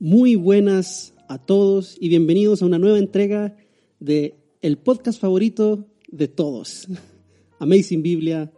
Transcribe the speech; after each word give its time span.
Muy 0.00 0.36
buenas 0.36 1.12
a 1.26 1.44
todos 1.44 1.96
y 1.98 2.08
bienvenidos 2.08 2.62
a 2.62 2.66
una 2.66 2.78
nueva 2.78 3.00
entrega 3.00 3.56
de 3.98 4.36
el 4.62 4.78
podcast 4.78 5.20
favorito 5.20 5.88
de 6.08 6.28
todos, 6.28 6.86
Amazing 7.58 8.04
Biblia 8.04 8.52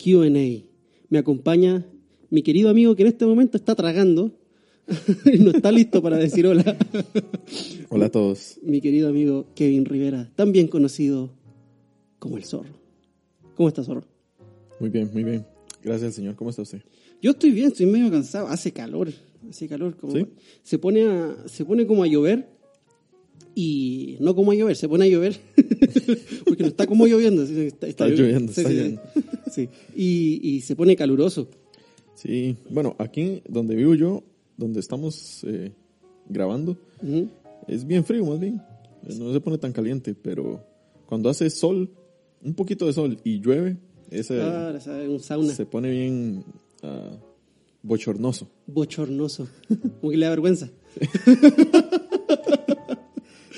Q&A. 0.00 0.62
Me 1.08 1.18
acompaña 1.18 1.84
mi 2.30 2.42
querido 2.42 2.70
amigo 2.70 2.94
que 2.94 3.02
en 3.02 3.08
este 3.08 3.26
momento 3.26 3.56
está 3.56 3.74
tragando 3.74 4.38
y 5.32 5.38
no 5.40 5.50
está 5.50 5.72
listo 5.72 6.00
para 6.02 6.18
decir 6.18 6.46
hola. 6.46 6.76
Hola 7.88 8.06
a 8.06 8.10
todos. 8.10 8.60
Mi 8.62 8.80
querido 8.80 9.08
amigo 9.08 9.46
Kevin 9.56 9.84
Rivera, 9.84 10.30
también 10.36 10.68
conocido 10.68 11.32
como 12.20 12.36
el 12.36 12.44
zorro. 12.44 12.78
¿Cómo 13.56 13.68
está, 13.68 13.82
zorro? 13.82 14.04
Muy 14.78 14.90
bien, 14.90 15.10
muy 15.12 15.24
bien. 15.24 15.44
Gracias 15.82 16.14
Señor. 16.14 16.36
¿Cómo 16.36 16.50
está 16.50 16.62
usted? 16.62 16.82
Yo 17.20 17.32
estoy 17.32 17.50
bien, 17.50 17.72
estoy 17.72 17.86
medio 17.86 18.08
cansado. 18.08 18.46
Hace 18.46 18.70
calor, 18.70 19.08
hace 19.48 19.68
calor. 19.68 19.96
Como 19.96 20.14
¿Sí? 20.14 20.26
se, 20.62 20.78
pone 20.78 21.04
a- 21.04 21.36
se 21.46 21.64
pone 21.64 21.86
como 21.86 22.02
a 22.02 22.06
llover 22.06 22.48
y 23.54 24.16
no 24.20 24.34
como 24.34 24.52
a 24.52 24.54
llover, 24.54 24.76
se 24.76 24.88
pone 24.88 25.04
a 25.06 25.08
llover 25.08 25.36
porque 26.44 26.62
no 26.62 26.68
está 26.68 26.86
como 26.86 27.06
lloviendo. 27.06 27.42
Está, 27.42 27.86
Está 27.86 28.08
lloviendo, 28.08 28.52
sí, 28.52 28.60
está 28.60 28.70
sí, 28.70 28.76
lloviendo. 28.76 29.02
sí. 29.52 29.68
Y, 29.96 30.40
y 30.56 30.60
se 30.60 30.76
pone 30.76 30.96
caluroso. 30.96 31.48
Sí, 32.14 32.56
bueno, 32.68 32.94
aquí 32.98 33.42
donde 33.48 33.74
vivo 33.74 33.94
yo, 33.94 34.22
donde 34.56 34.80
estamos 34.80 35.42
eh, 35.44 35.72
grabando, 36.28 36.76
es 37.66 37.86
bien 37.86 38.04
frío 38.04 38.24
más 38.26 38.38
bien. 38.38 38.60
Eh, 39.08 39.14
No 39.18 39.32
se 39.32 39.40
pone 39.40 39.56
tan 39.58 39.72
caliente, 39.72 40.14
pero 40.14 40.62
cuando 41.06 41.30
hace 41.30 41.48
sol, 41.50 41.90
un 42.44 42.54
poquito 42.54 42.86
de 42.86 42.92
sol 42.92 43.16
y 43.24 43.40
llueve, 43.40 43.78
ese 44.10 44.40
Ah, 44.42 44.78
un 45.08 45.18
sauna 45.20 45.52
se 45.54 45.64
pone 45.66 45.90
bien 45.90 46.44
ah, 46.82 47.16
bochornoso. 47.82 48.48
bochornoso. 48.66 49.48
Como 50.00 50.10
que 50.10 50.16
le 50.16 50.26
da 50.26 50.30
vergüenza. 50.30 50.68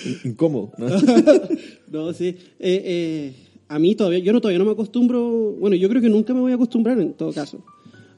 In- 0.05 0.31
Incómodo. 0.31 0.73
¿no? 0.79 0.87
No, 1.89 2.13
sí. 2.15 2.29
Eh, 2.59 2.83
eh, 2.85 3.35
a 3.69 3.79
mí 3.79 3.95
todavía, 3.95 4.19
yo 4.21 4.33
no 4.33 4.41
todavía 4.41 4.59
no 4.59 4.65
me 4.65 4.71
acostumbro, 4.73 5.53
bueno, 5.61 5.77
yo 5.77 5.89
creo 5.91 6.01
que 6.01 6.09
nunca 6.09 6.33
me 6.33 6.41
voy 6.41 6.53
a 6.53 6.55
acostumbrar 6.55 6.99
en 6.99 7.13
todo 7.13 7.33
caso 7.35 7.63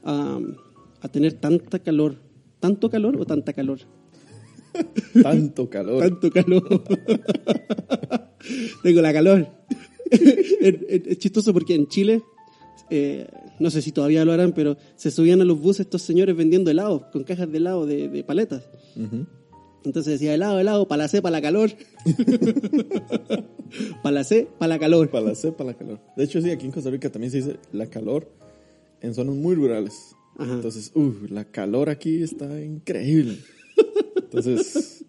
a, 0.03 0.39
a 1.01 1.07
tener 1.09 1.33
tanta 1.33 1.79
calor. 1.79 2.15
¿Tanto 2.61 2.89
calor 2.89 3.17
o 3.19 3.25
tanta 3.25 3.51
calor? 3.53 3.79
Tanto 5.21 5.69
calor. 5.69 5.99
Tanto 6.03 6.31
calor. 6.31 6.83
Tengo 8.81 9.01
la 9.01 9.11
calor. 9.13 9.47
es, 10.09 10.21
es- 10.61 11.07
es 11.07 11.17
chistoso 11.19 11.51
porque 11.53 11.75
en 11.75 11.87
Chile, 11.87 12.21
eh, 12.89 13.27
no 13.59 13.69
sé 13.69 13.81
si 13.81 13.91
todavía 13.91 14.25
lo 14.25 14.31
harán, 14.33 14.53
pero 14.53 14.77
se 14.95 15.11
subían 15.11 15.41
a 15.41 15.45
los 15.45 15.59
buses 15.59 15.81
estos 15.81 16.01
señores 16.01 16.35
vendiendo 16.35 16.71
helados, 16.71 17.03
con 17.11 17.23
cajas 17.23 17.51
de 17.51 17.57
helado 17.57 17.85
de, 17.85 18.09
de 18.09 18.23
paletas. 18.23 18.63
Ujú. 18.95 19.25
Entonces 19.83 20.13
decía 20.13 20.33
helado, 20.33 20.59
helado, 20.59 20.87
para 20.87 21.03
la 21.03 21.07
C, 21.07 21.21
para 21.21 21.33
la 21.33 21.41
calor. 21.41 21.69
para 24.03 24.13
la 24.15 24.23
C, 24.23 24.47
para 24.57 24.69
la 24.69 24.79
calor. 24.79 25.09
Para 25.09 25.25
la 25.25 25.73
calor. 25.75 25.99
De 26.15 26.23
hecho, 26.23 26.41
sí, 26.41 26.49
aquí 26.51 26.65
en 26.65 26.71
Costa 26.71 26.89
Rica 26.89 27.11
también 27.11 27.31
se 27.31 27.37
dice 27.37 27.57
la 27.71 27.87
calor 27.87 28.27
en 29.01 29.13
zonas 29.13 29.35
muy 29.35 29.55
rurales. 29.55 30.15
Ajá. 30.37 30.53
Entonces, 30.53 30.91
uff, 30.95 31.29
la 31.29 31.45
calor 31.45 31.89
aquí 31.89 32.21
está 32.23 32.61
increíble. 32.61 33.37
Entonces, 34.15 35.03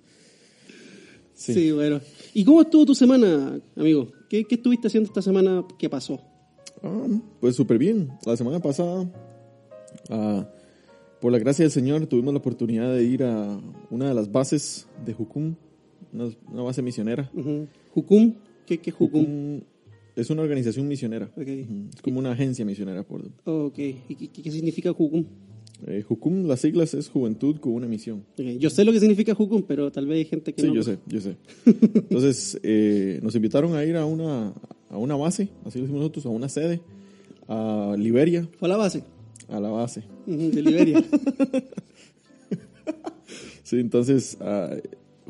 Sí. 1.34 1.54
sí. 1.54 1.72
bueno. 1.72 2.00
¿Y 2.34 2.44
cómo 2.44 2.62
estuvo 2.62 2.84
tu 2.84 2.94
semana, 2.94 3.58
amigo? 3.76 4.12
¿Qué, 4.28 4.44
qué 4.44 4.56
estuviste 4.56 4.88
haciendo 4.88 5.08
esta 5.08 5.22
semana 5.22 5.64
que 5.78 5.88
pasó? 5.88 6.20
Ah, 6.86 7.20
pues 7.40 7.56
súper 7.56 7.78
bien. 7.78 8.10
La 8.24 8.36
semana 8.36 8.60
pasada, 8.60 9.10
ah, 10.10 10.48
por 11.20 11.32
la 11.32 11.38
gracia 11.38 11.64
del 11.64 11.72
Señor, 11.72 12.06
tuvimos 12.06 12.32
la 12.34 12.38
oportunidad 12.38 12.94
de 12.94 13.04
ir 13.04 13.24
a 13.24 13.60
una 13.90 14.08
de 14.08 14.14
las 14.14 14.30
bases 14.30 14.86
de 15.04 15.12
Jucum, 15.12 15.54
una, 16.12 16.28
una 16.52 16.62
base 16.62 16.82
misionera. 16.82 17.30
Ujú. 17.34 17.66
¿Jucum? 17.94 18.34
¿Qué, 18.66 18.78
qué 18.78 18.90
Jucum? 18.90 19.20
Jucum 19.24 19.60
es 20.14 20.30
una 20.30 20.42
organización 20.42 20.88
misionera. 20.88 21.26
Ok. 21.36 21.46
Ujú. 21.48 21.88
Es 21.94 22.02
como 22.02 22.18
una 22.18 22.32
agencia 22.32 22.64
misionera. 22.64 23.02
Por, 23.02 23.22
Ok. 23.44 23.78
¿Y 23.78 24.28
qué, 24.28 24.42
qué 24.42 24.50
significa 24.50 24.92
Jucum? 24.92 25.24
eh, 25.86 26.02
Jucum, 26.02 26.46
las 26.46 26.60
siglas 26.60 26.94
es 26.94 27.08
Juventud 27.10 27.56
con 27.60 27.72
una 27.74 27.86
misión. 27.86 28.24
Ok, 28.38 28.46
Yo 28.58 28.70
sé 28.70 28.84
lo 28.84 28.92
que 28.92 29.00
significa 29.00 29.34
Jucum, 29.34 29.62
pero 29.68 29.92
tal 29.92 30.06
vez 30.06 30.18
hay 30.18 30.24
gente 30.24 30.54
que 30.54 30.62
Sí, 30.62 30.68
no. 30.68 30.74
yo 30.74 30.82
sé, 30.82 30.98
yo 31.06 31.20
sé. 31.20 31.36
Entonces, 31.66 32.58
eh, 32.62 33.20
nos 33.22 33.34
invitaron 33.34 33.74
a 33.74 33.84
ir 33.84 33.96
a 33.96 34.06
una, 34.06 34.54
a 34.90 34.98
una 34.98 35.16
base, 35.16 35.48
así 35.64 35.78
lo 35.78 35.84
hicimos 35.84 36.00
nosotros, 36.00 36.26
a 36.26 36.28
una 36.30 36.48
sede, 36.48 36.80
a 37.48 37.94
Liberia, 37.98 38.48
Fue 38.58 38.68
a 38.68 38.72
la 38.72 38.76
base 38.76 39.04
a 39.48 39.60
la 39.60 39.70
base. 39.70 40.02
de 40.26 40.62
Liberia. 40.62 41.04
Sí, 43.62 43.80
entonces, 43.80 44.36
ah, 44.40 44.76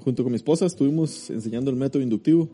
junto 0.04 0.22
con 0.22 0.30
mi 0.30 0.36
esposa 0.36 0.66
estuvimos 0.66 1.30
enseñando 1.30 1.70
el 1.70 1.76
método 1.78 2.02
inductivo. 2.02 2.50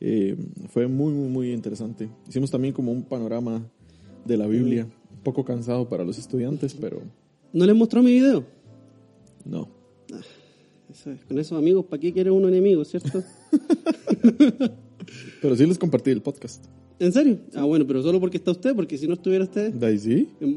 Eh, 0.00 0.36
fue 0.70 0.88
muy, 0.88 1.12
muy, 1.12 1.28
muy 1.28 1.52
interesante. 1.52 2.08
Hicimos 2.28 2.50
también 2.50 2.74
como 2.74 2.90
un 2.90 3.04
panorama 3.04 3.62
de 4.24 4.36
la 4.36 4.48
Biblia, 4.48 4.88
un 5.12 5.20
poco 5.22 5.44
cansado 5.44 5.88
para 5.88 6.02
los 6.02 6.18
estudiantes, 6.18 6.74
pero 6.74 7.00
¿No 7.52 7.64
les 7.64 7.76
mostró 7.76 8.02
mi 8.02 8.10
video? 8.10 8.44
no. 9.44 9.68
Eso 10.90 11.12
es, 11.12 11.24
Con 11.26 11.38
esos 11.38 11.56
amigos, 11.56 11.84
¿para 11.84 12.00
qué 12.00 12.12
quiere 12.12 12.32
uno 12.32 12.48
enemigo, 12.48 12.84
cierto? 12.84 13.22
Pero 15.44 15.54
sí 15.56 15.66
les 15.66 15.76
compartí 15.76 16.10
el 16.10 16.22
podcast. 16.22 16.64
¿En 16.98 17.12
serio? 17.12 17.36
Ah, 17.54 17.64
bueno, 17.64 17.86
pero 17.86 18.02
solo 18.02 18.18
porque 18.18 18.38
está 18.38 18.50
usted, 18.50 18.74
porque 18.74 18.96
si 18.96 19.06
no 19.06 19.12
estuviera 19.12 19.44
usted... 19.44 19.74
¿De 19.74 19.86
ahí 19.86 19.98
sí? 19.98 20.26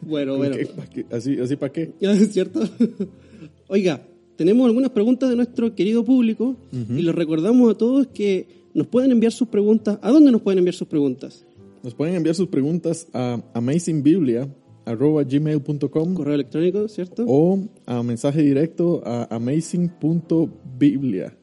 bueno, 0.00 0.38
bueno. 0.38 0.56
¿Qué? 0.56 0.66
¿Pa' 0.66 0.86
qué? 0.86 1.06
¿Así, 1.12 1.38
así 1.38 1.54
para 1.54 1.72
qué? 1.72 1.92
Ya, 2.00 2.10
¿Es 2.14 2.32
cierto? 2.32 2.68
Oiga, 3.68 4.02
tenemos 4.34 4.66
algunas 4.66 4.90
preguntas 4.90 5.30
de 5.30 5.36
nuestro 5.36 5.76
querido 5.76 6.04
público 6.04 6.56
y 6.72 7.02
les 7.02 7.14
recordamos 7.14 7.72
a 7.72 7.78
todos 7.78 8.08
que 8.08 8.48
nos 8.74 8.88
pueden 8.88 9.12
enviar 9.12 9.30
sus 9.30 9.46
preguntas. 9.46 10.00
¿A 10.02 10.10
dónde 10.10 10.32
nos 10.32 10.42
pueden 10.42 10.58
enviar 10.58 10.74
sus 10.74 10.88
preguntas? 10.88 11.46
Nos 11.84 11.94
pueden 11.94 12.16
enviar 12.16 12.34
sus 12.34 12.48
preguntas 12.48 13.06
a 13.12 13.40
amazingbiblia.gmail.com 13.54 16.14
Correo 16.14 16.34
electrónico, 16.34 16.88
¿cierto? 16.88 17.24
o 17.28 17.68
a 17.86 18.02
mensaje 18.02 18.42
directo 18.42 19.00
a 19.06 19.32
amazing.biblia. 19.32 21.37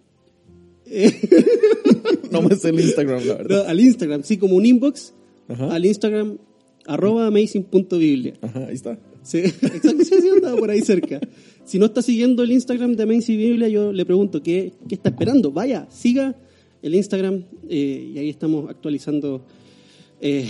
no 2.32 2.42
me 2.42 2.56
sé 2.56 2.70
el 2.70 2.80
Instagram, 2.80 3.20
la 3.26 3.34
No, 3.34 3.38
verdad. 3.38 3.66
al 3.68 3.80
Instagram, 3.80 4.24
sí, 4.24 4.38
como 4.38 4.56
un 4.56 4.66
inbox. 4.66 5.14
Ajá. 5.48 5.74
Al 5.74 5.86
Instagram, 5.86 6.38
arroba 6.86 7.28
amazing.biblia. 7.28 8.34
Ajá, 8.42 8.66
ahí 8.68 8.76
está. 8.76 9.00
Sí, 9.24 9.38
exacto, 9.40 10.04
sí, 10.04 10.16
sí, 10.22 10.30
andaba 10.30 10.56
por 10.58 10.70
ahí 10.70 10.82
cerca. 10.82 11.20
Si 11.64 11.80
no 11.80 11.88
está 11.88 12.02
siguiendo 12.02 12.44
el 12.44 12.52
Instagram 12.52 12.96
de 12.96 13.04
Amazing 13.04 13.38
Biblia, 13.38 13.68
yo 13.70 13.92
le 13.92 14.06
pregunto, 14.06 14.42
¿qué, 14.44 14.74
qué 14.88 14.96
está 14.96 15.10
esperando? 15.10 15.52
Vaya, 15.52 15.88
siga 15.90 16.36
el 16.84 16.94
Instagram 16.94 17.44
eh, 17.70 18.12
y 18.14 18.18
ahí 18.20 18.30
estamos 18.30 18.70
actualizando 18.70 19.44
eh, 20.22 20.48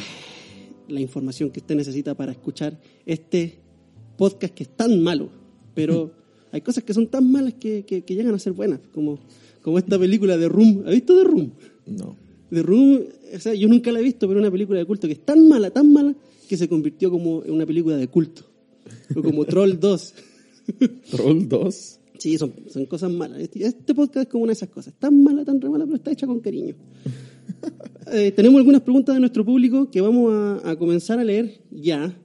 la 0.90 1.00
información 1.00 1.50
que 1.52 1.62
usted 1.62 1.76
necesita 1.76 2.16
para 2.16 2.34
escuchar 2.34 2.78
este 3.06 3.56
podcast 4.18 4.54
que 4.54 4.64
es 4.64 4.70
tan 4.70 5.02
malo, 5.02 5.30
pero 5.74 6.12
hay 6.52 6.60
cosas 6.62 6.84
que 6.84 6.94
son 6.94 7.08
tan 7.08 7.32
malas 7.32 7.54
que, 7.54 7.86
que- 7.86 8.02
que 8.02 8.14
llegan 8.16 8.36
a 8.36 8.40
ser 8.40 8.52
buenas, 8.52 8.82
como, 8.94 9.20
como 9.66 9.80
esta 9.80 9.98
película 9.98 10.38
de 10.38 10.48
Room. 10.48 10.84
¿Ha 10.86 10.92
visto 10.92 11.18
de 11.18 11.24
Room? 11.24 11.52
No. 11.88 12.16
The 12.52 12.62
Room, 12.62 13.02
o 13.34 13.40
sea, 13.40 13.56
yo 13.56 13.68
nunca 13.68 13.92
la 13.92 14.00
he 14.00 14.04
visto, 14.04 14.28
pero 14.28 14.40
es 14.40 14.44
una 14.44 14.52
película 14.52 14.78
de 14.78 14.86
culto 14.86 15.08
que 15.08 15.14
es 15.14 15.26
tan 15.26 15.48
mala, 15.48 15.72
tan 15.72 15.92
mala, 15.92 16.16
que 16.48 16.56
se 16.56 16.70
convirtió 16.70 17.10
como 17.10 17.44
en 17.44 17.52
una 17.52 17.66
película 17.66 17.98
de 17.98 18.08
culto. 18.08 18.44
O 19.16 19.24
como 19.24 19.44
Troll 19.46 19.80
2. 19.80 20.14
Troll 21.10 21.48
2. 21.48 22.00
Sí, 22.20 22.38
son, 22.38 22.54
son 22.70 22.86
cosas 22.86 23.12
malas. 23.12 23.42
Este, 23.42 23.66
este 23.66 23.96
podcast 23.96 24.28
es 24.28 24.32
como 24.32 24.44
una 24.44 24.52
de 24.52 24.58
esas 24.58 24.70
cosas. 24.70 24.94
Tan 25.00 25.24
mala, 25.24 25.44
tan 25.44 25.60
re 25.60 25.68
mala, 25.68 25.86
pero 25.86 25.96
está 25.96 26.12
hecha 26.12 26.28
con 26.28 26.40
cariño. 26.40 26.76
Eh, 28.12 28.32
tenemos 28.32 28.60
algunas 28.60 28.82
preguntas 28.82 29.16
de 29.16 29.20
nuestro 29.20 29.44
público 29.44 29.90
que 29.90 30.00
vamos 30.00 30.32
a, 30.32 30.70
a 30.70 30.76
comenzar 30.76 31.18
a 31.18 31.24
leer 31.24 31.60
ya. 31.72 32.16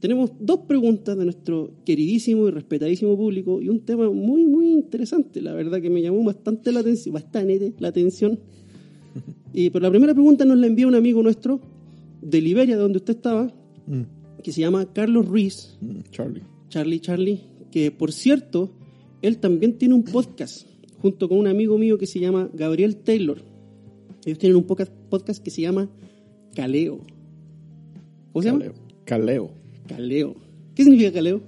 Tenemos 0.00 0.32
dos 0.38 0.60
preguntas 0.60 1.16
de 1.16 1.24
nuestro 1.24 1.70
queridísimo 1.84 2.48
y 2.48 2.50
respetadísimo 2.50 3.16
público 3.16 3.60
y 3.62 3.68
un 3.68 3.80
tema 3.80 4.10
muy, 4.10 4.44
muy 4.46 4.72
interesante. 4.72 5.40
La 5.40 5.54
verdad 5.54 5.80
que 5.80 5.90
me 5.90 6.02
llamó 6.02 6.22
bastante 6.24 6.70
la 6.72 6.80
atención, 6.80 7.14
bastante 7.14 7.74
la 7.78 7.88
atención. 7.88 8.38
Y, 9.54 9.70
pero 9.70 9.84
la 9.84 9.90
primera 9.90 10.12
pregunta 10.12 10.44
nos 10.44 10.58
la 10.58 10.66
envía 10.66 10.86
un 10.86 10.94
amigo 10.94 11.22
nuestro 11.22 11.60
de 12.20 12.42
Liberia, 12.42 12.76
de 12.76 12.82
donde 12.82 12.98
usted 12.98 13.16
estaba, 13.16 13.50
Mm, 13.86 14.02
que 14.42 14.52
se 14.52 14.60
llama 14.60 14.92
Carlos 14.92 15.26
Ruiz. 15.26 15.78
mm, 15.80 16.10
Charlie. 16.10 16.42
Charlie 16.68 17.00
Charlie, 17.00 17.40
que 17.70 17.90
por 17.90 18.12
cierto, 18.12 18.72
él 19.22 19.38
también 19.38 19.78
tiene 19.78 19.94
un 19.94 20.02
podcast 20.02 20.66
junto 21.00 21.28
con 21.28 21.38
un 21.38 21.46
amigo 21.46 21.78
mío 21.78 21.98
que 21.98 22.06
se 22.06 22.18
llama 22.18 22.50
Gabriel 22.52 22.96
Taylor. 22.96 23.38
Ellos 24.24 24.38
tienen 24.38 24.56
un 24.56 24.64
podcast, 24.64 25.42
que 25.42 25.50
se 25.50 25.62
llama 25.62 25.88
Caleo. 26.54 27.00
¿Cómo 28.32 28.42
se 28.42 28.48
llama? 28.50 28.64
Caleo. 29.04 29.50
Caleo. 29.86 30.34
¿Qué 30.74 30.84
significa 30.84 31.12
caleo? 31.12 31.40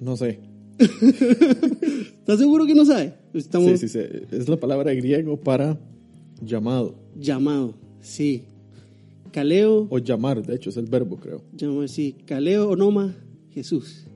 No 0.00 0.16
sé. 0.16 0.38
¿Estás 0.78 2.38
seguro 2.38 2.66
que 2.66 2.74
no 2.74 2.84
sabes? 2.84 3.12
Estamos 3.32 3.78
Sí, 3.80 3.88
sí, 3.88 4.00
sí. 4.00 4.00
Es 4.32 4.48
la 4.48 4.56
palabra 4.56 4.92
griego 4.94 5.36
para 5.36 5.78
llamado. 6.42 6.94
llamado, 7.18 7.74
sí. 8.00 8.42
Caleo, 9.32 9.88
O 9.90 9.98
llamar, 9.98 10.46
de 10.46 10.54
hecho, 10.54 10.70
es 10.70 10.76
el 10.76 10.86
verbo, 10.86 11.16
creo. 11.16 11.42
llamado, 11.56 11.86
sí. 11.88 12.14
Caleo 12.24 12.70
onoma 12.70 13.14
Jesús. 13.52 14.06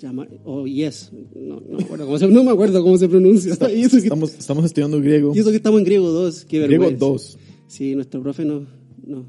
Llama, 0.00 0.28
o 0.44 0.66
yes, 0.66 1.10
no, 1.34 1.60
no, 1.60 1.76
me 1.78 1.82
acuerdo 1.82 2.04
cómo 2.04 2.18
se, 2.18 2.28
no 2.28 2.44
me 2.44 2.50
acuerdo 2.50 2.82
cómo 2.82 2.98
se 2.98 3.08
pronuncia. 3.08 3.54
Y 3.74 3.80
eso 3.82 3.96
que, 3.96 4.02
Estamos, 4.04 4.34
estamos 4.38 4.64
estudiando 4.66 5.00
griego. 5.00 5.32
y 5.34 5.38
eso 5.38 5.50
que 5.50 5.56
estamos 5.56 5.78
en 5.80 5.84
griego 5.86 6.10
2, 6.10 6.44
qué 6.44 6.60
Griego 6.60 6.84
vergüenza. 6.84 7.06
2. 7.06 7.38
Sí, 7.68 7.94
nuestro 7.94 8.22
profe 8.22 8.44
no, 8.44 8.66
no, 9.06 9.24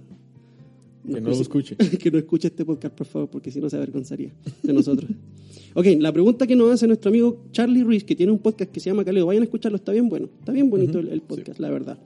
Que 1.06 1.20
no 1.20 1.30
lo 1.30 1.36
escuche. 1.36 1.76
que 2.02 2.12
no 2.12 2.18
escuche 2.18 2.48
este 2.48 2.64
podcast, 2.64 2.96
por 2.96 3.08
favor, 3.08 3.30
porque 3.30 3.52
si 3.52 3.60
no 3.60 3.70
se 3.70 3.76
avergonzaría 3.76 4.32
de 4.62 4.74
nosotros. 4.74 5.10
ok, 5.74 5.86
la 6.00 6.12
pregunta 6.12 6.48
que 6.48 6.56
nos 6.56 6.72
hace 6.72 6.88
nuestro 6.88 7.10
amigo 7.10 7.46
Charlie 7.52 7.84
Ruiz, 7.84 8.04
que 8.04 8.16
tiene 8.16 8.32
un 8.32 8.40
podcast 8.40 8.72
que 8.72 8.80
se 8.80 8.90
llama 8.90 9.04
Caleo, 9.04 9.26
vayan 9.26 9.44
a 9.44 9.46
escucharlo, 9.46 9.76
está 9.76 9.92
bien 9.92 10.08
bueno, 10.08 10.30
está 10.40 10.52
bien 10.52 10.70
bonito 10.70 11.00
el, 11.00 11.10
el 11.10 11.22
podcast, 11.22 11.60
la 11.60 11.70
verdad. 11.70 12.00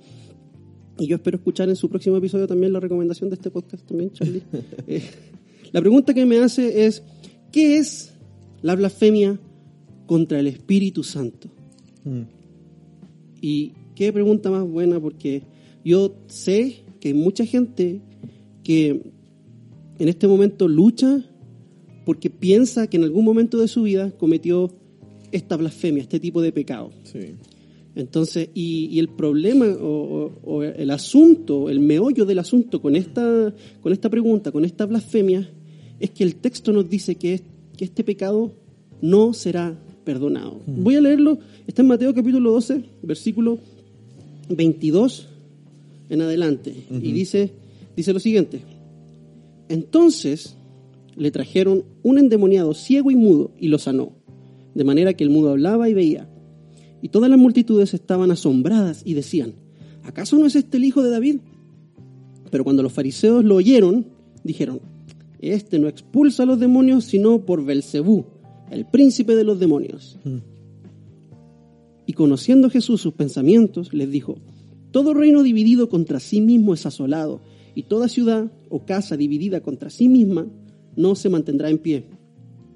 Y 0.99 1.07
yo 1.07 1.17
espero 1.17 1.37
escuchar 1.37 1.69
en 1.69 1.75
su 1.75 1.89
próximo 1.89 2.17
episodio 2.17 2.47
también 2.47 2.73
la 2.73 2.79
recomendación 2.79 3.29
de 3.29 3.35
este 3.35 3.51
podcast 3.51 3.85
también, 3.87 4.11
Charlie. 4.11 4.41
Eh, 4.87 5.03
la 5.71 5.81
pregunta 5.81 6.13
que 6.13 6.25
me 6.25 6.39
hace 6.39 6.85
es, 6.85 7.03
¿qué 7.51 7.77
es 7.77 8.13
la 8.61 8.75
blasfemia 8.75 9.39
contra 10.05 10.39
el 10.39 10.47
Espíritu 10.47 11.03
Santo? 11.03 11.49
Mm. 12.03 12.21
Y 13.41 13.73
qué 13.95 14.11
pregunta 14.11 14.49
más 14.49 14.67
buena, 14.67 14.99
porque 14.99 15.43
yo 15.83 16.15
sé 16.27 16.83
que 16.99 17.09
hay 17.09 17.13
mucha 17.13 17.45
gente 17.45 18.01
que 18.67 19.01
en 19.97 20.09
este 20.09 20.27
momento 20.27 20.67
lucha 20.67 21.23
porque 22.05 22.29
piensa 22.29 22.87
que 22.87 22.97
en 22.97 23.03
algún 23.05 23.23
momento 23.23 23.57
de 23.57 23.67
su 23.69 23.83
vida 23.83 24.11
cometió 24.11 24.69
esta 25.31 25.55
blasfemia, 25.55 26.01
este 26.03 26.19
tipo 26.19 26.41
de 26.41 26.51
pecado. 26.51 26.91
Sí. 27.03 27.19
Entonces, 27.95 28.49
y, 28.53 28.87
y 28.91 28.99
el 28.99 29.07
problema 29.09 29.65
o, 29.67 29.87
o- 29.87 30.31
o 30.43 30.63
el 30.63 30.91
asunto, 30.91 31.69
el 31.69 31.79
meollo 31.79 32.25
del 32.25 32.39
asunto 32.39 32.81
con 32.81 32.95
esta, 32.97 33.53
con 33.81 33.91
esta 33.93 34.09
pregunta, 34.09 34.51
con 34.51 34.65
esta 34.65 34.85
blasfemia, 34.85 35.49
es 35.99 36.09
que 36.11 36.23
el 36.25 36.35
texto 36.35 36.71
nos 36.73 36.89
dice 36.89 37.15
que, 37.15 37.35
es- 37.35 37.43
que 37.77 37.85
este 37.85 38.03
pecado 38.03 38.51
no 39.01 39.33
será 39.33 39.75
perdonado. 40.03 40.59
Voy 40.67 40.95
a 40.95 41.01
leerlo, 41.01 41.39
está 41.67 41.81
en 41.83 41.87
Mateo 41.87 42.13
capítulo 42.13 42.51
12, 42.51 42.83
versículo 43.01 43.59
22 44.49 45.27
en 46.09 46.21
adelante, 46.21 46.73
y 47.01 47.11
dice, 47.11 47.51
dice 47.97 48.13
lo 48.13 48.19
siguiente. 48.19 48.61
Entonces 49.67 50.55
le 51.15 51.31
trajeron 51.31 51.83
un 52.03 52.19
endemoniado 52.19 52.73
ciego 52.73 53.11
y 53.11 53.15
mudo 53.15 53.51
y 53.59 53.67
lo 53.67 53.79
sanó, 53.79 54.13
de 54.75 54.83
manera 54.83 55.15
que 55.15 55.23
el 55.23 55.31
mudo 55.31 55.49
hablaba 55.49 55.89
y 55.89 55.93
veía. 55.93 56.29
Y 57.01 57.09
todas 57.09 57.29
las 57.29 57.39
multitudes 57.39 57.93
estaban 57.93 58.31
asombradas 58.31 59.01
y 59.03 59.15
decían, 59.15 59.55
¿acaso 60.03 60.37
no 60.37 60.45
es 60.45 60.55
este 60.55 60.77
el 60.77 60.85
hijo 60.85 61.03
de 61.03 61.09
David? 61.09 61.37
Pero 62.51 62.63
cuando 62.63 62.83
los 62.83 62.93
fariseos 62.93 63.43
lo 63.43 63.55
oyeron, 63.55 64.05
dijeron, 64.43 64.79
este 65.39 65.79
no 65.79 65.87
expulsa 65.87 66.43
a 66.43 66.45
los 66.45 66.59
demonios 66.59 67.03
sino 67.05 67.45
por 67.45 67.65
Belcebú, 67.65 68.25
el 68.69 68.85
príncipe 68.85 69.35
de 69.35 69.43
los 69.43 69.59
demonios. 69.59 70.19
Y 72.05 72.13
conociendo 72.13 72.69
Jesús 72.69 73.01
sus 73.01 73.13
pensamientos, 73.13 73.91
les 73.91 74.09
dijo, 74.11 74.37
todo 74.91 75.13
reino 75.13 75.43
dividido 75.43 75.89
contra 75.89 76.19
sí 76.19 76.41
mismo 76.41 76.73
es 76.73 76.85
asolado, 76.85 77.41
y 77.77 77.83
toda 77.83 78.07
ciudad 78.07 78.51
o 78.69 78.87
casa 78.87 79.15
dividida 79.17 79.61
contra 79.61 79.91
sí 79.91 80.09
misma 80.09 80.47
no 80.95 81.13
se 81.13 81.29
mantendrá 81.29 81.69
en 81.69 81.77
pie. 81.77 82.05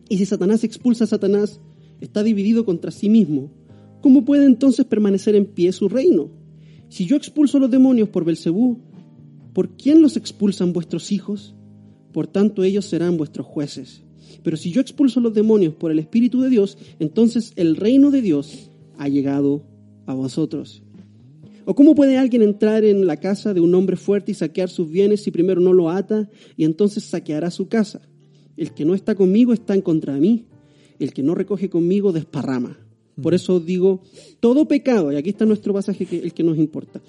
Y 0.07 0.17
si 0.17 0.27
Satanás 0.27 0.63
expulsa 0.63 1.05
a 1.05 1.07
Satanás, 1.07 1.59
está 2.01 2.21
dividido 2.21 2.65
contra 2.65 2.91
sí 2.91 3.09
mismo, 3.09 3.49
¿cómo 4.01 4.25
puede 4.25 4.45
entonces 4.45 4.85
permanecer 4.85 5.33
en 5.35 5.47
pie 5.47 5.71
su 5.71 5.89
reino? 5.89 6.29
Si 6.89 7.07
yo 7.07 7.15
expulso 7.15 7.57
los 7.57 7.71
demonios 7.71 8.09
por 8.09 8.25
Belcebú, 8.25 8.77
¿por 9.53 9.75
quién 9.75 10.03
los 10.03 10.17
expulsan 10.17 10.71
vuestros 10.71 11.11
hijos? 11.11 11.55
Por 12.13 12.27
tanto 12.27 12.63
ellos 12.63 12.85
serán 12.85 13.17
vuestros 13.17 13.47
jueces. 13.47 14.03
Pero 14.43 14.55
si 14.55 14.69
yo 14.69 14.81
expulso 14.81 15.19
los 15.19 15.33
demonios 15.33 15.73
por 15.73 15.89
el 15.89 15.97
Espíritu 15.97 16.41
de 16.41 16.49
Dios, 16.49 16.77
entonces 16.99 17.53
el 17.55 17.75
reino 17.75 18.11
de 18.11 18.21
Dios 18.21 18.69
ha 18.99 19.07
llegado 19.07 19.63
a 20.05 20.13
vosotros. 20.13 20.83
¿O 21.71 21.73
cómo 21.73 21.95
puede 21.95 22.17
alguien 22.17 22.41
entrar 22.41 22.83
en 22.83 23.07
la 23.07 23.15
casa 23.15 23.53
de 23.53 23.61
un 23.61 23.73
hombre 23.75 23.95
fuerte 23.95 24.33
y 24.33 24.35
saquear 24.35 24.67
sus 24.67 24.91
bienes 24.91 25.23
si 25.23 25.31
primero 25.31 25.61
no 25.61 25.71
lo 25.71 25.89
ata 25.89 26.29
y 26.57 26.65
entonces 26.65 27.05
saqueará 27.05 27.49
su 27.49 27.69
casa? 27.69 28.01
El 28.57 28.73
que 28.73 28.83
no 28.83 28.93
está 28.93 29.15
conmigo 29.15 29.53
está 29.53 29.73
en 29.73 29.79
contra 29.79 30.13
de 30.13 30.19
mí. 30.19 30.47
El 30.99 31.13
que 31.13 31.23
no 31.23 31.33
recoge 31.33 31.69
conmigo 31.69 32.11
desparrama. 32.11 32.77
Por 33.21 33.33
eso 33.33 33.61
digo, 33.61 34.01
todo 34.41 34.67
pecado, 34.67 35.13
y 35.13 35.15
aquí 35.15 35.29
está 35.29 35.45
nuestro 35.45 35.73
pasaje, 35.73 36.05
que, 36.05 36.17
el 36.17 36.33
que 36.33 36.43
nos 36.43 36.57
importa. 36.57 37.01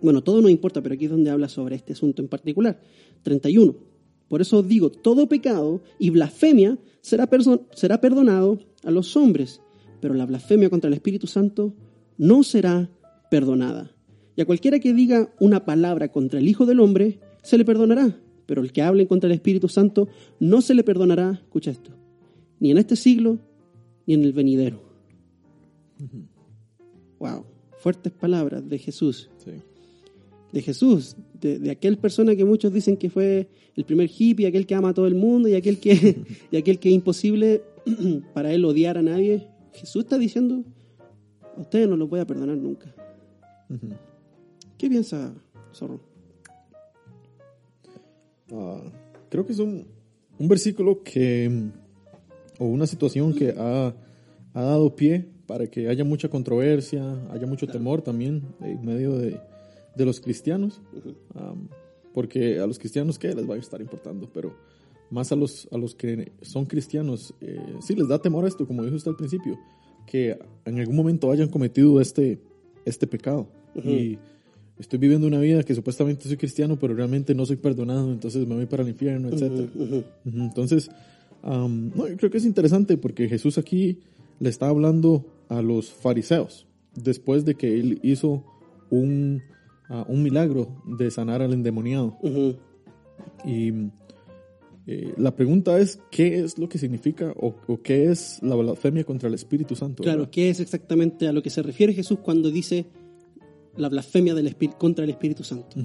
Bueno, 0.00 0.22
todo 0.22 0.40
nos 0.40 0.52
importa, 0.52 0.80
pero 0.80 0.94
aquí 0.94 1.06
es 1.06 1.10
donde 1.10 1.32
habla 1.32 1.48
sobre 1.48 1.74
este 1.74 1.94
asunto 1.94 2.22
en 2.22 2.28
particular. 2.28 2.80
31. 3.24 3.74
Por 4.28 4.40
eso 4.40 4.62
digo, 4.62 4.92
todo 4.92 5.28
pecado 5.28 5.82
y 5.98 6.10
blasfemia 6.10 6.78
será, 7.00 7.28
será 7.74 8.00
perdonado 8.00 8.60
a 8.84 8.92
los 8.92 9.16
hombres, 9.16 9.60
pero 10.00 10.14
la 10.14 10.24
blasfemia 10.24 10.70
contra 10.70 10.86
el 10.86 10.94
Espíritu 10.94 11.26
Santo 11.26 11.74
no 12.16 12.44
será 12.44 12.88
perdonada. 13.32 13.90
Y 14.36 14.42
a 14.42 14.44
cualquiera 14.44 14.78
que 14.78 14.92
diga 14.92 15.32
una 15.40 15.64
palabra 15.64 16.08
contra 16.12 16.38
el 16.38 16.46
Hijo 16.46 16.66
del 16.66 16.80
Hombre, 16.80 17.18
se 17.42 17.56
le 17.56 17.64
perdonará, 17.64 18.14
pero 18.44 18.60
el 18.60 18.72
que 18.72 18.82
hable 18.82 19.06
contra 19.06 19.26
el 19.28 19.32
Espíritu 19.32 19.68
Santo 19.68 20.06
no 20.38 20.60
se 20.60 20.74
le 20.74 20.84
perdonará, 20.84 21.40
escucha 21.42 21.70
esto, 21.70 21.92
ni 22.60 22.70
en 22.70 22.76
este 22.76 22.94
siglo, 22.94 23.38
ni 24.06 24.12
en 24.12 24.24
el 24.24 24.34
venidero. 24.34 24.82
Wow, 27.18 27.46
fuertes 27.78 28.12
palabras 28.12 28.68
de 28.68 28.78
Jesús 28.78 29.30
Sí. 29.38 29.52
de 30.52 30.60
Jesús, 30.60 31.16
de, 31.40 31.58
de 31.58 31.70
aquel 31.70 31.96
persona 31.96 32.36
que 32.36 32.44
muchos 32.44 32.70
dicen 32.70 32.98
que 32.98 33.08
fue 33.08 33.48
el 33.76 33.84
primer 33.84 34.10
hippie, 34.14 34.46
aquel 34.46 34.66
que 34.66 34.74
ama 34.74 34.90
a 34.90 34.94
todo 34.94 35.06
el 35.06 35.14
mundo 35.14 35.48
y 35.48 35.54
aquel 35.54 35.78
que, 35.78 36.16
y 36.50 36.56
aquel 36.58 36.78
que 36.78 36.90
es 36.90 36.94
imposible 36.94 37.62
para 38.34 38.52
él 38.52 38.62
odiar 38.66 38.98
a 38.98 39.02
nadie. 39.02 39.48
Jesús 39.72 40.02
está 40.04 40.18
diciendo, 40.18 40.62
a 41.56 41.60
ustedes 41.62 41.88
no 41.88 41.96
los 41.96 42.10
voy 42.10 42.20
a 42.20 42.26
perdonar 42.26 42.58
nunca. 42.58 42.94
¿Qué 44.78 44.88
piensa 44.88 45.34
Zorro? 45.74 46.00
Ah, 48.52 48.82
creo 49.30 49.46
que 49.46 49.52
es 49.52 49.58
un, 49.58 49.86
un 50.38 50.48
versículo 50.48 51.02
que, 51.02 51.70
o 52.58 52.66
una 52.66 52.86
situación 52.86 53.34
que 53.34 53.54
ha, 53.56 53.94
ha 54.54 54.62
dado 54.62 54.94
pie 54.94 55.28
para 55.46 55.66
que 55.68 55.88
haya 55.88 56.04
mucha 56.04 56.28
controversia, 56.28 57.02
haya 57.30 57.46
mucho 57.46 57.66
temor 57.66 58.02
también 58.02 58.42
en 58.60 58.84
medio 58.84 59.16
de, 59.16 59.38
de 59.94 60.04
los 60.04 60.20
cristianos, 60.20 60.80
Am, 61.34 61.68
porque 62.12 62.58
a 62.60 62.66
los 62.66 62.78
cristianos, 62.78 63.18
¿qué 63.18 63.34
les 63.34 63.48
va 63.48 63.54
a 63.54 63.58
estar 63.58 63.80
importando? 63.80 64.28
Pero 64.32 64.54
más 65.10 65.32
a 65.32 65.36
los, 65.36 65.68
a 65.72 65.78
los 65.78 65.94
que 65.94 66.32
son 66.42 66.66
cristianos, 66.66 67.34
eh, 67.40 67.58
sí 67.80 67.94
les 67.94 68.08
da 68.08 68.20
temor 68.20 68.46
esto, 68.46 68.66
como 68.66 68.82
dijo 68.82 68.96
usted 68.96 69.10
al 69.10 69.16
principio, 69.16 69.58
que 70.06 70.38
en 70.64 70.78
algún 70.78 70.96
momento 70.96 71.30
hayan 71.30 71.48
cometido 71.48 72.00
este, 72.00 72.40
este 72.84 73.06
pecado. 73.06 73.48
Y 73.74 74.18
estoy 74.78 74.98
viviendo 74.98 75.26
una 75.26 75.38
vida 75.38 75.62
que 75.62 75.74
supuestamente 75.74 76.28
soy 76.28 76.36
cristiano, 76.36 76.78
pero 76.78 76.94
realmente 76.94 77.34
no 77.34 77.46
soy 77.46 77.56
perdonado, 77.56 78.12
entonces 78.12 78.46
me 78.46 78.54
voy 78.54 78.66
para 78.66 78.82
el 78.82 78.88
infierno, 78.88 79.28
etc. 79.28 79.68
Ujú, 79.74 80.04
Entonces, 80.24 80.90
am, 81.42 81.90
no, 81.94 82.08
yo 82.08 82.16
creo 82.16 82.30
que 82.30 82.38
es 82.38 82.44
interesante 82.44 82.96
porque 82.96 83.28
Jesús 83.28 83.58
aquí 83.58 84.00
le 84.40 84.48
está 84.48 84.68
hablando 84.68 85.24
a 85.48 85.62
los 85.62 85.92
fariseos 85.92 86.66
después 86.94 87.44
de 87.44 87.54
que 87.54 87.78
él 87.78 88.00
hizo 88.02 88.44
un, 88.90 89.42
ah, 89.88 90.04
un 90.08 90.22
milagro 90.22 90.82
de 90.86 91.10
sanar 91.10 91.42
al 91.42 91.52
endemoniado. 91.52 92.18
Y 93.44 93.72
eh, 94.86 95.14
la 95.16 95.34
pregunta 95.36 95.78
es, 95.78 96.00
¿qué 96.10 96.40
es 96.40 96.58
lo 96.58 96.68
que 96.68 96.78
significa 96.78 97.32
o, 97.36 97.54
o 97.66 97.82
qué 97.82 98.10
es 98.10 98.42
la 98.42 98.56
blasfemia 98.56 99.04
contra 99.04 99.28
el 99.28 99.34
Espíritu 99.34 99.76
Santo? 99.76 100.02
Claro. 100.02 100.30
¿qué 100.30 100.50
es 100.50 100.60
exactamente 100.60 101.28
a 101.28 101.32
lo 101.32 101.42
que 101.42 101.50
se 101.50 101.62
refiere 101.62 101.94
Jesús 101.94 102.18
cuando 102.20 102.50
dice 102.50 102.86
la 103.76 103.88
blasfemia 103.88 104.34
del 104.34 104.54
contra 104.78 105.04
el 105.04 105.10
Espíritu 105.10 105.44
Santo? 105.44 105.76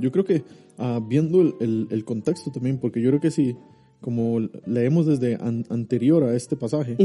Yo 0.00 0.12
creo 0.12 0.24
que 0.24 0.42
ah, 0.78 1.00
viendo 1.06 1.40
el, 1.42 1.54
el- 1.60 1.86
el 1.90 2.04
contexto 2.04 2.50
también, 2.50 2.78
porque 2.78 3.00
yo 3.00 3.10
creo 3.10 3.20
que 3.20 3.30
si, 3.30 3.56
como 4.00 4.40
leemos 4.66 5.06
desde 5.06 5.34
an- 5.36 5.64
anterior 5.70 6.22
a 6.24 6.34
este 6.36 6.56
pasaje, 6.56 6.96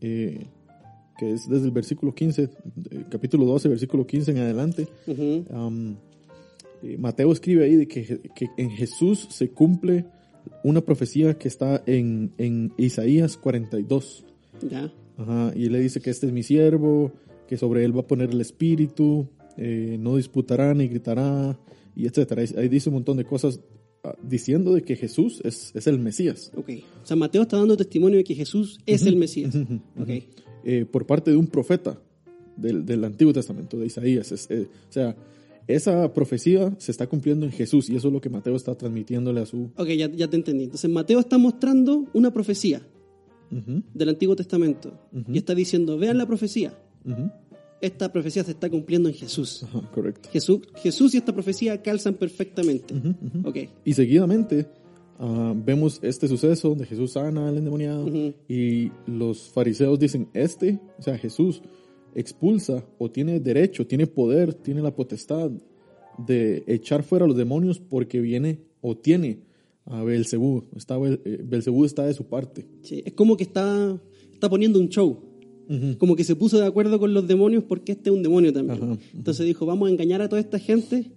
eh, 0.00 0.46
que 1.18 1.32
es 1.32 1.48
desde 1.48 1.64
el 1.66 1.72
versículo 1.72 2.14
15, 2.14 2.42
eh, 2.42 3.04
capítulo 3.10 3.44
12, 3.46 3.68
versículo 3.68 4.06
15 4.06 4.30
en 4.32 4.38
adelante, 4.38 4.86
eh, 6.82 6.96
Mateo 6.98 7.32
escribe 7.32 7.64
ahí 7.64 7.76
de 7.76 7.88
que, 7.88 8.20
que 8.34 8.48
en 8.56 8.70
Jesús 8.70 9.26
se 9.30 9.48
cumple 9.50 10.04
una 10.62 10.80
profecía 10.80 11.36
que 11.38 11.48
está 11.48 11.82
en, 11.86 12.32
en 12.38 12.72
Isaías 12.76 13.36
42. 13.36 14.24
Ya. 14.70 14.92
Ajá, 15.18 15.52
y 15.56 15.64
él 15.66 15.72
le 15.72 15.80
dice 15.80 16.00
que 16.00 16.10
este 16.10 16.26
es 16.26 16.32
mi 16.32 16.42
siervo, 16.42 17.12
que 17.48 17.56
sobre 17.56 17.84
él 17.84 17.96
va 17.96 18.02
a 18.02 18.06
poner 18.06 18.30
el 18.30 18.40
espíritu, 18.40 19.28
eh, 19.56 19.96
no 19.98 20.16
disputará 20.16 20.72
ni 20.74 20.88
gritará, 20.88 21.58
y 21.94 22.06
etcétera. 22.06 22.42
Ahí- 22.56 22.68
dice 22.68 22.88
un 22.90 22.94
montón 22.96 23.16
de 23.16 23.24
cosas 23.24 23.60
ah, 24.04 24.14
diciendo 24.22 24.74
de 24.74 24.82
que 24.82 24.96
Jesús 24.96 25.40
es, 25.44 25.72
es 25.74 25.86
el 25.86 25.98
Mesías. 25.98 26.52
Ok. 26.56 26.70
O 27.02 27.06
sea, 27.06 27.16
Mateo 27.16 27.42
está 27.42 27.56
dando 27.56 27.76
testimonio 27.76 28.18
de 28.18 28.24
que 28.24 28.34
Jesús 28.34 28.78
es 28.86 29.04
el 29.06 29.16
Mesías. 29.16 29.54
Ok. 29.98 30.08
eh, 30.64 30.84
por 30.90 31.06
parte 31.06 31.30
de 31.30 31.36
un 31.36 31.46
profeta 31.46 32.00
del, 32.56 32.84
del 32.84 33.04
Antiguo 33.04 33.32
Testamento, 33.32 33.78
de 33.78 33.86
Isaías. 33.86 34.32
Es, 34.32 34.50
eh, 34.50 34.66
o 34.88 34.92
sea, 34.92 35.16
esa 35.68 36.12
profecía 36.12 36.74
se 36.78 36.90
está 36.92 37.06
cumpliendo 37.08 37.44
en 37.46 37.52
Jesús 37.52 37.88
y 37.90 37.96
eso 37.96 38.08
es 38.08 38.14
lo 38.14 38.20
que 38.20 38.28
Mateo 38.30 38.54
está 38.56 38.74
transmitiéndole 38.76 39.40
a 39.40 39.46
su... 39.46 39.70
Ok, 39.76 39.88
ya, 39.88 40.08
ya 40.10 40.28
te 40.28 40.36
entendí. 40.36 40.64
Entonces 40.64 40.88
Mateo 40.90 41.18
está 41.20 41.38
mostrando 41.38 42.04
una 42.14 42.30
profecía 42.32 42.82
del 43.94 44.08
Antiguo 44.08 44.34
Testamento 44.36 44.98
y 45.32 45.38
está 45.38 45.54
diciendo, 45.54 45.96
vean 45.98 46.18
la 46.18 46.26
profecía. 46.26 46.76
Esta 47.80 48.12
profecía 48.12 48.42
se 48.42 48.52
está 48.52 48.70
cumpliendo 48.70 49.08
en 49.08 49.14
Jesús. 49.14 49.62
Ajá, 49.64 49.90
correcto. 49.92 50.28
Jesús, 50.32 50.60
Jesús 50.76 51.14
y 51.14 51.18
esta 51.18 51.32
profecía 51.32 51.82
calzan 51.82 52.14
perfectamente. 52.14 52.94
Ok. 53.44 53.56
Y 53.84 53.92
seguidamente 53.92 54.66
ah, 55.18 55.54
vemos 55.54 55.98
este 56.02 56.26
suceso 56.28 56.70
donde 56.70 56.86
Jesús 56.86 57.12
sana 57.12 57.48
al 57.48 57.58
endemoniado 57.58 58.08
y 58.48 58.90
los 59.06 59.50
fariseos 59.50 59.98
dicen, 59.98 60.28
este, 60.32 60.80
o 60.98 61.02
sea, 61.02 61.18
Jesús 61.18 61.62
expulsa 62.14 62.82
o 62.98 63.10
tiene 63.10 63.40
derecho, 63.40 63.86
tiene 63.86 64.06
poder, 64.06 64.54
tiene 64.54 64.80
la 64.80 64.94
potestad 64.94 65.50
de 66.18 66.64
echar 66.66 67.02
fuera 67.02 67.26
a 67.26 67.28
los 67.28 67.36
demonios 67.36 67.78
porque 67.78 68.20
viene 68.20 68.60
o 68.80 68.96
tiene 68.96 69.40
a 69.84 70.02
Belcebú. 70.02 70.64
Está, 70.74 70.96
eh, 70.96 71.40
Belcebú 71.44 71.84
está 71.84 72.04
de 72.04 72.14
su 72.14 72.24
parte. 72.26 72.66
Sí, 72.82 73.02
es 73.04 73.12
como 73.12 73.36
que 73.36 73.44
está, 73.44 74.00
está 74.32 74.48
poniendo 74.48 74.78
un 74.80 74.88
show. 74.88 75.18
Como 75.98 76.14
que 76.16 76.24
se 76.24 76.36
puso 76.36 76.58
de 76.58 76.66
acuerdo 76.66 76.98
con 76.98 77.12
los 77.14 77.26
demonios 77.26 77.64
porque 77.64 77.92
este 77.92 78.10
es 78.10 78.16
un 78.16 78.22
demonio 78.22 78.52
también. 78.52 78.82
Ajá. 78.82 78.98
Entonces 79.14 79.46
dijo, 79.46 79.66
vamos 79.66 79.88
a 79.88 79.92
engañar 79.92 80.22
a 80.22 80.28
toda 80.28 80.40
esta 80.40 80.58
gente 80.58 81.10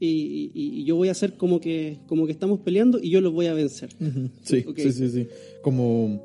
y, 0.00 0.50
y- 0.54 0.80
y 0.80 0.84
yo 0.84 0.96
voy 0.96 1.08
a 1.08 1.12
hacer 1.12 1.36
como 1.36 1.60
que, 1.60 1.98
como 2.06 2.26
que 2.26 2.32
estamos 2.32 2.60
peleando 2.60 2.98
y 3.00 3.10
yo 3.10 3.20
los 3.20 3.32
voy 3.32 3.46
a 3.46 3.54
vencer. 3.54 3.90
Sí, 4.42 4.64
Ok. 4.66 4.78
sí, 4.78 4.92
sí, 4.92 5.08
sí. 5.08 5.26
Como 5.62 6.20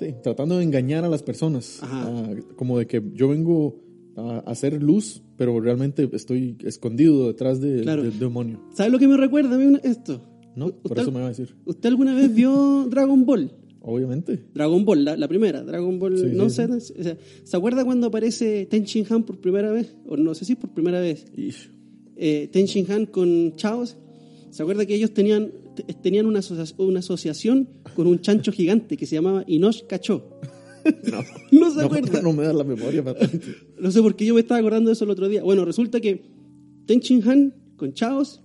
sí, 0.00 0.06
tratando 0.22 0.58
de 0.58 0.64
engañar 0.64 1.04
a 1.04 1.08
las 1.08 1.22
personas. 1.22 1.82
Ajá. 1.82 2.04
Ah, 2.08 2.34
como 2.56 2.78
de 2.78 2.86
que 2.86 3.02
yo 3.14 3.28
vengo 3.28 3.80
a 4.16 4.38
hacer 4.46 4.82
luz, 4.82 5.22
pero 5.36 5.60
realmente 5.60 6.08
estoy 6.12 6.56
escondido 6.64 7.26
detrás 7.28 7.60
de- 7.60 7.82
Claro. 7.82 8.02
del 8.02 8.18
demonio. 8.18 8.60
¿Sabes 8.74 8.92
lo 8.92 8.98
que 8.98 9.08
me 9.08 9.16
recuerda 9.16 9.54
a 9.54 9.58
mí 9.58 9.78
esto? 9.84 10.20
¿No? 10.56 10.66
Por 10.66 10.92
¿Usted- 10.92 11.02
eso 11.02 11.10
me 11.12 11.20
va 11.20 11.26
a 11.26 11.28
decir. 11.30 11.54
¿Usted 11.64 11.88
alguna 11.88 12.14
vez 12.14 12.32
vio 12.34 12.86
Dragon 12.90 13.24
Ball? 13.26 13.50
Obviamente. 13.86 14.38
Dragon 14.54 14.84
Ball, 14.84 15.04
la, 15.04 15.16
la 15.16 15.28
primera, 15.28 15.62
Dragon 15.62 15.98
Ball, 15.98 16.16
Sí, 16.18 16.26
no 16.32 16.48
sí, 16.48 16.56
sé, 16.56 16.64
o 16.64 16.80
sea, 16.80 17.16
¿se 17.44 17.56
acuerda 17.56 17.84
cuando 17.84 18.06
aparece 18.06 18.66
Ten 18.66 18.84
Shin 18.84 19.04
Han 19.10 19.24
por 19.24 19.38
primera 19.40 19.70
vez? 19.72 19.94
O 20.06 20.16
no 20.16 20.34
sé 20.34 20.44
si 20.46 20.54
por 20.54 20.70
primera 20.70 21.00
vez. 21.00 21.26
Ish. 21.36 21.70
eh, 22.16 22.48
Ten 22.50 22.64
Shin 22.66 22.90
Han 22.90 23.06
con 23.06 23.54
Chaos, 23.56 23.96
¿se 24.50 24.62
acuerda 24.62 24.86
que 24.86 24.94
ellos 24.94 25.12
tenían, 25.12 25.50
te- 25.76 25.82
tenían 25.94 26.24
una, 26.26 26.38
asocia- 26.40 26.74
una 26.78 27.00
asociación 27.00 27.68
con 27.94 28.06
un 28.06 28.20
chancho 28.20 28.52
gigante 28.52 28.96
que 28.96 29.04
se 29.06 29.16
llamaba 29.16 29.44
Inosh 29.46 29.82
Kacho? 29.86 30.30
No. 31.10 31.18
¿No 31.50 31.70
se 31.70 31.76
No, 31.80 31.86
acuerda? 31.86 32.20
no 32.22 32.32
me 32.34 32.44
da 32.44 32.52
la 32.52 32.64
memoria. 32.64 33.02
No 33.80 33.90
sé 33.90 34.00
por 34.02 34.16
qué 34.16 34.26
yo 34.26 34.34
me 34.34 34.40
estaba 34.40 34.60
acordando 34.60 34.88
de 34.90 34.92
eso 34.94 35.04
el 35.04 35.10
otro 35.10 35.28
día. 35.28 35.42
Bueno, 35.42 35.64
resulta 35.64 36.00
que 36.00 36.22
Ten 36.86 37.00
Shin 37.00 37.26
Han 37.28 37.54
con 37.76 37.92
Chaos 37.94 38.42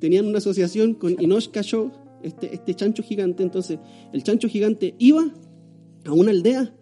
tenían 0.00 0.26
una 0.26 0.38
asociación 0.38 0.94
con 0.94 1.16
Inosh 1.20 1.48
Kacho, 1.48 1.92
este, 2.22 2.54
este 2.54 2.74
chancho 2.74 3.02
gigante. 3.02 3.42
Entonces, 3.42 3.78
el 4.12 4.22
chancho 4.22 4.48
gigante 4.48 4.94
iba 4.98 5.24
a 6.04 6.12
una 6.12 6.30
aldea 6.30 6.74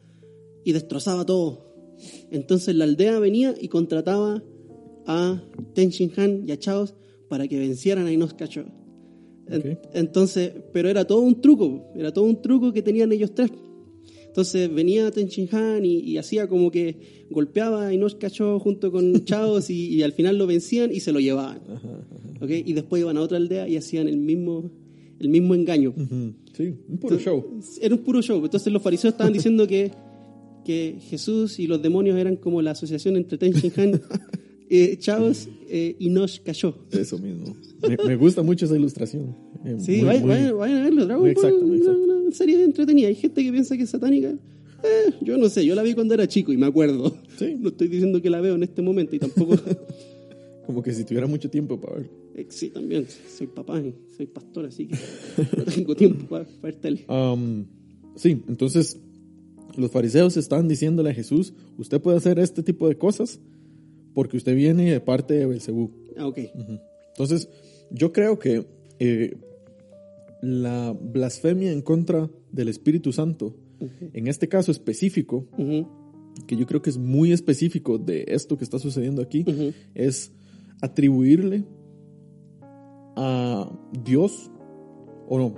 y 0.64 0.72
destrozaba 0.72 1.24
todo. 1.24 1.64
Entonces, 2.30 2.74
la 2.74 2.84
aldea 2.84 3.18
venía 3.18 3.54
y 3.60 3.68
contrataba 3.68 4.42
a 5.06 5.42
Ten 5.74 5.90
Shin 5.90 6.12
Han 6.16 6.44
y 6.48 6.52
a 6.52 6.58
Chaos 6.58 6.94
para 7.28 7.46
que 7.48 7.58
vencieran 7.58 8.06
a. 8.06 8.12
En- 8.12 8.22
Ok. 8.22 9.78
Entonces, 9.92 10.52
pero 10.72 10.88
era 10.88 11.04
todo 11.06 11.20
un 11.20 11.40
truco, 11.42 11.92
era 11.94 12.12
todo 12.12 12.24
un 12.24 12.40
truco 12.40 12.72
que 12.72 12.80
tenían 12.80 13.12
ellos 13.12 13.34
tres. 13.34 13.50
Entonces 14.26 14.72
venía 14.72 15.10
Ten 15.10 15.26
Shin 15.28 15.48
Han 15.54 15.84
y, 15.84 15.98
y 15.98 16.16
hacía 16.16 16.48
como 16.48 16.70
que 16.70 17.26
golpeaba 17.30 17.88
a 17.88 17.92
Inosh 17.92 18.14
Kacho 18.14 18.58
junto 18.58 18.90
con 18.90 19.12
Chaos 19.26 19.68
y, 19.68 19.88
y 19.88 20.02
al 20.02 20.12
final 20.12 20.38
lo 20.38 20.46
vencían 20.46 20.90
y 20.92 21.00
se 21.00 21.12
lo 21.12 21.20
llevaban. 21.20 21.60
¿ok? 22.40 22.50
Y 22.64 22.72
después 22.72 23.00
iban 23.02 23.18
a 23.18 23.20
otra 23.20 23.36
aldea 23.36 23.68
y 23.68 23.76
hacían 23.76 24.08
el 24.08 24.16
mismo, 24.16 24.70
el 25.20 25.28
mismo 25.28 25.54
engaño. 25.54 25.90
Ujú. 25.96 26.32
Sí, 26.56 26.74
un 26.88 26.98
puro 26.98 27.18
show. 27.18 27.44
Era 27.80 27.94
un 27.94 28.02
puro 28.02 28.22
show. 28.22 28.42
Entonces 28.44 28.72
los 28.72 28.82
fariseos 28.82 29.14
estaban 29.14 29.32
diciendo 29.32 29.66
que, 29.66 29.90
que 30.64 30.96
Jesús 31.08 31.58
y 31.58 31.66
los 31.66 31.80
demonios 31.82 32.16
eran 32.18 32.36
como 32.36 32.62
la 32.62 32.72
asociación 32.72 33.16
entre 33.16 33.38
Ten 33.38 33.52
Shin 33.52 33.72
Han, 33.76 34.00
eh, 34.70 34.96
Chaos 34.98 35.48
eh, 35.68 35.96
y 35.98 36.06
Inosh 36.06 36.40
Kacho. 36.40 36.86
Eso 36.90 37.18
mismo. 37.18 37.56
Me, 37.88 37.96
me 38.06 38.16
gusta 38.16 38.42
mucho 38.42 38.64
esa 38.66 38.76
ilustración. 38.76 39.36
Eh, 39.64 39.76
Sí, 39.78 39.96
muy- 39.96 40.04
vayan, 40.04 40.22
muy- 40.22 40.30
vayan- 40.30 40.56
vayan 40.58 40.76
a 40.78 40.84
verlo. 40.84 41.06
Dragon 41.06 41.28
exacto, 41.28 41.60
Ball 41.66 41.76
exacto. 41.76 42.00
una 42.02 42.32
serie 42.32 42.62
entretenida. 42.64 43.08
Hay 43.08 43.14
gente 43.14 43.42
que 43.44 43.50
piensa 43.52 43.76
que 43.76 43.82
es 43.84 43.90
satánica. 43.90 44.28
Eh, 44.84 45.12
yo 45.22 45.38
no 45.38 45.48
sé, 45.48 45.64
yo 45.64 45.74
la 45.74 45.82
vi 45.82 45.94
cuando 45.94 46.12
era 46.14 46.28
chico 46.28 46.52
y 46.52 46.56
me 46.58 46.66
acuerdo. 46.66 47.16
Sí. 47.38 47.56
No 47.58 47.70
estoy 47.70 47.88
diciendo 47.88 48.20
que 48.20 48.28
la 48.30 48.40
veo 48.40 48.54
en 48.54 48.62
este 48.62 48.82
momento 48.82 49.16
y 49.16 49.18
tampoco. 49.18 49.56
Como 50.66 50.82
que 50.82 50.92
si 50.92 51.04
tuviera 51.04 51.26
mucho 51.26 51.50
tiempo 51.50 51.80
para 51.80 51.96
ver. 51.96 52.10
Eh, 52.34 52.46
sí, 52.48 52.70
también. 52.70 53.06
Soy 53.28 53.46
papá 53.46 53.80
y 53.80 53.94
soy 54.16 54.26
pastor, 54.26 54.66
así 54.66 54.86
que 54.86 54.96
no 55.56 55.64
tengo 55.64 55.94
tiempo 55.96 56.26
para, 56.26 56.46
ver 56.62 56.74
tele. 56.76 57.04
Um, 57.08 57.66
sí, 58.16 58.42
entonces 58.48 58.98
los 59.76 59.90
fariseos 59.90 60.36
están 60.36 60.68
diciéndole 60.68 61.10
a 61.10 61.14
Jesús, 61.14 61.52
usted 61.78 62.00
puede 62.00 62.16
hacer 62.16 62.38
este 62.38 62.62
tipo 62.62 62.88
de 62.88 62.96
cosas 62.96 63.40
porque 64.14 64.36
usted 64.36 64.54
viene 64.54 64.92
de 64.92 65.00
parte 65.00 65.34
de 65.34 65.46
Belcebú. 65.46 65.90
Ah, 66.16 66.26
ok. 66.26 66.38
Entonces, 67.08 67.48
yo 67.90 68.12
creo 68.12 68.38
que 68.38 68.66
eh, 69.00 69.36
la 70.40 70.92
blasfemia 70.92 71.72
en 71.72 71.82
contra 71.82 72.30
del 72.52 72.68
Espíritu 72.68 73.12
Santo, 73.12 73.56
en 74.12 74.28
este 74.28 74.48
caso 74.48 74.70
específico, 74.70 75.46
que 76.46 76.56
yo 76.56 76.66
creo 76.66 76.80
que 76.80 76.90
es 76.90 76.98
muy 76.98 77.32
específico 77.32 77.98
de 77.98 78.24
esto 78.28 78.56
que 78.56 78.64
está 78.64 78.78
sucediendo 78.78 79.20
aquí, 79.22 79.44
es 79.94 80.32
atribuirle 80.80 81.64
a 83.16 83.70
Dios, 84.04 84.50
o 85.28 85.38
no, 85.38 85.54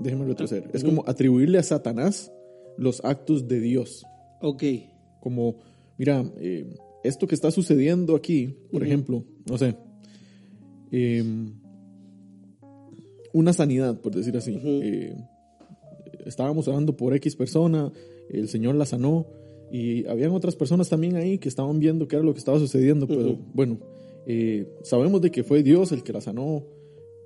déjenme 0.00 0.26
retroceder, 0.26 0.70
es 0.72 0.84
como 0.84 1.04
atribuirle 1.06 1.58
a 1.58 1.62
Satanás 1.62 2.32
los 2.76 3.04
actos 3.04 3.48
de 3.48 3.60
Dios. 3.60 4.04
Ok. 4.40 4.62
Como, 5.20 5.56
mira, 5.98 6.24
eh, 6.38 6.76
esto 7.02 7.26
que 7.26 7.34
está 7.34 7.50
sucediendo 7.50 8.14
aquí, 8.16 8.54
por 8.70 8.82
ejemplo, 8.82 9.24
no 9.48 9.58
sé, 9.58 9.76
eh, 10.90 11.24
una 13.32 13.52
sanidad, 13.52 14.00
por 14.00 14.14
decir 14.14 14.36
así. 14.36 14.58
Eh, 14.62 15.16
estábamos 16.24 16.68
orando 16.68 16.96
por 16.96 17.14
X 17.14 17.36
persona, 17.36 17.92
el 18.30 18.48
Señor 18.48 18.76
la 18.76 18.86
sanó, 18.86 19.26
y 19.72 20.06
habían 20.06 20.30
otras 20.30 20.54
personas 20.54 20.88
también 20.88 21.16
ahí 21.16 21.38
que 21.38 21.48
estaban 21.48 21.80
viendo 21.80 22.06
qué 22.06 22.16
era 22.16 22.24
lo 22.24 22.32
que 22.32 22.38
estaba 22.38 22.58
sucediendo, 22.58 23.06
pero 23.08 23.36
bueno, 23.52 23.78
eh, 24.26 24.66
sabemos 24.82 25.20
de 25.20 25.30
que 25.30 25.42
fue 25.44 25.62
Dios 25.62 25.92
el 25.92 26.02
que 26.02 26.12
la 26.12 26.20
sanó, 26.20 26.64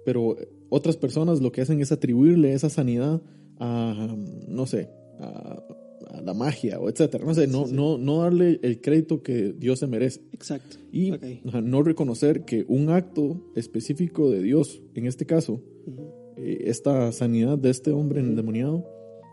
pero 0.04 0.36
otras 0.68 0.96
personas 0.96 1.40
lo 1.40 1.52
que 1.52 1.60
hacen 1.60 1.80
es 1.80 1.92
atribuirle 1.92 2.52
esa 2.52 2.70
sanidad 2.70 3.22
a, 3.58 4.16
no 4.46 4.66
sé, 4.66 4.88
a, 5.20 5.62
a 6.10 6.20
la 6.22 6.32
magia 6.34 6.78
o 6.80 6.88
etcétera. 6.88 7.24
No 7.24 7.34
sé, 7.34 7.46
no, 7.46 7.64
Sí, 7.64 7.70
sí. 7.70 7.76
no, 7.76 7.98
no 7.98 8.22
darle 8.22 8.58
el 8.62 8.80
crédito 8.80 9.22
que 9.22 9.52
Dios 9.52 9.80
se 9.80 9.86
merece. 9.86 10.20
Exacto. 10.32 10.76
Y 10.92 11.10
Ok. 11.12 11.24
ajá, 11.46 11.60
no 11.60 11.82
reconocer 11.82 12.44
que 12.44 12.64
un 12.68 12.88
acto 12.90 13.42
específico 13.54 14.30
de 14.30 14.42
Dios, 14.42 14.80
en 14.94 15.06
este 15.06 15.26
caso, 15.26 15.60
Ujú. 15.86 16.12
eh, 16.36 16.64
esta 16.66 17.12
sanidad 17.12 17.58
de 17.58 17.70
este 17.70 17.90
hombre 17.90 18.20
endemoniado, 18.20 18.84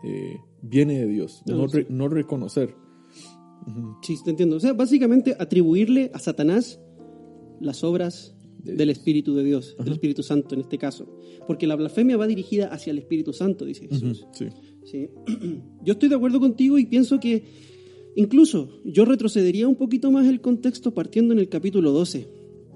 eh, 0.04 0.36
viene 0.62 0.98
de 0.98 1.06
Dios. 1.06 1.42
No, 1.46 1.56
No, 1.56 1.66
re- 1.68 1.86
no 1.88 2.08
reconocer. 2.08 2.74
Ujú. 3.66 3.96
Sí, 4.02 4.16
te 4.24 4.30
entiendo. 4.30 4.56
O 4.56 4.60
sea, 4.60 4.72
básicamente 4.74 5.34
atribuirle 5.38 6.10
a 6.14 6.18
Satanás 6.18 6.80
las 7.60 7.84
obras 7.84 8.34
De 8.62 8.74
del. 8.74 8.90
Espíritu 8.90 9.34
de 9.34 9.44
Dios, 9.44 9.76
del. 9.78 9.92
Espíritu 9.92 10.22
Santo 10.22 10.54
en 10.54 10.62
este 10.62 10.78
caso. 10.78 11.06
Porque 11.46 11.66
la 11.66 11.76
blasfemia 11.76 12.16
va 12.16 12.26
dirigida 12.26 12.68
hacia 12.68 12.90
el 12.90 12.98
Espíritu 12.98 13.32
Santo, 13.32 13.64
dice 13.64 13.88
Jesús. 13.88 14.26
Sí. 14.32 14.46
Sí. 14.84 15.08
Yo 15.84 15.92
estoy 15.92 16.08
de 16.08 16.14
acuerdo 16.14 16.40
contigo 16.40 16.78
y 16.78 16.86
pienso 16.86 17.18
que 17.18 17.42
incluso 18.14 18.80
yo 18.84 19.04
retrocedería 19.04 19.68
un 19.68 19.74
poquito 19.74 20.10
más 20.10 20.26
el 20.26 20.40
contexto 20.40 20.94
partiendo 20.94 21.34
en 21.34 21.40
el 21.40 21.48
capítulo 21.48 21.92
12. 21.92 22.28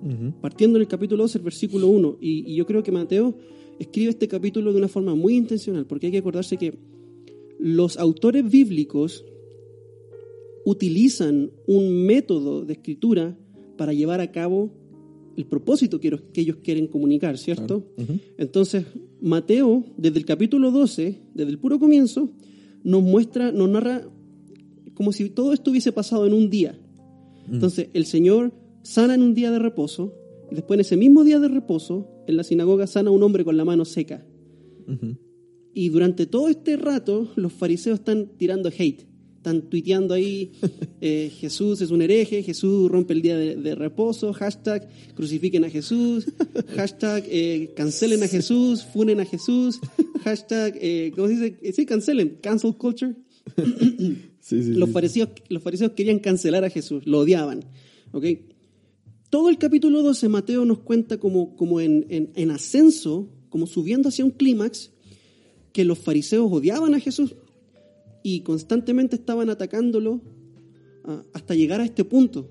Ujú. 0.02 0.40
Partiendo 0.40 0.76
en 0.78 0.82
el 0.82 0.88
capítulo 0.88 1.22
12, 1.24 1.38
el 1.38 1.44
versículo 1.44 1.88
1. 1.88 2.18
Y, 2.20 2.52
y 2.52 2.56
yo 2.56 2.66
creo 2.66 2.82
que 2.82 2.92
Mateo 2.92 3.36
escribe 3.78 4.10
este 4.10 4.28
capítulo 4.28 4.72
de 4.72 4.78
una 4.78 4.88
forma 4.88 5.14
muy 5.14 5.36
intencional, 5.36 5.86
porque 5.86 6.06
hay 6.06 6.12
que 6.12 6.18
acordarse 6.18 6.56
que 6.56 6.78
los 7.58 7.96
autores 7.96 8.48
bíblicos 8.50 9.24
utilizan 10.64 11.50
un 11.66 12.04
método 12.04 12.64
de 12.64 12.74
escritura 12.74 13.38
para 13.80 13.94
llevar 13.94 14.20
a 14.20 14.30
cabo 14.30 14.70
el 15.38 15.46
propósito 15.46 16.00
que, 16.00 16.10
que 16.34 16.42
ellos 16.42 16.58
quieren 16.62 16.86
comunicar, 16.86 17.38
¿cierto? 17.38 17.86
Entonces, 18.36 18.84
Mateo, 19.22 19.86
desde 19.96 20.18
el 20.18 20.26
capítulo 20.26 20.70
12, 20.70 21.18
desde 21.32 21.50
el 21.50 21.58
puro 21.58 21.78
comienzo, 21.78 22.28
nos 22.84 23.02
muestra, 23.02 23.52
nos 23.52 23.70
narra 23.70 24.02
como 24.92 25.12
si 25.12 25.30
todo 25.30 25.54
esto 25.54 25.70
hubiese 25.70 25.92
pasado 25.92 26.26
en 26.26 26.34
un 26.34 26.50
día. 26.50 26.78
Entonces, 27.50 27.88
el 27.94 28.04
Señor 28.04 28.52
sana 28.82 29.14
en 29.14 29.22
un 29.22 29.32
día 29.32 29.50
de 29.50 29.58
reposo, 29.58 30.14
y 30.52 30.56
después 30.56 30.76
en 30.76 30.80
ese 30.82 30.98
mismo 30.98 31.24
día 31.24 31.40
de 31.40 31.48
reposo, 31.48 32.06
en 32.26 32.36
la 32.36 32.44
sinagoga 32.44 32.86
sana 32.86 33.08
a 33.08 33.14
un 33.14 33.22
hombre 33.22 33.46
con 33.46 33.56
la 33.56 33.64
mano 33.64 33.86
seca. 33.86 34.26
Y 35.72 35.88
durante 35.88 36.26
todo 36.26 36.50
este 36.50 36.76
rato, 36.76 37.32
los 37.34 37.54
fariseos 37.54 38.00
están 38.00 38.26
tirando 38.36 38.68
hate. 38.68 39.06
Están 39.40 39.62
tuiteando 39.70 40.12
ahí, 40.12 40.52
eh, 41.00 41.30
Jesús 41.40 41.80
es 41.80 41.90
un 41.90 42.02
hereje, 42.02 42.42
Jesús 42.42 42.90
rompe 42.90 43.14
el 43.14 43.22
día 43.22 43.38
de, 43.38 43.56
de 43.56 43.74
reposo, 43.74 44.34
hashtag 44.34 44.86
crucifiquen 45.14 45.64
a 45.64 45.70
Jesús, 45.70 46.26
hashtag 46.76 47.24
eh, 47.26 47.72
cancelen 47.74 48.22
a 48.22 48.28
Jesús, 48.28 48.84
funen 48.84 49.18
a 49.18 49.24
Jesús, 49.24 49.80
hashtag, 50.24 50.76
eh, 50.78 51.12
¿cómo 51.16 51.28
se 51.28 51.34
dice? 51.52 51.72
Sí, 51.72 51.86
cancelen, 51.86 52.36
cancel 52.42 52.74
culture. 52.76 53.14
Sí, 54.42 54.62
sí, 54.64 54.72
Los 54.72 54.88
sí. 54.88 54.92
fariseos, 54.94 55.28
los 55.50 55.62
fariseos 55.62 55.92
querían 55.92 56.18
cancelar 56.18 56.64
a 56.64 56.70
Jesús, 56.70 57.06
lo 57.06 57.20
odiaban. 57.20 57.60
¿ok? 58.12 58.24
Todo 59.28 59.48
el 59.50 59.58
capítulo 59.58 60.02
12, 60.02 60.28
Mateo 60.28 60.64
nos 60.64 60.78
cuenta 60.80 61.18
como, 61.18 61.54
como 61.56 61.80
en, 61.80 62.06
en- 62.08 62.30
en 62.34 62.50
ascenso, 62.50 63.28
como 63.50 63.66
subiendo 63.66 64.08
hacia 64.08 64.24
un 64.24 64.30
clímax, 64.32 64.90
que 65.72 65.84
los 65.84 65.98
fariseos 65.98 66.50
odiaban 66.50 66.94
a 66.94 67.00
Jesús 67.00 67.36
y 68.22 68.40
constantemente 68.40 69.16
estaban 69.16 69.50
atacándolo 69.50 70.20
ah, 71.04 71.22
hasta 71.32 71.54
llegar 71.54 71.80
a 71.80 71.84
este 71.84 72.04
punto. 72.04 72.48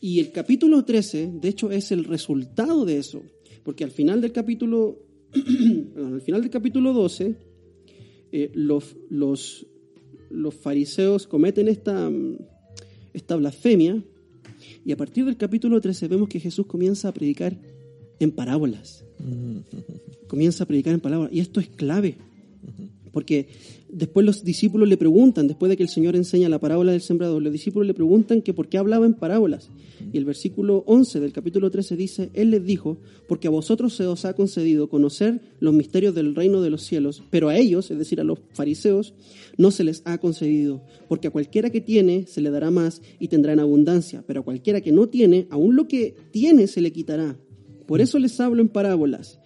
Y 0.00 0.20
el 0.20 0.32
capítulo 0.32 0.84
13, 0.84 1.32
de 1.40 1.48
hecho, 1.48 1.70
es 1.70 1.92
el 1.92 2.04
resultado 2.04 2.84
de 2.84 2.98
eso, 2.98 3.22
porque 3.62 3.84
al 3.84 3.90
final 3.90 4.20
del 4.20 4.32
capítulo, 4.32 4.98
al 5.96 6.20
final 6.20 6.42
del 6.42 6.50
capítulo 6.50 6.92
12, 6.92 7.36
eh, 8.32 8.50
los, 8.54 8.96
los, 9.10 9.66
los 10.30 10.54
fariseos 10.54 11.26
cometen 11.26 11.68
esta, 11.68 12.10
mm, 12.10 12.38
esta 13.12 13.36
blasfemia 13.36 14.02
y 14.84 14.92
a 14.92 14.96
partir 14.96 15.24
del 15.24 15.36
capítulo 15.36 15.80
13 15.80 16.08
vemos 16.08 16.28
que 16.28 16.40
Jesús 16.40 16.66
comienza 16.66 17.08
a 17.08 17.14
predicar 17.14 17.56
en 18.18 18.30
parábolas. 18.30 19.04
Comienza 20.28 20.64
a 20.64 20.66
predicar 20.66 20.94
en 20.94 21.00
parábolas 21.00 21.32
y 21.32 21.40
esto 21.40 21.60
es 21.60 21.68
clave. 21.68 22.16
Porque 23.14 23.46
después 23.88 24.26
los 24.26 24.44
discípulos 24.44 24.88
le 24.88 24.96
preguntan, 24.96 25.46
después 25.46 25.70
de 25.70 25.76
que 25.76 25.84
el 25.84 25.88
Señor 25.88 26.16
enseña 26.16 26.48
la 26.48 26.58
parábola 26.58 26.92
del 26.92 27.00
sembrador, 27.00 27.40
los 27.40 27.52
discípulos 27.52 27.86
le 27.86 27.94
preguntan 27.94 28.42
que 28.42 28.52
por 28.52 28.68
qué 28.68 28.76
hablaba 28.76 29.06
en 29.06 29.14
parábolas. 29.14 29.70
Y 30.12 30.18
el 30.18 30.24
versículo 30.24 30.82
11 30.86 31.20
del 31.20 31.32
capítulo 31.32 31.70
13 31.70 31.96
dice, 31.96 32.30
Él 32.34 32.50
les 32.50 32.64
dijo, 32.64 32.98
porque 33.28 33.46
a 33.46 33.50
vosotros 33.50 33.94
se 33.94 34.04
os 34.04 34.24
ha 34.24 34.34
concedido 34.34 34.88
conocer 34.88 35.40
los 35.60 35.72
misterios 35.72 36.14
del 36.14 36.34
reino 36.34 36.60
de 36.60 36.70
los 36.70 36.82
cielos, 36.82 37.22
pero 37.30 37.48
a 37.48 37.56
ellos, 37.56 37.90
es 37.90 37.98
decir, 37.98 38.20
a 38.20 38.24
los 38.24 38.40
fariseos, 38.52 39.14
no 39.56 39.70
se 39.70 39.84
les 39.84 40.02
ha 40.04 40.18
concedido, 40.18 40.82
porque 41.08 41.28
a 41.28 41.30
cualquiera 41.30 41.70
que 41.70 41.80
tiene 41.80 42.26
se 42.26 42.40
le 42.40 42.50
dará 42.50 42.72
más 42.72 43.00
y 43.20 43.28
tendrá 43.28 43.52
en 43.52 43.60
abundancia, 43.60 44.24
pero 44.26 44.40
a 44.40 44.44
cualquiera 44.44 44.80
que 44.80 44.90
no 44.90 45.08
tiene, 45.08 45.46
aún 45.50 45.76
lo 45.76 45.86
que 45.86 46.16
tiene 46.32 46.66
se 46.66 46.80
le 46.80 46.92
quitará. 46.92 47.38
Por 47.86 48.00
eso 48.00 48.18
les 48.18 48.40
hablo 48.40 48.60
en 48.60 48.68
parábolas, 48.68 49.38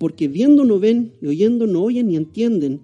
porque 0.00 0.28
viendo 0.28 0.64
no 0.64 0.80
ven 0.80 1.12
y 1.20 1.26
oyendo 1.26 1.66
no 1.66 1.82
oyen 1.82 2.08
ni 2.08 2.16
entienden. 2.16 2.80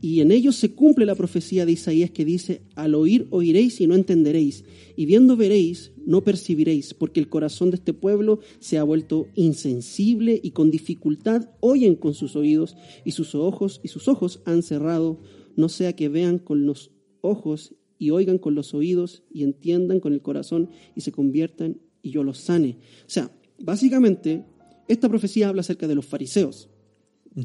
Y 0.00 0.20
en 0.20 0.30
ellos 0.30 0.54
se 0.54 0.70
cumple 0.70 1.04
la 1.04 1.16
profecía 1.16 1.66
de 1.66 1.72
Isaías 1.72 2.12
que 2.12 2.24
dice, 2.24 2.62
al 2.76 2.94
oír 2.94 3.26
oiréis 3.30 3.80
y 3.80 3.88
no 3.88 3.96
entenderéis, 3.96 4.64
y 4.94 5.04
viendo 5.04 5.36
veréis, 5.36 5.90
no 6.06 6.22
percibiréis, 6.22 6.94
porque 6.94 7.18
el 7.18 7.28
corazón 7.28 7.70
de 7.70 7.76
este 7.78 7.92
pueblo 7.92 8.38
se 8.60 8.78
ha 8.78 8.84
vuelto 8.84 9.26
insensible 9.34 10.38
y 10.40 10.52
con 10.52 10.70
dificultad 10.70 11.50
oyen 11.58 11.96
con 11.96 12.14
sus 12.14 12.36
oídos 12.36 12.76
y 13.04 13.10
sus 13.10 13.34
ojos 13.34 13.80
y 13.82 13.88
sus 13.88 14.06
ojos 14.06 14.40
han 14.44 14.62
cerrado, 14.62 15.18
no 15.56 15.68
sea 15.68 15.96
que 15.96 16.08
vean 16.08 16.38
con 16.38 16.66
los 16.66 16.92
ojos 17.20 17.74
y 17.98 18.10
oigan 18.10 18.38
con 18.38 18.54
los 18.54 18.74
oídos 18.74 19.24
y 19.28 19.42
entiendan 19.42 19.98
con 19.98 20.12
el 20.12 20.22
corazón 20.22 20.70
y 20.94 21.00
se 21.00 21.10
conviertan 21.10 21.80
y 22.00 22.12
yo 22.12 22.22
los 22.22 22.38
sane. 22.38 22.78
O 23.00 23.10
sea, 23.10 23.32
básicamente 23.58 24.44
esta 24.88 25.08
profecía 25.08 25.48
habla 25.48 25.60
acerca 25.60 25.86
de 25.86 25.94
los 25.94 26.06
fariseos 26.06 26.68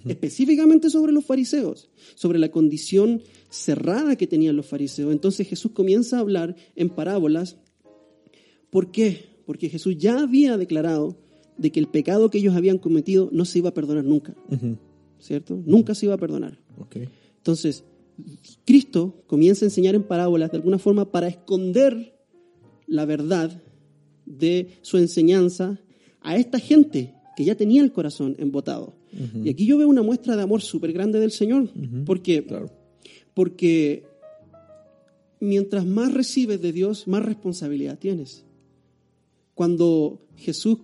específicamente 0.08 0.90
sobre 0.90 1.12
los 1.12 1.26
fariseos, 1.26 1.90
sobre 2.16 2.40
la 2.40 2.50
condición 2.50 3.22
cerrada 3.50 4.16
que 4.16 4.28
tenían 4.28 4.56
los 4.56 4.68
fariseos. 4.68 5.12
Entonces 5.12 5.48
Jesús 5.48 5.72
comienza 5.72 6.18
a 6.18 6.20
hablar 6.20 6.56
en 6.76 6.90
parábolas. 6.90 7.58
¿Por 8.70 8.92
qué? 8.92 9.26
Porque 9.46 9.70
Jesús 9.70 9.98
ya 9.98 10.20
había 10.20 10.58
declarado 10.58 11.18
de 11.58 11.72
que 11.72 11.80
el 11.80 11.88
pecado 11.88 12.30
que 12.30 12.38
ellos 12.38 12.56
habían 12.56 12.78
cometido 12.78 13.30
no 13.32 13.46
se 13.46 13.60
iba 13.60 13.70
a 13.70 13.74
perdonar 13.74 14.04
nunca. 14.04 14.36
¿cierto? 15.20 15.62
Nunca 15.66 15.96
se 15.96 16.06
iba 16.06 16.16
a 16.16 16.20
perdonar. 16.20 16.60
Entonces, 17.38 17.84
Cristo 18.66 19.24
comienza 19.28 19.66
a 19.66 19.68
enseñar 19.68 19.96
en 19.96 20.04
parábolas 20.04 20.52
de 20.52 20.58
alguna 20.58 20.78
forma 20.78 21.12
para 21.12 21.28
esconder 21.28 22.16
la 22.86 23.06
verdad 23.06 23.62
de 24.26 24.78
su 24.82 24.98
enseñanza 24.98 25.80
a 26.22 26.38
esta 26.38 26.60
gente 26.60 27.16
que 27.40 27.46
ya 27.46 27.56
tenía 27.56 27.82
el 27.82 27.94
corazón 27.94 28.36
embotado. 28.38 28.98
Y 29.46 29.48
aquí 29.50 29.66
yo 29.66 29.78
veo 29.78 29.88
una 29.88 30.02
muestra 30.02 30.36
de 30.36 30.42
amor 30.42 30.62
súper 30.62 30.92
grande 30.92 31.22
del 31.22 31.32
Señor, 31.32 31.70
porque, 32.06 32.44
Claro. 32.46 32.70
porque 33.34 34.04
mientras 35.40 35.86
más 35.86 36.14
recibes 36.14 36.62
de 36.62 36.74
Dios, 36.74 37.08
más 37.08 37.24
responsabilidad 37.24 37.98
tienes. 37.98 38.44
Cuando 39.56 40.28
Jesús 40.36 40.80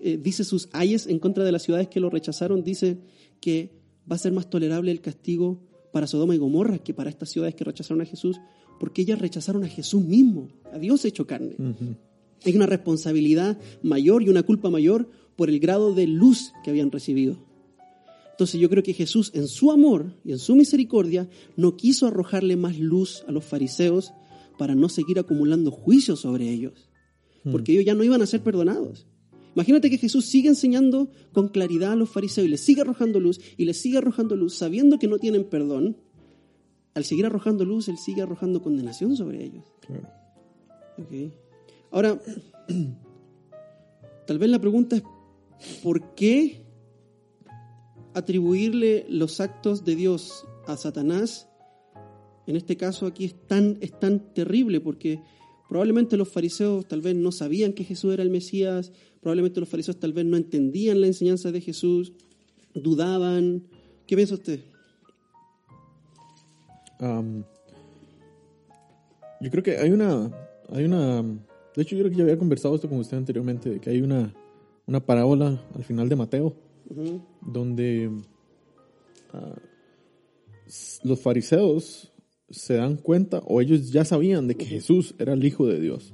eh, 0.00 0.16
dice 0.22 0.44
sus 0.44 0.68
ayes 0.70 1.08
en 1.08 1.18
contra 1.18 1.42
de 1.42 1.50
las 1.50 1.62
ciudades 1.64 1.88
que 1.88 1.98
lo 1.98 2.08
rechazaron, 2.08 2.62
dice 2.62 2.98
que 3.40 3.70
va 4.08 4.14
a 4.14 4.18
ser 4.20 4.30
más 4.30 4.48
tolerable 4.48 4.92
el 4.92 5.00
castigo 5.00 5.58
para 5.92 6.06
Sodoma 6.06 6.36
y 6.36 6.38
Gomorra 6.38 6.78
que 6.78 6.94
para 6.94 7.10
estas 7.10 7.30
ciudades 7.30 7.56
que 7.56 7.64
rechazaron 7.64 8.00
a 8.00 8.04
Jesús, 8.06 8.36
porque 8.78 9.02
ellas 9.02 9.18
rechazaron 9.18 9.64
a 9.64 9.68
Jesús 9.68 10.04
mismo, 10.04 10.50
a 10.72 10.78
Dios 10.78 11.04
hecho 11.04 11.26
carne. 11.26 11.56
Hay 12.44 12.54
una 12.54 12.66
responsabilidad 12.66 13.58
mayor 13.82 14.22
y 14.22 14.28
una 14.28 14.44
culpa 14.44 14.70
mayor 14.70 15.10
por 15.40 15.48
el 15.48 15.58
grado 15.58 15.94
de 15.94 16.06
luz 16.06 16.52
que 16.62 16.68
habían 16.68 16.92
recibido. 16.92 17.38
Entonces 18.32 18.60
yo 18.60 18.68
creo 18.68 18.82
que 18.82 18.92
Jesús 18.92 19.30
en 19.32 19.48
su 19.48 19.72
amor 19.72 20.14
y 20.22 20.32
en 20.32 20.38
su 20.38 20.54
misericordia 20.54 21.30
no 21.56 21.78
quiso 21.78 22.06
arrojarle 22.06 22.56
más 22.56 22.78
luz 22.78 23.24
a 23.26 23.32
los 23.32 23.42
fariseos 23.42 24.12
para 24.58 24.74
no 24.74 24.90
seguir 24.90 25.18
acumulando 25.18 25.70
juicios 25.70 26.20
sobre 26.20 26.50
ellos, 26.50 26.90
porque 27.50 27.72
ellos 27.72 27.86
ya 27.86 27.94
no 27.94 28.04
iban 28.04 28.20
a 28.20 28.26
ser 28.26 28.42
perdonados. 28.42 29.06
Imagínate 29.54 29.88
que 29.88 29.96
Jesús 29.96 30.26
sigue 30.26 30.50
enseñando 30.50 31.10
con 31.32 31.48
claridad 31.48 31.92
a 31.92 31.96
los 31.96 32.10
fariseos 32.10 32.46
y 32.46 32.50
les 32.50 32.60
sigue 32.60 32.82
arrojando 32.82 33.18
luz 33.18 33.40
y 33.56 33.64
les 33.64 33.78
sigue 33.78 33.96
arrojando 33.96 34.36
luz 34.36 34.56
sabiendo 34.56 34.98
que 34.98 35.08
no 35.08 35.18
tienen 35.18 35.44
perdón. 35.44 35.96
Al 36.92 37.04
seguir 37.04 37.24
arrojando 37.24 37.64
luz, 37.64 37.88
Él 37.88 37.96
sigue 37.96 38.20
arrojando 38.20 38.60
condenación 38.60 39.16
sobre 39.16 39.42
ellos. 39.42 39.64
Claro. 39.86 40.06
Ahora, 41.90 42.20
tal 44.26 44.38
vez 44.38 44.50
la 44.50 44.58
pregunta 44.58 44.96
es, 44.96 45.02
¿por 45.82 46.14
qué 46.14 46.62
atribuirle 48.14 49.06
los 49.08 49.40
actos 49.40 49.84
de 49.84 49.96
Dios 49.96 50.44
a 50.66 50.76
Satanás? 50.76 51.48
En 52.46 52.56
este 52.56 52.76
caso 52.76 53.06
aquí 53.06 53.24
es 53.24 53.34
tan, 53.46 53.78
es 53.80 53.98
tan 53.98 54.32
terrible 54.34 54.80
porque 54.80 55.22
probablemente 55.68 56.16
los 56.16 56.28
fariseos 56.28 56.86
tal 56.88 57.00
vez 57.00 57.14
no 57.14 57.30
sabían 57.30 57.72
que 57.72 57.84
Jesús 57.84 58.12
era 58.12 58.22
el 58.22 58.30
Mesías, 58.30 58.92
probablemente 59.20 59.60
los 59.60 59.68
fariseos 59.68 60.00
tal 60.00 60.12
vez 60.12 60.24
no 60.24 60.36
entendían 60.36 61.00
la 61.00 61.06
enseñanza 61.06 61.52
de 61.52 61.60
Jesús, 61.60 62.12
dudaban. 62.74 63.62
¿Qué 64.06 64.16
piensa 64.16 64.34
usted? 64.34 64.60
Yo 69.40 69.50
creo 69.50 69.62
que 69.62 69.78
hay 69.78 69.90
una, 69.90 70.30
hay 70.70 70.84
una, 70.84 71.22
de 71.22 71.82
hecho 71.82 71.96
yo 71.96 72.02
creo 72.02 72.10
que 72.10 72.16
ya 72.16 72.24
había 72.24 72.38
conversado 72.38 72.74
esto 72.74 72.88
con 72.88 72.98
usted 72.98 73.16
anteriormente, 73.16 73.70
de 73.70 73.80
que 73.80 73.90
hay 73.90 74.02
una, 74.02 74.34
una 74.90 74.98
parábola 75.00 75.62
al 75.74 75.84
final 75.84 76.08
de 76.08 76.16
Mateo, 76.16 76.52
donde 77.40 78.10
ah, 79.32 79.54
los 81.04 81.20
fariseos 81.20 82.12
se 82.50 82.74
dan 82.74 82.96
cuenta, 82.96 83.40
o 83.46 83.60
ellos 83.60 83.92
ya 83.92 84.04
sabían 84.04 84.48
de 84.48 84.56
que 84.56 84.64
Jesús 84.66 85.14
era 85.20 85.32
el 85.34 85.44
Hijo 85.44 85.66
de 85.68 85.78
Dios, 85.80 86.12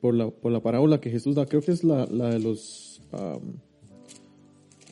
por, 0.00 0.14
la, 0.14 0.30
por 0.30 0.50
la 0.50 0.60
parábola 0.60 1.00
que 1.00 1.10
Jesús 1.10 1.36
da, 1.36 1.46
creo 1.46 1.62
que 1.62 1.70
es 1.70 1.84
la, 1.84 2.06
la 2.06 2.30
de 2.30 2.40
los 2.40 3.00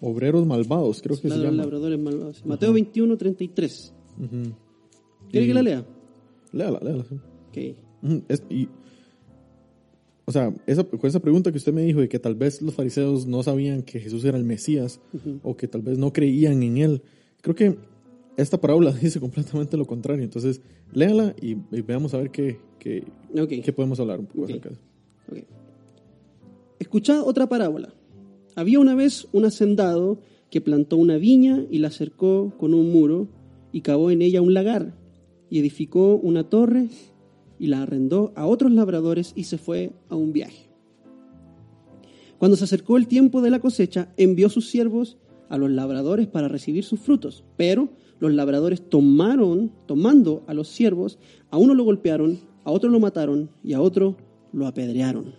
obreros 0.01 0.46
malvados, 0.46 1.03
creo 1.03 1.20
que 1.20 1.29
La 1.29 1.35
se 1.35 1.40
de 1.40 1.46
los 1.46 1.53
llama. 1.53 1.64
labradores 1.64 1.98
malvados. 1.98 2.46
Mateo 2.46 2.72
21, 2.72 3.16
33. 3.16 3.94
Ujú. 4.18 4.29
¿Quiere 5.31 5.46
Y- 5.46 5.48
que 5.48 5.55
la 5.55 5.62
lea? 5.62 5.87
Léala, 6.53 6.79
léala. 6.83 7.05
sí. 7.09 7.16
Ok. 7.48 7.77
Ujú, 8.03 8.22
es- 8.29 8.42
y, 8.51 8.68
o 10.25 10.33
sea, 10.33 10.55
esa, 10.67 10.85
con 10.85 11.07
esa 11.09 11.21
pregunta 11.21 11.51
que 11.51 11.59
usted 11.59 11.73
me 11.73 11.83
dijo 11.83 12.01
de 12.01 12.09
que 12.09 12.19
tal 12.19 12.35
vez 12.35 12.63
los 12.63 12.75
fariseos 12.75 13.27
no 13.27 13.43
sabían 13.43 13.83
que 13.83 13.99
Jesús 14.01 14.25
era 14.25 14.39
el 14.39 14.45
Mesías 14.45 15.01
o 15.43 15.57
que 15.57 15.67
tal 15.69 15.83
vez 15.83 15.99
no 15.99 16.13
creían 16.13 16.63
en 16.63 16.77
él, 16.79 17.03
creo 17.41 17.55
que 17.57 17.77
esta 18.37 18.61
parábola 18.61 18.93
dice 19.03 19.21
completamente 19.21 19.77
lo 19.77 19.87
contrario. 19.87 20.23
Entonces, 20.25 20.61
léala 20.93 21.35
y, 21.41 21.57
y 21.71 21.81
veamos 21.83 22.15
a 22.15 22.19
ver 22.19 22.31
qué, 22.31 22.59
qué, 22.79 23.05
Ok. 23.39 23.51
qué 23.65 23.73
podemos 23.73 23.99
hablar 24.01 24.21
un 24.21 24.27
poco 24.27 24.43
Ok. 24.45 24.51
acerca 24.51 24.69
de 24.71 24.75
eso. 24.77 24.83
Ok. 25.31 25.39
Escuchad 26.79 27.23
otra 27.27 27.49
parábola. 27.49 27.93
Había 28.57 28.81
una 28.81 28.95
vez 28.95 29.29
un 29.33 29.45
hacendado 29.45 30.19
que 30.51 30.61
plantó 30.61 30.97
una 30.97 31.17
viña 31.17 31.65
y 31.71 31.79
la 31.79 31.91
cercó 31.91 32.53
con 32.59 32.75
un 32.75 32.91
muro 32.93 33.29
y 33.73 33.81
cavó 33.81 34.11
en 34.11 34.21
ella 34.23 34.43
un 34.43 34.53
lagar 34.55 34.95
y 35.49 35.59
edificó 35.59 36.17
una 36.17 36.49
torre 36.49 36.89
y 37.62 37.68
la 37.68 37.81
arrendó 37.81 38.33
a 38.35 38.44
otros 38.44 38.72
labradores 38.72 39.33
y 39.37 39.44
se 39.44 39.57
fue 39.57 39.92
a 40.09 40.16
un 40.16 40.33
viaje. 40.33 40.68
Cuando 42.37 42.57
se 42.57 42.64
acercó 42.64 42.96
el 42.96 43.07
tiempo 43.07 43.40
de 43.40 43.51
la 43.51 43.61
cosecha, 43.61 44.12
envió 44.16 44.48
sus 44.48 44.68
siervos 44.68 45.16
a 45.48 45.59
los 45.59 45.70
labradores 45.70 46.27
para 46.27 46.48
recibir 46.48 46.83
sus 46.83 46.98
frutos, 46.98 47.44
pero 47.57 47.90
los 48.18 48.35
labradores 48.35 48.88
tomaron, 48.88 49.70
tomando 49.87 50.42
a 50.48 50.55
los 50.55 50.70
siervos, 50.70 51.20
a 51.51 51.57
uno 51.57 51.75
lo 51.75 51.85
golpearon, 51.85 52.40
a 52.64 52.72
otro 52.72 52.90
lo 52.90 52.98
mataron 52.98 53.48
y 53.62 53.75
a 53.75 53.81
otro 53.81 54.16
lo 54.53 54.66
apedrearon. 54.66 55.33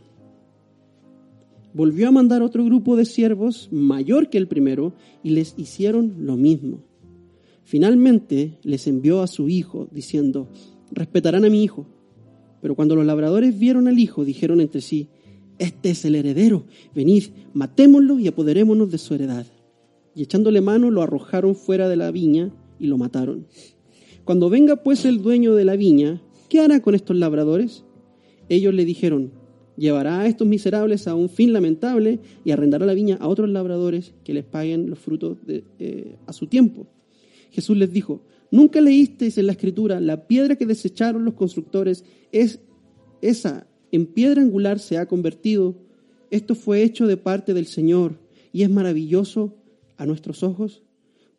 Volvió 1.74 2.08
a 2.08 2.12
mandar 2.12 2.42
otro 2.42 2.64
grupo 2.64 2.96
de 2.96 3.04
siervos 3.04 3.68
mayor 3.70 4.30
que 4.30 4.38
el 4.38 4.48
primero 4.48 4.94
y 5.24 5.32
les 5.32 5.56
hicieron 5.58 6.16
lo 6.20 6.38
mismo. 6.38 6.86
Finalmente 7.66 8.60
les 8.64 8.88
envió 8.88 9.22
a 9.22 9.28
su 9.28 9.50
hijo 9.50 9.90
diciendo, 9.92 10.48
respetarán 10.94 11.44
a 11.44 11.50
mi 11.50 11.66
hijo. 11.66 11.86
Pero 12.64 12.76
cuando 12.76 12.96
los 12.96 13.06
labradores 13.06 13.60
vieron 13.60 13.90
al 13.90 14.00
hijo, 14.00 14.24
dijeron 14.24 14.62
entre 14.62 14.80
sí, 14.80 15.10
este 15.60 15.90
es 15.90 16.06
el 16.06 16.16
heredero, 16.16 16.64
venid, 16.96 17.26
matémoslo 17.54 18.20
y 18.20 18.28
apoderémonos 18.30 18.90
de 18.90 18.98
su 19.00 19.14
heredad. 19.14 19.46
Y 20.16 20.24
echándole 20.24 20.62
mano 20.62 20.90
lo 20.90 21.02
arrojaron 21.02 21.58
fuera 21.58 21.90
de 21.90 21.98
la 21.98 22.10
viña 22.10 22.54
y 22.80 22.88
lo 22.88 22.98
mataron. 22.98 23.48
Cuando 24.24 24.50
venga 24.50 24.78
pues 24.78 25.04
el 25.04 25.22
dueño 25.22 25.56
de 25.56 25.66
la 25.66 25.76
viña, 25.76 26.22
¿qué 26.48 26.62
hará 26.62 26.82
con 26.82 26.96
estos 26.96 27.18
labradores? 27.18 27.84
Ellos 28.48 28.74
le 28.74 28.86
dijeron, 28.86 29.34
llevará 29.76 30.22
a 30.22 30.28
estos 30.28 30.48
miserables 30.48 31.10
a 31.10 31.16
un 31.16 31.28
fin 31.28 31.52
lamentable 31.52 32.22
y 32.46 32.52
arrendará 32.52 32.86
la 32.86 32.94
viña 32.94 33.18
a 33.20 33.28
otros 33.28 33.50
labradores 33.50 34.14
que 34.24 34.34
les 34.34 34.46
paguen 34.46 34.90
los 34.90 35.00
frutos 35.00 35.46
de, 35.46 35.66
eh, 35.80 36.16
a 36.28 36.32
su 36.32 36.48
tiempo. 36.48 36.88
Jesús 37.52 37.76
les 37.76 37.92
dijo, 37.92 38.22
¿nunca 38.54 38.82
leísteis 38.82 39.40
en 39.40 39.48
la 39.48 39.54
escritura, 39.54 40.00
la 40.00 40.28
piedra 40.28 40.56
que 40.56 40.68
desecharon 40.68 41.26
los 41.26 41.34
constructores 41.34 42.06
es 42.32 42.60
esa, 43.20 43.66
en 43.92 44.06
piedra 44.06 44.44
angular 44.44 44.78
se 44.78 45.00
ha 45.00 45.08
convertido? 45.08 45.76
Esto 46.30 46.54
fue 46.54 46.84
hecho 46.84 47.08
de 47.08 47.18
parte 47.18 47.56
del 47.56 47.66
Señor 47.66 48.20
y 48.52 48.62
es 48.62 48.70
maravilloso 48.70 49.56
a 49.98 50.06
nuestros 50.06 50.44
ojos. 50.44 50.84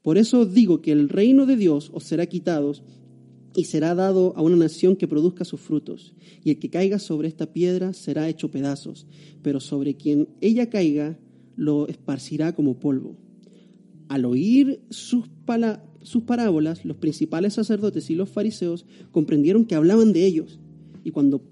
Por 0.02 0.18
eso 0.18 0.40
os 0.40 0.52
digo 0.52 0.82
que 0.82 0.90
el 0.90 1.08
reino 1.08 1.46
de 1.46 1.56
Dios 1.56 1.90
os 1.94 2.02
será 2.02 2.26
quitado 2.26 2.72
y 3.54 3.64
será 3.66 3.94
dado 3.94 4.34
a 4.36 4.42
una 4.42 4.56
nación 4.56 4.96
que 4.96 5.06
produzca 5.06 5.44
sus 5.44 5.60
frutos. 5.60 6.14
Y 6.42 6.50
el 6.50 6.58
que 6.58 6.68
caiga 6.68 6.98
sobre 6.98 7.28
esta 7.28 7.52
piedra 7.52 7.92
será 7.92 8.28
hecho 8.28 8.50
pedazos, 8.50 9.06
pero 9.40 9.60
sobre 9.60 9.94
quien 9.94 10.28
ella 10.40 10.68
caiga 10.68 11.16
lo 11.54 11.86
esparcirá 11.86 12.56
como 12.56 12.80
polvo. 12.80 13.16
Al 14.08 14.24
oír 14.24 14.82
sus, 14.90 15.28
sus 16.04 16.22
parábolas, 16.22 16.84
los 16.84 16.98
principales 16.98 17.54
sacerdotes 17.54 18.10
y 18.10 18.14
los 18.14 18.28
fariseos 18.28 18.86
comprendieron 19.10 19.64
que 19.64 19.74
hablaban 19.74 20.12
de 20.12 20.24
ellos, 20.26 20.60
y 21.02 21.10
cuando, 21.10 21.42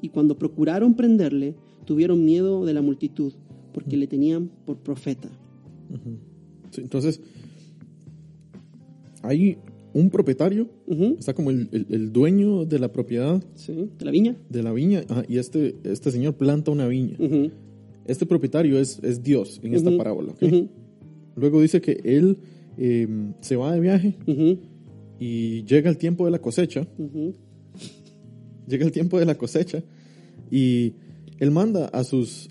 y 0.00 0.08
cuando 0.08 0.38
procuraron 0.38 0.94
prenderle, 0.94 1.56
tuvieron 1.84 2.24
miedo 2.24 2.64
de 2.64 2.72
la 2.72 2.82
multitud, 2.82 3.32
porque 3.74 3.96
le 3.96 4.06
tenían 4.06 4.50
por 4.64 4.78
profeta. 4.78 5.28
entonces, 6.76 7.20
hay 9.22 9.58
un 9.92 10.10
propietario, 10.10 10.68
está 11.18 11.34
como 11.34 11.50
el, 11.50 12.12
dueño 12.12 12.64
de 12.64 12.78
la 12.78 12.92
propiedad. 12.92 13.42
de 13.66 14.04
la 14.04 14.10
viña. 14.10 14.36
De 14.48 14.62
la 14.62 14.72
viña, 14.72 15.04
y 15.28 15.38
este, 15.38 15.74
este 15.84 16.10
señor 16.12 16.34
planta 16.36 16.70
una 16.70 16.86
viña. 16.86 17.16
Este 18.04 18.24
propietario 18.24 18.78
es, 18.78 19.00
es 19.02 19.22
Dios 19.22 19.60
en 19.64 19.74
esta 19.74 19.96
parábola. 19.96 20.34
Luego 21.34 21.60
dice 21.60 21.80
que 21.80 22.00
él 22.04 22.38
em, 22.78 23.34
se 23.40 23.56
va 23.56 23.72
de 23.72 23.80
viaje 23.80 24.14
y 25.18 25.64
llega 25.64 25.90
el 25.90 25.98
tiempo 25.98 26.24
de 26.24 26.30
la 26.30 26.38
cosecha. 26.38 26.86
Llega 28.66 28.84
el 28.84 28.92
tiempo 28.92 29.18
de 29.18 29.26
la 29.26 29.36
cosecha 29.36 29.82
y 30.50 30.94
él 31.38 31.50
manda 31.50 31.86
a 31.86 32.04
sus 32.04 32.48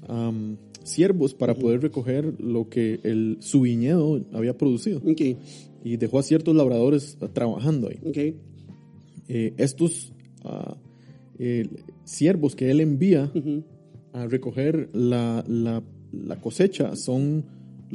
siervos 0.83 1.33
para 1.33 1.55
poder 1.55 1.81
recoger 1.81 2.39
lo 2.39 2.69
que 2.69 2.99
el, 3.03 3.38
su 3.41 3.61
viñedo 3.61 4.21
había 4.31 4.57
producido. 4.57 5.01
Y 5.83 5.97
dejó 5.97 6.19
a 6.19 6.23
ciertos 6.23 6.55
labradores 6.55 7.17
trabajando 7.33 7.89
ahí. 7.89 7.99
Eh, 9.27 9.53
estos 9.57 10.13
uh, 10.43 10.75
siervos 12.03 12.55
que 12.55 12.71
él 12.71 12.79
envía 12.79 13.31
a 14.13 14.27
recoger 14.27 14.89
la, 14.93 15.43
la, 15.47 15.83
cosecha 16.39 16.95
son 16.95 17.45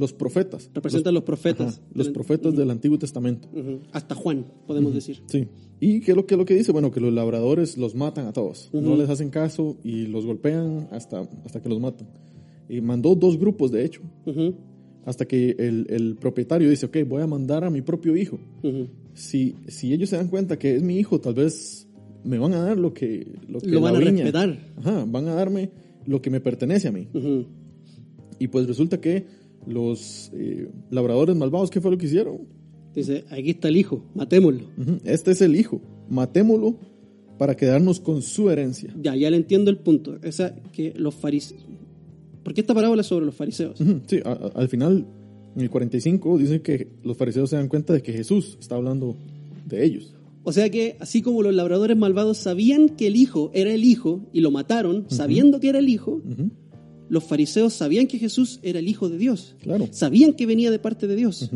los 0.01 0.13
profetas. 0.13 0.71
Representan 0.75 1.15
los, 1.15 1.23
profetas. 1.23 1.81
los 1.95 2.09
profetas 2.09 2.57
del 2.57 2.71
Antiguo 2.71 2.99
Testamento. 2.99 3.49
Hasta 3.93 4.15
Juan, 4.15 4.47
podemos 4.67 4.95
decir. 4.95 5.23
Sí. 5.27 5.47
¿Y 5.79 6.01
qué 6.01 6.11
es, 6.11 6.17
lo, 6.17 6.27
que, 6.27 6.37
lo 6.37 6.45
que 6.45 6.55
dice? 6.55 6.73
Bueno, 6.73 6.91
que 6.91 7.01
los 7.01 7.13
labradores 7.13 7.79
los 7.79 7.95
matan 7.95 8.27
a 8.27 8.33
todos. 8.33 8.71
No 8.73 8.97
les 8.97 9.09
hacen 9.09 9.31
caso 9.31 9.77
y 9.85 10.07
los 10.07 10.27
golpean 10.27 10.89
hasta, 10.91 11.29
hasta 11.45 11.63
que 11.63 11.69
los 11.69 11.81
matan. 11.81 12.09
Y 12.69 12.81
mandó 12.81 13.15
dos 13.15 13.39
grupos, 13.39 13.71
de 13.71 13.85
hecho 13.85 14.03
hasta 15.05 15.27
que 15.27 15.57
el, 15.59 16.17
propietario 16.21 16.69
dice, 16.69 16.87
ok, 16.87 16.99
voy 17.07 17.23
a 17.23 17.27
mandar 17.27 17.65
a 17.65 17.71
mi 17.71 17.83
propio 17.83 18.17
hijo. 18.17 18.39
si, 19.15 19.57
si 19.69 19.93
ellos 19.93 20.09
se 20.09 20.17
dan 20.17 20.29
cuenta 20.29 20.59
que 20.59 20.77
es 20.77 20.83
mi 20.83 20.99
hijo, 20.99 21.21
tal 21.21 21.35
vez 21.35 21.89
me 22.25 22.39
van 22.39 22.53
a 22.53 22.63
dar 22.63 22.79
lo 22.79 22.93
que... 22.93 23.27
Lo, 23.49 23.61
que 23.61 23.77
van 23.77 23.97
a 23.97 24.01
respetar. 24.01 24.59
Ajá, 24.77 25.05
van 25.07 25.29
a 25.29 25.35
darme 25.35 25.71
lo 26.07 26.21
que 26.21 26.31
me 26.31 26.41
pertenece 26.41 26.89
a 26.89 26.93
mí. 26.93 27.09
Y 28.39 28.49
pues 28.49 28.67
resulta 28.67 29.01
que 29.01 29.27
los 29.66 30.31
eh, 30.35 30.70
labradores 30.90 31.37
malvados, 31.37 31.70
¿qué 31.70 31.81
fue 31.81 31.90
lo 31.90 31.99
que 31.99 32.07
hicieron? 32.07 32.38
Dice, 32.94 33.25
aquí 33.31 33.51
está 33.51 33.68
el 33.68 33.77
hijo, 33.77 34.05
matémoslo. 34.14 34.64
Este 35.05 35.31
es 35.31 35.42
el 35.42 35.55
hijo, 35.55 35.81
matémoslo 36.09 36.77
para 37.38 37.57
quedarnos 37.57 38.01
con 38.01 38.23
su 38.23 38.51
herencia. 38.51 38.94
Ya, 39.01 39.14
ya 39.16 39.31
le 39.31 39.37
entiendo 39.37 39.70
el 39.70 39.79
punto. 39.79 40.18
Esa 40.23 40.55
que 40.73 40.92
los 40.96 41.14
fariseos, 41.14 41.64
porque 42.42 42.61
esta 42.61 42.75
parábola 42.75 43.03
es 43.03 43.07
sobre 43.07 43.27
los 43.27 43.35
fariseos. 43.35 43.79
Sí, 44.07 44.20
al 44.25 44.68
final, 44.68 45.07
en 45.55 45.62
el 45.62 45.70
45, 45.70 46.38
dice 46.38 46.62
que 46.62 46.88
los 47.03 47.16
fariseos 47.16 47.51
se 47.51 47.57
dan 47.57 47.68
cuenta 47.68 47.92
de 47.92 48.03
que 48.03 48.12
Jesús 48.12 48.59
está 48.61 48.75
hablando 48.75 49.16
de 49.66 49.85
ellos. 49.85 50.14
O 50.42 50.53
sea 50.53 50.70
que, 50.70 50.96
así 51.01 51.23
como 51.23 51.42
los 51.42 51.55
labradores 51.55 51.96
malvados 51.96 52.38
sabían 52.38 52.88
que 52.88 53.07
el 53.07 53.16
hijo 53.16 53.51
era 53.55 53.73
el 53.73 53.85
hijo 53.85 54.20
y 54.33 54.40
lo 54.40 54.51
mataron 54.51 55.05
sabiendo 55.09 55.61
que 55.61 55.68
era 55.68 55.79
el 55.79 55.88
hijo, 55.88 56.23
los 57.11 57.25
fariseos 57.25 57.75
sabían 57.75 58.07
que 58.07 58.18
Jesús 58.18 58.61
era 58.62 58.79
el 58.79 58.88
hijo 58.88 59.09
de 59.09 59.18
Dios. 59.18 59.57
Claro. 59.61 59.88
Sabían 59.90 60.33
que 60.33 60.46
venía 60.46 60.70
de 60.70 60.79
parte 60.79 61.09
de 61.09 61.16
Dios. 61.16 61.51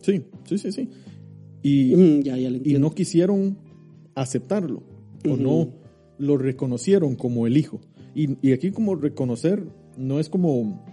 Sí, 0.00 0.22
sí, 0.44 0.58
sí, 0.58 0.72
sí. 0.72 0.88
Y, 1.62 1.92
y 1.92 2.78
no 2.78 2.94
quisieron 2.94 3.58
aceptarlo 4.14 4.82
o 5.28 5.36
no 5.36 5.74
lo 6.18 6.38
reconocieron 6.38 7.16
como 7.16 7.46
el 7.46 7.56
hijo. 7.56 7.80
Y, 8.14 8.36
y, 8.46 8.52
aquí 8.52 8.70
como 8.70 8.94
reconocer 8.94 9.62
no 9.96 10.20
es 10.20 10.28
como, 10.28 10.84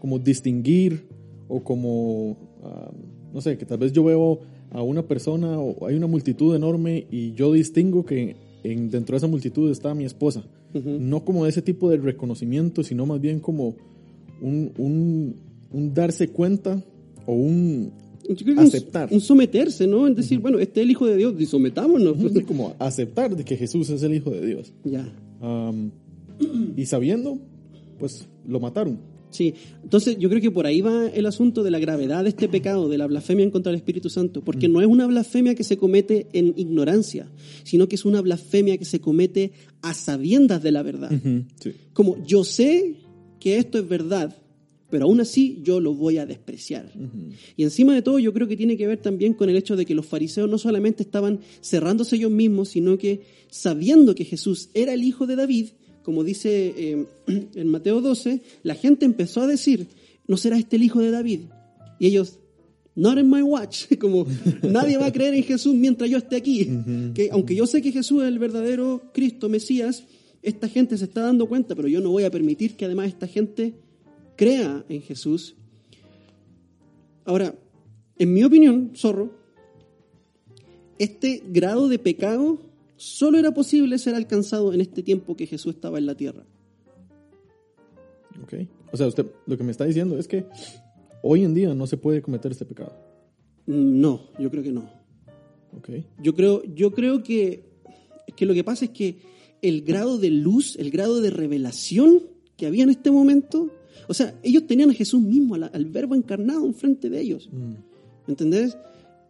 como 0.00 0.18
distinguir 0.18 1.06
o 1.48 1.62
como, 1.62 2.36
ah, 2.62 2.90
no 3.32 3.40
sé, 3.40 3.56
que 3.56 3.66
tal 3.66 3.78
vez 3.78 3.92
yo 3.92 4.04
veo 4.04 4.40
a 4.70 4.82
una 4.82 5.06
persona 5.06 5.58
o 5.58 5.86
hay 5.86 5.94
una 5.94 6.06
multitud 6.06 6.54
enorme 6.56 7.06
y 7.10 7.32
yo 7.34 7.52
distingo 7.52 8.04
que 8.04 8.36
en, 8.64 8.90
dentro 8.90 9.14
de 9.14 9.18
esa 9.18 9.26
multitud 9.28 9.70
está 9.70 9.94
mi 9.94 10.04
esposa. 10.04 10.44
No 10.74 11.24
como 11.24 11.46
ese 11.46 11.62
tipo 11.62 11.90
de 11.90 11.98
reconocimiento, 11.98 12.82
sino 12.82 13.04
más 13.04 13.20
bien 13.20 13.40
como 13.40 13.74
un, 14.40 15.36
un, 15.70 15.94
darse 15.94 16.28
cuenta 16.28 16.82
o 17.26 17.34
un 17.34 17.92
aceptar. 18.56 19.08
Un, 19.12 19.20
someterse, 19.20 19.86
¿no? 19.86 20.06
Es 20.06 20.16
decir, 20.16 20.38
bueno, 20.38 20.58
este 20.58 20.80
es 20.80 20.84
el 20.84 20.90
Hijo 20.90 21.06
de 21.06 21.16
Dios 21.16 21.34
y 21.38 21.46
sometámonos. 21.46 22.16
como 22.46 22.74
aceptar 22.78 23.36
de 23.36 23.44
que 23.44 23.56
Jesús 23.56 23.90
es 23.90 24.02
el 24.02 24.14
Hijo 24.14 24.30
de 24.30 24.46
Dios. 24.46 24.72
Ya. 24.84 25.12
y 26.76 26.86
sabiendo 26.86 27.38
pues 28.02 28.26
lo 28.48 28.58
mataron. 28.58 28.98
Sí, 29.32 29.54
entonces 29.82 30.18
yo 30.18 30.28
creo 30.28 30.40
que 30.40 30.50
por 30.50 30.66
ahí 30.66 30.80
va 30.80 31.08
el 31.08 31.26
asunto 31.26 31.62
de 31.62 31.70
la 31.70 31.78
gravedad 31.78 32.22
de 32.22 32.28
este 32.28 32.48
pecado, 32.48 32.88
de 32.88 32.98
la 32.98 33.06
blasfemia 33.06 33.44
en 33.44 33.50
contra 33.50 33.70
del 33.70 33.78
Espíritu 33.78 34.10
Santo, 34.10 34.42
porque 34.42 34.68
mm. 34.68 34.72
no 34.72 34.80
es 34.80 34.86
una 34.86 35.06
blasfemia 35.06 35.54
que 35.54 35.64
se 35.64 35.78
comete 35.78 36.28
en 36.32 36.54
ignorancia, 36.56 37.26
sino 37.64 37.88
que 37.88 37.96
es 37.96 38.04
una 38.04 38.20
blasfemia 38.20 38.78
que 38.78 38.84
se 38.84 39.00
comete 39.00 39.52
a 39.80 39.94
sabiendas 39.94 40.62
de 40.62 40.70
la 40.70 40.82
verdad. 40.82 41.10
Como 41.92 42.24
yo 42.24 42.44
sé 42.44 42.96
que 43.40 43.56
esto 43.56 43.78
es 43.78 43.88
verdad, 43.88 44.36
pero 44.92 45.06
aún 45.06 45.22
así 45.22 45.58
yo 45.62 45.80
lo 45.80 45.94
voy 45.94 46.18
a 46.18 46.26
despreciar. 46.26 46.92
Y 47.56 47.62
encima 47.62 47.94
de 47.94 48.02
todo 48.02 48.18
yo 48.18 48.34
creo 48.34 48.46
que 48.46 48.58
tiene 48.58 48.76
que 48.76 48.86
ver 48.86 48.98
también 48.98 49.32
con 49.32 49.48
el 49.48 49.56
hecho 49.56 49.74
de 49.74 49.86
que 49.86 49.94
los 49.94 50.04
fariseos 50.04 50.50
no 50.50 50.58
solamente 50.58 51.02
estaban 51.02 51.40
cerrándose 51.62 52.16
ellos 52.16 52.30
mismos, 52.30 52.68
sino 52.68 52.98
que 52.98 53.22
sabiendo 53.50 54.14
que 54.14 54.26
Jesús 54.26 54.68
era 54.74 54.92
el 54.92 55.02
hijo 55.02 55.26
de 55.26 55.36
David, 55.36 55.68
como 56.02 56.24
dice 56.24 56.74
eh, 56.76 57.06
en 57.54 57.68
Mateo 57.68 58.00
12, 58.00 58.40
la 58.62 58.74
gente 58.74 59.04
empezó 59.04 59.42
a 59.42 59.46
decir, 59.46 59.88
¿no 60.26 60.36
será 60.36 60.58
este 60.58 60.76
el 60.76 60.82
hijo 60.82 61.00
de 61.00 61.10
David? 61.10 61.40
Y 61.98 62.06
ellos, 62.06 62.38
not 62.94 63.18
in 63.18 63.30
my 63.30 63.42
watch, 63.42 63.86
como 64.00 64.26
nadie 64.62 64.98
va 64.98 65.06
a 65.06 65.12
creer 65.12 65.34
en 65.34 65.44
Jesús 65.44 65.74
mientras 65.74 66.10
yo 66.10 66.18
esté 66.18 66.36
aquí. 66.36 66.68
Que 67.14 67.30
aunque 67.30 67.54
yo 67.54 67.66
sé 67.66 67.82
que 67.82 67.92
Jesús 67.92 68.22
es 68.22 68.28
el 68.28 68.38
verdadero 68.38 69.10
Cristo, 69.12 69.48
Mesías, 69.48 70.04
esta 70.42 70.68
gente 70.68 70.98
se 70.98 71.04
está 71.04 71.22
dando 71.22 71.46
cuenta, 71.46 71.74
pero 71.74 71.88
yo 71.88 72.00
no 72.00 72.10
voy 72.10 72.24
a 72.24 72.30
permitir 72.30 72.76
que 72.76 72.84
además 72.84 73.08
esta 73.08 73.26
gente 73.28 73.74
crea 74.36 74.84
en 74.88 75.02
Jesús. 75.02 75.54
Ahora, 77.24 77.54
en 78.18 78.32
mi 78.32 78.42
opinión, 78.42 78.92
zorro, 78.96 79.32
este 80.98 81.42
grado 81.48 81.88
de 81.88 81.98
pecado 81.98 82.58
solo 82.96 83.38
era 83.38 83.52
posible 83.52 83.98
ser 83.98 84.14
alcanzado 84.14 84.72
en 84.72 84.80
este 84.80 85.02
tiempo 85.02 85.36
que 85.36 85.46
Jesús 85.46 85.74
estaba 85.74 85.98
en 85.98 86.06
la 86.06 86.14
tierra. 86.14 86.44
Ok. 88.42 88.54
O 88.92 88.96
sea, 88.96 89.06
usted 89.06 89.26
lo 89.46 89.56
que 89.56 89.64
me 89.64 89.70
está 89.70 89.84
diciendo 89.84 90.18
es 90.18 90.28
que 90.28 90.46
hoy 91.22 91.44
en 91.44 91.54
día 91.54 91.74
no 91.74 91.86
se 91.86 91.96
puede 91.96 92.22
cometer 92.22 92.52
este 92.52 92.64
pecado. 92.64 92.94
No, 93.66 94.28
yo 94.38 94.50
creo 94.50 94.62
que 94.62 94.72
no. 94.72 94.90
Ok. 95.76 95.90
Yo 96.22 96.34
creo, 96.34 96.62
yo 96.64 96.92
creo 96.92 97.22
que, 97.22 97.64
que 98.36 98.46
lo 98.46 98.54
que 98.54 98.64
pasa 98.64 98.86
es 98.86 98.90
que 98.90 99.18
el 99.62 99.82
grado 99.82 100.18
de 100.18 100.30
luz, 100.30 100.76
el 100.76 100.90
grado 100.90 101.20
de 101.20 101.30
revelación 101.30 102.22
que 102.56 102.66
había 102.66 102.82
en 102.82 102.90
este 102.90 103.10
momento 103.10 103.70
O 104.08 104.14
sea, 104.14 104.34
ellos 104.42 104.66
tenían 104.66 104.90
a 104.90 104.94
Jesús 104.94 105.22
mismo, 105.22 105.54
al, 105.54 105.70
al 105.72 105.84
verbo 105.86 106.14
encarnado 106.14 106.66
enfrente 106.66 107.08
de 107.08 107.20
ellos. 107.20 107.48
Mm. 107.52 108.30
¿Entendés? 108.30 108.76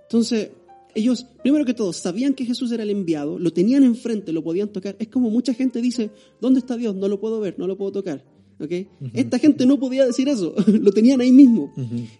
Entonces, 0.03 0.51
ellos, 0.95 1.27
primero 1.43 1.65
que 1.65 1.75
todo, 1.75 1.93
sabían 1.93 2.35
que 2.35 2.45
Jesús 2.45 2.71
era 2.73 2.83
el 2.83 2.91
enviado, 2.91 3.39
lo 3.39 3.53
tenían 3.53 3.85
enfrente, 3.85 4.33
lo 4.33 4.43
podían 4.43 4.69
tocar. 4.69 4.97
Es 4.99 5.09
como 5.09 5.31
mucha 5.31 5.55
gente 5.55 5.81
dice, 5.81 6.11
¿dónde 6.41 6.61
está 6.61 6.77
Dios? 6.77 6.95
No 6.95 7.09
lo 7.09 7.21
puedo 7.21 7.41
ver, 7.41 7.59
no 7.59 7.67
lo 7.67 7.77
puedo 7.77 7.93
tocar. 7.93 8.25
¿Ok? 8.61 8.71
Esta 9.13 9.39
gente 9.39 9.67
no 9.67 9.79
podía 9.79 10.07
decir 10.07 10.29
eso, 10.29 10.55
lo 10.67 10.93
tenían 10.93 11.21
ahí 11.21 11.33
mismo. 11.33 11.73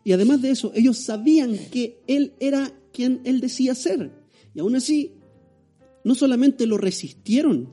Y 0.05 0.13
además 0.13 0.43
de 0.43 0.51
eso, 0.51 0.73
ellos 0.75 0.99
sabían 0.99 1.57
que 1.71 2.01
Él 2.07 2.33
era 2.41 2.73
quien 2.93 3.21
Él 3.25 3.41
decía 3.41 3.75
ser. 3.75 4.11
Y 4.55 4.61
aún 4.61 4.75
así, 4.75 5.13
no 6.05 6.15
solamente 6.15 6.67
lo 6.67 6.79
resistieron, 6.79 7.69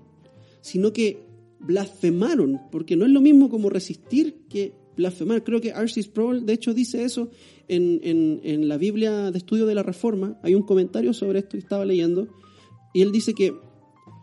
sino 0.61 0.93
que 0.93 1.25
blasfemaron, 1.59 2.61
porque 2.71 2.95
no 2.95 3.05
es 3.05 3.11
lo 3.11 3.21
mismo 3.21 3.49
como 3.49 3.69
resistir 3.69 4.45
que 4.49 4.73
blasfemar. 4.95 5.43
Creo 5.43 5.61
que 5.61 5.69
R.C. 5.69 6.03
Sproul, 6.03 6.45
de 6.45 6.53
hecho, 6.53 6.73
dice 6.73 7.03
eso 7.03 7.31
en, 7.69 7.99
en- 8.03 8.41
en 8.43 8.67
la 8.67 8.77
Biblia 8.77 9.31
de 9.31 9.37
Estudio 9.37 9.65
de 9.65 9.75
la 9.75 9.83
Reforma. 9.83 10.37
Hay 10.43 10.55
un 10.55 10.63
comentario 10.63 11.13
sobre 11.13 11.39
esto 11.39 11.51
que 11.51 11.59
estaba 11.59 11.85
leyendo, 11.85 12.27
y 12.93 13.01
él 13.01 13.11
dice 13.11 13.33
que 13.33 13.53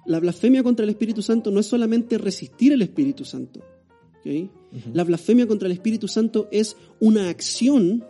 la 0.05 0.21
blasfemia 0.21 0.63
contra 0.63 0.85
el 0.85 0.91
Espíritu 0.91 1.23
Santo 1.23 1.51
no 1.51 1.61
es 1.61 1.67
solamente 1.67 2.19
resistir 2.19 2.73
el 2.73 2.83
Espíritu 2.83 3.25
Santo. 3.25 3.61
La 4.93 5.05
blasfemia 5.05 5.47
contra 5.47 5.67
el 5.67 5.73
Espíritu 5.73 6.09
Santo 6.09 6.49
es 6.51 6.77
una 7.01 7.29
acción 7.29 8.05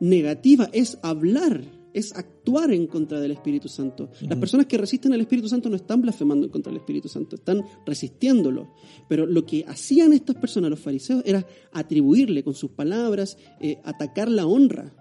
negativa, 0.00 0.68
es 0.72 0.98
hablar, 1.02 1.62
es 1.98 2.12
actuar 2.14 2.70
en 2.72 2.86
contra 2.86 3.18
del 3.20 3.32
Espíritu 3.32 3.68
Santo. 3.68 4.10
Las 4.20 4.38
personas 4.38 4.66
que 4.66 4.76
resisten 4.78 5.12
al 5.12 5.20
Espíritu 5.22 5.48
Santo 5.48 5.68
no 5.70 5.76
están 5.76 6.02
blasfemando 6.02 6.46
en 6.46 6.52
contra 6.52 6.70
del 6.70 6.80
Espíritu 6.80 7.08
Santo, 7.08 7.36
están 7.36 7.64
resistiéndolo. 7.86 8.72
Pero 9.08 9.26
lo 9.26 9.46
que 9.46 9.64
hacían 9.66 10.12
estas 10.12 10.36
personas, 10.36 10.70
los 10.70 10.80
fariseos, 10.80 11.22
era 11.24 11.46
atribuirle 11.72 12.44
con 12.44 12.54
sus 12.54 12.70
palabras, 12.70 13.38
eh, 13.60 13.78
atacar 13.84 14.30
la 14.30 14.46
honra 14.46 14.92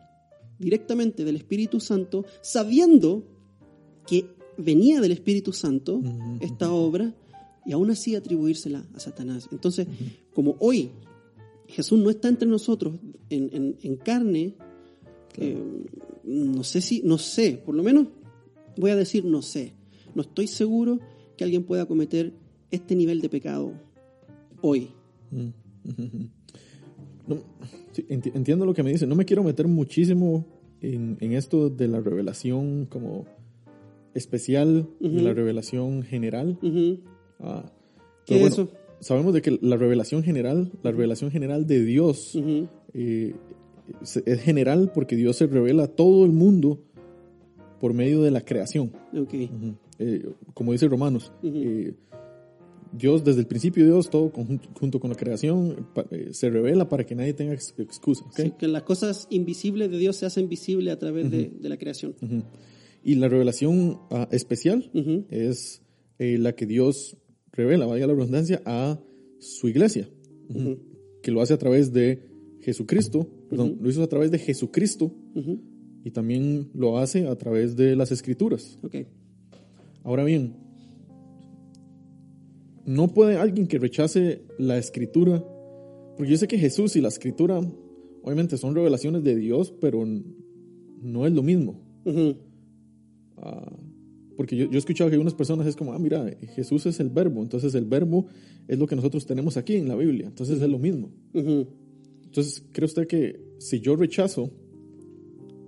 directamente 0.57 1.25
del 1.25 1.35
Espíritu 1.35 1.79
Santo, 1.79 2.25
sabiendo 2.41 3.27
que 4.07 4.25
venía 4.57 5.01
del 5.01 5.11
Espíritu 5.11 5.51
Santo 5.51 6.01
esta 6.39 6.71
obra 6.71 7.13
y 7.65 7.73
aún 7.73 7.91
así 7.91 8.15
atribuírsela 8.15 8.85
a 8.93 8.99
Satanás. 8.99 9.49
Entonces, 9.51 9.87
como 10.33 10.55
hoy 10.59 10.91
Jesús 11.67 11.99
no 11.99 12.09
está 12.09 12.29
entre 12.29 12.47
nosotros 12.47 12.95
en, 13.29 13.49
en- 13.51 13.77
en 13.81 13.95
carne, 13.97 14.55
eh, 15.37 15.57
no 16.23 16.63
sé 16.63 16.81
si, 16.81 17.01
no 17.03 17.17
sé, 17.17 17.61
por 17.65 17.75
lo 17.75 17.83
menos 17.83 18.07
voy 18.77 18.91
a 18.91 18.95
decir 18.95 19.25
no 19.25 19.41
sé. 19.41 19.73
No 20.15 20.21
estoy 20.21 20.47
seguro 20.47 20.99
que 21.37 21.43
alguien 21.43 21.63
pueda 21.63 21.85
cometer 21.85 22.33
este 22.71 22.95
nivel 22.95 23.21
de 23.21 23.29
pecado 23.29 23.73
hoy. 24.61 24.89
No, 27.27 27.37
enti- 28.07 28.31
entiendo 28.35 28.65
lo 28.65 28.73
que 28.73 28.83
me 28.83 28.91
dice. 28.91 29.07
No 29.07 29.15
me 29.15 29.25
quiero 29.25 29.43
meter 29.43 29.67
muchísimo 29.67 30.45
en, 30.81 31.17
en 31.19 31.31
esto 31.33 31.69
de 31.71 31.87
la 31.87 31.99
revelación 31.99 32.85
como 32.85 33.25
especial 34.13 34.87
y 34.99 35.19
la 35.21 35.33
revelación 35.33 36.03
general. 36.03 36.59
Ah, 37.39 37.71
¿Qué 38.25 38.35
pero 38.35 38.45
es 38.47 38.55
bueno, 38.57 38.69
eso? 38.71 38.77
Sabemos 38.99 39.33
de 39.33 39.41
que 39.41 39.57
la 39.61 39.75
revelación 39.75 40.21
general, 40.23 40.71
la 40.83 40.91
revelación 40.91 41.31
general 41.31 41.65
de 41.67 41.83
Dios 41.83 42.37
eh, 42.93 43.35
es 44.25 44.41
general 44.41 44.91
porque 44.93 45.15
Dios 45.15 45.37
se 45.37 45.47
revela 45.47 45.83
a 45.83 45.87
todo 45.87 46.25
el 46.25 46.31
mundo 46.31 46.81
por 47.79 47.93
medio 47.93 48.21
de 48.21 48.31
la 48.31 48.41
creación. 48.41 48.91
Eh, 49.99 50.29
como 50.53 50.71
dice 50.71 50.87
Romanos, 50.87 51.31
eh, 51.43 51.93
Dios 52.91 53.23
desde 53.23 53.41
el 53.41 53.47
principio 53.47 53.83
de 53.83 53.91
Dios, 53.91 54.09
todo 54.09 54.31
junto 54.79 54.99
con 54.99 55.09
la 55.09 55.15
creación, 55.15 55.87
eh, 56.11 56.29
se 56.31 56.49
revela 56.49 56.87
para 56.87 57.05
que 57.05 57.15
nadie 57.15 57.33
tenga 57.33 57.53
ex- 57.53 57.73
excusa. 57.77 58.25
que 58.57 58.67
las 58.67 58.83
cosas 58.83 59.27
invisibles 59.29 59.91
de 59.91 59.97
Dios 59.97 60.15
se 60.15 60.25
hacen 60.25 60.47
visibles 60.49 60.93
a 60.93 60.99
través 60.99 61.29
de, 61.29 61.51
de 61.59 61.69
la 61.69 61.77
creación. 61.77 62.15
Y 63.03 63.15
la 63.15 63.27
revelación 63.27 63.99
ah, 64.09 64.27
especial 64.31 64.89
es 65.29 65.81
la 66.17 66.55
que 66.55 66.65
Dios 66.65 67.17
revela, 67.51 67.85
vaya 67.85 68.07
la 68.07 68.13
redundancia, 68.13 68.61
a 68.65 68.99
su 69.39 69.67
iglesia, 69.67 70.09
que 71.21 71.31
lo 71.31 71.41
hace 71.41 71.53
a 71.53 71.57
través 71.57 71.91
de 71.93 72.19
Jesucristo, 72.65 73.29
perdón, 73.47 73.77
lo 73.79 73.87
hizo 73.87 74.01
a 74.01 74.07
través 74.07 74.31
de 74.31 74.39
Jesucristo 74.39 75.13
y 76.03 76.09
también 76.09 76.71
lo 76.73 76.97
hace 76.97 77.27
a 77.27 77.35
través 77.35 77.75
de 77.75 77.95
las 77.95 78.11
escrituras. 78.11 78.79
Ok. 78.81 78.95
Ahora 80.03 80.23
bien, 80.23 80.55
no 82.87 83.07
puede 83.07 83.37
alguien 83.37 83.67
que 83.67 83.77
rechace 83.77 84.41
la 84.57 84.79
escritura, 84.79 85.45
porque 86.17 86.31
yo 86.31 86.37
sé 86.37 86.47
que 86.47 86.57
Jesús 86.57 86.95
y 86.95 87.01
la 87.01 87.09
escritura 87.09 87.61
obviamente 88.23 88.57
son 88.57 88.73
revelaciones 88.73 89.23
de 89.23 89.35
Dios, 89.35 89.71
pero 89.79 90.03
no 90.03 91.27
es 91.27 91.33
lo 91.33 91.43
mismo. 91.43 91.83
Ah, 93.37 93.77
porque 94.37 94.55
yo, 94.55 94.65
yo 94.65 94.73
he 94.73 94.77
escuchado 94.77 95.11
que 95.11 95.15
algunas 95.15 95.35
personas 95.35 95.67
es 95.67 95.75
como, 95.75 95.93
ah, 95.93 95.99
mira, 95.99 96.35
Jesús 96.55 96.87
es 96.87 96.99
el 96.99 97.09
verbo, 97.09 97.43
entonces 97.43 97.75
el 97.75 97.85
verbo 97.85 98.25
es 98.67 98.79
lo 98.79 98.87
que 98.87 98.95
nosotros 98.95 99.27
tenemos 99.27 99.55
aquí 99.55 99.75
en 99.75 99.87
la 99.87 99.95
Biblia, 99.95 100.25
entonces 100.25 100.59
es 100.59 100.67
lo 100.67 100.79
mismo. 100.79 101.11
Ujú. 101.35 101.67
Entonces, 102.35 102.65
¿cree 102.73 102.85
usted 102.85 103.07
que 103.07 103.39
si 103.59 103.79
yo 103.79 103.95
rechazo 103.95 104.51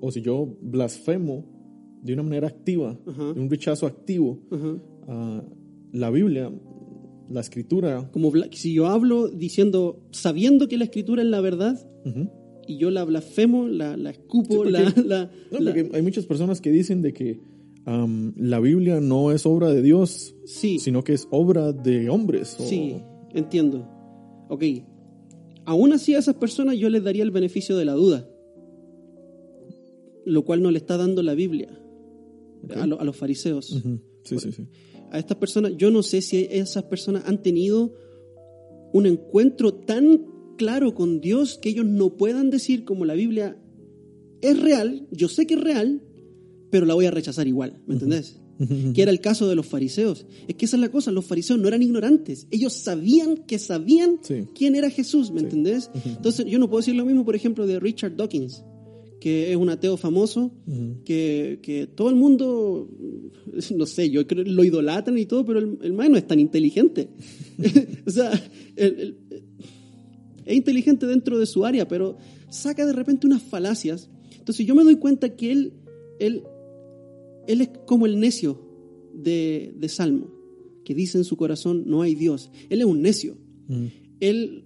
o 0.02 0.12
si 0.12 0.22
yo 0.22 0.58
blasfemo 0.62 1.46
de 2.04 2.12
una 2.14 2.24
manera 2.24 2.48
activa, 2.50 3.00
Ajá. 3.08 3.32
de 3.34 3.40
un 3.40 3.50
rechazo 3.50 3.86
activo, 3.86 4.40
Ajá. 4.52 4.82
a 5.08 5.44
la 5.94 6.10
Biblia, 6.10 6.52
la 7.30 7.40
escritura, 7.40 8.10
Como 8.12 8.34
si 8.52 8.74
yo 8.74 8.88
hablo 8.88 9.30
diciendo, 9.30 10.06
sabiendo 10.12 10.68
que 10.68 10.78
la 10.78 10.84
escritura 10.84 11.22
es 11.22 11.30
la 11.30 11.40
verdad, 11.40 11.90
ujú. 12.06 12.30
y 12.68 12.78
yo 12.78 12.92
la 12.92 13.06
blasfemo, 13.06 13.70
la, 13.70 13.96
la 13.96 14.10
escupo, 14.10 14.50
Sí, 14.50 14.56
porque- 14.58 14.72
la, 14.72 14.82
la- 15.06 15.32
No, 15.52 15.60
la- 15.60 15.74
porque 15.74 15.90
hay 15.96 16.02
muchas 16.02 16.26
personas 16.26 16.60
que 16.60 16.70
dicen 16.70 17.02
de 17.02 17.14
que 17.14 17.40
am, 17.86 18.34
la 18.36 18.60
Biblia 18.60 19.00
no 19.00 19.32
es 19.32 19.46
obra 19.46 19.70
de 19.72 19.82
Dios, 19.82 20.36
Sí, 20.46 20.80
sino 20.80 21.02
que 21.06 21.14
es 21.14 21.30
obra 21.32 21.72
de 21.72 22.10
hombres. 22.10 22.58
o- 22.60 22.64
sí, 22.64 22.98
entiendo. 23.34 23.88
Ok. 24.50 24.64
Aún 25.68 25.92
así 25.94 26.16
a 26.16 26.20
esas 26.20 26.36
personas 26.36 26.78
yo 26.78 26.90
les 26.90 27.04
daría 27.04 27.24
el 27.24 27.32
beneficio 27.32 27.76
de 27.78 27.84
la 27.86 27.94
duda, 27.94 28.28
lo 30.26 30.44
cual 30.44 30.62
no 30.62 30.72
le 30.72 30.78
está 30.78 30.98
dando 30.98 31.22
la 31.24 31.34
Biblia 31.36 31.70
a, 32.76 32.88
lo- 32.88 33.00
a 33.00 33.04
los 33.04 33.16
fariseos. 33.16 33.82
Sí, 34.24 34.40
sí, 34.40 34.52
sí. 34.52 34.68
a 35.12 35.20
estas 35.20 35.38
personas, 35.38 35.74
yo 35.78 35.90
no 35.92 36.04
sé 36.04 36.22
si 36.22 36.48
esas 36.50 36.84
personas 36.84 37.24
han 37.28 37.42
tenido 37.42 37.94
un 38.94 39.06
encuentro 39.06 39.74
tan 39.74 40.26
claro 40.58 40.94
con 40.96 41.22
Dios 41.22 41.58
que 41.62 41.70
ellos 41.70 41.86
no 41.86 42.18
puedan 42.18 42.50
decir 42.50 42.84
como 42.84 43.06
la 43.06 43.14
Biblia 43.14 43.58
es 44.42 44.60
real, 44.62 45.08
yo 45.12 45.28
sé 45.30 45.48
que 45.48 45.54
es 45.56 45.62
real, 45.62 46.02
pero 46.72 46.86
la 46.86 46.94
voy 46.94 47.06
a 47.06 47.12
rechazar 47.12 47.48
igual, 47.48 47.82
¿me 47.88 47.94
entendés? 47.96 48.42
Que 48.94 49.02
era 49.04 49.12
el 49.12 49.20
caso 49.20 49.48
de 49.48 49.56
los 49.56 49.66
fariseos. 49.68 50.26
Es 50.48 50.56
que 50.56 50.66
esa 50.66 50.78
es 50.78 50.82
la 50.82 50.90
cosa, 50.90 51.12
los 51.12 51.26
fariseos 51.26 51.60
no 51.60 51.68
eran 51.68 51.84
ignorantes, 51.84 52.48
ellos 52.52 52.74
sabían 52.74 53.38
que 53.46 53.60
sabían 53.60 54.20
Sí. 54.24 54.46
quién 54.56 54.76
era 54.76 54.90
Jesús, 54.90 55.32
¿me 55.32 55.42
entendés? 55.42 55.92
Entonces 56.06 56.46
yo 56.48 56.58
no 56.60 56.68
puedo 56.70 56.80
decir 56.80 56.96
lo 56.96 57.06
mismo, 57.06 57.24
por 57.24 57.36
ejemplo, 57.36 57.68
de 57.68 57.80
Richard 57.80 58.16
Dawkins, 58.16 58.64
que 59.20 59.52
es 59.52 59.58
un 59.58 59.70
ateo 59.70 59.98
famoso, 59.98 60.52
que, 61.06 61.60
que 61.62 61.88
todo 61.88 62.10
el 62.10 62.16
mundo, 62.16 62.90
no 63.76 63.86
sé, 63.86 64.10
yo 64.10 64.26
creo 64.28 64.44
lo 64.46 64.64
idolatran 64.64 65.18
y 65.18 65.26
todo, 65.26 65.46
pero 65.46 65.60
el, 65.60 65.78
el 65.82 65.94
man 65.94 66.12
no 66.12 66.18
es 66.18 66.26
tan 66.28 66.40
inteligente. 66.40 67.10
o 68.08 68.12
sea, 68.12 68.32
el- 68.76 69.00
el- 69.00 69.18
es 70.46 70.56
inteligente 70.56 71.06
dentro 71.08 71.38
de 71.40 71.46
su 71.46 71.66
área, 71.66 71.88
pero 71.88 72.18
saca 72.50 72.86
de 72.86 72.94
repente 72.94 73.28
unas 73.28 73.42
falacias. 73.44 74.10
Entonces 74.38 74.66
yo 74.66 74.76
me 74.76 74.84
doy 74.84 74.96
cuenta 74.96 75.36
que 75.36 75.52
él, 75.52 75.74
él, 76.20 76.44
él 77.48 77.62
es 77.62 77.70
como 77.86 78.06
el 78.06 78.20
necio 78.20 78.60
de, 79.14 79.74
de 79.78 79.90
Salmo, 79.90 80.28
que 80.86 80.94
dice 80.94 81.18
en 81.18 81.24
su 81.24 81.36
corazón, 81.38 81.84
no 81.88 82.02
hay 82.02 82.16
Dios. 82.16 82.52
Él 82.70 82.80
es 82.82 82.86
un 82.86 83.02
necio. 83.02 83.38
Ujú. 83.70 83.90
Él 84.20 84.64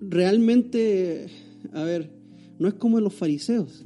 realmente, 0.00 1.26
a 1.72 1.84
ver, 1.84 2.10
no 2.58 2.68
es 2.68 2.74
como 2.74 3.00
los 3.00 3.14
fariseos. 3.14 3.84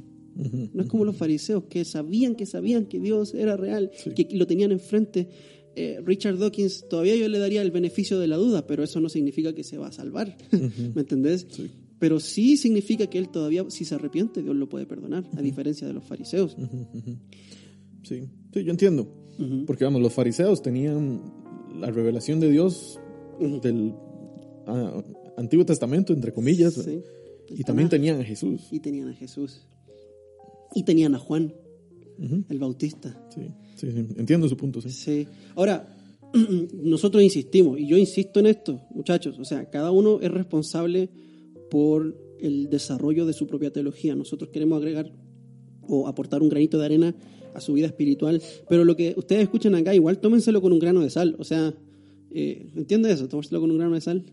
No 0.73 0.83
es 0.83 0.87
como 0.87 1.03
los 1.03 1.15
fariseos 1.15 1.63
que 1.63 1.83
sabían 1.83 2.35
que 2.35 2.45
sabían 2.45 2.85
que 2.85 2.99
Dios 2.99 3.33
era 3.33 3.57
real, 3.57 3.89
Sí. 4.03 4.11
que 4.11 4.37
lo 4.37 4.45
tenían 4.45 4.71
enfrente. 4.71 5.29
Eh, 5.75 5.99
Richard 6.05 6.37
Dawkins 6.37 6.85
todavía 6.89 7.15
yo 7.15 7.27
le 7.27 7.39
daría 7.39 7.61
el 7.63 7.71
beneficio 7.71 8.19
de 8.19 8.27
la 8.27 8.35
duda, 8.37 8.67
pero 8.67 8.83
eso 8.83 8.99
no 8.99 9.09
significa 9.09 9.53
que 9.55 9.63
se 9.63 9.77
va 9.79 9.87
a 9.87 9.91
salvar. 9.91 10.37
¿Me 10.95 11.01
entendés? 11.01 11.47
Sí. 11.49 11.69
Pero 11.99 12.19
sí 12.19 12.57
significa 12.57 13.07
que 13.07 13.17
él 13.17 13.29
todavía, 13.29 13.65
si 13.69 13.83
se 13.83 13.95
arrepiente, 13.95 14.43
Dios 14.43 14.55
lo 14.55 14.69
puede 14.69 14.85
perdonar, 14.85 15.27
a 15.35 15.41
diferencia 15.41 15.87
de 15.87 15.93
los 15.93 16.03
fariseos. 16.03 16.55
Sí. 18.07 18.23
Sí, 18.53 18.63
yo 18.63 18.71
entiendo. 18.71 19.07
Porque, 19.67 19.83
vamos, 19.83 20.01
los 20.01 20.13
fariseos 20.13 20.63
tenían 20.63 21.21
la 21.79 21.91
revelación 21.91 22.39
de 22.39 22.49
Dios 22.49 22.99
del 23.61 23.93
ah, 24.65 25.03
Antiguo 25.37 25.63
Testamento, 25.63 26.11
entre 26.11 26.33
comillas, 26.33 26.73
Sí. 26.73 27.01
y 27.49 27.63
también 27.63 27.87
tenían 27.87 28.19
a 28.19 28.23
Jesús. 28.23 28.67
Y 28.71 28.79
tenían 28.79 29.09
a 29.09 29.13
Jesús. 29.13 29.61
Y 30.73 30.83
tenían 30.83 31.13
a 31.13 31.19
Juan, 31.19 31.53
el 32.49 32.59
Bautista. 32.59 33.15
Sí, 33.29 33.41
sí, 33.75 33.91
sí, 33.91 34.07
entiendo 34.17 34.49
su 34.49 34.57
punto, 34.57 34.81
sí. 34.81 34.89
Sí. 34.89 35.27
Ahora, 35.55 35.95
nosotros 36.73 37.21
insistimos, 37.21 37.79
y 37.79 37.87
yo 37.87 37.95
insisto 37.97 38.39
en 38.39 38.47
esto, 38.47 38.81
muchachos, 38.89 39.37
o 39.37 39.45
sea, 39.45 39.69
cada 39.69 39.91
uno 39.91 40.19
es 40.19 40.31
responsable 40.31 41.09
por 41.69 42.17
el 42.39 42.69
desarrollo 42.69 43.25
de 43.27 43.33
su 43.33 43.45
propia 43.45 43.71
teología. 43.71 44.15
Nosotros 44.15 44.49
queremos 44.49 44.77
agregar 44.77 45.11
o 45.87 46.07
aportar 46.07 46.41
un 46.41 46.49
granito 46.49 46.77
de 46.79 46.85
arena 46.85 47.15
a 47.53 47.61
su 47.61 47.73
vida 47.73 47.87
espiritual, 47.87 48.41
pero 48.69 48.85
lo 48.85 48.95
que 48.95 49.13
ustedes 49.17 49.43
escuchan 49.43 49.75
acá, 49.75 49.93
igual 49.93 50.19
tómenselo 50.19 50.61
con 50.61 50.73
un 50.73 50.79
grano 50.79 51.01
de 51.01 51.09
sal, 51.09 51.35
o 51.39 51.43
sea, 51.43 51.73
eh, 52.31 52.69
¿entiendes 52.75 53.13
eso? 53.13 53.27
Tomárselo 53.27 53.61
con 53.61 53.71
un 53.71 53.77
grano 53.77 53.95
de 53.95 54.01
sal. 54.01 54.25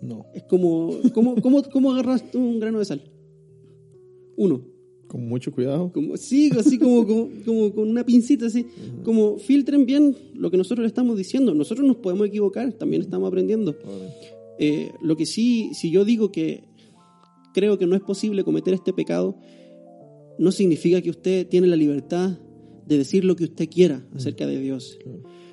No. 0.00 0.26
Es 0.34 0.44
como, 0.44 0.90
¿cómo, 1.12 1.36
cómo, 1.36 1.62
cómo 1.62 1.92
agarras 1.92 2.30
tú 2.30 2.38
un 2.38 2.60
grano 2.60 2.78
de 2.78 2.84
sal? 2.84 3.02
Uno. 4.36 4.62
Con 5.08 5.26
mucho 5.26 5.52
cuidado. 5.52 5.90
Como, 5.90 6.16
sí, 6.18 6.50
así 6.58 6.78
como, 6.78 7.06
como, 7.06 7.28
como 7.44 7.72
con 7.72 7.88
una 7.88 8.04
pincita, 8.04 8.46
así. 8.46 8.66
Como 9.04 9.38
filtren 9.38 9.86
bien 9.86 10.14
lo 10.34 10.50
que 10.50 10.58
nosotros 10.58 10.82
le 10.82 10.88
estamos 10.88 11.16
diciendo. 11.16 11.54
Nosotros 11.54 11.86
nos 11.86 11.96
podemos 11.96 12.26
equivocar, 12.28 12.72
también 12.74 13.02
estamos 13.02 13.26
aprendiendo. 13.26 13.74
Eh, 14.58 14.90
lo 15.00 15.16
que 15.16 15.24
sí, 15.24 15.70
si 15.72 15.90
yo 15.90 16.04
digo 16.04 16.30
que 16.30 16.64
creo 17.54 17.78
que 17.78 17.86
no 17.86 17.96
es 17.96 18.02
posible 18.02 18.44
cometer 18.44 18.74
este 18.74 18.92
pecado, 18.92 19.36
no 20.38 20.52
significa 20.52 21.00
que 21.00 21.10
usted 21.10 21.46
tiene 21.48 21.66
la 21.66 21.76
libertad 21.76 22.38
de 22.86 22.98
decir 22.98 23.24
lo 23.24 23.36
que 23.36 23.44
usted 23.44 23.68
quiera 23.68 24.06
acerca 24.14 24.46
de 24.46 24.58
Dios. 24.60 24.98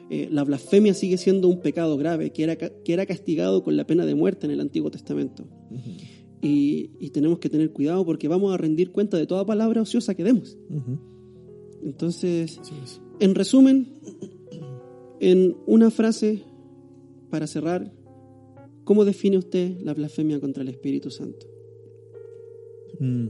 Eh, 0.10 0.30
la 0.32 0.44
blasfemia 0.44 0.94
sigue 0.94 1.18
siendo 1.18 1.48
un 1.48 1.62
pecado 1.62 1.98
grave 1.98 2.32
que 2.32 2.44
era, 2.44 2.56
que 2.56 2.94
era 2.94 3.06
castigado 3.06 3.64
con 3.64 3.76
la 3.76 3.88
pena 3.88 4.06
de 4.06 4.16
muerte 4.16 4.46
en 4.46 4.52
el 4.52 4.62
Antiguo 4.62 4.92
Testamento. 4.92 5.48
y, 6.42 6.92
y 7.00 7.10
tenemos 7.10 7.40
que 7.40 7.50
tener 7.50 7.72
cuidado 7.72 8.06
porque 8.06 8.28
vamos 8.28 8.54
a 8.54 8.58
rendir 8.58 8.92
cuenta 8.92 9.18
de 9.18 9.26
toda 9.26 9.46
palabra 9.46 9.82
ociosa 9.82 10.14
que 10.16 10.24
demos. 10.24 10.58
Entonces, 11.84 12.60
en 13.20 13.36
resumen, 13.36 13.88
en 15.20 15.58
una 15.66 15.92
frase 15.92 16.44
para 17.30 17.48
cerrar, 17.48 17.92
¿cómo 18.84 19.06
define 19.06 19.38
usted 19.38 19.80
la 19.82 19.94
blasfemia 19.94 20.40
contra 20.40 20.64
el 20.64 20.70
Espíritu 20.70 21.10
Santo? 21.10 21.48
Mm. 23.00 23.28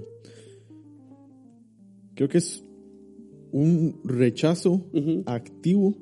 Creo 2.15 2.27
que 2.29 2.37
es 2.39 2.63
un 3.51 3.99
rechazo 4.03 4.85
activo 5.25 5.95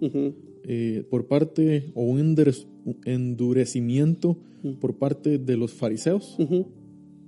eh, 0.64 1.04
por 1.10 1.28
parte 1.28 1.92
o 1.96 2.04
un 2.04 2.20
endure- 2.20 2.66
un 2.86 2.98
endurecimiento 3.06 4.38
por 4.80 4.98
parte 4.98 5.38
de 5.40 5.58
los 5.58 5.74
fariseos 5.74 6.36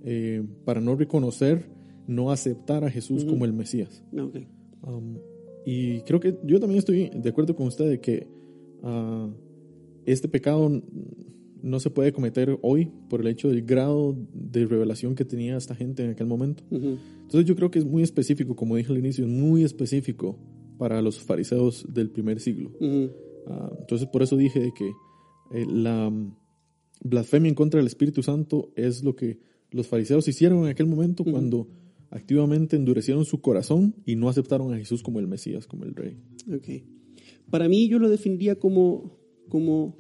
eh, 0.04 0.42
para 0.64 0.80
no 0.82 0.96
reconocer, 0.96 1.66
no 2.08 2.32
aceptar 2.32 2.84
a 2.86 2.90
Jesús 2.92 3.26
como 3.26 3.44
el 3.46 3.54
Mesías. 3.54 4.04
Um, 4.84 5.18
y 5.66 6.02
creo 6.02 6.20
que 6.20 6.38
yo 6.46 6.60
también 6.60 6.78
estoy 6.80 7.10
de 7.10 7.30
acuerdo 7.30 7.56
con 7.56 7.68
usted 7.68 7.90
de 7.90 8.00
que 8.00 8.28
ah, 8.84 9.28
este 10.06 10.28
pecado 10.28 10.82
no 11.66 11.80
se 11.80 11.90
puede 11.90 12.12
cometer 12.14 12.58
hoy 12.62 12.92
por 13.10 13.22
el 13.22 13.28
hecho 13.28 13.50
del 13.50 13.64
grado 13.64 14.16
de 14.34 14.66
revelación 14.66 15.16
que 15.16 15.26
tenía 15.26 15.58
esta 15.58 15.74
gente 15.76 16.04
en 16.04 16.12
aquel 16.12 16.28
momento. 16.28 16.64
Ujú, 16.70 16.98
Entonces 17.24 17.46
yo 17.46 17.56
creo 17.56 17.72
que 17.72 17.80
es 17.80 17.86
muy 17.86 18.04
específico, 18.04 18.56
como 18.56 18.76
dije 18.76 18.92
al 18.92 19.00
inicio, 19.00 19.26
es 19.26 19.32
muy 19.32 19.64
específico 19.64 20.38
para 20.78 21.02
los 21.02 21.20
fariseos 21.20 21.86
del 21.92 22.10
primer 22.12 22.40
siglo. 22.40 22.70
ujú, 22.80 23.10
Ah, 23.48 23.72
entonces 23.80 24.08
por 24.08 24.24
eso 24.24 24.38
dije 24.38 24.60
de 24.60 24.72
que 24.74 24.88
eh, 25.52 25.66
la 25.72 26.10
mm, 26.10 26.36
blasfemia 27.04 27.50
en 27.50 27.56
contra 27.56 27.80
del 27.80 27.88
Espíritu 27.88 28.24
Santo 28.24 28.72
es 28.76 29.04
lo 29.04 29.16
que 29.16 29.40
los 29.72 29.88
fariseos 29.88 30.28
hicieron 30.28 30.60
en 30.64 30.68
aquel 30.68 30.88
momento 30.88 31.24
Ujú. 31.24 31.32
cuando 31.32 31.68
activamente 32.12 32.76
endurecieron 32.76 33.26
su 33.26 33.42
corazón 33.42 33.96
y 34.06 34.16
no 34.16 34.30
aceptaron 34.30 34.74
a 34.74 34.78
Jesús 34.78 35.04
como 35.04 35.20
el 35.20 35.28
Mesías, 35.28 35.68
como 35.68 35.84
el 35.84 35.96
Rey. 35.96 36.18
ok. 36.56 36.84
Para 37.50 37.68
mí 37.70 37.88
yo 37.88 38.00
lo 38.00 38.10
definiría 38.10 38.56
como, 38.56 39.18
como 39.50 39.98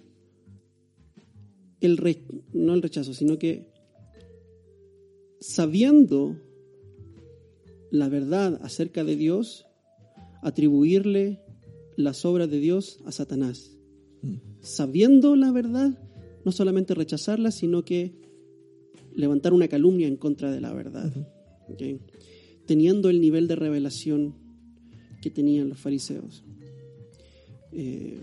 el 1.85 1.97
re- 1.97 2.23
no 2.53 2.73
el 2.73 2.81
rechazo, 2.81 3.13
sino 3.13 3.37
que 3.37 3.67
sabiendo 5.39 6.37
la 7.91 8.09
verdad 8.09 8.59
acerca 8.63 9.03
de 9.03 9.15
Dios, 9.15 9.65
atribuirle 10.41 11.39
las 11.95 12.25
obras 12.25 12.49
de 12.49 12.59
Dios 12.59 12.99
a 13.05 13.11
Satanás. 13.11 13.77
Mm. 14.21 14.35
Sabiendo 14.61 15.35
la 15.35 15.51
verdad, 15.51 15.97
no 16.43 16.51
solamente 16.51 16.93
rechazarla, 16.93 17.51
sino 17.51 17.85
que 17.85 18.13
levantar 19.13 19.53
una 19.53 19.67
calumnia 19.67 20.07
en 20.07 20.17
contra 20.17 20.51
de 20.51 20.61
la 20.61 20.73
verdad. 20.73 21.11
Teniendo 22.65 23.09
el 23.09 23.21
nivel 23.21 23.47
de 23.47 23.55
revelación 23.55 24.35
que 25.21 25.29
tenían 25.29 25.69
los 25.69 25.79
fariseos. 25.79 26.43
Eh, 27.71 28.19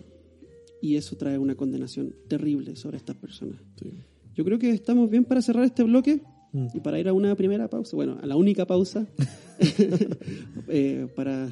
y 0.83 0.97
eso 0.97 1.17
trae 1.17 1.39
una 1.39 1.55
condenación 1.55 2.15
terrible 2.29 2.77
sobre 2.77 2.99
estas 2.99 3.17
personas. 3.17 3.57
Sí. 3.81 3.89
Yo 4.35 4.45
creo 4.45 4.59
que 4.59 4.71
estamos 4.71 5.09
bien 5.09 5.25
para 5.25 5.41
cerrar 5.41 5.65
este 5.65 5.83
bloque 5.83 6.21
Mm. 6.53 6.67
y 6.75 6.81
para 6.81 7.01
ir 7.01 7.09
a 7.09 7.13
una 7.13 7.35
primera 7.35 7.69
pausa, 7.69 7.97
bueno, 7.97 8.19
a 8.21 8.27
la 8.27 8.37
única 8.37 8.67
pausa, 8.67 9.07
eh, 10.69 11.09
para 11.17 11.51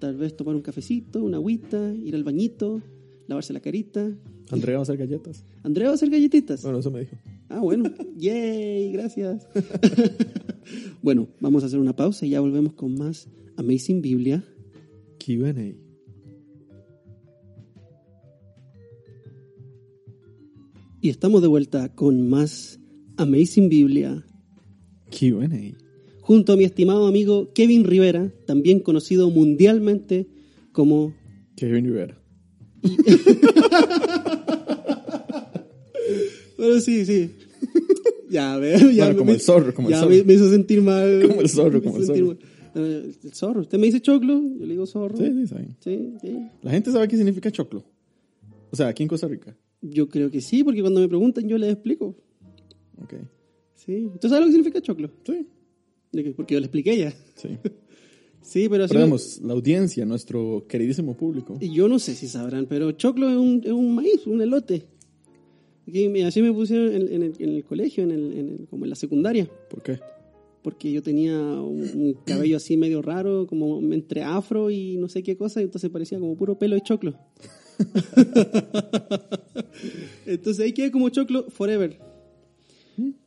tal 0.00 0.16
vez 0.16 0.36
tomar 0.36 0.56
un 0.56 0.62
cafecito, 0.62 1.22
una 1.22 1.36
agüita, 1.36 1.94
ir 1.94 2.14
al 2.14 2.24
bañito, 2.24 2.82
lavarse 3.28 3.52
la 3.52 3.60
carita. 3.60 4.10
Andrea 4.50 4.76
va 4.76 4.80
a 4.80 4.82
hacer 4.82 4.96
galletas. 4.96 5.44
Andrea 5.62 5.88
va 5.88 5.92
a 5.92 5.94
hacer 5.94 6.10
galletitas. 6.10 6.62
Bueno, 6.62 6.80
eso 6.80 6.90
me 6.90 7.00
dijo. 7.00 7.16
Ah, 7.48 7.60
bueno. 7.60 7.90
Yay, 8.16 8.92
gracias. 8.92 9.46
bueno, 11.02 11.28
vamos 11.40 11.62
a 11.62 11.66
hacer 11.66 11.78
una 11.78 11.94
pausa 11.96 12.26
y 12.26 12.30
ya 12.30 12.40
volvemos 12.40 12.74
con 12.74 12.94
más 12.94 13.28
Amazing 13.56 14.02
Biblia. 14.02 14.44
Q&A. 15.24 15.83
Y 21.04 21.10
estamos 21.10 21.42
de 21.42 21.48
vuelta 21.48 21.94
con 21.94 22.30
más 22.30 22.80
Amazing 23.18 23.68
Biblia 23.68 24.24
Q&A. 25.10 25.76
junto 26.22 26.54
a 26.54 26.56
mi 26.56 26.64
estimado 26.64 27.06
amigo 27.06 27.52
Kevin 27.52 27.84
Rivera, 27.84 28.32
también 28.46 28.80
conocido 28.80 29.28
mundialmente 29.28 30.26
como... 30.72 31.12
Kevin 31.56 31.84
Rivera. 31.84 32.18
Bueno, 36.56 36.80
sí, 36.80 37.04
sí. 37.04 37.30
Ya, 38.30 38.56
veo, 38.56 38.78
ya 38.90 39.04
Bueno, 39.04 39.18
como 39.18 39.30
me- 39.32 39.34
el 39.34 39.40
zorro, 39.42 39.74
como 39.74 39.88
el 39.88 39.94
ya 39.94 40.00
zorro. 40.00 40.10
Me, 40.14 40.22
me 40.24 40.32
hizo 40.32 40.48
sentir 40.50 40.80
mal. 40.80 41.22
Como 41.28 41.40
el 41.42 41.48
zorro, 41.50 41.82
como 41.82 41.98
el 41.98 42.06
zorro. 42.06 42.36
el 42.74 43.14
zorro. 43.34 43.60
Usted 43.60 43.78
me 43.78 43.86
dice 43.86 44.00
choclo, 44.00 44.40
yo 44.58 44.64
le 44.64 44.72
digo 44.72 44.86
zorro. 44.86 45.18
Sí, 45.18 45.26
sí, 45.26 45.46
saben. 45.46 45.76
Sí, 45.80 46.14
sí. 46.22 46.38
La 46.62 46.70
gente 46.70 46.90
sabe 46.90 47.06
qué 47.08 47.16
significa 47.18 47.50
choclo. 47.52 47.84
O 48.70 48.76
sea, 48.76 48.88
aquí 48.88 49.02
en 49.02 49.10
Costa 49.10 49.28
Rica. 49.28 49.54
Yo 49.86 50.08
creo 50.08 50.30
que 50.30 50.40
sí, 50.40 50.64
porque 50.64 50.80
cuando 50.80 51.00
me 51.00 51.08
preguntan 51.08 51.46
yo 51.48 51.58
les 51.58 51.72
explico. 51.72 52.14
Ok. 53.02 53.14
Sí. 53.74 54.08
¿Tú 54.20 54.28
sabes 54.28 54.40
lo 54.40 54.46
que 54.46 54.52
significa 54.52 54.80
choclo? 54.80 55.10
Sí, 55.26 55.46
Porque 56.36 56.54
yo 56.54 56.60
le 56.60 56.66
expliqué 56.66 56.96
ya. 56.98 57.14
sí. 57.36 57.58
Sí, 58.40 58.68
pero 58.68 58.84
así... 58.84 58.92
Pero 58.92 59.04
digamos, 59.06 59.40
la 59.42 59.54
audiencia, 59.54 60.04
nuestro 60.04 60.66
queridísimo 60.68 61.16
público. 61.16 61.56
Y 61.62 61.72
yo 61.72 61.88
no 61.88 61.98
sé 61.98 62.14
si 62.14 62.28
sabrán, 62.28 62.66
pero 62.66 62.92
choclo 62.92 63.30
es 63.30 63.36
un, 63.38 63.62
es 63.64 63.72
un 63.72 63.94
maíz, 63.94 64.26
un 64.26 64.42
elote. 64.42 64.84
Y 65.86 66.20
así 66.20 66.42
me 66.42 66.52
pusieron 66.52 66.92
en, 66.94 67.10
en 67.10 67.22
el, 67.22 67.32
en 67.38 67.48
el 67.54 67.64
colegio, 67.64 68.04
en 68.04 68.10
el, 68.10 68.32
en 68.38 68.48
el- 68.50 68.66
como 68.68 68.84
en 68.84 68.90
la 68.90 68.96
secundaria, 68.96 69.48
¿Por 69.70 69.82
qué? 69.82 69.98
porque 70.62 70.92
yo 70.92 71.02
tenía 71.02 71.38
un, 71.38 71.88
un 71.94 72.16
cabello 72.26 72.58
así 72.58 72.76
medio 72.76 73.00
raro, 73.00 73.46
como 73.46 73.80
entre 73.94 74.22
afro 74.22 74.70
y 74.70 74.96
no 74.98 75.08
sé 75.08 75.22
qué 75.22 75.36
cosa, 75.38 75.60
y 75.62 75.64
entonces 75.64 75.88
parecía 75.90 76.18
como 76.18 76.36
puro 76.36 76.58
pelo 76.58 76.74
de 76.74 76.82
choclo. 76.82 77.18
entonces 80.26 80.64
ahí 80.64 80.72
quedé 80.72 80.90
como 80.90 81.08
choclo 81.10 81.44
forever. 81.50 81.98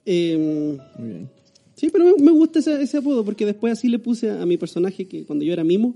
Em, 0.05 0.77
Muy 0.97 1.07
bien. 1.09 1.29
Sí, 1.75 1.89
pero 1.91 2.05
me, 2.05 2.23
me 2.23 2.31
gusta 2.31 2.59
ese, 2.59 2.81
ese 2.81 2.97
apodo 2.97 3.23
porque 3.23 3.45
después 3.45 3.73
así 3.73 3.87
le 3.87 3.99
puse 3.99 4.31
a, 4.31 4.45
mi 4.45 4.57
personaje 4.57 5.07
que 5.07 5.25
cuando 5.25 5.45
yo 5.45 5.53
era 5.53 5.63
mimo, 5.63 5.95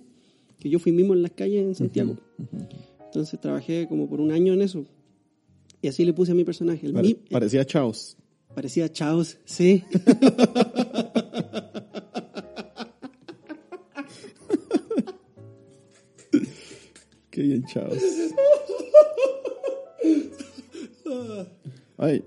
que 0.59 0.69
yo 0.69 0.77
fui 0.79 0.91
mimo 0.91 1.13
en 1.13 1.23
las 1.23 1.31
calles 1.31 1.65
en 1.65 1.75
Santiago. 1.75 2.17
Entonces 3.05 3.39
trabajé 3.41 3.87
como 3.87 4.07
por 4.07 4.21
un 4.21 4.31
año 4.31 4.53
en 4.53 4.61
eso. 4.61 4.85
Y 5.81 5.87
así 5.87 6.05
le 6.05 6.13
puse 6.13 6.33
a 6.33 6.35
mi 6.35 6.43
personaje. 6.43 6.85
El 6.85 6.93
Pare- 6.93 7.17
parecía 7.31 7.65
Chaos. 7.65 8.15
parecía 8.53 8.91
Chaos, 8.91 9.37
sí. 9.45 9.83
Qué 17.41 17.47
bien 17.47 17.63
Chaos. 17.65 17.97
Ay. 21.97 22.23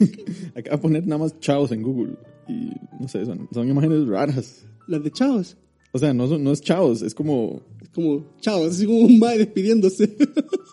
Acá 0.54 0.70
voy 0.70 0.78
a 0.78 0.80
poner 0.80 1.06
nada 1.06 1.18
más 1.18 1.38
Chaos 1.38 1.70
en 1.70 1.82
Google. 1.82 2.16
Y 2.48 2.70
no 2.98 3.08
sé, 3.08 3.26
son, 3.26 3.46
son 3.52 3.68
imágenes 3.68 4.06
raras. 4.06 4.64
Las 4.86 5.04
de 5.04 5.10
Chaos. 5.10 5.56
O 5.92 5.98
sea, 5.98 6.14
no, 6.14 6.26
son- 6.28 6.42
no 6.42 6.52
es 6.52 6.62
Chaos, 6.62 7.02
es 7.02 7.14
como. 7.14 7.60
Es 7.82 7.90
como 7.90 8.24
Chaos, 8.40 8.70
así 8.74 8.86
como 8.86 9.00
un 9.00 9.18
mae 9.18 9.36
despidiéndose. 9.36 10.16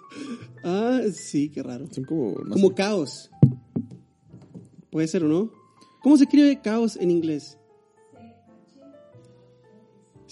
ah, 0.63 1.01
sí, 1.13 1.49
qué 1.49 1.61
raro. 1.61 1.85
Son 1.91 2.05
como. 2.05 2.31
no 2.45 2.51
como 2.53 2.69
sé. 2.69 2.73
caos. 2.75 3.29
Puede 4.89 5.09
ser 5.09 5.25
o 5.25 5.27
no. 5.27 5.51
¿Cómo 6.01 6.15
se 6.15 6.23
escribe 6.23 6.61
caos 6.61 6.95
en 6.95 7.11
inglés? 7.11 7.57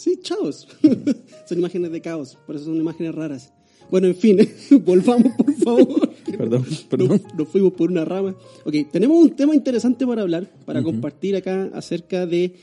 Sí, 0.04 0.20
chaos. 0.22 0.68
son 1.47 1.60
imágenes 1.60 1.89
de 1.89 2.01
caos, 2.01 2.38
por 2.45 2.58
eso 2.58 2.66
son 2.66 2.76
imágenes 2.76 3.16
raras. 3.16 3.54
Bueno, 3.89 4.08
en 4.08 4.16
fin, 4.16 4.38
volvamos 4.84 5.32
por 5.38 5.54
favor. 5.54 6.14
Perdón, 6.38 6.66
perdón. 6.89 7.08
Nos, 7.08 7.36
nos 7.36 7.47
fuimos 7.47 7.72
por 7.72 7.89
una 7.89 8.04
rama. 8.04 8.36
Ok, 8.66 8.76
tenemos 8.91 9.18
un 9.18 9.30
tema 9.30 9.56
interesante 9.56 10.06
para 10.06 10.24
hablar, 10.24 10.51
para 10.66 10.84
compartir 10.84 11.38
acá 11.38 11.72
acerca 11.74 12.26
de, 12.26 12.54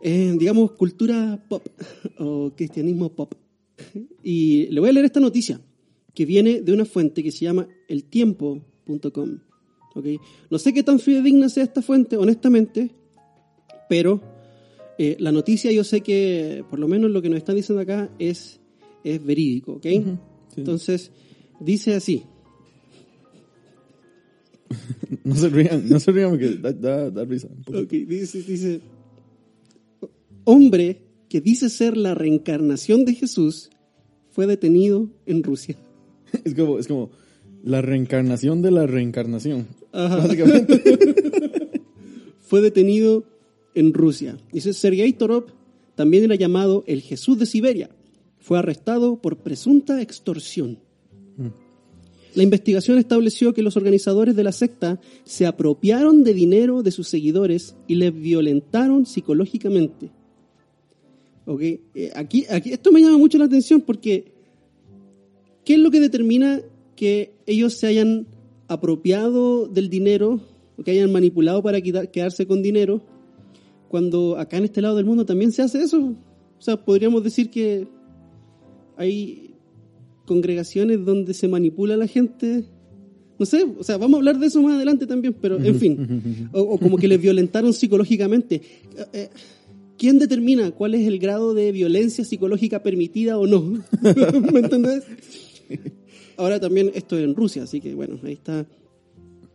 eh, 0.00 0.36
digamos, 0.38 0.70
cultura 0.72 1.44
pop 1.48 1.66
o 2.20 2.52
cristianismo 2.54 3.08
pop. 3.08 3.34
Y 4.22 4.66
le 4.66 4.78
voy 4.78 4.90
a 4.90 4.92
leer 4.92 5.06
esta 5.06 5.18
noticia 5.18 5.60
que 6.14 6.24
viene 6.24 6.60
de 6.60 6.72
una 6.72 6.84
fuente 6.84 7.24
que 7.24 7.32
se 7.32 7.46
llama 7.46 7.66
eltiempo.com. 7.88 9.38
¿ok? 9.96 10.06
No 10.48 10.58
sé 10.60 10.72
qué 10.72 10.84
tan 10.84 11.00
fidedigna 11.00 11.48
sea 11.48 11.64
esta 11.64 11.82
fuente, 11.82 12.16
honestamente, 12.16 12.92
pero 13.88 14.20
eh, 15.02 15.16
la 15.18 15.32
noticia 15.32 15.72
yo 15.72 15.82
sé 15.82 16.02
que, 16.02 16.62
por 16.68 16.78
lo 16.78 16.86
menos 16.86 17.10
lo 17.10 17.22
que 17.22 17.30
nos 17.30 17.38
están 17.38 17.56
diciendo 17.56 17.80
acá, 17.80 18.10
es, 18.18 18.60
es 19.02 19.24
verídico. 19.24 19.72
¿ok? 19.72 19.82
sí. 19.82 20.04
Entonces, 20.58 21.10
dice 21.58 21.94
así. 21.94 22.24
No 25.24 25.34
se 25.34 25.48
rían, 25.48 25.88
no 25.88 25.98
se 25.98 26.12
rían 26.12 26.30
porque 26.30 26.50
da, 26.50 26.72
da, 26.72 27.10
da 27.10 27.24
risa. 27.24 27.48
Ok, 27.66 27.90
dice, 27.90 28.42
dice, 28.42 28.80
hombre 30.44 31.02
que 31.30 31.40
dice 31.40 31.70
ser 31.70 31.96
la 31.96 32.14
reencarnación 32.14 33.04
de 33.06 33.14
Jesús 33.14 33.70
fue 34.30 34.46
detenido 34.46 35.08
en 35.24 35.42
Rusia. 35.42 35.76
Es 36.44 36.54
como, 36.54 36.78
es 36.78 36.86
como 36.88 37.10
la 37.64 37.80
reencarnación 37.80 38.60
de 38.60 38.70
la 38.70 38.86
reencarnación. 38.86 39.66
Ajá. 39.92 40.16
Básicamente. 40.16 40.82
Fue 42.40 42.60
detenido 42.60 43.24
en 43.80 43.92
Rusia. 43.92 44.36
Dice, 44.52 44.72
Sergei 44.72 45.12
Torov 45.12 45.46
también 45.94 46.24
era 46.24 46.34
llamado 46.34 46.84
el 46.86 47.00
Jesús 47.00 47.38
de 47.38 47.46
Siberia. 47.46 47.90
Fue 48.38 48.58
arrestado 48.58 49.20
por 49.20 49.38
presunta 49.38 50.00
extorsión. 50.00 50.78
La 52.34 52.42
investigación 52.42 52.98
estableció 52.98 53.52
que 53.52 53.62
los 53.62 53.76
organizadores 53.76 54.36
de 54.36 54.44
la 54.44 54.52
secta 54.52 55.00
se 55.24 55.46
apropiaron 55.46 56.22
de 56.22 56.32
dinero 56.32 56.82
de 56.82 56.92
sus 56.92 57.08
seguidores 57.08 57.74
y 57.88 57.96
les 57.96 58.14
violentaron 58.14 59.04
psicológicamente. 59.04 60.10
Ok, 61.46 61.62
eh, 61.62 61.80
aquí, 62.14 62.46
aquí, 62.48 62.72
esto 62.72 62.92
me 62.92 63.00
llama 63.00 63.18
mucho 63.18 63.38
la 63.38 63.46
atención 63.46 63.80
porque 63.80 64.32
¿qué 65.64 65.74
es 65.74 65.80
lo 65.80 65.90
que 65.90 66.00
determina 66.00 66.60
que 66.94 67.32
ellos 67.46 67.74
se 67.74 67.88
hayan 67.88 68.26
apropiado 68.68 69.66
del 69.66 69.90
dinero 69.90 70.40
o 70.76 70.84
que 70.84 70.92
hayan 70.92 71.10
manipulado 71.10 71.62
para 71.62 71.80
quedarse 71.80 72.46
con 72.46 72.62
dinero 72.62 73.02
cuando 73.90 74.38
acá 74.38 74.56
en 74.56 74.64
este 74.64 74.80
lado 74.80 74.94
del 74.94 75.04
mundo 75.04 75.26
también 75.26 75.50
se 75.50 75.62
hace 75.62 75.82
eso? 75.82 75.98
O 75.98 76.62
sea, 76.62 76.76
podríamos 76.76 77.24
decir 77.24 77.50
que 77.50 77.88
hay 78.96 79.50
congregaciones 80.26 81.04
donde 81.04 81.34
se 81.34 81.48
manipula 81.48 81.94
a 81.94 81.96
la 81.96 82.06
gente. 82.06 82.64
No 83.36 83.46
sé, 83.46 83.64
o 83.64 83.82
sea, 83.82 83.96
vamos 83.96 84.14
a 84.14 84.18
hablar 84.18 84.38
de 84.38 84.46
eso 84.46 84.62
más 84.62 84.76
adelante 84.76 85.08
también, 85.08 85.34
pero 85.40 85.58
en 85.58 85.74
fin. 85.74 86.50
O, 86.52 86.60
o 86.60 86.78
como 86.78 86.98
que 86.98 87.08
les 87.08 87.20
violentaron 87.20 87.72
psicológicamente. 87.72 88.56
Eh, 88.96 89.06
eh, 89.12 89.28
¿Quién 89.98 90.20
determina 90.20 90.70
cuál 90.70 90.94
es 90.94 91.06
el 91.08 91.18
grado 91.18 91.52
de 91.52 91.72
violencia 91.72 92.24
psicológica 92.24 92.84
permitida 92.84 93.38
o 93.38 93.46
no? 93.48 93.60
¿Me 94.52 94.60
entendés? 94.60 95.02
Ahora 96.36 96.60
también 96.60 96.92
esto 96.94 97.18
es 97.18 97.24
en 97.24 97.34
Rusia, 97.34 97.64
así 97.64 97.80
que 97.80 97.94
bueno, 97.94 98.20
ahí 98.22 98.34
está 98.34 98.66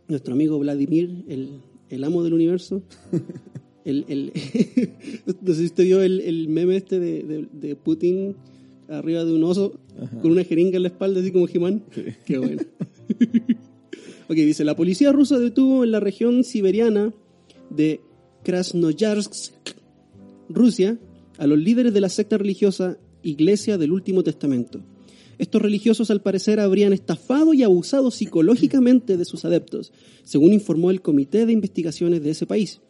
nuestro 0.08 0.34
amigo 0.34 0.58
Vladimir, 0.58 1.24
el, 1.26 1.60
el 1.88 2.04
amo 2.04 2.22
del 2.22 2.34
universo. 2.34 2.82
El, 3.86 4.04
el- 4.08 4.32
no 5.40 5.54
sé 5.54 5.60
si 5.60 5.64
usted 5.66 5.84
vio 5.84 6.02
el, 6.02 6.20
el 6.20 6.48
meme 6.48 6.76
este 6.76 6.98
de, 7.00 7.22
de- 7.22 7.48
de 7.52 7.74
Putin 7.76 8.36
arriba 8.88 9.24
de 9.24 9.32
un 9.32 9.42
oso 9.44 9.78
con 10.20 10.30
una 10.32 10.44
jeringa 10.44 10.76
en 10.76 10.82
la 10.82 10.88
espalda, 10.88 11.20
así 11.20 11.30
como 11.32 11.46
Jimán. 11.46 11.82
Qué 12.26 12.36
bueno. 12.38 12.60
ok, 14.28 14.34
dice, 14.36 14.64
la 14.64 14.76
policía 14.76 15.12
rusa 15.12 15.38
detuvo 15.38 15.84
en 15.84 15.92
la 15.92 16.00
región 16.00 16.44
siberiana 16.44 17.12
de 17.70 18.00
Krasnoyarsk, 18.44 19.52
Rusia, 20.48 20.98
a 21.38 21.46
los 21.46 21.58
líderes 21.58 21.92
de 21.94 22.00
la 22.00 22.08
secta 22.08 22.38
religiosa 22.38 22.98
Iglesia 23.22 23.78
del 23.78 23.92
Último 23.92 24.22
Testamento. 24.22 24.80
Estos 25.38 25.60
religiosos 25.60 26.10
al 26.10 26.22
parecer 26.22 26.60
habrían 26.60 26.92
estafado 26.92 27.52
y 27.52 27.62
abusado 27.62 28.10
psicológicamente 28.10 29.16
de 29.16 29.24
sus 29.24 29.44
adeptos, 29.44 29.92
según 30.24 30.52
informó 30.52 30.90
el 30.90 31.02
Comité 31.02 31.44
de 31.44 31.52
Investigaciones 31.52 32.22
de 32.22 32.30
ese 32.30 32.46
país. 32.46 32.80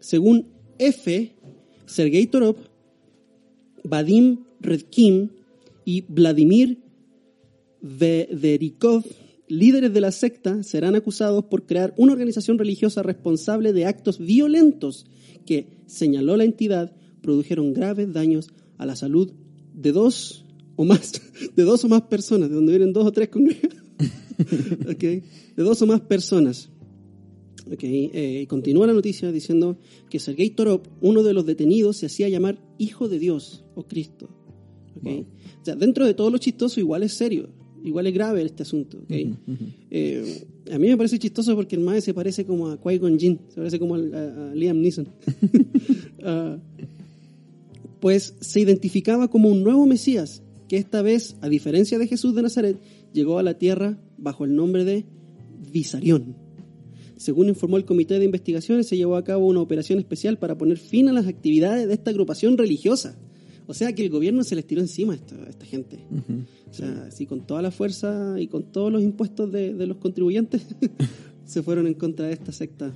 Según 0.00 0.46
F, 0.78 1.32
Sergei 1.86 2.26
Torov, 2.26 2.56
Vadim 3.84 4.44
Redkin 4.60 5.30
y 5.84 6.02
Vladimir 6.08 6.78
Vederikov, 7.80 9.04
líderes 9.48 9.92
de 9.92 10.00
la 10.00 10.10
secta, 10.10 10.62
serán 10.62 10.96
acusados 10.96 11.44
por 11.44 11.66
crear 11.66 11.94
una 11.96 12.12
organización 12.12 12.58
religiosa 12.58 13.02
responsable 13.02 13.72
de 13.72 13.86
actos 13.86 14.18
violentos 14.18 15.06
que, 15.44 15.68
señaló 15.86 16.36
la 16.36 16.44
entidad, 16.44 16.92
produjeron 17.22 17.72
graves 17.72 18.12
daños 18.12 18.48
a 18.78 18.86
la 18.86 18.96
salud 18.96 19.32
de 19.74 19.92
dos 19.92 20.44
o 20.74 20.84
más, 20.84 21.20
de 21.56 21.62
dos 21.62 21.84
o 21.84 21.88
más 21.88 22.02
personas, 22.02 22.48
de 22.48 22.56
donde 22.56 22.72
vienen 22.72 22.92
dos 22.92 23.06
o 23.06 23.12
tres 23.12 23.28
congregados. 23.28 23.78
Ok, 24.86 25.00
De 25.00 25.22
dos 25.62 25.80
o 25.80 25.86
más 25.86 26.02
personas. 26.02 26.68
Ok, 27.70 27.80
eh, 27.82 28.46
continúa 28.48 28.86
la 28.86 28.92
noticia 28.92 29.32
diciendo 29.32 29.76
que 30.08 30.18
Sergei 30.20 30.50
Torov, 30.50 30.82
uno 31.00 31.22
de 31.22 31.32
los 31.34 31.46
detenidos, 31.46 31.96
se 31.96 32.06
hacía 32.06 32.28
llamar 32.28 32.58
Hijo 32.78 33.08
de 33.08 33.18
Dios 33.18 33.64
o 33.74 33.82
Cristo. 33.86 34.28
Ok. 34.96 35.02
Wow. 35.02 35.20
O 35.62 35.64
sea, 35.64 35.74
dentro 35.74 36.06
de 36.06 36.14
todo 36.14 36.30
lo 36.30 36.38
chistoso, 36.38 36.78
igual 36.78 37.02
es 37.02 37.14
serio, 37.14 37.48
igual 37.84 38.06
es 38.06 38.14
grave 38.14 38.42
este 38.42 38.62
asunto. 38.62 38.98
ok. 38.98 39.12
Eh, 39.90 40.46
a 40.72 40.78
mí 40.78 40.88
me 40.88 40.96
parece 40.96 41.18
chistoso 41.18 41.54
porque 41.56 41.76
el 41.76 41.82
mae 41.82 42.00
se 42.00 42.14
parece 42.14 42.44
como 42.44 42.68
a 42.68 42.80
Qui-Gon 42.80 43.18
Jinn, 43.18 43.40
se 43.48 43.56
parece 43.56 43.78
como 43.78 43.94
al- 43.96 44.14
a, 44.14 44.50
a 44.50 44.54
Liam 44.54 44.80
Neeson. 44.80 45.08
Ah, 46.28 46.58
pues 48.00 48.34
se 48.40 48.60
identificaba 48.60 49.28
como 49.28 49.48
un 49.48 49.62
nuevo 49.62 49.86
Mesías, 49.86 50.42
que 50.68 50.76
esta 50.76 51.02
vez, 51.02 51.36
a 51.40 51.48
diferencia 51.48 51.98
de 51.98 52.08
Jesús 52.08 52.34
de 52.34 52.42
Nazaret, 52.42 52.78
llegó 53.12 53.38
a 53.38 53.42
la 53.44 53.58
tierra 53.58 53.98
bajo 54.18 54.44
el 54.44 54.54
nombre 54.56 54.84
de 54.84 55.04
Visarión. 55.72 56.34
Según 57.16 57.48
informó 57.48 57.76
el 57.76 57.84
Comité 57.84 58.18
de 58.18 58.24
Investigaciones, 58.24 58.86
se 58.86 58.96
llevó 58.96 59.16
a 59.16 59.24
cabo 59.24 59.46
una 59.46 59.60
operación 59.60 59.98
especial 59.98 60.38
para 60.38 60.58
poner 60.58 60.78
fin 60.78 61.08
a 61.08 61.12
las 61.12 61.26
actividades 61.26 61.88
de 61.88 61.94
esta 61.94 62.10
agrupación 62.10 62.58
religiosa. 62.58 63.16
O 63.66 63.74
sea 63.74 63.92
que 63.94 64.02
el 64.02 64.10
gobierno 64.10 64.44
se 64.44 64.54
les 64.54 64.66
tiró 64.66 64.80
encima 64.80 65.14
a 65.14 65.16
esta, 65.16 65.34
a 65.36 65.48
esta 65.48 65.64
gente. 65.64 65.98
O 66.70 66.72
sea, 66.72 67.06
así 67.08 67.26
con 67.26 67.46
toda 67.46 67.62
la 67.62 67.70
fuerza 67.70 68.36
y 68.38 68.46
con 68.46 68.64
todos 68.70 68.92
los 68.92 69.02
impuestos 69.02 69.50
de, 69.50 69.74
de 69.74 69.86
los 69.86 69.96
contribuyentes, 69.96 70.62
se 71.44 71.62
fueron 71.62 71.86
en 71.86 71.94
contra 71.94 72.26
de 72.26 72.34
esta 72.34 72.52
secta. 72.52 72.92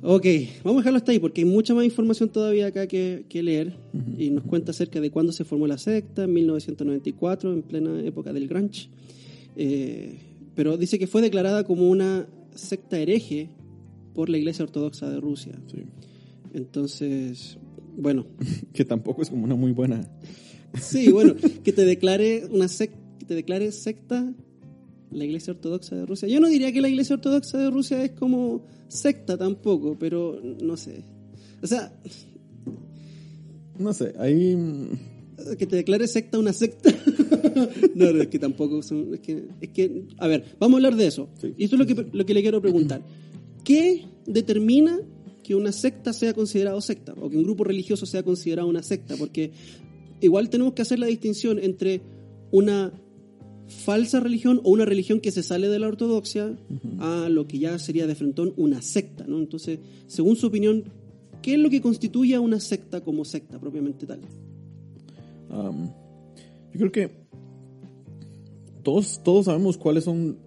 Ok, 0.00 0.26
vamos 0.62 0.78
a 0.78 0.82
dejarlo 0.82 0.98
hasta 0.98 1.10
ahí 1.10 1.18
porque 1.18 1.40
hay 1.40 1.44
mucha 1.44 1.74
más 1.74 1.84
información 1.84 2.28
todavía 2.28 2.68
acá 2.68 2.86
que, 2.86 3.24
que 3.28 3.42
leer 3.42 3.74
y 4.16 4.30
nos 4.30 4.44
cuenta 4.44 4.70
acerca 4.70 5.00
de 5.00 5.10
cuándo 5.10 5.32
se 5.32 5.44
formó 5.44 5.66
la 5.66 5.76
secta, 5.76 6.24
en 6.24 6.32
1994, 6.34 7.52
en 7.52 7.62
plena 7.62 8.00
época 8.04 8.32
del 8.32 8.46
grunge. 8.46 8.90
Eh, 9.56 10.18
pero 10.54 10.76
dice 10.76 11.00
que 11.00 11.08
fue 11.08 11.20
declarada 11.20 11.64
como 11.64 11.88
una 11.88 12.28
secta 12.58 12.98
hereje 12.98 13.48
por 14.14 14.28
la 14.28 14.38
Iglesia 14.38 14.64
Ortodoxa 14.64 15.08
de 15.08 15.20
Rusia. 15.20 15.58
Sí. 15.70 15.84
Entonces, 16.52 17.58
bueno, 17.96 18.26
Que 18.72 18.84
tampoco 18.84 19.22
es 19.22 19.30
como 19.30 19.44
una 19.44 19.54
muy 19.54 19.72
buena. 19.72 20.00
sí, 20.80 21.10
bueno, 21.12 21.34
que 21.64 21.72
te 21.72 21.84
declare 21.84 22.46
una 22.50 22.66
sec- 22.66 22.92
que 23.18 23.24
te 23.26 23.34
declare 23.34 23.70
secta 23.72 24.34
la 25.10 25.24
Iglesia 25.24 25.52
Ortodoxa 25.54 25.96
de 25.96 26.04
Rusia. 26.06 26.28
Yo 26.28 26.40
no 26.40 26.48
diría 26.48 26.72
que 26.72 26.80
la 26.82 26.88
Iglesia 26.88 27.14
Ortodoxa 27.16 27.58
de 27.58 27.70
Rusia 27.70 28.02
es 28.04 28.10
como 28.12 28.66
secta 28.88 29.38
tampoco, 29.38 29.96
pero 29.98 30.40
no 30.62 30.76
sé. 30.76 31.04
O 31.62 31.66
sea, 31.66 31.92
No 33.78 33.92
sé, 33.92 34.12
ahí. 34.18 34.56
Que 35.58 35.66
te 35.66 35.76
declare 35.76 36.06
secta 36.06 36.38
una 36.38 36.52
secta. 36.52 36.90
no, 37.94 38.12
no, 38.12 38.22
es 38.22 38.28
que 38.28 38.38
tampoco 38.38 38.82
son. 38.82 39.14
Es 39.14 39.20
que, 39.20 39.48
es 39.60 39.68
que, 39.70 40.04
a 40.18 40.26
ver, 40.26 40.56
vamos 40.58 40.76
a 40.76 40.78
hablar 40.78 40.96
de 40.96 41.06
eso. 41.06 41.28
Sí. 41.40 41.54
Y 41.56 41.64
esto 41.64 41.76
es 41.76 41.80
lo 41.80 41.86
que, 41.86 42.06
lo 42.12 42.26
que 42.26 42.34
le 42.34 42.42
quiero 42.42 42.60
preguntar. 42.60 43.02
¿Qué 43.64 44.04
determina 44.26 44.98
que 45.42 45.54
una 45.54 45.72
secta 45.72 46.12
sea 46.12 46.34
considerado 46.34 46.80
secta? 46.80 47.14
O 47.20 47.28
que 47.28 47.36
un 47.36 47.44
grupo 47.44 47.64
religioso 47.64 48.06
sea 48.06 48.22
considerado 48.22 48.68
una 48.68 48.82
secta? 48.82 49.16
Porque 49.16 49.52
igual 50.20 50.50
tenemos 50.50 50.74
que 50.74 50.82
hacer 50.82 50.98
la 50.98 51.06
distinción 51.06 51.58
entre 51.58 52.00
una 52.50 52.92
falsa 53.68 54.20
religión 54.20 54.60
o 54.64 54.70
una 54.70 54.84
religión 54.84 55.20
que 55.20 55.30
se 55.30 55.42
sale 55.42 55.68
de 55.68 55.78
la 55.78 55.88
ortodoxia 55.88 56.56
a 57.00 57.28
lo 57.28 57.46
que 57.46 57.58
ya 57.58 57.78
sería 57.78 58.06
de 58.06 58.14
frentón 58.14 58.54
una 58.56 58.82
secta, 58.82 59.26
¿no? 59.26 59.38
Entonces, 59.38 59.78
según 60.06 60.36
su 60.36 60.46
opinión, 60.46 60.84
¿qué 61.42 61.54
es 61.54 61.60
lo 61.60 61.70
que 61.70 61.80
constituye 61.80 62.34
a 62.34 62.40
una 62.40 62.60
secta 62.60 63.02
como 63.02 63.24
secta 63.24 63.60
propiamente 63.60 64.06
tal? 64.06 64.20
Um, 65.50 65.88
yo 66.72 66.78
creo 66.78 66.92
que 66.92 67.10
todos, 68.82 69.22
todos 69.22 69.46
sabemos 69.46 69.76
cuáles 69.76 70.04
son, 70.04 70.38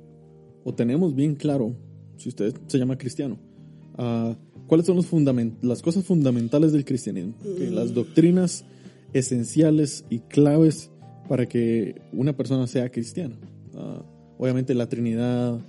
o 0.64 0.74
tenemos 0.74 1.16
bien 1.16 1.36
claro, 1.36 1.76
si 2.18 2.30
usted 2.30 2.54
se 2.68 2.78
llama 2.78 2.98
cristiano, 2.98 3.38
ah, 3.98 4.36
cuáles 4.68 4.86
son 4.86 4.96
los 4.96 5.12
fundament- 5.12 5.62
las 5.62 5.82
cosas 5.82 6.06
fundamentales 6.06 6.72
del 6.72 6.86
cristianismo, 6.86 7.34
que 7.58 7.70
las 7.70 7.94
doctrinas 7.94 8.64
esenciales 9.14 10.06
y 10.10 10.20
claves 10.20 10.92
para 11.28 11.48
que 11.48 12.02
una 12.14 12.36
persona 12.36 12.68
sea 12.68 12.90
cristiana. 12.90 13.36
Ah, 13.76 14.04
obviamente 14.38 14.74
la 14.74 14.88
Trinidad, 14.88 15.60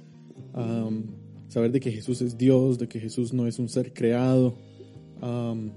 am, 0.55 1.05
saber 1.49 1.73
de 1.73 1.81
que 1.81 1.91
Jesús 1.91 2.23
es 2.23 2.39
Dios, 2.39 2.79
de 2.79 2.89
que 2.89 3.01
Jesús 3.01 3.33
no 3.33 3.47
es 3.47 3.59
un 3.59 3.69
ser 3.69 3.93
creado, 3.93 4.55
am, 5.21 5.73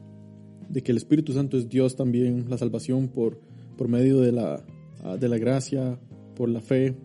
de 0.70 0.82
que 0.84 0.92
el 0.92 0.98
Espíritu 0.98 1.34
Santo 1.34 1.58
es 1.58 1.70
Dios 1.70 1.96
también, 1.96 2.46
la 2.50 2.58
salvación 2.58 3.08
por, 3.08 3.40
por 3.78 3.88
medio 3.88 4.20
de 4.20 4.32
la, 4.32 4.64
ah, 5.04 5.18
de 5.18 5.28
la 5.30 5.38
gracia, 5.38 6.00
por 6.36 6.50
la 6.50 6.62
fe, 6.62 6.96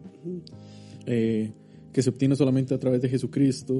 eh, 1.07 1.53
que 1.93 2.03
se 2.03 2.11
obtiene 2.11 2.37
solamente 2.37 2.75
a 2.75 2.79
través 2.79 3.03
de 3.03 3.09
Jesucristo. 3.09 3.75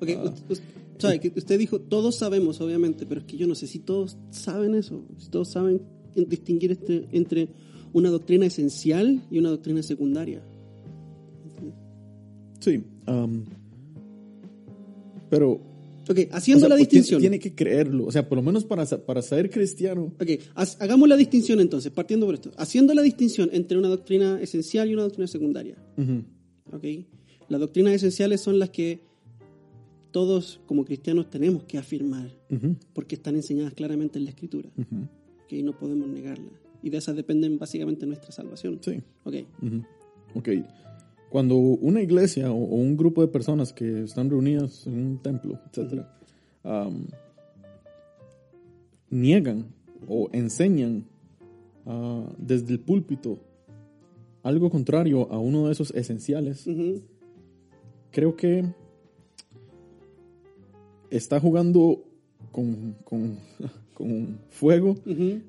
Ok, 0.00 0.08
Ah, 0.16 0.24
us- 0.24 0.44
us- 0.58 0.62
sabe 0.98 1.20
que 1.20 1.32
usted 1.36 1.58
dijo, 1.58 1.80
todos 1.80 2.16
sabemos, 2.16 2.60
obviamente, 2.60 3.06
pero 3.06 3.20
es 3.20 3.26
que 3.26 3.36
yo 3.36 3.46
no 3.46 3.54
sé 3.54 3.66
si 3.66 3.78
todos 3.80 4.16
saben 4.30 4.74
eso, 4.74 5.02
si 5.18 5.28
todos 5.30 5.48
saben 5.48 5.80
en- 6.14 6.28
distinguir 6.28 6.72
este- 6.72 7.06
entre 7.12 7.48
una 7.92 8.08
doctrina 8.10 8.46
esencial 8.46 9.20
y 9.30 9.38
una 9.38 9.50
doctrina 9.50 9.82
secundaria. 9.82 10.42
sí, 12.60 12.82
am, 13.06 13.44
pero 15.30 15.60
Ok, 16.10 16.18
haciendo 16.32 16.66
o 16.66 16.68
sea, 16.68 16.68
la 16.70 16.74
pues, 16.76 16.88
tiene- 16.88 17.00
distinción. 17.02 17.20
Tiene, 17.20 17.38
que 17.38 17.54
creerlo, 17.54 18.06
o 18.06 18.10
sea, 18.10 18.28
por 18.28 18.36
lo 18.36 18.42
menos 18.42 18.64
para, 18.64 18.84
para 18.84 19.22
ser 19.22 19.48
cristiano. 19.48 20.12
Ok, 20.20 20.28
hagamos 20.80 21.08
la 21.08 21.16
distinción 21.16 21.60
entonces, 21.60 21.92
partiendo 21.92 22.26
por 22.26 22.34
esto. 22.34 22.50
Haciendo 22.56 22.92
la 22.94 23.02
distinción 23.02 23.48
entre 23.52 23.78
una 23.78 23.88
doctrina 23.88 24.40
esencial 24.40 24.90
y 24.90 24.94
una 24.94 25.04
doctrina 25.04 25.28
secundaria. 25.28 25.76
Ujú, 25.96 26.24
¿ok? 26.76 26.84
Las 27.48 27.60
doctrinas 27.60 27.92
esenciales 27.94 28.40
son 28.40 28.58
las 28.58 28.70
que 28.70 29.00
todos 30.10 30.60
como 30.66 30.84
cristianos 30.84 31.30
tenemos 31.30 31.62
que 31.64 31.78
afirmar, 31.78 32.36
porque 32.92 33.14
están 33.14 33.36
enseñadas 33.36 33.72
claramente 33.74 34.18
en 34.18 34.24
la 34.24 34.30
Escritura, 34.30 34.68
y 35.48 35.62
no 35.62 35.78
podemos 35.78 36.08
negarlas. 36.08 36.52
Y 36.82 36.90
de 36.90 36.98
esas 36.98 37.14
dependen 37.14 37.58
básicamente 37.58 38.06
nuestra 38.06 38.32
salvación. 38.32 38.80
Sí. 38.82 39.00
¿ok? 39.24 39.34
Ok. 40.34 40.48
Cuando 41.30 41.56
una 41.56 42.02
iglesia 42.02 42.52
o, 42.52 42.56
o 42.56 42.76
un 42.76 42.96
grupo 42.96 43.22
de 43.22 43.28
personas 43.28 43.72
que 43.72 44.02
están 44.02 44.28
reunidas 44.28 44.86
en 44.86 44.94
un 44.94 45.18
templo, 45.22 45.58
etcétera, 45.68 46.12
am, 46.64 47.06
niegan 49.10 49.66
o 50.08 50.28
enseñan 50.32 51.04
ah, 51.86 52.24
desde 52.38 52.72
el 52.72 52.80
púlpito 52.80 53.38
algo 54.42 54.70
contrario 54.70 55.30
a 55.30 55.38
uno 55.38 55.66
de 55.66 55.72
esos 55.72 55.90
esenciales, 55.90 56.66
creo 58.10 58.36
que 58.36 58.64
está 61.10 61.38
jugando 61.40 62.04
con, 62.50 62.96
con, 63.04 63.36
con 63.94 64.38
fuego 64.48 64.96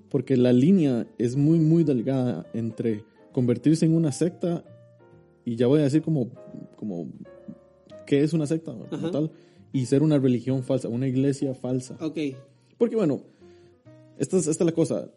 porque 0.09 0.35
la 0.35 0.51
línea 0.51 1.07
es 1.17 1.35
muy, 1.35 1.59
muy 1.59 1.83
delgada 1.83 2.45
entre 2.53 3.03
convertirse 3.31 3.85
en 3.85 3.95
una 3.95 4.11
secta 4.11 4.63
y 5.45 5.55
ya 5.55 5.67
voy 5.67 5.79
a 5.79 5.83
decir 5.83 6.01
como, 6.01 6.29
como 6.75 7.07
qué 8.05 8.23
es 8.23 8.33
una 8.33 8.45
secta 8.47 8.73
como 8.89 9.11
tal 9.11 9.31
y 9.73 9.85
ser 9.85 10.03
una 10.03 10.17
religión 10.19 10.63
falsa, 10.63 10.87
una 10.89 11.07
iglesia 11.07 11.53
falsa. 11.55 11.97
Ok, 12.01 12.17
Porque 12.77 12.95
bueno, 12.95 13.21
esta 14.17 14.37
es, 14.37 14.47
esta 14.47 14.63
es 14.63 14.65
la 14.65 14.73
cosa. 14.73 15.09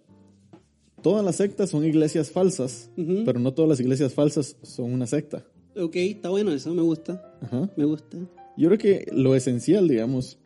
Todas 1.03 1.25
las 1.25 1.37
sectas 1.37 1.69
son 1.71 1.85
iglesias 1.85 2.31
falsas, 2.31 2.91
pero 3.25 3.39
no 3.39 3.53
todas 3.53 3.69
las 3.69 3.81
iglesias 3.81 4.15
falsas 4.15 4.57
son 4.63 4.93
una 4.93 5.07
secta. 5.07 5.45
ok, 5.77 5.97
está 5.97 6.31
bueno 6.31 6.51
eso, 6.53 6.73
me 6.73 6.83
gusta, 6.83 7.37
Ajá. 7.43 7.71
me 7.77 7.85
gusta. 7.85 8.17
Yo 8.57 8.69
creo 8.69 8.79
que 8.79 9.11
lo 9.13 9.35
esencial, 9.35 9.89
digamos, 9.89 10.39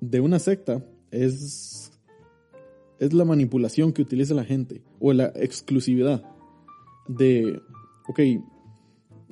de 0.00 0.18
una 0.20 0.38
secta 0.38 0.84
es, 1.10 1.92
es 2.98 3.12
la 3.12 3.24
manipulación 3.24 3.92
que 3.92 4.02
utiliza 4.02 4.34
la 4.34 4.44
gente 4.44 4.82
o 4.98 5.12
la 5.12 5.26
exclusividad 5.36 6.24
de, 7.06 7.60
ok, 8.08 8.20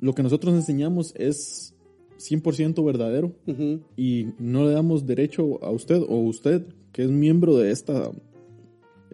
lo 0.03 0.13
que 0.13 0.21
nosotros 0.23 0.53
enseñamos 0.53 1.13
es 1.15 1.73
100% 2.19 2.83
verdadero 2.85 3.33
Ujú. 3.47 3.79
y 3.95 4.27
no 4.37 4.65
le 4.65 4.71
damos 4.71 5.05
derecho 5.05 5.63
a 5.63 5.71
usted 5.71 6.01
o 6.01 6.17
usted 6.17 6.65
que 6.91 7.03
es 7.03 7.09
miembro 7.09 7.57
de 7.57 7.71
esta 7.71 8.11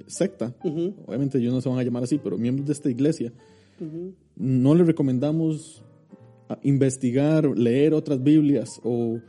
secta, 0.07 0.55
Ujú. 0.63 0.95
obviamente 1.05 1.37
ellos 1.37 1.53
no 1.53 1.61
se 1.61 1.69
van 1.69 1.77
a 1.79 1.83
llamar 1.83 2.03
así, 2.03 2.19
pero 2.23 2.37
miembros 2.37 2.65
de 2.67 2.73
esta 2.73 2.89
iglesia, 2.89 3.31
Ujú. 3.79 4.13
no 4.35 4.75
le 4.75 4.83
recomendamos 4.83 5.83
investigar, 6.63 7.45
leer 7.57 7.93
otras 7.93 8.21
Biblias 8.23 8.81
o 8.83 9.19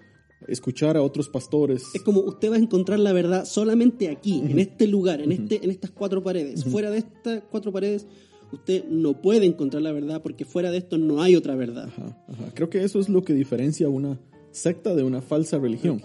escuchar 0.49 0.97
a 0.97 1.03
otros 1.03 1.29
pastores. 1.29 1.85
Es 1.95 2.03
como 2.03 2.21
usted 2.21 2.51
va 2.51 2.57
a 2.57 2.59
encontrar 2.59 2.99
la 2.99 3.13
verdad 3.13 3.45
solamente 3.45 4.09
aquí, 4.09 4.41
en 4.41 4.59
este 4.59 4.87
lugar, 4.87 5.21
en, 5.21 5.33
este, 5.33 5.63
en 5.63 5.71
estas 5.71 5.91
cuatro 5.91 6.23
paredes. 6.23 6.65
Fuera 6.65 6.91
de 6.91 6.99
estas 6.99 7.43
cuatro 7.51 7.71
paredes, 7.73 8.07
usted 8.53 8.85
no 8.89 9.21
puede 9.21 9.47
encontrar 9.47 9.83
la 9.83 9.93
verdad 9.93 10.23
porque 10.23 10.45
fuera 10.45 10.71
de 10.71 10.79
esto 10.79 10.99
no 10.99 11.23
hay 11.23 11.37
otra 11.37 11.55
verdad. 11.55 11.89
Ajá, 11.89 12.25
ajá. 12.29 12.45
Creo 12.55 12.71
que 12.71 12.83
eso 12.83 13.01
es 13.01 13.09
lo 13.09 13.23
que 13.23 13.35
diferencia 13.35 13.89
una 13.89 14.19
secta 14.51 14.95
de 14.95 15.03
una 15.03 15.21
falsa 15.21 15.59
religión. 15.59 16.01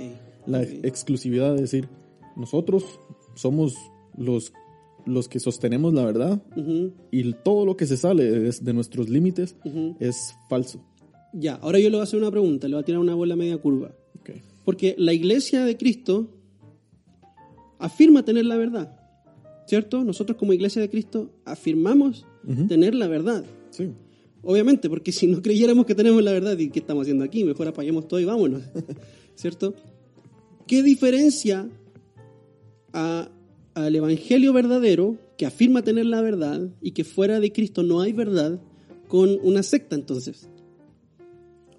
La 0.45 0.61
exclusividad 0.61 1.55
de 1.55 1.61
decir, 1.61 1.89
nosotros 2.35 2.83
somos 3.35 3.75
los, 4.15 4.53
los 5.05 5.27
que 5.27 5.39
sostenemos 5.39 5.93
la 5.93 6.05
verdad 6.05 6.41
y 7.11 7.33
todo 7.33 7.65
lo 7.65 7.75
que 7.75 7.85
se 7.85 7.97
sale 7.97 8.23
de, 8.23 8.51
de 8.51 8.73
nuestros 8.73 9.09
límites 9.09 9.55
es 9.99 10.35
falso. 10.49 10.83
Ya, 11.33 11.55
ahora 11.55 11.79
yo 11.79 11.89
le 11.89 11.97
voy 11.97 12.01
a 12.01 12.03
hacer 12.03 12.19
una 12.19 12.31
pregunta, 12.31 12.67
le 12.67 12.75
voy 12.75 12.81
a 12.81 12.85
tirar 12.85 13.01
una 13.01 13.15
bola 13.15 13.35
media 13.35 13.57
curva. 13.57 13.93
Porque 14.63 14.95
la 14.97 15.13
iglesia 15.13 15.63
de 15.63 15.77
Cristo 15.77 16.27
afirma 17.77 18.25
tener 18.25 18.45
la 18.45 18.57
verdad, 18.57 18.99
¿cierto? 19.67 20.03
Nosotros 20.03 20.39
como 20.39 20.53
iglesia 20.53 20.81
de 20.81 20.89
Cristo 20.89 21.29
afirmamos 21.45 22.25
Tener 22.67 22.93
la 22.95 23.07
verdad. 23.07 23.43
Sí. 23.71 23.89
Obviamente, 24.43 24.89
porque 24.89 25.11
si 25.11 25.25
no 25.27 25.41
creyéramos 25.41 25.85
que 25.85 25.95
tenemos 25.95 26.21
la 26.23 26.31
verdad, 26.31 26.57
¿y 26.57 26.69
qué 26.69 26.79
estamos 26.79 27.01
haciendo 27.03 27.23
aquí? 27.23 27.43
Mejor 27.43 27.67
apaguemos 27.67 28.07
todo 28.07 28.19
y 28.19 28.25
vámonos, 28.25 28.61
¿cierto? 29.35 29.73
¿Qué 30.67 30.83
diferencia 30.83 31.67
a- 32.93 33.29
al 33.73 33.95
evangelio 33.95 34.53
verdadero, 34.53 35.17
que 35.37 35.45
afirma 35.45 35.81
tener 35.83 36.05
la 36.05 36.21
verdad, 36.21 36.69
y 36.81 36.91
que 36.91 37.03
fuera 37.03 37.39
de 37.39 37.51
Cristo 37.51 37.81
no 37.83 38.01
hay 38.01 38.13
verdad, 38.13 38.59
con 39.07 39.37
una 39.43 39.63
secta 39.63 39.95
entonces? 39.95 40.47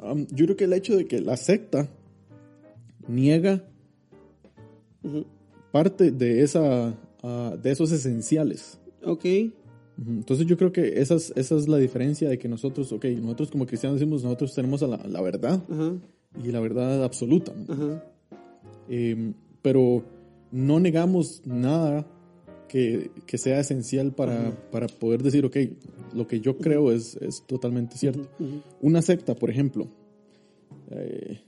Um, 0.00 0.26
yo 0.32 0.44
creo 0.46 0.56
que 0.56 0.64
el 0.64 0.72
hecho 0.72 0.96
de 0.96 1.06
que 1.06 1.20
la 1.20 1.36
secta 1.36 1.88
niega 3.08 3.64
parte 5.72 6.10
de, 6.10 6.42
esa, 6.42 6.94
ah, 7.22 7.56
de 7.62 7.70
esos 7.70 7.92
esenciales. 7.92 8.78
Ok. 9.04 9.24
Entonces 9.99 10.47
yo 10.47 10.57
creo 10.59 10.72
que 10.72 11.01
esa 11.01 11.14
es, 11.14 11.32
esa 11.36 11.57
es 11.57 11.68
la 11.68 11.78
diferencia 11.78 12.28
de 12.28 12.38
que 12.38 12.49
nosotros, 12.49 12.92
ok, 12.92 13.05
nosotros 13.20 13.51
como 13.51 13.66
cristianos 13.66 13.99
decimos, 13.99 14.22
nosotros 14.22 14.55
tenemos 14.55 14.82
a 14.82 14.88
la, 14.88 14.99
la 15.09 15.22
verdad 15.22 15.62
ajá, 15.70 15.94
y 16.44 16.51
la 16.53 16.61
verdad 16.61 17.03
absoluta, 17.03 17.53
¿no? 17.55 17.72
ajá, 17.72 18.05
Eh, 18.88 19.32
pero 19.62 20.05
no 20.53 20.78
negamos 20.80 21.42
nada 21.47 22.07
que, 22.68 23.11
que 23.26 23.38
sea 23.38 23.59
esencial 23.61 24.12
para, 24.12 24.53
para 24.70 24.86
poder 24.86 25.22
decir, 25.22 25.44
ok, 25.47 25.57
lo 26.14 26.26
que 26.26 26.40
yo 26.40 26.59
creo 26.59 26.92
es, 26.92 27.16
es 27.16 27.42
totalmente 27.47 27.97
cierto. 27.97 28.28
Una 28.80 29.03
secta, 29.03 29.34
por 29.34 29.51
ejemplo, 29.51 29.88
eh, 30.90 31.40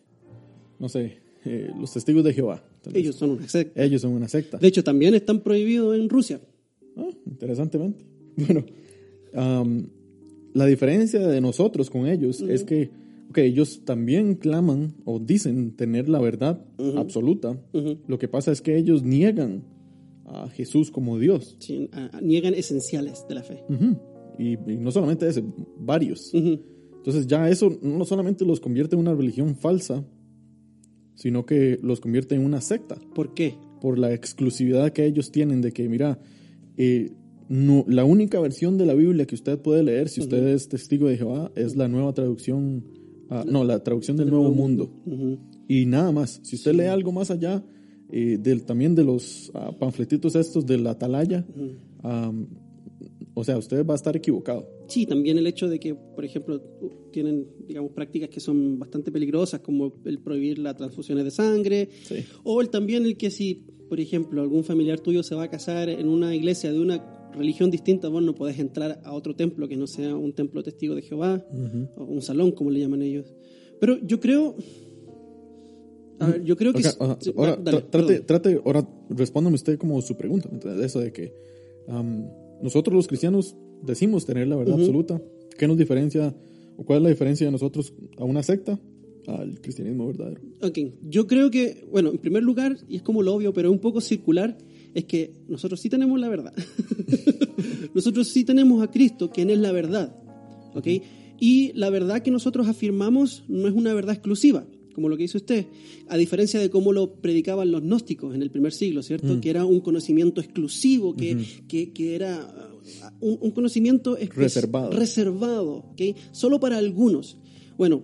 no 0.79 0.89
sé, 0.89 1.19
eh, 1.45 1.71
los 1.79 1.93
testigos 1.93 2.25
de 2.25 2.33
Jehová. 2.33 2.63
ellos 2.95 3.17
son 3.17 3.31
una 3.31 3.49
secta. 3.49 3.83
Ellos 3.83 4.03
son 4.03 4.13
una 4.13 4.29
secta. 4.29 4.59
De 4.59 4.69
hecho, 4.69 4.83
también 4.83 5.15
están 5.15 5.41
prohibidos 5.41 5.97
en 5.97 6.09
Rusia. 6.09 6.41
Ah, 6.97 7.11
interesantemente. 7.27 8.05
Bueno, 8.47 8.65
la 10.55 10.67
diferencia 10.67 11.21
de 11.27 11.41
nosotros 11.41 11.91
con 11.91 12.07
ellos 12.07 12.41
es 12.41 12.65
que, 12.65 12.91
ellos 13.37 13.85
también 13.85 14.35
claman 14.35 14.95
o 15.05 15.21
dicen 15.21 15.77
tener 15.77 16.09
la 16.09 16.19
verdad 16.19 16.65
absoluta. 16.97 17.61
Lo 18.07 18.19
que 18.19 18.27
pasa 18.27 18.53
es 18.53 18.63
que 18.63 18.77
ellos 18.77 19.03
niegan 19.03 19.65
a 20.25 20.49
Jesús 20.49 20.91
como 20.91 21.19
Dios. 21.19 21.57
Sí, 21.61 21.91
niegan 22.23 22.55
esenciales 22.55 23.27
de 23.29 23.35
la 23.35 23.43
fe. 23.43 23.63
Y, 24.39 24.55
y 24.55 24.77
no 24.79 24.91
solamente 24.91 25.29
ese, 25.29 25.45
varios. 25.79 26.33
Entonces 26.33 27.27
ya 27.27 27.49
eso 27.49 27.79
no 27.83 28.05
solamente 28.05 28.45
los 28.45 28.61
convierte 28.61 28.97
en 28.97 29.01
una 29.01 29.15
religión 29.15 29.55
falsa, 29.55 30.05
sino 31.15 31.45
que 31.45 31.79
los 31.83 32.01
convierte 32.01 32.35
en 32.35 32.45
una 32.45 32.61
secta. 32.61 32.97
¿Por 33.15 33.35
qué? 33.35 33.57
por 33.81 33.99
la 33.99 34.13
exclusividad 34.13 34.93
que 34.93 35.07
ellos 35.07 35.31
tienen 35.31 35.61
de 35.61 35.73
que, 35.73 35.89
mira, 35.89 36.19
eh, 36.77 37.13
no, 37.49 37.85
la 37.89 38.05
única 38.05 38.41
versión 38.41 38.77
de 38.79 38.87
la 38.87 38.95
Biblia 38.95 39.27
que 39.27 39.35
usted 39.35 39.59
puede 39.59 39.83
leer 39.83 40.09
si 40.09 40.21
usted 40.21 40.47
es 40.49 40.69
testigo 40.69 41.09
de 41.09 41.17
Jehová 41.17 41.51
es 41.55 41.77
la 41.77 41.89
nueva 41.89 42.13
traducción, 42.13 42.85
ah, 43.31 43.45
no, 43.47 43.65
la 43.65 43.83
traducción 43.83 44.17
del 44.17 44.29
Nuevo 44.31 44.51
Mundo. 44.53 44.91
Ujú. 45.07 45.39
Y 45.67 45.87
nada 45.87 46.13
más. 46.13 46.41
Si 46.43 46.57
usted 46.57 46.75
lee 46.75 46.85
algo 46.87 47.13
más 47.13 47.31
allá, 47.31 47.65
eh, 48.11 48.39
del, 48.41 48.65
también 48.65 48.95
de 48.95 49.05
los 49.05 49.51
ah, 49.55 49.73
panfletitos 49.79 50.35
estos 50.35 50.67
de 50.67 50.79
la 50.79 50.91
atalaya, 50.91 51.47
am, 52.03 52.47
o 53.35 53.45
sea, 53.45 53.57
usted 53.57 53.87
va 53.87 53.95
a 53.95 53.97
estar 53.97 54.17
equivocado. 54.17 54.69
Sí, 54.89 55.07
también 55.07 55.39
el 55.39 55.47
hecho 55.47 55.69
de 55.69 55.79
que, 55.79 55.95
por 55.95 56.25
ejemplo, 56.25 56.61
tienen, 57.13 57.47
digamos, 57.67 57.93
prácticas 57.93 58.31
que 58.31 58.41
son 58.41 58.79
bastante 58.79 59.13
peligrosas, 59.13 59.61
como 59.61 59.93
el 60.05 60.19
prohibir 60.19 60.59
las 60.59 60.77
transfusiones 60.77 61.25
de 61.25 61.31
sangre, 61.31 61.89
Sí. 62.05 62.25
o 62.45 62.61
el 62.61 62.69
también 62.71 63.05
el 63.05 63.17
que 63.17 63.31
si, 63.31 63.67
por 63.89 64.01
ejemplo, 64.01 64.43
algún 64.43 64.65
familiar 64.65 65.01
tuyo 65.01 65.23
se 65.23 65.35
va 65.35 65.45
a 65.45 65.51
casar 65.51 65.89
en 65.89 66.09
una 66.09 66.35
iglesia 66.35 66.73
de 66.73 66.81
una 66.81 67.18
religión 67.35 67.71
distinta, 67.71 68.09
vos 68.09 68.23
no 68.23 68.35
podés 68.35 68.59
entrar 68.59 69.01
a 69.05 69.13
otro 69.13 69.35
templo 69.35 69.69
que 69.69 69.77
no 69.77 69.87
sea 69.87 70.17
un 70.17 70.33
templo 70.33 70.63
testigo 70.63 70.95
de 70.95 71.03
Jehová, 71.03 71.45
o 71.97 72.05
un 72.05 72.23
salón, 72.23 72.53
como 72.53 72.71
le 72.71 72.81
llaman 72.81 73.03
ellos. 73.03 73.27
Pero 73.81 73.99
yo 74.05 74.19
creo... 74.21 74.57
A 76.21 76.27
ver, 76.27 76.43
yo 76.43 76.57
creo 76.57 76.73
que... 76.73 76.79
Ok, 76.81 76.85
s- 76.87 76.97
ajá. 76.99 77.17
sí, 77.21 77.33
ahora, 77.37 77.57
da- 77.57 77.63
dale, 77.63 77.79
tra- 77.79 77.91
trate, 77.91 78.21
trate, 78.21 78.61
ahora 78.65 78.89
respóndame 79.11 79.55
usted 79.55 79.79
como 79.79 80.01
su 80.03 80.17
pregunta, 80.17 80.49
de 80.51 80.85
eso 80.85 80.99
de 81.01 81.13
que 81.13 81.33
nosotros 82.63 82.95
los 82.95 83.07
cristianos 83.07 83.57
decimos 83.83 84.27
tener 84.27 84.49
la 84.49 84.57
verdad 84.57 84.75
absoluta. 84.75 85.23
¿Qué 85.57 85.69
nos 85.69 85.77
diferencia, 85.79 86.35
o 86.77 86.85
cuál 86.85 86.99
es 86.99 87.03
la 87.05 87.09
diferencia 87.11 87.47
de 87.47 87.53
nosotros 87.53 87.93
a 88.17 88.25
una 88.25 88.43
secta 88.43 88.81
al 89.29 89.61
cristianismo 89.61 90.07
verdadero? 90.09 90.41
Ok, 90.63 90.79
yo 91.09 91.27
creo 91.29 91.51
que, 91.51 91.85
bueno, 91.91 92.11
en 92.11 92.19
primer 92.19 92.43
lugar, 92.43 92.77
y 92.89 92.97
es 92.97 93.03
como 93.03 93.23
lo 93.23 93.35
obvio, 93.35 93.53
pero 93.53 93.69
es 93.69 93.73
un 93.73 93.81
poco 93.81 94.01
circular, 94.01 94.57
es 94.95 95.05
que 95.05 95.33
nosotros 95.49 95.81
sí 95.81 95.89
tenemos 95.89 96.19
la 96.21 96.29
verdad. 96.29 96.53
nosotros 97.95 98.29
sí 98.29 98.45
tenemos 98.45 98.83
a 98.83 98.91
Cristo, 98.91 99.31
quien 99.31 99.51
es 99.51 99.59
la 99.59 99.73
verdad. 99.73 100.17
¿Ok? 100.75 100.87
Y 101.41 101.73
la 101.75 101.91
verdad 101.91 102.23
que 102.23 102.31
nosotros 102.31 102.67
afirmamos 102.69 103.45
no 103.49 103.69
es 103.69 103.75
una 103.75 103.95
verdad 103.95 104.15
exclusiva, 104.15 104.67
como 104.95 105.09
lo 105.09 105.17
que 105.17 105.23
dice 105.23 105.37
usted, 105.37 105.67
a 106.09 106.17
diferencia 106.17 106.59
de 106.59 106.69
cómo 106.71 106.93
lo 106.93 107.15
predicaban 107.21 107.71
los 107.71 107.83
gnósticos 107.83 108.35
en 108.35 108.43
el 108.43 108.51
primer 108.51 108.73
siglo, 108.73 109.03
¿cierto? 109.03 109.41
Que 109.41 109.51
era 109.51 109.65
un 109.65 109.81
conocimiento 109.81 110.41
exclusivo, 110.41 111.15
que, 111.15 111.37
que, 111.69 111.93
que 111.93 112.17
era 112.17 112.71
uh, 113.21 113.27
un, 113.27 113.39
un 113.41 113.51
conocimiento 113.53 114.17
Reservado. 114.35 114.91
reservado, 114.91 115.75
¿ok? 115.93 116.03
Solo 116.33 116.59
para 116.59 116.79
algunos. 116.79 117.39
Bueno, 117.77 118.03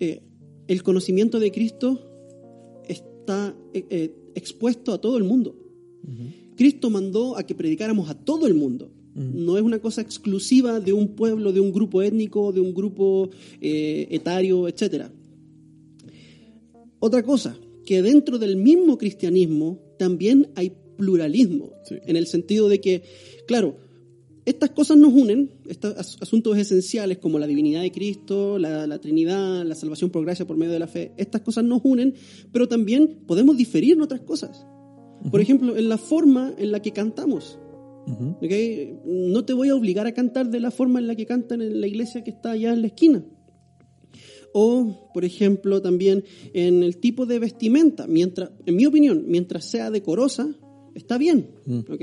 eh, 0.00 0.22
el 0.66 0.82
conocimiento 0.82 1.38
de 1.38 1.52
Cristo 1.52 2.00
está 2.88 3.54
eh, 3.74 3.84
eh, 3.90 4.14
expuesto 4.34 4.94
a 4.94 5.00
todo 5.00 5.18
el 5.18 5.24
mundo. 5.24 5.54
Cristo 6.56 6.90
mandó 6.90 7.36
a 7.38 7.42
que 7.44 7.54
predicáramos 7.54 8.08
a 8.10 8.14
todo 8.14 8.46
el 8.46 8.54
mundo. 8.54 8.90
No 9.14 9.56
es 9.56 9.62
una 9.62 9.80
cosa 9.80 10.00
exclusiva 10.02 10.78
de 10.80 10.92
un 10.92 11.08
pueblo, 11.16 11.52
de 11.52 11.60
un 11.60 11.72
grupo 11.72 12.00
étnico, 12.02 12.52
de 12.52 12.60
un 12.60 12.72
grupo 12.72 13.30
eh, 13.60 14.06
etario, 14.10 14.68
etc. 14.68 15.06
Otra 16.98 17.22
cosa, 17.22 17.56
que 17.84 18.02
dentro 18.02 18.38
del 18.38 18.56
mismo 18.56 18.98
cristianismo 18.98 19.78
también 19.98 20.48
hay 20.54 20.72
pluralismo, 20.96 21.72
Sí. 21.88 21.96
en 22.06 22.16
el 22.16 22.26
sentido 22.26 22.68
de 22.68 22.80
que, 22.80 23.02
claro, 23.46 23.78
estas 24.44 24.70
cosas 24.70 24.96
nos 24.98 25.12
unen, 25.12 25.50
estos 25.68 25.96
as- 25.96 26.16
asuntos 26.20 26.56
esenciales 26.58 27.18
como 27.18 27.38
la 27.38 27.46
divinidad 27.46 27.82
de 27.82 27.90
Cristo, 27.92 28.58
la, 28.58 28.86
la 28.86 28.98
Trinidad, 29.00 29.64
la 29.64 29.74
salvación 29.74 30.10
por 30.10 30.24
gracia 30.24 30.46
por 30.46 30.56
medio 30.56 30.72
de 30.72 30.78
la 30.78 30.86
fe, 30.88 31.12
estas 31.16 31.40
cosas 31.40 31.64
nos 31.64 31.80
unen, 31.84 32.14
pero 32.52 32.68
también 32.68 33.20
podemos 33.26 33.56
diferir 33.56 33.94
en 33.94 34.02
otras 34.02 34.20
cosas. 34.20 34.66
Por 35.30 35.40
ejemplo, 35.40 35.76
en 35.76 35.88
la 35.88 35.98
forma 35.98 36.54
en 36.56 36.72
la 36.72 36.80
que 36.80 36.92
cantamos. 36.92 37.58
Ujú. 38.06 38.36
¿ok? 38.40 38.52
No 39.04 39.44
te 39.44 39.52
voy 39.52 39.68
a 39.68 39.74
obligar 39.74 40.06
a 40.06 40.12
cantar 40.12 40.50
de 40.50 40.60
la 40.60 40.70
forma 40.70 40.98
en 40.98 41.06
la 41.06 41.14
que 41.14 41.26
cantan 41.26 41.60
en 41.62 41.80
la 41.80 41.86
iglesia 41.86 42.24
que 42.24 42.30
está 42.30 42.52
allá 42.52 42.72
en 42.72 42.80
la 42.80 42.88
esquina. 42.88 43.24
O, 44.52 45.10
por 45.14 45.24
ejemplo, 45.24 45.80
también 45.80 46.24
en 46.54 46.82
el 46.82 46.96
tipo 46.98 47.26
de 47.26 47.38
vestimenta. 47.38 48.06
Mientras, 48.06 48.50
en 48.66 48.76
mi 48.76 48.86
opinión, 48.86 49.24
mientras 49.28 49.64
sea 49.64 49.90
decorosa, 49.90 50.48
está 50.94 51.18
bien. 51.18 51.50
¿ok? 51.88 52.00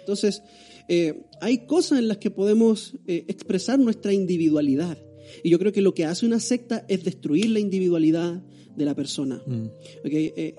Entonces, 0.00 0.42
eh, 0.88 1.26
hay 1.40 1.66
cosas 1.66 1.98
en 1.98 2.08
las 2.08 2.18
que 2.18 2.30
podemos 2.30 2.94
eh, 3.06 3.24
expresar 3.28 3.78
nuestra 3.78 4.12
individualidad. 4.12 4.96
Y 5.44 5.50
yo 5.50 5.58
creo 5.58 5.72
que 5.72 5.82
lo 5.82 5.94
que 5.94 6.04
hace 6.04 6.26
una 6.26 6.40
secta 6.40 6.84
es 6.88 7.04
destruir 7.04 7.50
la 7.50 7.60
individualidad 7.60 8.42
de 8.76 8.84
la 8.84 8.94
persona. 8.94 9.42
¿ok? 9.46 10.10
Eh, 10.12 10.54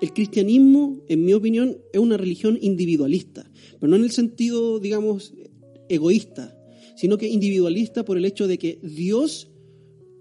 el 0.00 0.12
cristianismo, 0.12 1.02
en 1.08 1.24
mi 1.24 1.32
opinión, 1.32 1.78
es 1.92 2.00
una 2.00 2.16
religión 2.16 2.58
individualista, 2.60 3.50
pero 3.80 3.88
no 3.88 3.96
en 3.96 4.04
el 4.04 4.10
sentido, 4.10 4.78
digamos, 4.78 5.34
egoísta, 5.88 6.56
sino 6.96 7.18
que 7.18 7.28
individualista 7.28 8.04
por 8.04 8.16
el 8.16 8.24
hecho 8.24 8.46
de 8.46 8.58
que 8.58 8.78
Dios 8.82 9.50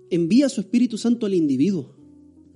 envía 0.09 0.49
su 0.49 0.61
Espíritu 0.61 0.97
Santo 0.97 1.25
al 1.25 1.33
individuo, 1.33 1.97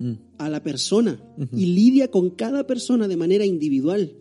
Mm. 0.02 0.14
a 0.38 0.48
la 0.48 0.64
persona, 0.64 1.22
y 1.56 1.66
lidia 1.66 2.10
con 2.10 2.30
cada 2.30 2.66
persona 2.66 3.06
de 3.06 3.16
manera 3.16 3.46
individual. 3.46 4.16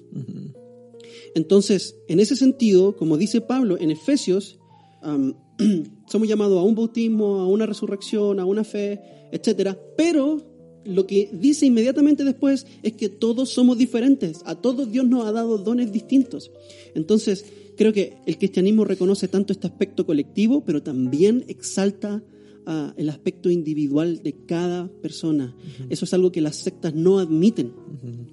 Entonces, 1.33 1.95
en 2.07 2.19
ese 2.19 2.35
sentido, 2.35 2.95
como 2.95 3.17
dice 3.17 3.41
Pablo 3.41 3.79
en 3.79 3.89
Efesios, 3.89 4.59
somos 6.07 6.27
llamados 6.27 6.59
a 6.59 6.63
un 6.63 6.75
bautismo, 6.75 7.39
a 7.39 7.47
una 7.47 7.65
resurrección, 7.65 8.39
a 8.39 8.45
una 8.45 8.63
fe, 8.63 9.01
etcétera, 9.31 9.79
pero 9.97 10.50
lo 10.86 11.07
que 11.07 11.29
dice 11.32 11.65
inmediatamente 11.65 12.23
después 12.23 12.65
es 12.84 12.93
que 12.93 13.09
todos 13.09 13.49
somos 13.49 13.77
diferentes, 13.77 14.41
a 14.45 14.55
todos 14.55 14.91
Dios 14.91 15.07
nos 15.07 15.25
ha 15.25 15.32
dado 15.32 15.57
dones 15.57 15.91
distintos. 15.91 16.51
Entonces, 16.95 17.45
creo 17.75 17.93
que 17.93 18.17
el 18.25 18.38
cristianismo 18.38 18.86
reconoce 18.86 19.27
tanto 19.27 19.53
este 19.53 19.67
aspecto 19.67 20.05
colectivo, 20.05 20.63
pero 20.65 20.84
también 20.84 21.45
exalta 21.47 22.23
ah, 22.65 22.93
el 22.97 23.09
aspecto 23.09 23.49
individual 23.49 24.21
de 24.23 24.34
cada 24.45 24.88
persona. 25.01 25.55
Eso 25.89 26.05
es 26.05 26.13
algo 26.13 26.32
que 26.32 26.41
las 26.41 26.57
sectas 26.57 26.93
no 26.93 27.19
admiten. 27.19 27.73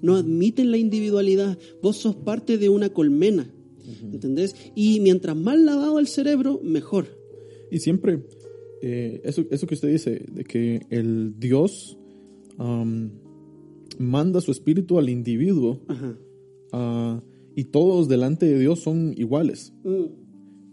No 0.03 0.16
admiten 0.16 0.70
la 0.70 0.78
individualidad. 0.78 1.59
Vos 1.82 1.99
sos 1.99 2.16
parte 2.16 2.59
de 2.59 2.68
una 2.68 2.90
colmena. 2.90 3.53
¿Entendés? 4.12 4.55
Y 4.74 5.01
mientras 5.01 5.34
más 5.34 5.59
lavado 5.59 5.99
el 5.99 6.09
cerebro, 6.09 6.61
mejor. 6.62 7.07
Y 7.70 7.78
siempre, 7.78 8.22
eh, 8.82 9.20
eso, 9.24 9.44
eso 9.51 9.66
que 9.66 9.74
usted 9.74 9.90
dice, 9.90 10.24
de 10.30 10.44
que 10.44 10.82
el 10.90 11.38
Dios 11.38 11.96
am, 12.59 13.11
manda 13.98 14.40
su 14.40 14.50
espíritu 14.50 14.98
al 14.98 15.09
individuo 15.09 15.80
ah, 16.72 17.20
y 17.56 17.64
todos 17.64 18.09
delante 18.09 18.46
de 18.46 18.59
Dios 18.59 18.80
son 18.80 19.14
iguales. 19.16 19.72
Mm. 19.84 20.04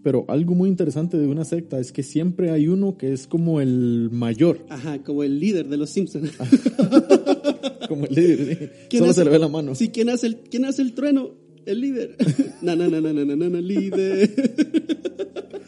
Pero 0.03 0.23
algo 0.27 0.53
muy 0.53 0.69
interesante 0.69 1.17
de 1.17 1.25
una 1.27 1.45
secta 1.45 1.79
es 1.79 1.91
que 1.91 2.03
siempre 2.03 2.51
hay 2.51 2.67
uno 2.67 2.95
que 2.95 3.11
es 3.11 3.25
como 3.25 3.59
el 3.59 4.09
mayor, 4.11 4.59
Ajá, 4.69 5.01
como 5.01 5.23
el 5.23 5.39
líder 5.39 5.67
de 5.67 5.77
los 5.77 5.89
Simpsons. 5.89 6.31
como 7.89 8.05
el 8.05 8.13
líder. 8.13 8.57
¿sí? 8.59 8.67
¿Quién 8.89 8.99
Solo 8.99 9.11
hace- 9.11 9.21
se 9.21 9.25
le 9.25 9.31
ve 9.31 9.39
la 9.39 9.47
mano. 9.47 9.73
Sí, 9.73 9.89
¿quién 9.89 10.09
hace 10.09 10.27
el, 10.27 10.36
quién 10.38 10.65
hace 10.65 10.83
el 10.83 10.93
trueno? 10.93 11.31
El 11.65 11.81
líder. 11.81 12.15
Na, 12.61 12.75
na, 12.75 12.88
na, 12.88 13.01
na, 13.01 13.13
na, 13.13 13.25
na, 13.25 13.36
na, 13.36 13.49
na, 13.49 13.61
líder. 13.61 14.29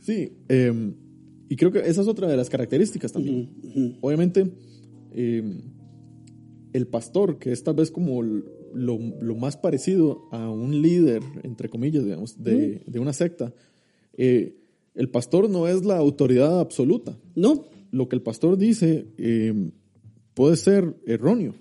Sí, 0.00 0.32
eh, 0.50 0.92
y 1.48 1.56
creo 1.56 1.72
que 1.72 1.78
esa 1.78 2.02
es 2.02 2.08
otra 2.08 2.28
de 2.28 2.36
las 2.36 2.50
características 2.50 3.10
también. 3.12 3.96
Obviamente, 4.02 4.50
eh, 5.14 5.42
el 6.72 6.86
pastor, 6.88 7.38
que 7.38 7.52
es 7.52 7.62
tal 7.62 7.76
vez 7.76 7.90
como 7.90 8.22
lo, 8.22 8.48
lo 8.74 9.36
más 9.36 9.56
parecido 9.56 10.28
a 10.32 10.50
un 10.50 10.82
líder, 10.82 11.22
entre 11.44 11.68
comillas, 11.68 12.04
digamos, 12.04 12.42
de, 12.42 12.82
de 12.86 12.98
una 12.98 13.12
secta, 13.12 13.52
eh, 14.16 14.56
el 14.94 15.08
pastor 15.08 15.48
no 15.48 15.68
es 15.68 15.84
la 15.84 15.96
autoridad 15.98 16.58
absoluta. 16.60 17.16
No, 17.34 17.64
Lo 17.92 18.08
que 18.08 18.16
el 18.16 18.22
pastor 18.22 18.56
dice 18.58 19.06
eh, 19.18 19.70
puede 20.34 20.56
ser 20.56 20.96
erróneo, 21.06 21.54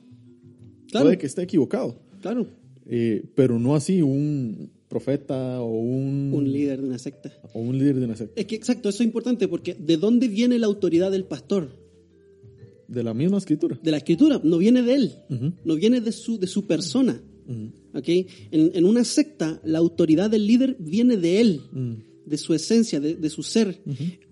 claro. 0.89 1.05
puede 1.05 1.17
que 1.19 1.27
esté 1.27 1.43
equivocado, 1.43 1.95
Claro. 2.21 2.47
eh, 2.87 3.23
pero 3.35 3.59
no 3.59 3.75
así 3.75 4.01
un 4.01 4.71
profeta 4.87 5.61
o 5.61 5.79
un, 5.79 6.31
Un 6.33 6.51
líder 6.51 6.81
de 6.81 6.87
una 6.87 6.97
secta. 6.99 7.31
o 7.53 7.59
un 7.59 7.77
líder 7.77 7.95
de 7.99 8.05
una 8.05 8.15
secta. 8.15 8.39
Es 8.39 8.45
que 8.47 8.55
exacto, 8.55 8.89
eso 8.89 9.01
es 9.03 9.07
importante 9.07 9.47
porque 9.47 9.73
¿de 9.75 9.97
dónde 9.97 10.27
viene 10.27 10.57
la 10.59 10.65
autoridad 10.67 11.11
del 11.11 11.25
pastor? 11.25 11.69
De 12.87 13.03
la 13.03 13.13
misma 13.13 13.37
escritura. 13.37 13.79
De 13.81 13.91
la 13.91 13.97
escritura, 13.97 14.39
no 14.43 14.57
viene 14.57 14.81
de 14.81 14.93
él, 14.93 15.11
no 15.63 15.75
viene 15.75 16.01
de 16.01 16.11
su, 16.11 16.37
de 16.37 16.47
su 16.47 16.65
persona. 16.65 17.21
Ujú. 17.47 17.97
¿ok? 17.97 18.07
En, 18.07 18.71
en 18.73 18.85
una 18.85 19.03
secta, 19.03 19.59
la 19.63 19.79
autoridad 19.79 20.29
del 20.29 20.47
líder 20.47 20.75
viene 20.79 21.17
de 21.17 21.41
él, 21.41 21.61
de 22.25 22.37
su 22.37 22.53
esencia, 22.53 22.99
de, 22.99 23.15
de 23.15 23.29
su 23.29 23.43
ser. 23.43 23.81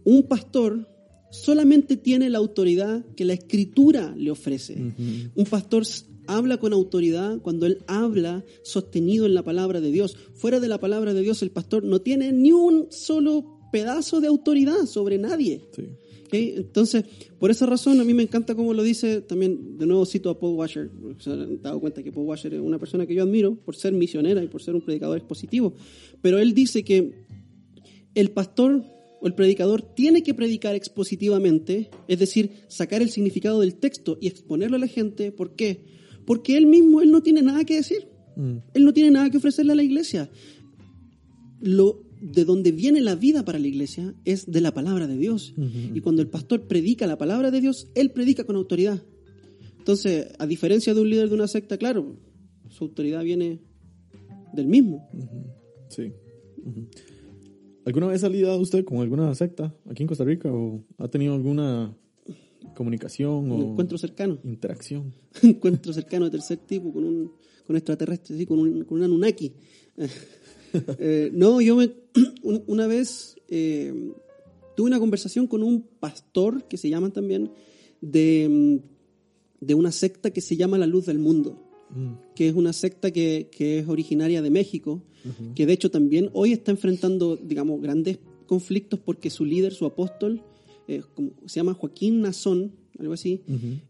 Un 0.04 0.24
pastor 0.24 0.88
solamente 1.32 1.98
tiene 1.98 2.30
la 2.30 2.40
autoridad 2.40 3.06
que 3.16 3.26
la 3.26 3.34
escritura 3.34 4.14
le 4.18 4.32
ofrece. 4.32 4.94
Un 5.36 5.46
pastor 5.46 5.84
habla 6.28 6.58
con 6.58 6.74
autoridad 6.74 7.40
cuando 7.42 7.66
él 7.66 7.80
habla 7.88 8.44
sostenido 8.64 9.26
en 9.26 9.34
la 9.34 9.44
palabra 9.44 9.82
de 9.82 9.92
Dios. 9.92 10.16
Fuera 10.34 10.60
de 10.60 10.68
la 10.68 10.80
palabra 10.80 11.14
de 11.14 11.22
Dios, 11.22 11.42
el 11.42 11.52
pastor 11.52 11.84
no 11.84 12.02
tiene 12.02 12.32
ni 12.32 12.52
un 12.52 12.88
solo 12.90 13.60
pedazo 13.72 14.20
de 14.22 14.28
autoridad 14.28 14.86
sobre 14.86 15.18
nadie. 15.18 15.62
Sí. 15.76 15.84
Entonces, 16.32 17.04
por 17.40 17.52
esa 17.52 17.66
razón, 17.66 18.00
a 18.00 18.04
mí 18.04 18.14
me 18.14 18.24
encanta 18.24 18.56
como 18.56 18.74
lo 18.74 18.84
dice, 18.84 19.22
también 19.22 19.78
de 19.78 19.86
nuevo 19.86 20.06
cito 20.06 20.30
a 20.30 20.40
Paul 20.40 20.56
Washer, 20.56 20.90
se 21.20 21.32
han 21.32 21.62
dado 21.62 21.80
cuenta 21.80 22.04
que 22.04 22.12
Paul 22.12 22.28
Washer 22.28 22.54
es 22.54 22.62
una 22.62 22.80
persona 22.80 23.06
que 23.06 23.14
yo 23.14 23.24
admiro 23.24 23.56
por 23.56 23.76
ser 23.76 23.94
misionera 23.94 24.44
y 24.44 24.48
por 24.48 24.62
ser 24.62 24.76
un 24.76 24.82
predicador 24.82 25.18
expositivo, 25.18 25.74
pero 26.22 26.40
él 26.40 26.54
dice 26.54 26.84
que 26.84 27.26
el 28.16 28.32
pastor 28.32 28.84
o 29.22 29.28
el 29.28 29.36
predicador 29.36 29.82
tiene 29.82 30.24
que 30.24 30.34
predicar 30.34 30.76
expositivamente, 30.76 31.90
es 32.08 32.20
decir, 32.20 32.52
sacar 32.68 33.02
el 33.02 33.10
significado 33.10 33.60
del 33.60 33.76
texto 33.76 34.18
y 34.20 34.28
exponerlo 34.28 34.78
a 34.78 34.80
la 34.80 34.88
gente. 34.88 35.32
¿Por 35.32 35.56
qué? 35.56 35.84
Porque 36.26 36.58
él 36.58 36.66
mismo, 36.66 37.02
él 37.02 37.12
no 37.12 37.22
tiene 37.22 37.44
nada 37.44 37.64
que 37.64 37.76
decir. 37.76 38.08
Mm. 38.36 38.58
Él 38.74 38.86
no 38.86 38.94
tiene 38.94 39.12
nada 39.12 39.30
que 39.30 39.38
ofrecerle 39.38 39.74
a 39.74 39.76
la 39.76 39.84
iglesia. 39.84 40.30
Lo 41.60 42.11
de 42.22 42.46
donde 42.46 42.72
viene 42.72 43.02
la 43.02 43.16
vida 43.16 43.44
para 43.44 43.60
la 43.60 43.68
iglesia 43.68 44.14
es 44.26 44.50
de 44.50 44.62
la 44.62 44.74
palabra 44.74 45.08
de 45.08 45.18
Dios. 45.18 45.54
Y 45.58 46.00
cuando 46.02 46.22
el 46.22 46.28
pastor 46.28 46.68
predica 46.68 47.08
la 47.08 47.18
palabra 47.18 47.52
de 47.52 47.60
Dios, 47.60 47.88
él 47.96 48.12
predica 48.12 48.44
con 48.44 48.56
autoridad. 48.56 49.02
Entonces, 49.80 50.28
a 50.38 50.46
diferencia 50.46 50.94
de 50.94 51.02
un 51.02 51.10
líder 51.10 51.30
de 51.30 51.36
una 51.36 51.48
secta, 51.48 51.78
claro, 51.78 52.16
su 52.70 52.84
autoridad 52.84 53.24
viene 53.24 53.60
del 54.54 54.68
mismo. 54.68 55.10
Sí. 55.90 56.14
¿Alguna 57.86 58.08
vez 58.08 58.24
ha 58.24 58.30
lidiado 58.30 58.60
usted 58.60 58.86
con 58.86 59.00
alguna 59.00 59.34
secta 59.34 59.76
aquí 59.90 60.04
en 60.04 60.08
Costa 60.08 60.24
Rica 60.24 60.54
o 60.54 60.84
ha 61.00 61.08
tenido 61.08 61.34
alguna 61.34 61.98
comunicación 62.76 63.52
Un 63.52 63.62
o 63.62 63.72
encuentro 63.72 63.98
cercano. 63.98 64.40
interacción? 64.44 65.14
Encuentro 65.42 65.92
cercano 65.92 66.26
de 66.26 66.32
tercer 66.32 66.60
tipo 66.60 66.94
con 66.94 67.04
un 67.04 67.32
con 67.66 67.76
extraterrestre, 67.76 68.38
sí, 68.38 68.46
con 68.46 68.60
un, 68.60 68.84
con 68.84 68.98
un 69.00 69.04
Anunnaki. 69.06 69.54
Eh, 71.00 71.30
no, 71.34 71.62
yo 71.62 71.76
me, 71.76 71.92
un- 72.44 72.64
una 72.68 72.88
vez 72.88 73.36
eh, 73.50 73.94
tuve 74.76 74.88
una 74.88 75.00
conversación 75.00 75.48
con 75.48 75.64
un 75.64 75.82
pastor, 76.00 76.64
que 76.68 76.78
se 76.78 76.90
llaman 76.90 77.12
también, 77.12 77.52
de, 78.02 78.48
mm, 78.50 79.66
de 79.66 79.74
una 79.76 79.92
secta 79.92 80.32
que 80.32 80.42
se 80.42 80.56
llama 80.58 80.78
La 80.78 80.88
Luz 80.88 81.06
del 81.06 81.20
Mundo, 81.20 81.62
que 82.36 82.48
es 82.48 82.56
una 82.56 82.72
secta 82.72 83.12
que, 83.12 83.50
que 83.52 83.80
es 83.80 83.88
originaria 83.90 84.42
de 84.42 84.50
México, 84.50 85.04
que 85.56 85.66
de 85.66 85.74
hecho 85.74 85.92
también 85.92 86.30
hoy 86.34 86.52
está 86.54 86.72
enfrentando, 86.72 87.36
digamos, 87.36 87.82
grandes 87.82 88.18
conflictos 88.48 89.00
porque 89.00 89.30
su 89.30 89.44
líder, 89.46 89.74
su 89.74 89.86
apóstol, 89.86 90.42
eh, 90.88 91.02
como- 91.14 91.32
se 91.46 91.60
llama 91.60 91.74
Joaquín 91.74 92.22
Nazón, 92.22 92.72
algo 92.98 93.14
así, 93.14 93.42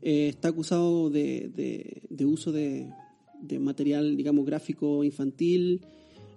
eh, 0.02 0.28
está 0.30 0.48
acusado 0.50 1.10
de, 1.12 1.52
de- 1.56 2.02
de 2.10 2.26
uso 2.26 2.52
de, 2.52 2.90
de 3.42 3.60
material, 3.60 4.18
digamos, 4.18 4.46
gráfico 4.46 5.04
infantil 5.04 5.82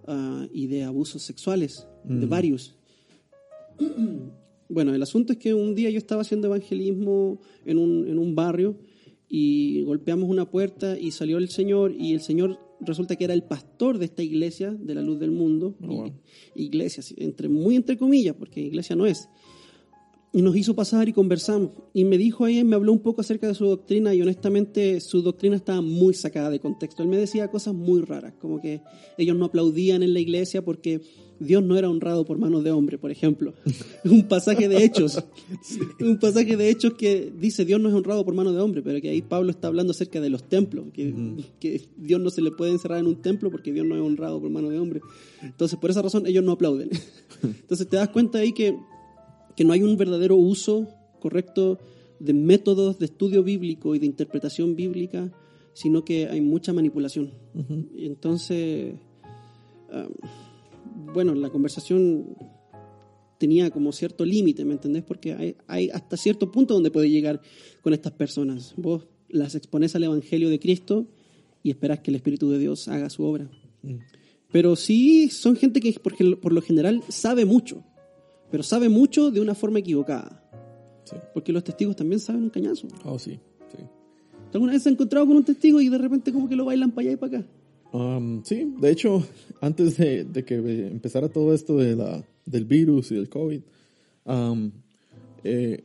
ah, 0.06 0.46
y 0.52 0.66
de 0.66 0.84
abusos 0.84 1.22
sexuales, 1.22 1.86
de 2.04 2.26
varios. 2.26 2.74
Bueno, 4.68 4.94
el 4.94 5.02
asunto 5.02 5.32
es 5.32 5.38
que 5.38 5.54
un 5.54 5.74
día 5.74 5.90
yo 5.90 5.98
estaba 5.98 6.22
haciendo 6.22 6.48
evangelismo 6.48 7.40
en 7.64 7.78
un, 7.78 8.08
en 8.08 8.18
un 8.18 8.34
barrio 8.34 8.76
y 9.28 9.82
golpeamos 9.82 10.28
una 10.28 10.50
puerta 10.50 10.98
y 10.98 11.10
salió 11.10 11.38
el 11.38 11.48
Señor 11.48 11.94
y 11.98 12.12
el 12.12 12.20
Señor 12.20 12.58
resulta 12.80 13.16
que 13.16 13.24
era 13.24 13.34
el 13.34 13.42
pastor 13.42 13.98
de 13.98 14.06
esta 14.06 14.22
iglesia 14.22 14.72
de 14.72 14.94
la 14.94 15.02
luz 15.02 15.18
del 15.18 15.30
mundo. 15.30 15.76
Oh, 15.82 15.86
wow. 15.86 16.12
Iglesia, 16.54 17.02
entre, 17.16 17.48
muy 17.48 17.76
entre 17.76 17.96
comillas, 17.96 18.36
porque 18.36 18.60
iglesia 18.60 18.96
no 18.96 19.06
es. 19.06 19.28
Y 20.34 20.42
nos 20.42 20.56
hizo 20.56 20.74
pasar 20.74 21.08
y 21.08 21.12
conversamos. 21.12 21.70
Y 21.92 22.04
me 22.04 22.18
dijo 22.18 22.44
ahí, 22.44 22.64
me 22.64 22.74
habló 22.74 22.90
un 22.90 22.98
poco 22.98 23.20
acerca 23.20 23.46
de 23.46 23.54
su 23.54 23.66
doctrina 23.66 24.12
y 24.14 24.20
honestamente 24.20 25.00
su 25.00 25.22
doctrina 25.22 25.54
estaba 25.54 25.80
muy 25.80 26.12
sacada 26.12 26.50
de 26.50 26.58
contexto. 26.58 27.04
Él 27.04 27.08
me 27.08 27.16
decía 27.16 27.48
cosas 27.52 27.72
muy 27.72 28.02
raras, 28.02 28.34
como 28.40 28.60
que 28.60 28.80
ellos 29.16 29.36
no 29.36 29.44
aplaudían 29.44 30.02
en 30.02 30.12
la 30.12 30.18
iglesia 30.18 30.64
porque 30.64 31.00
Dios 31.38 31.62
no 31.62 31.76
era 31.76 31.88
honrado 31.88 32.24
por 32.24 32.36
manos 32.36 32.64
de 32.64 32.72
hombre, 32.72 32.98
por 32.98 33.12
ejemplo. 33.12 33.54
un 34.04 34.26
pasaje 34.26 34.68
de 34.68 34.84
hechos. 34.84 35.22
Un 36.00 36.18
pasaje 36.18 36.56
de 36.56 36.68
hechos 36.68 36.94
que 36.94 37.32
dice 37.38 37.64
Dios 37.64 37.80
no 37.80 37.88
es 37.88 37.94
honrado 37.94 38.24
por 38.24 38.34
manos 38.34 38.54
de 38.54 38.60
hombre, 38.60 38.82
pero 38.82 39.00
que 39.00 39.10
ahí 39.10 39.22
Pablo 39.22 39.50
está 39.50 39.68
hablando 39.68 39.92
acerca 39.92 40.20
de 40.20 40.30
los 40.30 40.48
templos, 40.48 40.86
que, 40.92 41.14
que 41.60 41.82
Dios 41.96 42.20
no 42.20 42.30
se 42.30 42.42
le 42.42 42.50
puede 42.50 42.72
encerrar 42.72 42.98
en 42.98 43.06
un 43.06 43.22
templo 43.22 43.52
porque 43.52 43.72
Dios 43.72 43.86
no 43.86 43.94
es 43.94 44.02
honrado 44.02 44.40
por 44.40 44.50
manos 44.50 44.72
de 44.72 44.80
hombre. 44.80 45.00
Entonces, 45.42 45.78
por 45.78 45.90
esa 45.90 46.02
razón 46.02 46.26
ellos 46.26 46.42
no 46.42 46.52
aplauden. 46.52 46.90
Entonces 47.42 47.88
te 47.88 47.96
das 47.96 48.08
cuenta 48.08 48.38
ahí 48.38 48.52
que 48.52 48.76
que 49.56 49.64
no 49.64 49.72
hay 49.72 49.82
un 49.82 49.96
verdadero 49.96 50.36
uso 50.36 50.88
correcto 51.20 51.78
de 52.18 52.32
métodos 52.32 52.98
de 52.98 53.06
estudio 53.06 53.42
bíblico 53.42 53.94
y 53.94 53.98
de 53.98 54.06
interpretación 54.06 54.76
bíblica, 54.76 55.32
sino 55.72 56.04
que 56.04 56.28
hay 56.28 56.40
mucha 56.40 56.72
manipulación. 56.72 57.32
Y 57.96 58.06
entonces, 58.06 58.94
ah, 59.90 60.08
bueno, 61.12 61.34
la 61.34 61.50
conversación 61.50 62.36
tenía 63.38 63.70
como 63.70 63.92
cierto 63.92 64.24
límite, 64.24 64.64
¿me 64.64 64.74
entendés? 64.74 65.02
Porque 65.02 65.34
hay, 65.34 65.56
hay 65.66 65.90
hasta 65.90 66.16
cierto 66.16 66.50
punto 66.50 66.74
donde 66.74 66.90
puede 66.90 67.10
llegar 67.10 67.40
con 67.82 67.92
estas 67.92 68.12
personas. 68.12 68.74
Vos 68.76 69.06
las 69.28 69.54
expones 69.54 69.94
al 69.96 70.04
Evangelio 70.04 70.48
de 70.48 70.60
Cristo 70.60 71.08
y 71.62 71.70
esperás 71.70 72.00
que 72.00 72.10
el 72.10 72.16
Espíritu 72.16 72.50
de 72.50 72.58
Dios 72.58 72.88
haga 72.88 73.10
su 73.10 73.24
obra. 73.24 73.50
Pero 74.52 74.76
sí 74.76 75.28
son 75.30 75.56
gente 75.56 75.80
que 75.80 75.92
por 75.92 76.52
lo 76.52 76.62
general 76.62 77.02
sabe 77.08 77.44
mucho, 77.44 77.84
pero 78.54 78.62
sabe 78.62 78.88
mucho 78.88 79.32
de 79.32 79.40
una 79.40 79.52
forma 79.56 79.80
equivocada. 79.80 80.40
Sí. 81.02 81.16
Porque 81.34 81.52
los 81.52 81.64
testigos 81.64 81.96
también 81.96 82.20
saben 82.20 82.44
un 82.44 82.50
cañazo. 82.50 82.86
Oh, 83.04 83.18
sí, 83.18 83.32
sí. 83.72 83.78
¿Tú 84.52 84.58
alguna 84.58 84.74
vez 84.74 84.84
se 84.84 84.90
ha 84.90 84.92
encontrado 84.92 85.26
con 85.26 85.34
un 85.38 85.42
testigo 85.44 85.80
y 85.80 85.88
de 85.88 85.98
repente 85.98 86.32
como 86.32 86.48
que 86.48 86.54
lo 86.54 86.64
bailan 86.64 86.92
para 86.92 87.08
allá 87.08 87.12
y 87.14 87.16
para 87.16 87.38
acá? 87.38 87.46
Um, 87.92 88.44
sí, 88.44 88.72
de 88.80 88.90
hecho, 88.92 89.24
antes 89.60 89.96
de, 89.96 90.22
de 90.22 90.44
que 90.44 90.54
empezara 90.86 91.28
todo 91.28 91.52
esto 91.52 91.76
de 91.78 91.96
la, 91.96 92.22
del 92.46 92.64
virus 92.64 93.10
y 93.10 93.16
del 93.16 93.28
COVID, 93.28 93.60
um, 94.26 94.70
eh, 95.42 95.82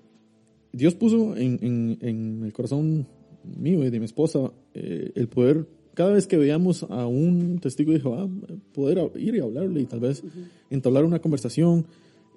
Dios 0.72 0.94
puso 0.94 1.36
en, 1.36 1.58
en- 1.64 1.98
en 2.02 2.44
el 2.46 2.54
corazón 2.54 3.08
mío 3.44 3.84
y 3.84 3.90
de 3.90 3.98
mi 3.98 4.06
esposa 4.06 4.52
eh, 4.76 5.12
el 5.16 5.28
poder, 5.28 5.66
cada 5.96 6.12
vez 6.12 6.28
que 6.28 6.38
veíamos 6.38 6.84
a 6.84 7.08
un 7.08 7.58
testigo 7.60 7.92
de 7.94 8.00
Jehová, 8.00 8.30
poder 8.76 9.00
a- 9.00 9.20
ir 9.20 9.34
y 9.34 9.40
hablarle 9.40 9.82
y 9.82 9.86
tal 9.86 10.02
vez 10.02 10.24
entablar 10.70 11.04
una 11.04 11.20
conversación 11.20 11.86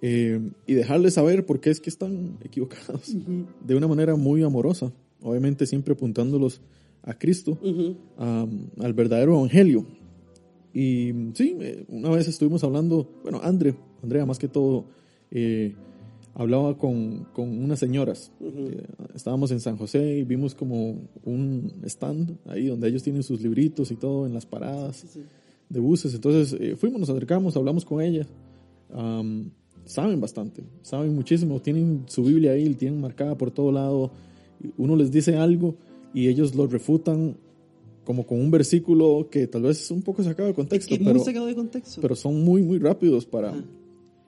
eh, 0.03 0.41
y 0.67 0.75
dejarles 0.75 1.15
saber 1.15 1.47
por 1.47 1.61
qué 1.61 1.71
es 1.71 1.81
que 1.81 1.89
están 1.89 2.37
equivocados 2.45 3.15
de 3.67 3.75
una 3.75 3.89
manera 3.89 4.17
muy 4.17 4.43
amorosa, 4.43 4.93
obviamente 5.23 5.65
siempre 5.65 5.95
apuntándolos 5.95 6.61
a 7.03 7.15
Cristo 7.15 7.59
Ujú. 7.63 7.97
am, 8.19 8.67
al 8.81 8.93
verdadero 8.93 9.37
evangelio. 9.39 9.87
Y 10.75 11.13
sí, 11.35 11.57
eh, 11.61 11.85
una 11.89 12.11
vez 12.11 12.29
estuvimos 12.29 12.65
hablando, 12.65 13.09
bueno, 13.23 13.41
Andre, 13.43 13.75
Andrea 14.03 14.27
más 14.27 14.39
que 14.39 14.49
todo, 14.49 14.85
eh, 15.31 15.75
hablaba 16.35 16.79
con, 16.79 17.27
con 17.33 17.49
unas 17.63 17.79
señoras. 17.79 18.33
Eh, 18.41 18.87
estábamos 19.15 19.51
en 19.51 19.61
San 19.61 19.77
José 19.77 20.19
y 20.19 20.25
vimos 20.25 20.55
como 20.55 20.97
un 21.25 21.73
stand 21.85 22.39
ahí 22.47 22.67
donde 22.67 22.89
ellos 22.89 23.03
tienen 23.03 23.23
sus 23.23 23.41
libritos 23.41 23.91
y 23.91 23.97
todo 23.97 24.27
en 24.27 24.35
las 24.35 24.47
paradas 24.47 25.19
de 25.69 25.81
buses. 25.81 26.15
Entonces 26.15 26.59
eh, 26.59 26.77
fuimos, 26.77 27.01
nos 27.01 27.11
acercamos, 27.11 27.57
hablamos 27.57 27.85
con 27.85 28.01
ellas. 28.01 28.27
Am, 28.95 29.51
saben 29.85 30.21
bastante, 30.21 30.63
saben 30.83 31.15
muchísimo, 31.15 31.61
tienen 31.61 32.05
su 32.07 32.25
Biblia 32.25 32.53
ahí, 32.53 32.75
tienen 32.75 33.01
marcada 33.01 33.37
por 33.37 33.51
todo 33.51 33.73
lado. 33.73 34.11
Uno 34.79 34.97
les 34.97 35.11
dice 35.11 35.37
algo 35.37 35.75
y 36.15 36.29
ellos 36.29 36.55
lo 36.55 36.67
refutan 36.67 37.37
como 38.05 38.27
con 38.27 38.41
un 38.41 38.51
versículo 38.51 39.29
que 39.31 39.47
tal 39.47 39.63
vez 39.63 39.81
es 39.83 39.91
un 39.91 40.03
poco 40.03 40.23
sacado 40.23 40.47
de 40.47 40.51
Es 40.53 40.57
contexto, 40.57 40.89
que 40.89 40.95
es 40.95 41.01
pero, 41.01 41.15
muy 41.15 41.25
sacado 41.25 41.47
de 41.47 41.55
contexto. 41.55 42.01
pero 42.01 42.17
son 42.17 42.43
muy, 42.45 42.63
muy 42.63 42.79
rápidos 42.79 43.25
para, 43.27 43.51
Ajá. 43.51 43.65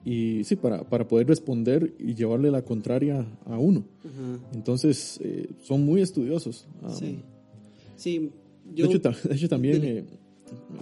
y, 0.05 0.43
sí, 0.45 0.55
para, 0.55 0.83
para 0.89 1.07
poder 1.07 1.27
responder 1.27 1.93
y 1.99 2.13
llevarle 2.15 2.51
la 2.51 2.61
contraria 2.63 3.25
a 3.45 3.57
uno. 3.57 3.83
Ajá. 3.99 4.39
Entonces, 4.53 5.19
eh, 5.23 5.49
son 5.63 5.83
muy 5.85 6.01
estudiosos. 6.01 6.67
Ah, 6.83 6.89
Sí. 6.93 7.17
Sí, 7.97 8.19
de, 8.19 8.75
yo... 8.75 8.85
hecho, 8.87 9.01
ta- 9.01 9.15
de 9.27 9.35
hecho, 9.35 9.47
también 9.49 9.83
eh, 9.83 10.03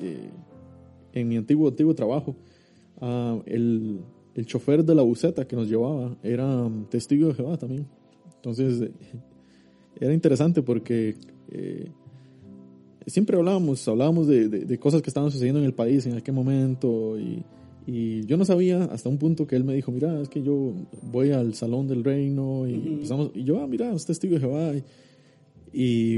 eh, 0.01 0.29
en 1.13 1.27
mi 1.27 1.37
antiguo, 1.37 1.69
antiguo 1.69 1.93
trabajo, 1.95 2.35
ah, 3.01 3.39
el, 3.45 3.99
el 4.35 4.45
chofer 4.45 4.83
de 4.83 4.95
la 4.95 5.01
buseta 5.03 5.45
que 5.47 5.55
nos 5.55 5.67
llevaba 5.69 6.15
era 6.23 6.45
um, 6.65 6.85
testigo 6.85 7.27
de 7.29 7.33
Jehová 7.35 7.57
también. 7.57 7.85
Entonces, 8.35 8.81
eh, 8.81 8.91
era 9.99 10.13
interesante 10.13 10.61
porque 10.61 11.15
eh, 11.51 11.89
siempre 13.05 13.37
hablábamos, 13.37 13.87
hablábamos 13.87 14.27
de, 14.27 14.49
de- 14.49 14.65
de 14.65 14.79
cosas 14.79 15.01
que 15.01 15.09
estaban 15.09 15.29
sucediendo 15.31 15.59
en 15.59 15.65
el 15.65 15.73
país 15.73 16.05
en 16.07 16.15
aquel 16.17 16.33
momento 16.33 17.17
y, 17.19 17.43
y 17.85 18.25
yo 18.25 18.37
no 18.37 18.45
sabía 18.45 18.85
hasta 18.85 19.09
un 19.09 19.17
punto 19.17 19.45
que 19.45 19.55
él 19.55 19.63
me 19.63 19.75
dijo, 19.75 19.91
mira, 19.91 20.19
es 20.21 20.29
que 20.29 20.41
yo 20.41 20.73
voy 21.11 21.31
al 21.31 21.53
salón 21.53 21.87
del 21.87 22.03
reino 22.03 22.67
y 22.67 22.73
empezamos, 22.75 23.31
y 23.35 23.43
yo, 23.43 23.61
ah, 23.61 23.67
mira, 23.67 23.93
es 23.93 24.05
testigo 24.05 24.35
de 24.35 24.39
Jehová. 24.39 24.71
Y, 24.75 24.83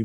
y 0.00 0.04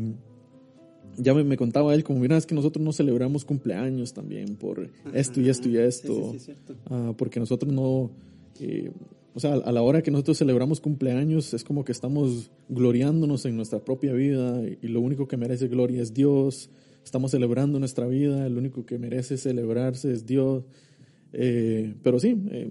ya 1.16 1.34
me, 1.34 1.44
me 1.44 1.56
contaba 1.56 1.94
él 1.94 2.04
como, 2.04 2.20
mira, 2.20 2.36
es 2.36 2.46
que 2.46 2.54
nosotros 2.54 2.84
no 2.84 2.92
celebramos 2.92 3.44
cumpleaños 3.44 4.12
también 4.12 4.56
por 4.56 4.88
esto 5.12 5.40
y 5.40 5.48
esto 5.48 5.68
y 5.68 5.76
esto. 5.76 6.32
Sí, 6.32 6.38
sí, 6.38 6.52
sí. 6.66 6.74
Ah, 6.90 7.12
porque 7.16 7.40
nosotros 7.40 7.72
no, 7.72 8.10
eh, 8.60 8.90
o 9.34 9.40
sea, 9.40 9.54
a 9.54 9.72
la 9.72 9.82
hora 9.82 10.02
que 10.02 10.10
nosotros 10.10 10.38
celebramos 10.38 10.80
cumpleaños 10.80 11.54
es 11.54 11.64
como 11.64 11.84
que 11.84 11.92
estamos 11.92 12.50
gloriándonos 12.68 13.44
en 13.46 13.56
nuestra 13.56 13.78
propia 13.78 14.12
vida 14.12 14.62
y, 14.66 14.78
y 14.82 14.88
lo 14.88 15.00
único 15.00 15.28
que 15.28 15.36
merece 15.36 15.68
gloria 15.68 16.02
es 16.02 16.14
Dios. 16.14 16.70
Estamos 17.04 17.32
celebrando 17.32 17.78
nuestra 17.78 18.06
vida, 18.06 18.46
el 18.46 18.56
único 18.56 18.86
que 18.86 18.98
merece 18.98 19.36
celebrarse 19.36 20.12
es 20.12 20.24
Dios. 20.24 20.64
Eh, 21.32 21.94
pero 22.02 22.20
sí, 22.20 22.40
eh, 22.50 22.70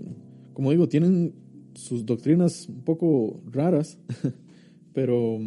como 0.54 0.72
digo, 0.72 0.88
tienen 0.88 1.34
sus 1.74 2.06
doctrinas 2.06 2.68
un 2.70 2.84
poco 2.84 3.42
raras, 3.46 3.98
pero 4.94 5.40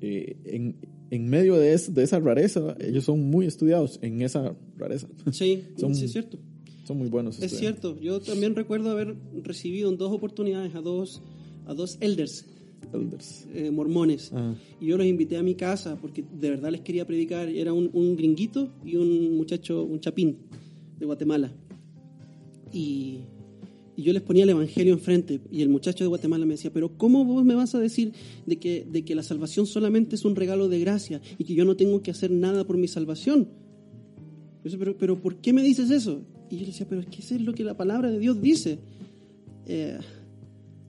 eh, 0.00 0.36
en, 0.44 0.76
en 1.10 1.28
medio 1.28 1.56
de, 1.56 1.72
es- 1.72 1.94
de 1.94 2.02
esa 2.02 2.20
rareza, 2.20 2.76
ellos 2.80 3.04
son 3.04 3.28
muy 3.30 3.46
estudiados 3.46 3.98
en 4.02 4.22
esa 4.22 4.54
rareza. 4.76 5.08
Sí, 5.32 5.64
Son- 5.76 5.94
sí, 5.94 6.04
es 6.06 6.12
cierto. 6.12 6.38
Son 6.84 6.96
muy 6.98 7.08
buenos. 7.08 7.40
Es 7.42 7.52
cierto. 7.58 7.98
Yo 8.00 8.20
también 8.20 8.54
recuerdo 8.56 8.90
haber 8.90 9.14
recibido 9.42 9.90
en 9.90 9.98
dos 9.98 10.10
oportunidades 10.12 10.74
a 10.74 10.80
dos, 10.80 11.20
a 11.66 11.74
dos 11.74 11.98
elders 12.00 12.46
Elders. 12.94 13.46
eh, 13.52 13.70
mormones. 13.70 14.30
Ah, 14.32 14.54
Y 14.80 14.86
yo 14.86 14.96
los 14.96 15.04
invité 15.06 15.36
a 15.36 15.42
mi 15.42 15.54
casa 15.54 15.98
porque 16.00 16.24
de 16.40 16.48
verdad 16.50 16.70
les 16.70 16.80
quería 16.80 17.06
predicar. 17.06 17.48
Era 17.50 17.74
un, 17.74 17.90
un 17.92 18.16
gringuito 18.16 18.70
y 18.86 18.96
un 18.96 19.36
muchacho, 19.36 19.82
un 19.84 20.00
chapín 20.00 20.38
de 20.98 21.04
Guatemala. 21.04 21.52
Y, 22.72 23.20
y 23.98 24.04
yo 24.04 24.12
les 24.12 24.22
ponía 24.22 24.44
el 24.44 24.50
evangelio 24.50 24.92
enfrente. 24.92 25.40
Y 25.50 25.60
el 25.60 25.68
muchacho 25.68 26.04
de 26.04 26.08
Guatemala 26.08 26.46
me 26.46 26.54
decía: 26.54 26.70
Pero, 26.72 26.96
¿cómo 26.96 27.24
vos 27.24 27.44
me 27.44 27.56
vas 27.56 27.74
a 27.74 27.80
decir 27.80 28.12
de 28.46 28.56
que, 28.56 28.86
de 28.88 29.04
que 29.04 29.16
la 29.16 29.24
salvación 29.24 29.66
solamente 29.66 30.14
es 30.14 30.24
un 30.24 30.36
regalo 30.36 30.68
de 30.68 30.78
gracia 30.78 31.20
y 31.36 31.42
que 31.42 31.54
yo 31.54 31.64
no 31.64 31.74
tengo 31.74 32.00
que 32.00 32.12
hacer 32.12 32.30
nada 32.30 32.64
por 32.64 32.76
mi 32.76 32.86
salvación? 32.86 33.48
Yo 34.58 34.62
decía, 34.62 34.78
pero, 34.78 34.96
pero, 34.96 35.20
¿por 35.20 35.38
qué 35.38 35.52
me 35.52 35.64
dices 35.64 35.90
eso? 35.90 36.22
Y 36.48 36.58
yo 36.58 36.60
le 36.60 36.66
decía, 36.68 36.86
pero 36.88 37.00
es 37.00 37.08
que 37.08 37.22
eso 37.22 37.34
es 37.34 37.40
lo 37.40 37.52
que 37.52 37.64
la 37.64 37.76
palabra 37.76 38.08
de 38.08 38.20
Dios 38.20 38.40
dice. 38.40 38.78
Eh, 39.66 39.98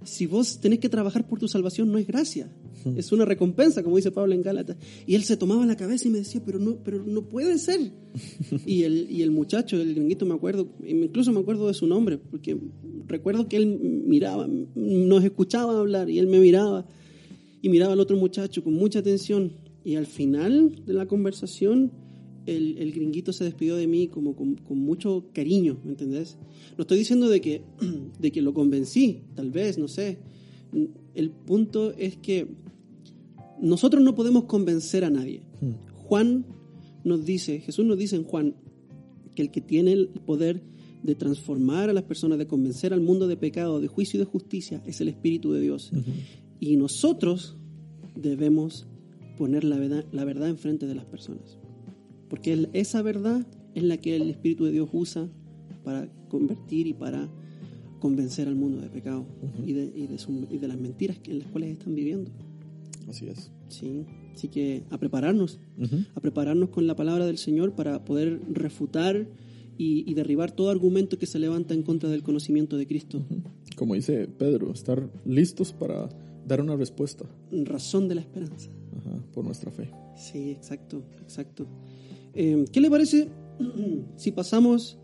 si 0.03 0.27
vos 0.27 0.59
tenés 0.59 0.77
que 0.77 0.87
trabajar 0.87 1.27
por 1.27 1.39
tu 1.39 1.47
salvación, 1.47 1.91
no 1.91 1.97
es 1.97 2.05
gracia. 2.05 2.47
Es 2.95 3.11
una 3.11 3.25
recompensa, 3.25 3.83
como 3.83 3.97
dice 3.97 4.11
Pablo 4.11 4.33
en 4.33 4.41
Gálatas. 4.41 4.77
Y 5.05 5.15
él 5.15 5.23
se 5.23 5.37
tomaba 5.37 5.65
la 5.65 5.75
cabeza 5.75 6.07
y 6.07 6.11
me 6.11 6.19
decía, 6.19 6.41
pero 6.45 6.59
no, 6.59 6.77
pero 6.83 7.03
no 7.03 7.23
puede 7.23 7.57
ser. 7.57 7.91
y, 8.65 8.83
el, 8.83 9.07
y 9.09 9.21
el 9.21 9.31
muchacho, 9.31 9.79
el 9.79 9.93
gringuito, 9.93 10.25
me 10.25 10.33
acuerdo, 10.33 10.67
incluso 10.85 11.31
me 11.31 11.39
acuerdo 11.39 11.67
de 11.67 11.73
su 11.73 11.87
nombre, 11.87 12.17
porque 12.17 12.57
recuerdo 13.07 13.47
que 13.47 13.57
él 13.57 13.79
miraba, 14.05 14.47
nos 14.75 15.23
escuchaba 15.23 15.79
hablar 15.79 16.09
y 16.09 16.19
él 16.19 16.27
me 16.27 16.39
miraba 16.39 16.85
y 17.61 17.69
miraba 17.69 17.93
al 17.93 17.99
otro 17.99 18.17
muchacho 18.17 18.63
con 18.63 18.73
mucha 18.73 18.99
atención. 18.99 19.51
Y 19.83 19.95
al 19.95 20.05
final 20.05 20.83
de 20.85 20.93
la 20.93 21.07
conversación, 21.07 21.91
el, 22.45 22.77
el 22.77 22.91
gringuito 22.91 23.33
se 23.33 23.43
despidió 23.43 23.75
de 23.75 23.87
mí 23.87 24.07
como 24.07 24.35
con, 24.35 24.55
con, 24.55 24.79
mucho 24.79 25.25
cariño, 25.33 25.79
¿me 25.83 25.91
entendés? 25.91 26.37
No 26.77 26.83
estoy 26.83 26.99
diciendo 26.99 27.29
de 27.29 27.41
que, 27.41 27.61
de 28.19 28.31
que 28.31 28.41
lo 28.41 28.53
convencí, 28.53 29.21
tal 29.35 29.51
vez, 29.51 29.77
no 29.77 29.87
sé. 29.87 30.19
El 31.15 31.31
punto 31.31 31.93
es 31.97 32.17
que 32.17 32.47
nosotros 33.61 34.03
no 34.03 34.15
podemos 34.15 34.45
convencer 34.45 35.03
a 35.03 35.09
nadie. 35.09 35.43
Juan 35.93 36.45
nos 37.03 37.25
dice, 37.25 37.59
Jesús 37.59 37.85
nos 37.85 37.97
dice 37.97 38.15
en 38.15 38.23
Juan, 38.23 38.55
que 39.35 39.43
el 39.43 39.51
que 39.51 39.61
tiene 39.61 39.93
el 39.93 40.09
poder 40.09 40.61
de 41.03 41.15
transformar 41.15 41.89
a 41.89 41.93
las 41.93 42.03
personas, 42.03 42.37
de 42.37 42.47
convencer 42.47 42.93
al 42.93 43.01
mundo 43.01 43.27
de 43.27 43.37
pecado, 43.37 43.79
de 43.79 43.87
juicio 43.87 44.17
y 44.17 44.19
de 44.19 44.25
justicia, 44.25 44.83
es 44.85 44.99
el 45.01 45.07
Espíritu 45.07 45.53
de 45.53 45.61
Dios. 45.61 45.91
Y 46.59 46.75
nosotros 46.75 47.55
debemos 48.15 48.87
poner 49.37 49.63
la 49.63 49.77
verdad, 49.77 50.05
la 50.11 50.25
verdad 50.25 50.49
enfrente 50.49 50.87
de 50.87 50.95
las 50.95 51.05
personas. 51.05 51.57
Porque 52.29 52.67
esa 52.73 53.01
verdad 53.01 53.47
es 53.75 53.83
la 53.83 53.97
que 53.97 54.15
el 54.15 54.29
Espíritu 54.29 54.65
de 54.65 54.71
Dios 54.71 54.89
usa 54.91 55.29
para 55.83 56.11
convertir 56.27 56.87
y 56.87 56.93
para 56.93 57.29
convencer 57.99 58.47
al 58.47 58.55
mundo 58.55 58.81
de 58.81 58.89
pecado 58.89 59.25
y, 59.65 59.73
de, 59.73 59.91
y, 59.95 60.07
de 60.07 60.17
y, 60.49 60.57
de, 60.57 60.67
las 60.67 60.79
mentiras 60.79 61.17
en 61.25 61.39
las 61.39 61.47
cuales 61.47 61.71
están 61.71 61.95
viviendo. 61.95 62.31
Así 63.09 63.27
es. 63.27 63.51
Sí, 63.69 64.05
así 64.33 64.47
que 64.49 64.83
a 64.89 64.97
prepararnos, 64.97 65.59
uh 65.77 65.83
-huh. 65.83 66.05
a 66.15 66.19
prepararnos 66.19 66.69
con 66.69 66.85
la 66.87 66.95
palabra 66.95 67.25
del 67.25 67.37
Señor 67.37 67.73
para 67.73 68.05
poder 68.05 68.39
refutar 68.51 69.27
y, 69.77 70.09
y, 70.09 70.13
derribar 70.13 70.51
todo 70.51 70.69
argumento 70.69 71.17
que 71.17 71.25
se 71.25 71.39
levanta 71.39 71.73
en 71.73 71.83
contra 71.83 72.09
del 72.09 72.21
conocimiento 72.21 72.77
de 72.77 72.85
Cristo. 72.85 73.17
Uh 73.17 73.35
-huh. 73.35 73.75
Como 73.75 73.95
dice 73.95 74.27
Pedro, 74.27 74.71
estar 74.71 75.09
listos 75.25 75.73
para 75.73 76.09
dar 76.45 76.61
una 76.61 76.75
respuesta. 76.75 77.25
Razón 77.51 78.07
de 78.07 78.15
la 78.15 78.21
esperanza. 78.21 78.69
Ajá, 78.97 79.23
por 79.33 79.45
nuestra 79.45 79.71
fe. 79.71 79.89
Sí, 80.17 80.51
exacto, 80.51 81.01
exacto. 81.21 81.65
Eh, 82.33 82.65
¿Qué 82.71 82.81
le 82.81 82.89
parece 82.89 83.29
si 84.17 84.31
pasamos 84.31 84.97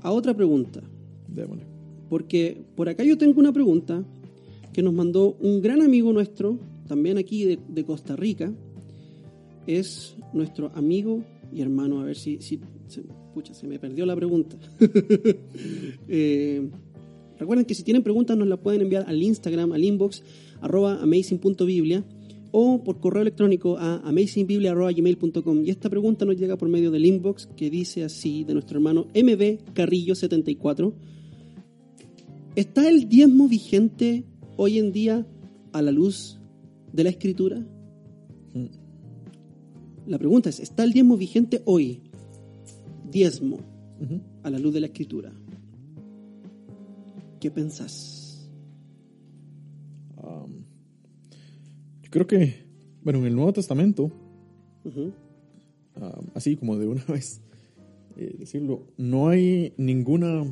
a 0.00 0.10
otra 0.10 0.34
pregunta? 0.34 0.80
Démosle. 1.28 1.64
Porque 2.08 2.64
por 2.76 2.88
acá 2.88 3.04
yo 3.04 3.18
tengo 3.18 3.40
una 3.40 3.52
pregunta 3.52 4.04
que 4.72 4.82
nos 4.82 4.94
mandó 4.94 5.36
un 5.40 5.60
gran 5.60 5.82
amigo 5.82 6.12
nuestro, 6.12 6.58
también 6.86 7.18
aquí 7.18 7.58
de, 7.68 7.84
Costa 7.84 8.16
Rica. 8.16 8.52
Es 9.66 10.16
nuestro 10.32 10.70
amigo 10.74 11.24
y 11.52 11.62
hermano. 11.62 12.00
A 12.00 12.04
ver 12.04 12.16
si, 12.16 12.40
si 12.40 12.60
se, 12.86 13.02
pucha, 13.32 13.54
se 13.54 13.66
me 13.66 13.78
perdió 13.78 14.06
la 14.06 14.14
pregunta. 14.14 14.56
eh, 16.08 16.68
recuerden 17.38 17.64
que 17.64 17.74
si 17.74 17.82
tienen 17.82 18.02
preguntas 18.02 18.36
nos 18.36 18.48
las 18.48 18.58
pueden 18.58 18.82
enviar 18.82 19.04
al 19.08 19.22
Instagram, 19.22 19.72
al 19.72 19.84
inbox, 19.84 20.22
arroba 20.60 21.02
amazing.biblia 21.02 22.04
o 22.56 22.84
por 22.84 23.00
correo 23.00 23.22
electrónico 23.22 23.76
a 23.78 23.96
amazingbiblia.gmail.com. 24.08 25.64
Y 25.64 25.70
esta 25.70 25.90
pregunta 25.90 26.24
nos 26.24 26.36
llega 26.36 26.56
por 26.56 26.68
medio 26.68 26.92
del 26.92 27.04
inbox 27.04 27.48
que 27.56 27.68
dice 27.68 28.04
así 28.04 28.44
de 28.44 28.52
nuestro 28.52 28.78
hermano 28.78 29.08
MB 29.12 29.74
Carrillo74. 29.74 30.92
¿Está 32.54 32.88
el 32.88 33.08
diezmo 33.08 33.48
vigente 33.48 34.22
hoy 34.56 34.78
en 34.78 34.92
día 34.92 35.26
a 35.72 35.82
la 35.82 35.90
luz 35.90 36.38
de 36.94 37.02
la 37.02 37.10
escritura? 37.10 37.60
La 40.06 40.18
pregunta 40.18 40.48
es, 40.48 40.60
¿está 40.60 40.84
el 40.84 40.92
diezmo 40.92 41.16
vigente 41.16 41.60
hoy? 41.64 42.02
Diezmo 43.10 43.56
uh 43.56 44.04
-huh. 44.04 44.20
a 44.44 44.50
la 44.50 44.58
luz 44.58 44.72
de 44.72 44.80
la 44.80 44.86
escritura. 44.86 45.32
¿Qué 47.40 47.50
pensás? 47.50 48.48
Um, 50.16 50.64
yo 52.02 52.10
creo 52.10 52.26
que, 52.26 52.64
bueno, 53.02 53.18
en 53.18 53.26
el 53.26 53.34
Nuevo 53.34 53.52
Testamento, 53.52 54.04
uh 54.04 54.90
-huh. 54.90 55.12
um, 56.00 56.26
así 56.34 56.56
como 56.56 56.78
de 56.78 56.86
una 56.86 57.04
vez 57.08 57.40
eh, 58.16 58.36
decirlo, 58.38 58.86
no 58.96 59.28
hay 59.28 59.72
ninguna 59.76 60.44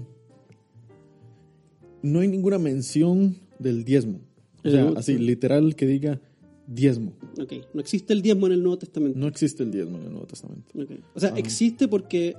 no 2.02 2.18
hay 2.18 2.26
ninguna 2.26 2.58
mención 2.58 3.36
del 3.60 3.84
diezmo. 3.84 4.18
O 4.64 4.70
sea, 4.70 4.88
así, 4.96 5.18
literal 5.18 5.76
que 5.76 5.86
diga 5.86 6.20
diezmo. 6.66 7.12
Ok, 7.40 7.52
no 7.74 7.80
existe 7.80 8.12
el 8.12 8.22
diezmo 8.22 8.46
en 8.46 8.52
el 8.52 8.62
Nuevo 8.62 8.78
Testamento. 8.78 9.18
No 9.18 9.26
existe 9.26 9.62
el 9.62 9.70
diezmo 9.70 9.98
en 9.98 10.04
el 10.04 10.10
Nuevo 10.10 10.26
Testamento. 10.26 10.72
Okay. 10.74 11.00
O 11.14 11.20
sea, 11.20 11.30
Ajá. 11.30 11.38
existe 11.38 11.88
porque, 11.88 12.36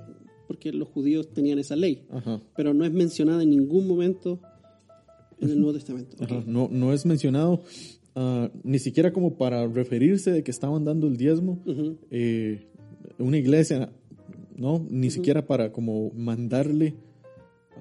porque 0.48 0.72
los 0.72 0.88
judíos 0.88 1.30
tenían 1.34 1.60
esa 1.60 1.76
ley, 1.76 2.04
Ajá. 2.10 2.42
pero 2.56 2.74
no 2.74 2.86
es 2.86 2.92
mencionada 2.92 3.44
en 3.44 3.50
ningún 3.50 3.88
momento 3.88 4.40
en 5.40 5.50
el 5.50 5.58
Nuevo 5.60 5.74
Testamento. 5.74 6.16
Okay. 6.24 6.44
No, 6.48 6.70
no 6.72 6.94
es 6.94 7.06
mencionado 7.06 7.64
uh, 8.16 8.48
ni 8.64 8.80
siquiera 8.80 9.12
como 9.12 9.36
para 9.38 9.68
referirse 9.68 10.32
de 10.32 10.44
que 10.44 10.52
estaban 10.52 10.86
dando 10.86 11.08
el 11.08 11.18
diezmo. 11.18 11.62
Uh 11.66 11.72
-huh. 11.72 11.98
eh, 12.12 12.68
una 13.18 13.38
iglesia, 13.38 13.92
¿no? 14.56 14.86
Ni 14.90 15.08
uh 15.08 15.10
-huh. 15.10 15.14
siquiera 15.14 15.46
para 15.46 15.72
como 15.72 16.12
mandarle 16.12 16.96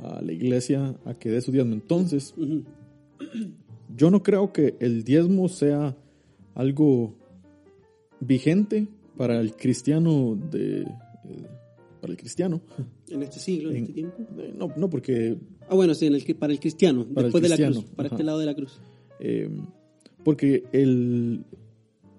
a 0.02 0.20
la 0.22 0.32
iglesia 0.32 0.96
a 1.04 1.14
que 1.14 1.30
dé 1.30 1.40
su 1.40 1.52
diezmo. 1.52 1.74
Entonces, 1.74 2.34
yo 3.96 4.10
no 4.10 4.22
creo 4.22 4.52
que 4.52 4.74
el 4.80 5.04
diezmo 5.04 5.48
sea 5.48 5.96
algo 6.54 7.14
vigente 8.20 8.86
para 9.16 9.40
el 9.40 9.54
cristiano 9.56 10.38
de... 10.50 10.82
Eh, 10.82 11.46
para 12.00 12.12
el 12.12 12.18
cristiano. 12.18 12.60
¿En 13.08 13.22
este 13.22 13.38
siglo, 13.38 13.70
en, 13.70 13.76
en 13.76 13.82
este 13.82 13.94
tiempo? 13.94 14.16
Eh, 14.38 14.52
no, 14.56 14.72
no, 14.76 14.90
porque... 14.90 15.38
Ah, 15.68 15.74
bueno, 15.74 15.94
sí, 15.94 16.06
en 16.06 16.14
el, 16.14 16.24
para 16.34 16.52
el 16.52 16.58
cristiano, 16.58 17.06
para 17.06 17.26
después 17.28 17.44
el 17.44 17.50
cristiano, 17.50 17.74
de 17.74 17.78
la 17.78 17.82
cruz, 17.82 17.94
para 17.94 18.06
ajá. 18.08 18.16
este 18.16 18.24
lado 18.24 18.38
de 18.40 18.46
la 18.46 18.54
cruz. 18.54 18.80
Eh, 19.20 19.48
porque 20.24 20.64
el, 20.72 21.44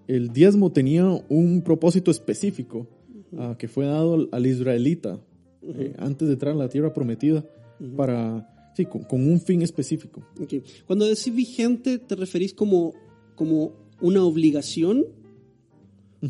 el 0.07 0.29
diezmo 0.31 0.71
tenía 0.71 1.05
un 1.27 1.61
propósito 1.63 2.11
específico 2.11 2.87
uh 3.33 3.35
-huh. 3.35 3.51
uh, 3.51 3.57
que 3.57 3.67
fue 3.67 3.85
dado 3.85 4.29
al, 4.31 4.45
israelita 4.45 5.19
uh 5.61 5.67
-huh. 5.67 5.95
antes 5.97 6.27
de 6.27 6.33
entrar 6.35 6.53
a 6.53 6.57
la 6.57 6.69
tierra 6.69 6.93
prometida 6.93 7.43
-huh. 7.79 7.95
para... 7.95 8.49
Sí, 8.75 8.85
con, 8.85 9.03
con, 9.03 9.27
un 9.27 9.39
fin 9.39 9.61
específico. 9.61 10.23
Okay. 10.41 10.63
Cuando 10.87 11.05
decís 11.05 11.35
vigente, 11.35 11.99
¿te 11.99 12.15
referís 12.15 12.55
como, 12.55 12.93
como 13.35 13.82
una 14.03 14.23
obligación? 14.23 15.05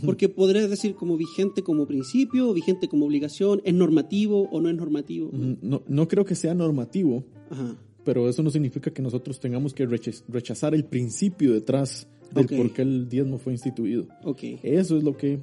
Porque 0.03 0.27
podrías 0.27 0.71
decir 0.71 0.95
como 0.95 1.17
vigente 1.17 1.61
como 1.61 1.85
principio, 1.85 2.49
o 2.49 2.53
vigente 2.53 2.87
como 2.87 3.05
obligación, 3.05 3.61
¿es 3.63 3.75
normativo 3.75 4.49
o 4.51 4.59
no 4.59 4.69
es 4.69 4.75
normativo? 4.75 5.29
No, 5.61 5.83
no 5.87 6.07
creo 6.07 6.25
que 6.25 6.33
sea 6.33 6.55
normativo, 6.55 7.23
Ajá. 7.51 7.77
pero 8.03 8.27
eso 8.27 8.41
no 8.41 8.49
significa 8.49 8.91
que 8.91 9.03
nosotros 9.03 9.39
tengamos 9.39 9.73
que 9.75 9.85
rechazar 9.85 10.73
el 10.73 10.85
principio 10.85 11.53
detrás 11.53 12.07
del 12.31 12.45
okay. 12.45 12.57
por 12.57 12.73
qué 12.73 12.81
el 12.81 13.07
diezmo 13.07 13.37
fue 13.37 13.53
instituido. 13.53 14.07
Okay. 14.23 14.59
Eso 14.63 14.97
es 14.97 15.03
lo 15.03 15.15
que 15.15 15.39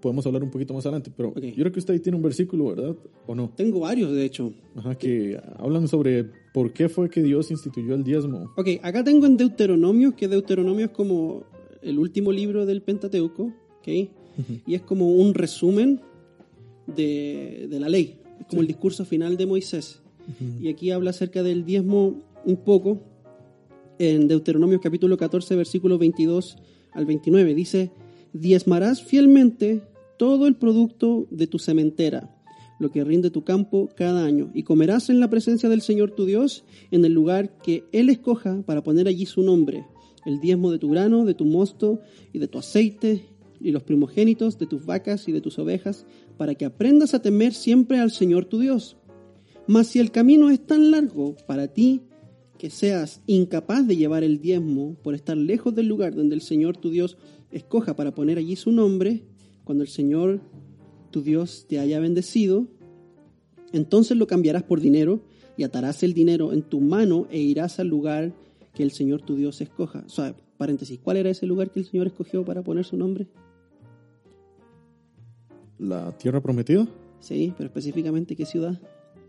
podemos 0.00 0.26
hablar 0.26 0.42
un 0.42 0.50
poquito 0.50 0.74
más 0.74 0.84
adelante, 0.84 1.10
pero 1.16 1.30
okay. 1.30 1.52
yo 1.52 1.62
creo 1.62 1.72
que 1.72 1.78
usted 1.78 1.94
ahí 1.94 2.00
tiene 2.00 2.16
un 2.16 2.22
versículo, 2.22 2.66
¿verdad? 2.66 2.94
¿O 3.26 3.34
no? 3.34 3.50
Tengo 3.56 3.80
varios, 3.80 4.12
de 4.12 4.26
hecho. 4.26 4.52
Ajá, 4.74 4.94
que 4.94 5.40
hablan 5.56 5.88
sobre 5.88 6.24
por 6.52 6.74
qué 6.74 6.90
fue 6.90 7.08
que 7.08 7.22
Dios 7.22 7.50
instituyó 7.50 7.94
el 7.94 8.04
diezmo. 8.04 8.52
Ok, 8.58 8.68
acá 8.82 9.02
tengo 9.02 9.24
en 9.24 9.38
Deuteronomio, 9.38 10.14
que 10.14 10.28
Deuteronomio 10.28 10.84
es 10.84 10.92
como 10.92 11.44
el 11.86 11.98
último 11.98 12.32
libro 12.32 12.66
del 12.66 12.82
Pentateuco, 12.82 13.44
¿ok? 13.78 13.86
Uh 13.86 13.90
-huh. 13.90 14.62
Y 14.66 14.74
es 14.74 14.82
como 14.82 15.12
un 15.12 15.34
resumen 15.34 16.00
de, 16.86 17.68
de 17.70 17.80
la 17.80 17.88
ley, 17.88 18.16
es 18.40 18.46
como 18.46 18.60
sí. 18.60 18.64
el 18.64 18.66
discurso 18.66 19.04
final 19.04 19.36
de 19.36 19.46
Moisés. 19.46 20.00
Uh 20.26 20.44
-huh. 20.44 20.64
Y 20.64 20.68
aquí 20.68 20.90
habla 20.90 21.10
acerca 21.10 21.42
del 21.42 21.64
diezmo 21.64 22.22
un 22.44 22.56
poco, 22.56 23.00
en 23.98 24.28
Deuteronomio 24.28 24.80
capítulo 24.80 25.16
14, 25.16 25.56
versículos 25.56 25.98
22 25.98 26.58
al 26.92 27.06
29, 27.06 27.54
dice, 27.54 27.90
diezmarás 28.32 29.02
fielmente 29.02 29.82
todo 30.18 30.46
el 30.46 30.56
producto 30.56 31.26
de 31.30 31.46
tu 31.46 31.58
sementera, 31.58 32.30
lo 32.78 32.90
que 32.90 33.04
rinde 33.04 33.30
tu 33.30 33.42
campo 33.42 33.88
cada 33.96 34.24
año, 34.24 34.50
y 34.54 34.62
comerás 34.64 35.08
en 35.08 35.20
la 35.20 35.30
presencia 35.30 35.68
del 35.68 35.80
Señor 35.80 36.10
tu 36.10 36.24
Dios 36.24 36.64
en 36.90 37.04
el 37.04 37.12
lugar 37.12 37.56
que 37.62 37.84
Él 37.92 38.10
escoja 38.10 38.62
para 38.66 38.82
poner 38.82 39.08
allí 39.08 39.26
su 39.26 39.42
nombre, 39.42 39.84
el 40.26 40.40
diezmo 40.40 40.70
de 40.70 40.78
tu 40.78 40.90
grano, 40.90 41.24
de 41.24 41.34
tu 41.34 41.46
mosto 41.46 42.00
y 42.32 42.38
de 42.38 42.48
tu 42.48 42.58
aceite, 42.58 43.24
y 43.60 43.70
los 43.70 43.82
primogénitos 43.82 44.58
de 44.58 44.66
tus 44.66 44.84
vacas 44.84 45.28
y 45.28 45.32
de 45.32 45.40
tus 45.40 45.58
ovejas, 45.58 46.04
para 46.36 46.54
que 46.54 46.66
aprendas 46.66 47.14
a 47.14 47.22
temer 47.22 47.54
siempre 47.54 47.98
al 47.98 48.10
Señor 48.10 48.44
tu 48.44 48.58
Dios. 48.58 48.98
Mas 49.66 49.86
si 49.88 49.98
el 49.98 50.10
camino 50.10 50.50
es 50.50 50.64
tan 50.64 50.90
largo 50.90 51.36
para 51.46 51.68
ti 51.68 52.02
que 52.58 52.70
seas 52.70 53.22
incapaz 53.26 53.86
de 53.86 53.96
llevar 53.96 54.24
el 54.24 54.40
diezmo 54.40 54.96
por 55.02 55.14
estar 55.14 55.36
lejos 55.36 55.74
del 55.74 55.86
lugar 55.86 56.14
donde 56.14 56.34
el 56.34 56.42
Señor 56.42 56.76
tu 56.76 56.90
Dios 56.90 57.16
escoja 57.50 57.96
para 57.96 58.14
poner 58.14 58.38
allí 58.38 58.56
su 58.56 58.72
nombre, 58.72 59.24
cuando 59.64 59.82
el 59.82 59.88
Señor 59.88 60.40
tu 61.10 61.22
Dios 61.22 61.66
te 61.68 61.78
haya 61.78 62.00
bendecido, 62.00 62.68
Entonces 63.72 64.16
lo 64.16 64.26
cambiarás 64.26 64.62
por 64.62 64.80
dinero 64.80 65.22
y 65.56 65.64
atarás 65.64 66.02
el 66.02 66.14
dinero 66.14 66.52
en 66.52 66.62
tu 66.62 66.80
mano 66.80 67.26
e 67.30 67.40
irás 67.40 67.80
al 67.80 67.88
lugar 67.88 68.32
que 68.76 68.82
el 68.82 68.90
Señor 68.90 69.22
tu 69.22 69.36
Dios 69.36 69.60
escoja. 69.62 70.04
O 70.06 70.10
sea, 70.10 70.36
paréntesis, 70.58 71.00
¿cuál 71.02 71.16
era 71.16 71.30
ese 71.30 71.46
lugar 71.46 71.70
que 71.70 71.80
el 71.80 71.86
Señor 71.86 72.06
escogió 72.06 72.44
para 72.44 72.62
poner 72.62 72.84
su 72.84 72.96
nombre? 72.96 73.26
¿La 75.78 76.16
tierra 76.18 76.42
prometida? 76.42 76.86
Sí, 77.18 77.54
pero 77.56 77.68
específicamente 77.68 78.36
qué 78.36 78.44
ciudad? 78.44 78.78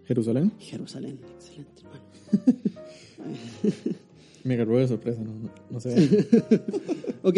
¿Jerusalén? 0.04 0.52
Jerusalén, 0.60 1.20
excelente, 1.34 1.82
hermano. 1.82 2.60
Me 4.44 4.54
agarró 4.56 4.78
de 4.78 4.88
sorpresa, 4.88 5.22
no, 5.22 5.32
no. 5.70 5.80
Ok. 7.24 7.38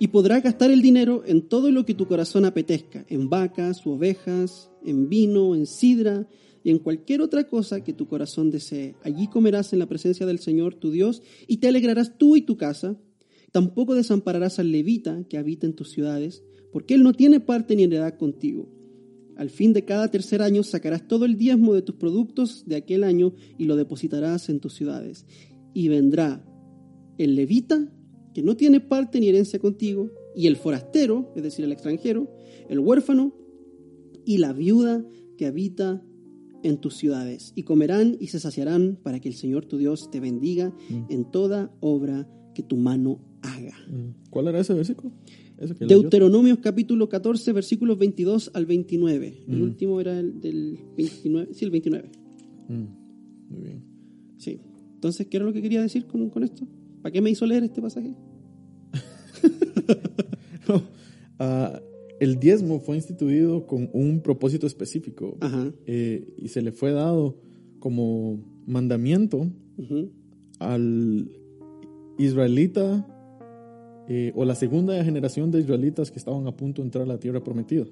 Y 0.00 0.08
podrás 0.08 0.42
gastar 0.42 0.70
el 0.70 0.82
dinero 0.82 1.22
en 1.24 1.48
todo 1.48 1.70
lo 1.70 1.86
que 1.86 1.94
tu 1.94 2.06
corazón 2.06 2.44
apetezca, 2.44 3.04
en 3.08 3.28
vacas 3.28 3.86
u 3.86 3.92
ovejas, 3.92 4.70
en 4.84 5.08
vino, 5.08 5.54
en 5.54 5.66
sidra 5.66 6.26
y 6.64 6.70
en 6.70 6.78
cualquier 6.78 7.20
otra 7.20 7.46
cosa 7.46 7.82
que 7.82 7.92
tu 7.92 8.06
corazón 8.06 8.50
desee. 8.50 8.94
Allí 9.02 9.28
comerás 9.28 9.72
en 9.72 9.78
la 9.78 9.86
presencia 9.86 10.26
del 10.26 10.38
Señor 10.38 10.74
tu 10.74 10.90
Dios 10.90 11.22
y 11.46 11.58
te 11.58 11.68
alegrarás 11.68 12.18
tú 12.18 12.36
y 12.36 12.42
tu 12.42 12.56
casa. 12.56 12.96
Tampoco 13.52 13.94
desampararás 13.94 14.58
al 14.58 14.72
levita 14.72 15.24
que 15.28 15.38
habita 15.38 15.66
en 15.66 15.74
tus 15.74 15.90
ciudades, 15.90 16.44
porque 16.72 16.94
él 16.94 17.02
no 17.02 17.14
tiene 17.14 17.40
parte 17.40 17.76
ni 17.76 17.84
heredad 17.84 18.18
contigo. 18.18 18.68
Al 19.36 19.50
fin 19.50 19.72
de 19.72 19.84
cada 19.84 20.10
tercer 20.10 20.42
año 20.42 20.62
sacarás 20.64 21.06
todo 21.06 21.24
el 21.24 21.36
diezmo 21.36 21.72
de 21.72 21.82
tus 21.82 21.94
productos 21.94 22.64
de 22.66 22.76
aquel 22.76 23.04
año 23.04 23.34
y 23.56 23.64
lo 23.64 23.76
depositarás 23.76 24.48
en 24.48 24.58
tus 24.58 24.74
ciudades. 24.74 25.26
Y 25.72 25.88
vendrá 25.88 26.44
el 27.18 27.36
levita, 27.36 27.88
que 28.34 28.42
no 28.42 28.56
tiene 28.56 28.80
parte 28.80 29.20
ni 29.20 29.28
herencia 29.28 29.58
contigo, 29.58 30.10
y 30.34 30.46
el 30.46 30.56
forastero, 30.56 31.32
es 31.36 31.42
decir, 31.42 31.64
el 31.64 31.72
extranjero, 31.72 32.30
el 32.68 32.80
huérfano 32.80 33.34
y 34.24 34.38
la 34.38 34.52
viuda 34.52 35.04
que 35.36 35.46
habita 35.46 36.04
en 36.62 36.78
tus 36.78 36.96
ciudades. 36.96 37.52
Y 37.54 37.62
comerán 37.62 38.16
y 38.20 38.28
se 38.28 38.40
saciarán 38.40 38.98
para 39.02 39.20
que 39.20 39.28
el 39.28 39.34
Señor 39.34 39.64
tu 39.66 39.78
Dios 39.78 40.10
te 40.10 40.20
bendiga 40.20 40.72
en 41.08 41.24
toda 41.30 41.70
obra 41.80 42.28
que 42.54 42.62
tu 42.62 42.76
mano 42.76 43.20
haga. 43.42 43.76
Mm. 43.88 44.28
¿Cuál 44.30 44.48
era 44.48 44.60
ese 44.60 44.74
versículo? 44.74 45.12
¿Ese? 45.58 45.74
Deuteronomios 45.86 46.58
capítulo 46.58 47.08
14, 47.08 47.52
versículos 47.52 47.98
22 47.98 48.50
al 48.54 48.66
29. 48.66 49.44
El 49.48 49.58
Mm. 49.58 49.62
último 49.62 50.00
era 50.00 50.18
el 50.18 50.40
del 50.40 50.78
29. 50.96 51.54
Sí, 51.54 51.64
el 51.64 51.70
29. 51.70 52.10
Mm, 52.68 52.84
Muy 53.50 53.60
bien. 53.62 53.82
Sí. 54.36 54.60
Entonces, 54.94 55.26
¿qué 55.28 55.36
era 55.38 55.46
lo 55.46 55.52
que 55.52 55.62
quería 55.62 55.80
decir 55.80 56.06
con, 56.06 56.28
con 56.30 56.42
esto? 56.44 56.66
¿Para 57.02 57.12
qué 57.12 57.20
me 57.20 57.30
hizo 57.30 57.46
leer 57.46 57.64
este 57.64 57.80
pasaje? 57.80 58.14
No, 60.68 60.82
ah, 61.38 61.80
el 62.20 62.38
diezmo 62.38 62.80
fue 62.80 62.96
instituido 62.96 63.66
con 63.66 63.90
un 63.92 64.20
propósito 64.20 64.66
específico 64.66 65.36
Ajá. 65.40 65.72
eh, 65.86 66.34
y 66.36 66.48
se 66.48 66.62
le 66.62 66.72
fue 66.72 66.92
dado 66.92 67.36
como 67.78 68.38
mandamiento 68.66 69.46
al 70.58 71.30
israelita 72.18 73.06
eh, 74.08 74.32
o 74.34 74.44
la 74.44 74.54
segunda 74.54 75.02
generación 75.04 75.50
de 75.50 75.60
israelitas 75.60 76.10
que 76.10 76.18
estaban 76.18 76.46
a 76.46 76.56
punto 76.56 76.82
de 76.82 76.86
entrar 76.86 77.04
a 77.04 77.06
la 77.06 77.18
tierra 77.18 77.42
prometida. 77.44 77.86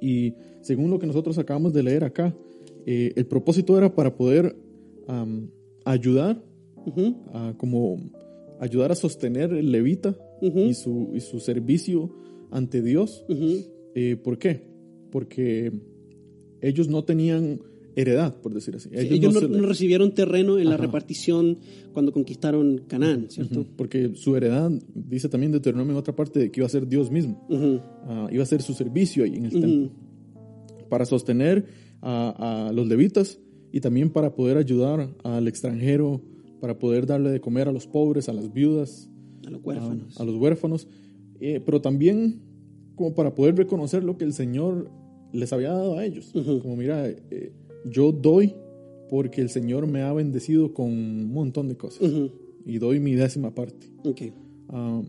Y 0.00 0.34
según 0.60 0.90
lo 0.90 0.98
que 0.98 1.06
nosotros 1.06 1.38
acabamos 1.38 1.72
de 1.72 1.82
leer 1.82 2.04
acá, 2.04 2.34
eh, 2.86 3.12
el 3.16 3.26
propósito 3.26 3.76
era 3.76 3.94
para 3.94 4.14
poder 4.14 4.56
ayudar, 5.84 6.42
a, 7.32 7.54
como 7.56 7.96
ayudar 8.60 8.92
a 8.92 8.94
sostener 8.94 9.52
el 9.52 9.70
levita 9.70 10.16
y, 10.40 10.74
su, 10.74 11.10
y 11.14 11.20
su 11.20 11.40
servicio 11.40 12.10
ante 12.50 12.82
Dios. 12.82 13.24
Eh, 13.94 14.16
¿Por 14.16 14.38
qué? 14.38 14.62
Porque 15.10 15.72
ellos 16.60 16.88
no 16.88 17.04
tenían 17.04 17.60
heredad, 17.96 18.34
por 18.42 18.52
decir 18.52 18.76
así. 18.76 18.90
Sí, 18.90 18.96
Ellos, 18.96 19.42
no, 19.48 19.66
recibieron 19.66 20.12
terreno 20.12 20.58
en 20.58 20.68
la 20.68 20.76
repartición 20.76 21.58
cuando 21.94 22.12
conquistaron 22.12 22.82
Canaán, 22.86 23.30
¿cierto? 23.30 23.66
Porque 23.76 24.14
su 24.14 24.36
heredad, 24.36 24.70
dice 24.94 25.30
también 25.30 25.50
Deuteronomio 25.52 25.92
en 25.92 25.98
otra 25.98 26.14
parte, 26.14 26.38
de 26.38 26.50
que 26.50 26.60
iba 26.60 26.66
a 26.66 26.70
ser 26.70 26.86
Dios 26.86 27.10
mismo. 27.10 27.46
Ah, 28.04 28.28
iba 28.30 28.42
a 28.42 28.46
ser 28.46 28.60
su 28.60 28.74
servicio 28.74 29.24
ahí 29.24 29.36
en 29.36 29.46
el 29.46 29.52
templo. 29.52 29.90
Para 30.90 31.06
sostener 31.06 31.64
a, 32.02 32.68
a 32.68 32.72
los 32.72 32.86
levitas 32.86 33.40
y 33.72 33.80
también 33.80 34.10
para 34.10 34.34
poder 34.34 34.58
ayudar 34.58 35.08
al 35.24 35.48
extranjero, 35.48 36.20
para 36.60 36.78
poder 36.78 37.06
darle 37.06 37.30
de 37.30 37.40
comer 37.40 37.68
a 37.68 37.72
los 37.72 37.86
pobres, 37.86 38.28
a 38.28 38.32
las 38.34 38.52
viudas, 38.52 39.10
A 39.46 39.50
los 39.50 39.60
a, 39.60 39.64
huérfanos. 39.64 40.20
a 40.20 40.24
los 40.24 40.36
huérfanos, 40.36 40.88
eh, 41.40 41.60
pero 41.64 41.80
también 41.80 42.40
como 42.94 43.14
para 43.14 43.34
poder 43.34 43.56
reconocer 43.56 44.02
lo 44.04 44.16
que 44.16 44.24
el 44.24 44.32
Señor 44.32 44.90
les 45.32 45.52
había 45.52 45.70
dado 45.70 45.98
a 45.98 46.04
ellos. 46.04 46.34
Ujú. 46.34 46.60
Como 46.60 46.76
mira, 46.76 47.08
eh, 47.08 47.52
yo 47.84 48.12
doy 48.12 48.54
porque 49.10 49.40
el 49.40 49.50
Señor 49.50 49.86
me 49.86 50.02
ha 50.02 50.12
bendecido 50.12 50.72
con 50.74 50.86
un 50.86 51.32
montón 51.32 51.68
de 51.68 51.76
cosas 51.76 52.02
Ujú. 52.10 52.30
y 52.64 52.78
doy 52.78 53.00
mi 53.00 53.14
décima 53.14 53.54
parte. 53.54 53.86
Ok. 54.04 54.22
Ah, 54.70 55.02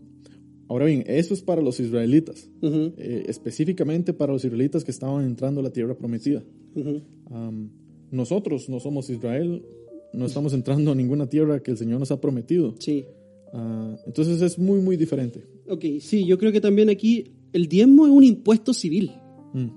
ahora 0.68 0.84
bien, 0.86 1.02
eso 1.06 1.34
es 1.34 1.40
para 1.42 1.62
los 1.62 1.80
israelitas, 1.80 2.48
Ujú. 2.62 2.92
eh, 2.98 3.24
específicamente 3.26 4.12
para 4.12 4.32
los 4.34 4.44
israelitas 4.44 4.84
que 4.84 4.90
estaban 4.90 5.24
entrando 5.24 5.60
a 5.60 5.64
la 5.64 5.70
tierra 5.70 5.96
prometida. 5.96 6.44
Am, 7.30 7.70
nosotros 8.10 8.68
no 8.68 8.78
somos 8.80 9.10
Israel, 9.10 9.64
no 10.12 10.26
estamos 10.26 10.52
entrando 10.54 10.92
a 10.92 10.94
ninguna 10.94 11.28
tierra 11.28 11.60
que 11.62 11.70
el 11.72 11.76
Señor 11.76 11.98
nos 12.00 12.10
ha 12.12 12.20
prometido. 12.20 12.74
Sí. 12.78 13.04
Ah, 13.52 13.96
entonces 14.06 14.40
es 14.42 14.58
muy, 14.58 14.80
muy 14.80 14.96
diferente. 14.96 15.44
Ok, 15.68 15.84
sí, 16.00 16.24
yo 16.24 16.38
creo 16.38 16.52
que 16.52 16.60
también 16.60 16.88
aquí 16.90 17.32
el 17.52 17.66
diezmo 17.68 18.06
es 18.06 18.12
un 18.12 18.24
impuesto 18.24 18.72
civil. 18.74 19.12
Mm, 19.52 19.68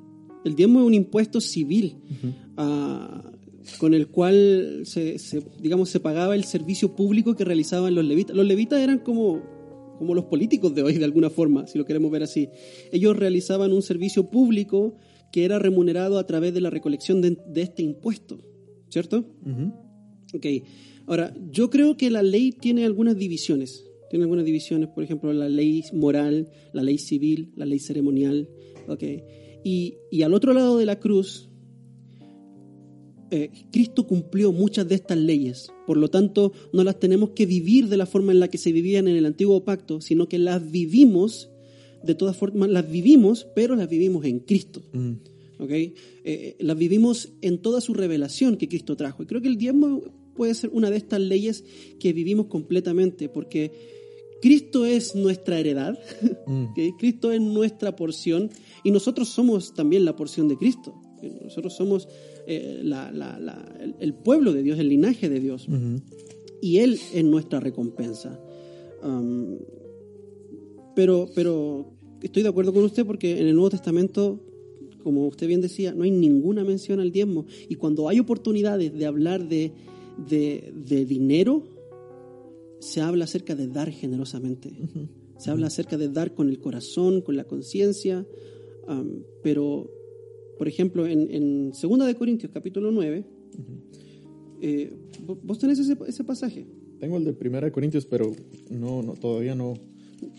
El 0.45 0.55
diezmo 0.55 0.81
es 0.81 0.85
un 0.87 0.93
impuesto 0.93 1.39
civil 1.39 1.97
ujú, 2.09 2.33
ah, 2.57 3.31
con 3.77 3.93
el 3.93 4.07
cual 4.07 4.81
se, 4.85 5.19
se, 5.19 5.41
digamos, 5.61 5.89
se 5.89 5.99
pagaba 5.99 6.35
el 6.35 6.43
servicio 6.43 6.95
público 6.95 7.35
que 7.35 7.45
realizaban 7.45 7.93
los 7.95 8.03
levitas. 8.03 8.35
Los 8.35 8.45
levitas 8.45 8.79
eran 8.81 8.99
como, 8.99 9.41
como 9.99 10.15
los 10.15 10.25
políticos 10.25 10.73
de 10.73 10.83
hoy, 10.83 10.97
de 10.97 11.05
alguna 11.05 11.29
forma, 11.29 11.67
si 11.67 11.77
lo 11.77 11.85
queremos 11.85 12.11
ver 12.11 12.23
así. 12.23 12.49
Ellos 12.91 13.15
realizaban 13.15 13.71
un 13.71 13.81
servicio 13.81 14.29
público 14.29 14.95
que 15.31 15.45
era 15.45 15.59
remunerado 15.59 16.17
a 16.17 16.25
través 16.25 16.53
de 16.53 16.59
la 16.61 16.69
recolección 16.69 17.21
de, 17.21 17.37
de 17.47 17.61
este 17.61 17.83
impuesto, 17.83 18.39
¿cierto? 18.89 19.25
ujú. 19.45 19.73
Ok, 20.33 20.45
ahora, 21.11 21.33
yo 21.51 21.69
creo 21.69 21.97
que 21.97 22.09
la 22.09 22.23
ley 22.23 22.53
tiene 22.53 22.85
algunas 22.85 23.17
divisiones. 23.17 23.85
Tiene 24.09 24.23
algunas 24.23 24.45
divisiones, 24.45 24.89
por 24.89 25.03
ejemplo, 25.03 25.31
la 25.33 25.49
ley 25.49 25.83
moral, 25.93 26.49
la 26.73 26.83
ley 26.83 26.97
civil, 26.97 27.51
la 27.55 27.65
ley 27.65 27.79
ceremonial. 27.79 28.49
Ok, 28.87 29.03
y, 29.63 29.95
y 30.09 30.21
al 30.23 30.33
otro 30.33 30.53
lado 30.53 30.77
de 30.77 30.85
la 30.85 30.99
cruz, 30.99 31.49
eh, 33.29 33.49
Cristo 33.71 34.07
cumplió 34.07 34.51
muchas 34.51 34.87
de 34.87 34.95
estas 34.95 35.17
leyes. 35.17 35.71
Por 35.87 35.97
lo 35.97 36.09
tanto, 36.09 36.51
no 36.73 36.83
las 36.83 36.99
tenemos 36.99 37.31
que 37.31 37.45
vivir 37.45 37.87
de 37.87 37.97
la 37.97 38.05
forma 38.05 38.31
en 38.31 38.39
la 38.39 38.49
que 38.49 38.57
se 38.57 38.71
vivían 38.71 39.07
en 39.07 39.15
el 39.15 39.25
antiguo 39.25 39.63
pacto, 39.63 40.01
sino 40.01 40.27
que 40.27 40.37
las 40.37 40.69
vivimos, 40.71 41.49
de 42.03 42.15
todas 42.15 42.35
formas, 42.35 42.69
las 42.69 42.89
vivimos, 42.89 43.47
pero 43.55 43.75
las 43.75 43.89
vivimos 43.89 44.25
en 44.25 44.39
Cristo. 44.39 44.81
Mm, 44.91 45.11
¿ok? 45.59 45.71
Eh, 45.71 46.55
las 46.59 46.77
vivimos 46.77 47.29
en 47.41 47.59
toda 47.59 47.79
su 47.79 47.93
revelación 47.93 48.57
que 48.57 48.67
Cristo 48.67 48.97
trajo. 48.97 49.23
Y 49.23 49.25
creo 49.25 49.41
que 49.41 49.47
el 49.47 49.57
diezmo 49.57 50.01
puede 50.35 50.53
ser 50.53 50.69
una 50.73 50.89
de 50.89 50.97
estas 50.97 51.19
leyes 51.21 51.63
que 51.99 52.13
vivimos 52.13 52.47
completamente, 52.47 53.29
porque 53.29 53.71
Cristo 54.41 54.85
es 54.85 55.15
nuestra 55.15 55.59
heredad, 55.59 55.99
mm. 56.47 56.65
Cristo 56.99 57.31
es 57.31 57.39
nuestra 57.41 57.95
porción 57.95 58.49
y 58.83 58.91
nosotros 58.91 59.29
somos 59.29 59.73
también 59.73 60.03
la 60.05 60.15
porción 60.15 60.47
de 60.47 60.57
Cristo. 60.57 60.95
Nosotros 61.43 61.75
somos 61.75 62.07
eh, 62.47 62.79
la- 62.83 63.11
la- 63.11 63.37
la- 63.39 63.95
el, 63.99 64.13
pueblo 64.15 64.53
de 64.53 64.63
Dios, 64.63 64.79
el 64.79 64.89
linaje 64.89 65.29
de 65.29 65.39
Dios 65.39 65.67
y 66.61 66.77
Él 66.77 66.99
es 67.13 67.23
nuestra 67.23 67.59
recompensa. 67.59 68.39
Pero, 70.95 71.29
pero 71.35 71.91
estoy 72.21 72.43
de 72.43 72.49
acuerdo 72.49 72.73
con 72.73 72.83
usted 72.83 73.05
porque 73.05 73.39
en 73.39 73.47
el 73.47 73.53
Nuevo 73.53 73.69
Testamento, 73.69 74.39
como 75.03 75.27
usted 75.27 75.47
bien 75.47 75.61
decía, 75.61 75.93
no 75.93 76.03
hay 76.03 76.11
ninguna 76.11 76.63
mención 76.63 76.99
al 76.99 77.11
diezmo. 77.11 77.45
Y 77.69 77.75
cuando 77.75 78.09
hay 78.09 78.19
oportunidades 78.19 78.93
de 78.93 79.05
hablar 79.05 79.47
de, 79.47 79.71
de, 80.17 80.73
de 80.75 81.05
dinero, 81.05 81.63
se 82.79 83.01
habla 83.01 83.25
acerca 83.25 83.55
de 83.55 83.67
dar 83.67 83.91
generosamente. 83.91 84.71
Se 85.37 85.49
habla 85.51 85.67
acerca 85.67 85.97
de 85.97 86.09
dar 86.09 86.33
con 86.33 86.49
el 86.49 86.59
corazón, 86.59 87.21
con 87.21 87.35
la 87.35 87.43
conciencia. 87.45 88.25
pero, 89.43 89.89
por 90.57 90.67
ejemplo, 90.67 91.07
en, 91.07 91.29
en 91.31 91.71
2 91.71 92.05
de 92.07 92.15
Corintios 92.15 92.51
capítulo 92.53 92.91
9, 92.91 93.25
eh, 94.61 94.93
¿vo- 95.25 95.39
¿vos 95.43 95.57
tenés 95.59 95.79
ese, 95.79 95.97
ese 96.07 96.23
pasaje? 96.23 96.65
Tengo 96.99 97.17
el 97.17 97.23
de 97.23 97.33
Primera 97.33 97.65
de 97.65 97.71
Corintios, 97.71 98.05
pero 98.05 98.31
no, 98.69 99.01
no, 99.01 99.13
todavía 99.13 99.55
no. 99.55 99.73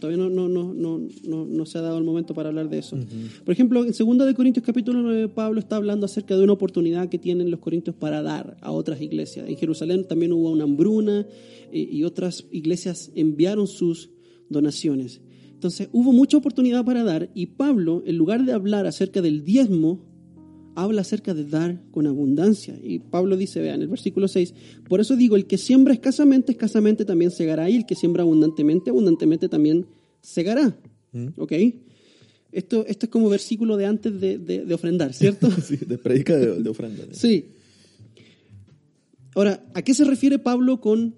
Todavía 0.01 0.23
no, 0.23 0.31
no, 0.31 0.49
no, 0.49 0.73
no, 0.73 1.01
no, 1.25 1.47
no 1.47 1.67
se 1.67 1.79
ha 1.79 1.81
dado 1.81 1.99
el 1.99 2.05
momento 2.05 2.35
para 2.35 2.49
hablar 2.49 2.69
de 2.69 2.79
eso. 2.79 2.97
Por 3.45 3.53
ejemplo, 3.53 3.85
en 3.85 3.93
2 3.93 4.27
de 4.27 4.35
Corintios 4.35 4.65
capítulo 4.65 5.03
9, 5.03 5.29
Pablo 5.29 5.61
está 5.61 5.77
hablando 5.77 6.07
acerca 6.07 6.37
de 6.37 6.45
una 6.45 6.53
oportunidad 6.53 7.09
que 7.09 7.19
tienen 7.19 7.51
los 7.51 7.61
corintios 7.61 7.97
para 7.97 8.23
dar 8.23 8.57
a 8.61 8.71
otras 8.71 9.01
iglesias. 9.01 9.49
En 9.49 9.57
Jerusalén 9.57 10.07
también 10.07 10.33
hubo 10.33 10.51
una 10.51 10.65
hambruna 10.65 11.27
eh, 11.73 11.89
y 11.91 12.05
otras 12.05 12.47
iglesias 12.51 13.11
enviaron 13.15 13.67
sus 13.67 14.11
donaciones. 14.49 15.21
Entonces 15.53 15.89
hubo 15.93 16.13
mucha 16.13 16.37
oportunidad 16.37 16.85
para 16.85 17.05
dar 17.05 17.31
y 17.35 17.47
Pablo, 17.47 18.03
en 18.07 18.17
lugar 18.17 18.45
de 18.45 18.53
hablar 18.53 18.87
acerca 18.87 19.23
del 19.23 19.45
diezmo, 19.45 20.12
habla 20.75 21.03
acerca 21.03 21.35
de 21.35 21.45
dar 21.45 21.81
con 21.91 22.07
abundancia. 22.07 22.79
Y 22.83 22.99
Pablo 22.99 23.37
dice, 23.37 23.61
vean, 23.61 23.77
en 23.77 23.83
el 23.83 23.89
versículo 23.89 24.29
6, 24.29 24.55
por 24.89 25.01
eso 25.01 25.17
digo, 25.17 25.37
el 25.37 25.47
que 25.47 25.59
siembra 25.59 25.95
escasamente, 25.95 26.53
escasamente 26.53 27.05
también 27.05 27.31
segará, 27.31 27.69
y 27.69 27.77
el 27.77 27.87
que 27.87 27.95
siembra 27.95 28.23
abundantemente, 28.23 28.91
abundantemente 28.91 29.49
también 29.49 29.87
segará. 30.21 30.77
¿Ok? 31.37 31.53
Esto, 32.53 32.85
esto 32.87 33.07
es 33.07 33.11
como 33.11 33.29
versículo 33.29 33.77
de 33.77 33.87
antes 33.87 34.21
de, 34.21 34.39
de, 34.39 34.75
ofrendar, 34.75 35.15
¿cierto? 35.15 35.51
sí, 35.63 35.77
de 35.77 35.99
predica 35.99 36.37
de, 36.37 36.63
de 36.63 36.69
ofrenda. 36.69 37.05
Sí. 37.13 37.47
Ahora, 39.35 39.65
¿a 39.75 39.83
qué 39.83 39.95
se 39.95 40.05
refiere 40.05 40.39
Pablo 40.39 40.81
con 40.81 41.15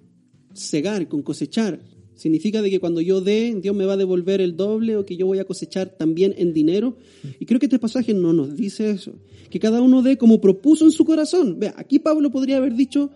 segar, 0.52 1.08
con 1.08 1.22
cosechar? 1.22 1.80
Significa 2.16 2.62
de 2.62 2.70
que 2.70 2.80
cuando 2.80 3.00
yo 3.00 3.20
dé, 3.20 3.56
Dios 3.60 3.74
me 3.74 3.84
va 3.84 3.94
a 3.94 3.96
devolver 3.96 4.40
el 4.40 4.56
doble 4.56 4.96
o 4.96 5.04
que 5.04 5.16
yo 5.16 5.26
voy 5.26 5.40
a 5.40 5.44
cosechar 5.44 5.88
también 5.88 6.34
en 6.38 6.52
dinero. 6.52 6.96
Y 7.40 7.46
creo 7.46 7.58
que 7.58 7.66
este 7.66 7.78
pasaje 7.78 8.14
no 8.14 8.32
nos 8.32 8.56
dice 8.56 8.90
eso. 8.90 9.12
Que 9.50 9.58
cada 9.58 9.80
uno 9.80 10.02
dé 10.02 10.16
como 10.16 10.40
propuso 10.40 10.84
en 10.84 10.92
su 10.92 11.04
corazón. 11.04 11.58
Vea, 11.58 11.74
aquí 11.76 11.98
Pablo 11.98 12.30
podría 12.30 12.58
haber 12.58 12.74
dicho, 12.74 13.10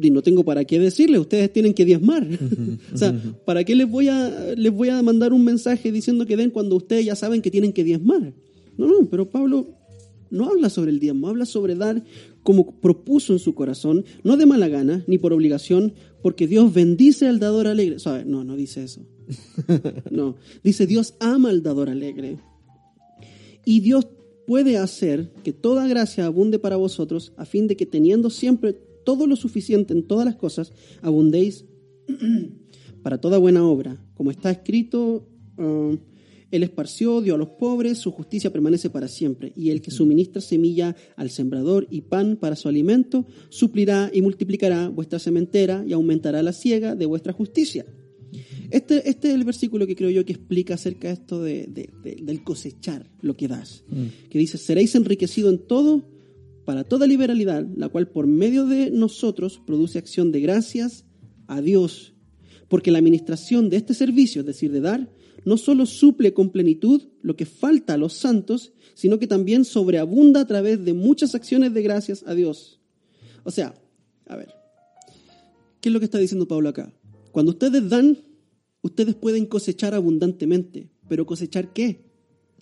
y 0.00 0.10
no 0.10 0.22
tengo 0.22 0.44
para 0.44 0.64
qué 0.64 0.78
decirle, 0.78 1.18
ustedes 1.18 1.52
tienen 1.52 1.74
que 1.74 1.84
diezmar. 1.84 2.26
o 2.94 2.96
sea, 2.96 3.14
¿para 3.44 3.64
qué 3.64 3.76
les 3.76 3.88
voy, 3.88 4.08
a, 4.08 4.54
les 4.56 4.72
voy 4.72 4.88
a 4.88 5.00
mandar 5.02 5.32
un 5.32 5.44
mensaje 5.44 5.92
diciendo 5.92 6.26
que 6.26 6.36
den 6.36 6.50
cuando 6.50 6.76
ustedes 6.76 7.04
ya 7.04 7.14
saben 7.14 7.42
que 7.42 7.50
tienen 7.50 7.72
que 7.72 7.84
diezmar? 7.84 8.32
No, 8.76 8.86
no, 8.86 9.08
pero 9.08 9.30
Pablo 9.30 9.68
no 10.30 10.48
habla 10.48 10.70
sobre 10.70 10.90
el 10.90 10.98
diezmo, 10.98 11.28
habla 11.28 11.44
sobre 11.44 11.76
dar 11.76 12.02
como 12.42 12.80
propuso 12.80 13.34
en 13.34 13.38
su 13.38 13.54
corazón, 13.54 14.04
no 14.24 14.36
de 14.36 14.46
mala 14.46 14.68
gana 14.68 15.04
ni 15.06 15.18
por 15.18 15.32
obligación, 15.32 15.92
porque 16.22 16.46
Dios 16.46 16.72
bendice 16.72 17.26
al 17.26 17.38
dador 17.38 17.66
alegre. 17.66 17.96
No, 18.26 18.44
no 18.44 18.56
dice 18.56 18.84
eso. 18.84 19.06
No, 20.10 20.36
dice 20.62 20.86
Dios 20.86 21.14
ama 21.20 21.50
al 21.50 21.62
dador 21.62 21.90
alegre. 21.90 22.38
Y 23.64 23.80
Dios 23.80 24.06
puede 24.46 24.76
hacer 24.76 25.32
que 25.44 25.52
toda 25.52 25.86
gracia 25.86 26.26
abunde 26.26 26.58
para 26.58 26.76
vosotros, 26.76 27.32
a 27.36 27.44
fin 27.44 27.66
de 27.66 27.76
que 27.76 27.86
teniendo 27.86 28.30
siempre 28.30 28.72
todo 29.04 29.26
lo 29.26 29.36
suficiente 29.36 29.94
en 29.94 30.06
todas 30.06 30.26
las 30.26 30.36
cosas, 30.36 30.72
abundéis 31.00 31.64
para 33.02 33.18
toda 33.18 33.38
buena 33.38 33.64
obra, 33.66 34.04
como 34.14 34.30
está 34.30 34.50
escrito. 34.50 35.28
Uh, 35.58 35.96
él 36.52 36.62
esparció, 36.62 37.20
dio 37.20 37.34
a 37.34 37.38
los 37.38 37.48
pobres, 37.48 37.98
su 37.98 38.12
justicia 38.12 38.52
permanece 38.52 38.90
para 38.90 39.08
siempre. 39.08 39.52
Y 39.56 39.70
el 39.70 39.80
que 39.80 39.90
suministra 39.90 40.40
semilla 40.40 40.94
al 41.16 41.30
sembrador 41.30 41.88
y 41.90 42.02
pan 42.02 42.36
para 42.36 42.56
su 42.56 42.68
alimento, 42.68 43.26
suplirá 43.48 44.10
y 44.12 44.22
multiplicará 44.22 44.88
vuestra 44.88 45.18
sementera 45.18 45.82
y 45.86 45.94
aumentará 45.94 46.42
la 46.42 46.52
siega 46.52 46.94
de 46.94 47.06
vuestra 47.06 47.32
justicia. 47.32 47.86
Este, 48.70 49.08
este 49.08 49.28
es 49.28 49.34
el 49.34 49.44
versículo 49.44 49.86
que 49.86 49.96
creo 49.96 50.10
yo 50.10 50.24
que 50.24 50.32
explica 50.32 50.74
acerca 50.74 51.08
de 51.08 51.14
esto 51.14 51.42
de, 51.42 51.90
del 52.02 52.44
cosechar 52.44 53.10
lo 53.20 53.36
que 53.36 53.48
das. 53.48 53.84
Mm. 53.88 54.28
Que 54.30 54.38
dice, 54.38 54.58
seréis 54.58 54.94
enriquecidos 54.94 55.52
en 55.52 55.58
todo 55.58 56.08
para 56.64 56.84
toda 56.84 57.06
liberalidad, 57.06 57.66
la 57.76 57.88
cual 57.88 58.08
por 58.08 58.26
medio 58.26 58.66
de 58.66 58.90
nosotros 58.90 59.60
produce 59.66 59.98
acción 59.98 60.32
de 60.32 60.40
gracias 60.40 61.04
a 61.46 61.60
Dios. 61.60 62.14
Porque 62.68 62.90
la 62.90 62.98
administración 62.98 63.68
de 63.68 63.76
este 63.76 63.94
servicio, 63.94 64.40
es 64.40 64.46
decir, 64.46 64.72
de 64.72 64.80
dar, 64.80 65.10
no 65.44 65.56
solo 65.56 65.86
suple 65.86 66.32
con 66.32 66.50
plenitud 66.50 67.02
lo 67.22 67.36
que 67.36 67.46
falta 67.46 67.94
a 67.94 67.96
los 67.96 68.14
santos, 68.14 68.72
sino 68.94 69.18
que 69.18 69.26
también 69.26 69.64
sobreabunda 69.64 70.40
a 70.40 70.46
través 70.46 70.84
de 70.84 70.94
muchas 70.94 71.34
acciones 71.34 71.74
de 71.74 71.82
gracias 71.82 72.24
a 72.26 72.34
Dios. 72.34 72.80
O 73.44 73.50
sea, 73.50 73.74
a 74.26 74.36
ver, 74.36 74.54
¿qué 75.80 75.88
es 75.88 75.92
lo 75.92 75.98
que 75.98 76.04
está 76.04 76.18
diciendo 76.18 76.46
Pablo 76.46 76.68
acá? 76.68 76.92
Cuando 77.32 77.52
ustedes 77.52 77.88
dan, 77.88 78.18
ustedes 78.82 79.14
pueden 79.14 79.46
cosechar 79.46 79.94
abundantemente, 79.94 80.90
pero 81.08 81.26
cosechar 81.26 81.72
qué? 81.72 82.04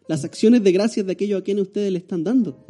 Las 0.09 0.25
acciones 0.25 0.63
de 0.63 0.73
gracias 0.73 1.07
de 1.07 1.13
aquellos 1.13 1.41
a 1.41 1.45
quienes 1.45 1.63
ustedes 1.63 1.93
le 1.93 1.99
están 1.99 2.25
dando. 2.25 2.67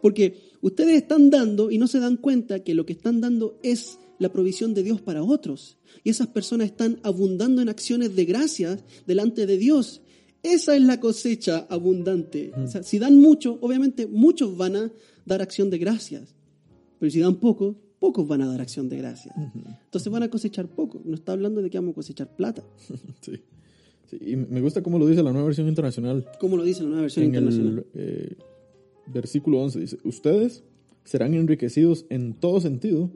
Porque 0.00 0.36
ustedes 0.60 0.96
están 0.96 1.30
dando 1.30 1.70
y 1.70 1.78
no 1.78 1.86
se 1.86 2.00
dan 2.00 2.16
cuenta 2.16 2.62
que 2.64 2.74
lo 2.74 2.84
que 2.84 2.92
están 2.92 3.20
dando 3.20 3.58
es 3.62 3.98
la 4.22 4.32
provisión 4.32 4.72
de 4.72 4.82
Dios 4.82 5.00
para 5.00 5.22
otros. 5.22 5.76
Y 6.04 6.10
esas 6.10 6.28
personas 6.28 6.68
están 6.68 6.98
abundando 7.02 7.60
en 7.60 7.68
acciones 7.68 8.16
de 8.16 8.24
gracia 8.24 8.78
delante 9.06 9.46
de 9.46 9.58
Dios. 9.58 10.00
Esa 10.42 10.74
es 10.74 10.82
la 10.82 10.98
cosecha 10.98 11.66
abundante. 11.68 12.52
si 12.82 12.98
dan 12.98 13.18
mucho, 13.18 13.58
obviamente 13.60 14.06
muchos 14.06 14.56
van 14.56 14.76
a 14.76 14.92
dar 15.26 15.42
acción 15.42 15.70
de 15.70 15.78
gracias. 15.78 16.34
Pero 16.98 17.10
si 17.10 17.20
dan 17.20 17.36
poco, 17.36 17.76
pocos 17.98 18.26
van 18.26 18.42
a 18.42 18.46
dar 18.46 18.60
acción 18.60 18.88
de 18.88 18.98
gracias. 18.98 19.34
Entonces 19.84 20.10
van 20.10 20.22
a 20.22 20.30
cosechar 20.30 20.68
poco. 20.68 21.02
No 21.04 21.14
está 21.14 21.32
hablando 21.32 21.62
de 21.62 21.70
que 21.70 21.78
vamos 21.78 21.92
a 21.92 21.96
cosechar 21.96 22.34
plata. 22.34 22.64
Sí. 23.20 23.40
Y 24.20 24.36
me 24.36 24.60
gusta 24.60 24.82
cómo 24.82 24.98
lo 24.98 25.06
dice 25.06 25.22
la 25.22 25.32
nueva 25.32 25.46
versión 25.46 25.68
internacional. 25.68 26.26
¿Cómo 26.38 26.58
lo 26.58 26.64
dice 26.64 26.82
la 26.82 26.88
nueva 26.88 27.02
versión 27.02 27.24
internacional? 27.24 27.86
El, 27.94 28.02
eh, 28.02 28.36
versículo 29.06 29.62
11 29.62 29.80
dice, 29.80 29.98
ustedes 30.04 30.64
serán 31.04 31.34
enriquecidos 31.34 32.06
en 32.10 32.34
todo 32.34 32.60
sentido 32.60 33.10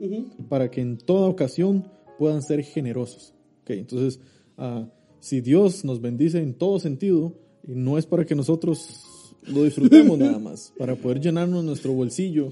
para 0.49 0.69
que 0.69 0.81
en 0.81 0.97
toda 0.97 1.27
ocasión 1.27 1.85
puedan 2.17 2.41
ser 2.41 2.63
generosos. 2.63 3.33
Okay, 3.63 3.79
entonces, 3.79 4.19
uh, 4.57 4.85
si 5.19 5.41
Dios 5.41 5.83
nos 5.83 6.01
bendice 6.01 6.39
en 6.39 6.53
todo 6.53 6.79
sentido, 6.79 7.33
y 7.67 7.75
no 7.75 7.97
es 7.97 8.05
para 8.05 8.25
que 8.25 8.35
nosotros 8.35 9.35
lo 9.43 9.63
disfrutemos 9.63 10.17
nada 10.19 10.39
más, 10.39 10.73
para 10.77 10.95
poder 10.95 11.19
llenarnos 11.19 11.63
nuestro 11.63 11.93
bolsillo, 11.93 12.47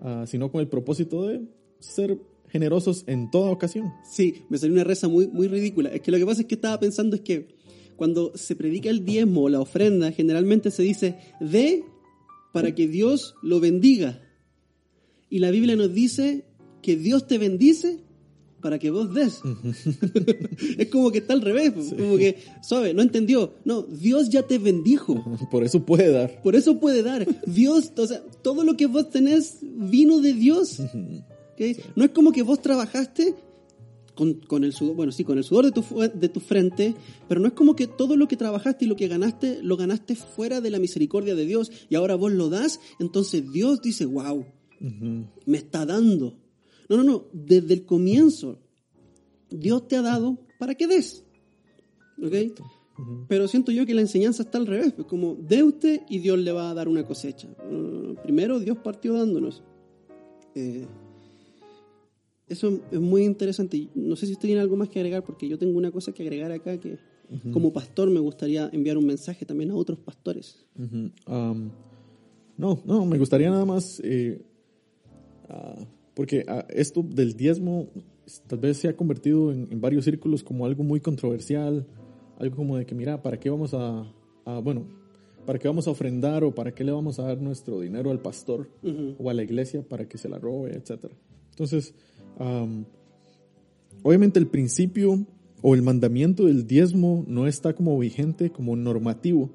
uh, 0.00 0.26
sino 0.26 0.50
con 0.50 0.60
el 0.60 0.68
propósito 0.68 1.26
de 1.26 1.42
ser 1.78 2.18
generosos 2.48 3.04
en 3.06 3.30
toda 3.30 3.50
ocasión. 3.50 3.92
Sí, 4.04 4.42
me 4.48 4.58
salió 4.58 4.74
una 4.74 4.84
reza 4.84 5.08
muy, 5.08 5.26
muy 5.26 5.48
ridícula. 5.48 5.90
Es 5.90 6.00
que 6.00 6.10
lo 6.10 6.18
que 6.18 6.26
pasa 6.26 6.40
es 6.42 6.46
que 6.46 6.54
estaba 6.54 6.78
pensando 6.80 7.16
es 7.16 7.22
que 7.22 7.48
cuando 7.96 8.32
se 8.36 8.54
predica 8.56 8.90
el 8.90 9.04
diezmo 9.04 9.42
o 9.42 9.48
la 9.48 9.60
ofrenda, 9.60 10.12
generalmente 10.12 10.70
se 10.70 10.82
dice, 10.82 11.18
de 11.40 11.82
para 12.52 12.74
que 12.74 12.88
Dios 12.88 13.34
lo 13.42 13.60
bendiga. 13.60 14.22
Y 15.28 15.38
la 15.40 15.50
Biblia 15.50 15.76
nos 15.76 15.92
dice 15.92 16.44
que 16.82 16.96
Dios 16.96 17.26
te 17.26 17.38
bendice 17.38 18.00
para 18.60 18.78
que 18.78 18.90
vos 18.90 19.12
des. 19.14 19.40
es 20.78 20.88
como 20.88 21.10
que 21.10 21.18
está 21.18 21.34
al 21.34 21.42
revés, 21.42 21.72
como 21.96 22.16
que, 22.16 22.38
¿sabe? 22.62 22.94
No 22.94 23.02
entendió. 23.02 23.54
No, 23.64 23.82
Dios 23.82 24.28
ya 24.28 24.42
te 24.42 24.58
bendijo. 24.58 25.24
Por 25.50 25.64
eso 25.64 25.84
puede 25.84 26.10
dar. 26.10 26.42
Por 26.42 26.56
eso 26.56 26.78
puede 26.78 27.02
dar. 27.02 27.26
Dios, 27.46 27.92
o 27.96 28.06
sea, 28.06 28.22
todo 28.42 28.64
lo 28.64 28.76
que 28.76 28.86
vos 28.86 29.10
tenés 29.10 29.58
vino 29.62 30.20
de 30.20 30.32
Dios. 30.32 30.80
No 31.94 32.04
es 32.04 32.10
como 32.10 32.32
que 32.32 32.42
vos 32.42 32.60
trabajaste 32.60 33.34
con, 34.14 34.34
con, 34.34 34.64
el 34.64 34.72
sudor, 34.72 34.96
bueno, 34.96 35.12
sí, 35.12 35.24
con 35.24 35.38
el 35.38 35.44
sudor 35.44 35.66
de 35.66 35.72
tu, 35.72 35.82
de 36.00 36.28
tu 36.28 36.40
frente, 36.40 36.94
pero 37.28 37.40
no 37.40 37.48
es 37.48 37.52
como 37.52 37.76
que 37.76 37.86
todo 37.86 38.16
lo 38.16 38.26
que 38.28 38.36
trabajaste 38.36 38.84
y 38.84 38.88
lo 38.88 38.96
que 38.96 39.08
ganaste, 39.08 39.60
lo 39.62 39.76
ganaste 39.76 40.16
fuera 40.16 40.60
de 40.60 40.70
la 40.70 40.78
misericordia 40.78 41.34
de 41.34 41.46
Dios 41.46 41.70
y 41.88 41.94
ahora 41.94 42.14
vos 42.14 42.32
lo 42.32 42.48
das, 42.48 42.80
entonces 42.98 43.52
Dios 43.52 43.82
dice, 43.82 44.06
wow, 44.06 44.44
me 44.80 45.56
está 45.58 45.86
dando. 45.86 46.38
No, 46.88 46.96
no, 46.98 47.02
no, 47.02 47.24
desde 47.32 47.74
el 47.74 47.84
comienzo 47.84 48.58
Dios 49.50 49.88
te 49.88 49.96
ha 49.96 50.02
dado 50.02 50.38
para 50.58 50.74
que 50.74 50.86
des. 50.86 51.24
¿Ok? 52.22 52.60
Pero 53.28 53.46
siento 53.46 53.72
yo 53.72 53.84
que 53.84 53.92
la 53.92 54.00
enseñanza 54.00 54.42
está 54.42 54.56
al 54.56 54.66
revés, 54.66 54.92
pues 54.94 55.06
como 55.06 55.34
de 55.34 55.62
usted 55.62 56.00
y 56.08 56.18
Dios 56.18 56.38
le 56.38 56.50
va 56.52 56.70
a 56.70 56.74
dar 56.74 56.88
una 56.88 57.04
cosecha. 57.04 57.48
primero 58.22 58.58
Dios 58.58 58.78
partió 58.78 59.12
dándonos. 59.12 59.62
Eh, 60.54 60.86
eso 62.48 62.80
es 62.90 63.00
muy 63.00 63.24
interesante. 63.24 63.88
No 63.94 64.16
sé 64.16 64.26
si 64.26 64.32
usted 64.32 64.46
tiene 64.48 64.62
algo 64.62 64.76
más 64.76 64.88
que 64.88 65.00
agregar, 65.00 65.24
porque 65.24 65.48
yo 65.48 65.58
tengo 65.58 65.76
una 65.76 65.90
cosa 65.90 66.12
que 66.12 66.22
agregar 66.22 66.52
acá 66.52 66.78
que 66.78 66.98
como 67.52 67.72
pastor 67.72 68.08
me 68.08 68.20
gustaría 68.20 68.70
enviar 68.72 68.96
un 68.96 69.04
mensaje 69.04 69.44
también 69.44 69.72
a 69.72 69.74
otros 69.74 69.98
pastores. 69.98 70.64
no, 72.56 72.82
no, 72.86 73.04
me 73.04 73.18
gustaría 73.18 73.50
nada 73.50 73.64
más 73.64 74.00
eh, 74.02 74.42
Ah, 75.48 75.86
porque 76.14 76.44
ah, 76.48 76.66
esto 76.70 77.02
del 77.02 77.36
diezmo 77.36 77.88
tal 78.46 78.58
vez 78.58 78.78
se 78.78 78.88
ha 78.88 78.96
convertido 78.96 79.52
en, 79.52 79.80
varios 79.80 80.04
círculos 80.04 80.42
como 80.42 80.66
algo 80.66 80.82
muy 80.82 81.00
controversial, 81.00 81.86
algo 82.38 82.56
como 82.56 82.76
de 82.76 82.86
que, 82.86 82.94
mira, 82.94 83.22
¿para 83.22 83.38
qué 83.38 83.50
vamos 83.50 83.72
a, 83.74 84.12
bueno, 84.62 84.86
para 85.44 85.58
qué 85.58 85.68
vamos 85.68 85.86
a 85.86 85.90
ofrendar 85.90 86.42
o 86.42 86.54
para 86.54 86.74
qué 86.74 86.82
le 86.82 86.92
vamos 86.92 87.18
a 87.18 87.24
dar 87.24 87.40
nuestro 87.40 87.80
dinero 87.80 88.10
al 88.10 88.20
pastor 88.20 88.68
o 89.18 89.30
a 89.30 89.34
la 89.34 89.44
iglesia 89.44 89.82
para 89.82 90.08
que 90.08 90.18
se 90.18 90.28
la 90.28 90.38
robe, 90.38 90.72
etcétera? 90.76 91.14
Entonces, 91.50 91.94
obviamente 94.02 94.40
el 94.40 94.48
principio 94.48 95.24
o 95.62 95.74
el 95.74 95.82
mandamiento 95.82 96.46
del 96.46 96.66
diezmo 96.66 97.24
no 97.28 97.46
está 97.46 97.74
como 97.74 97.96
vigente, 97.98 98.50
como 98.50 98.74
normativo, 98.74 99.50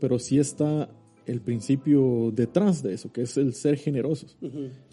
pero 0.00 0.18
sí 0.18 0.38
está 0.38 0.90
el 1.26 1.40
principio 1.40 2.32
detrás 2.34 2.82
de 2.82 2.94
eso, 2.94 3.12
que 3.12 3.22
es 3.22 3.36
el 3.36 3.54
ser 3.54 3.76
generosos. 3.76 4.36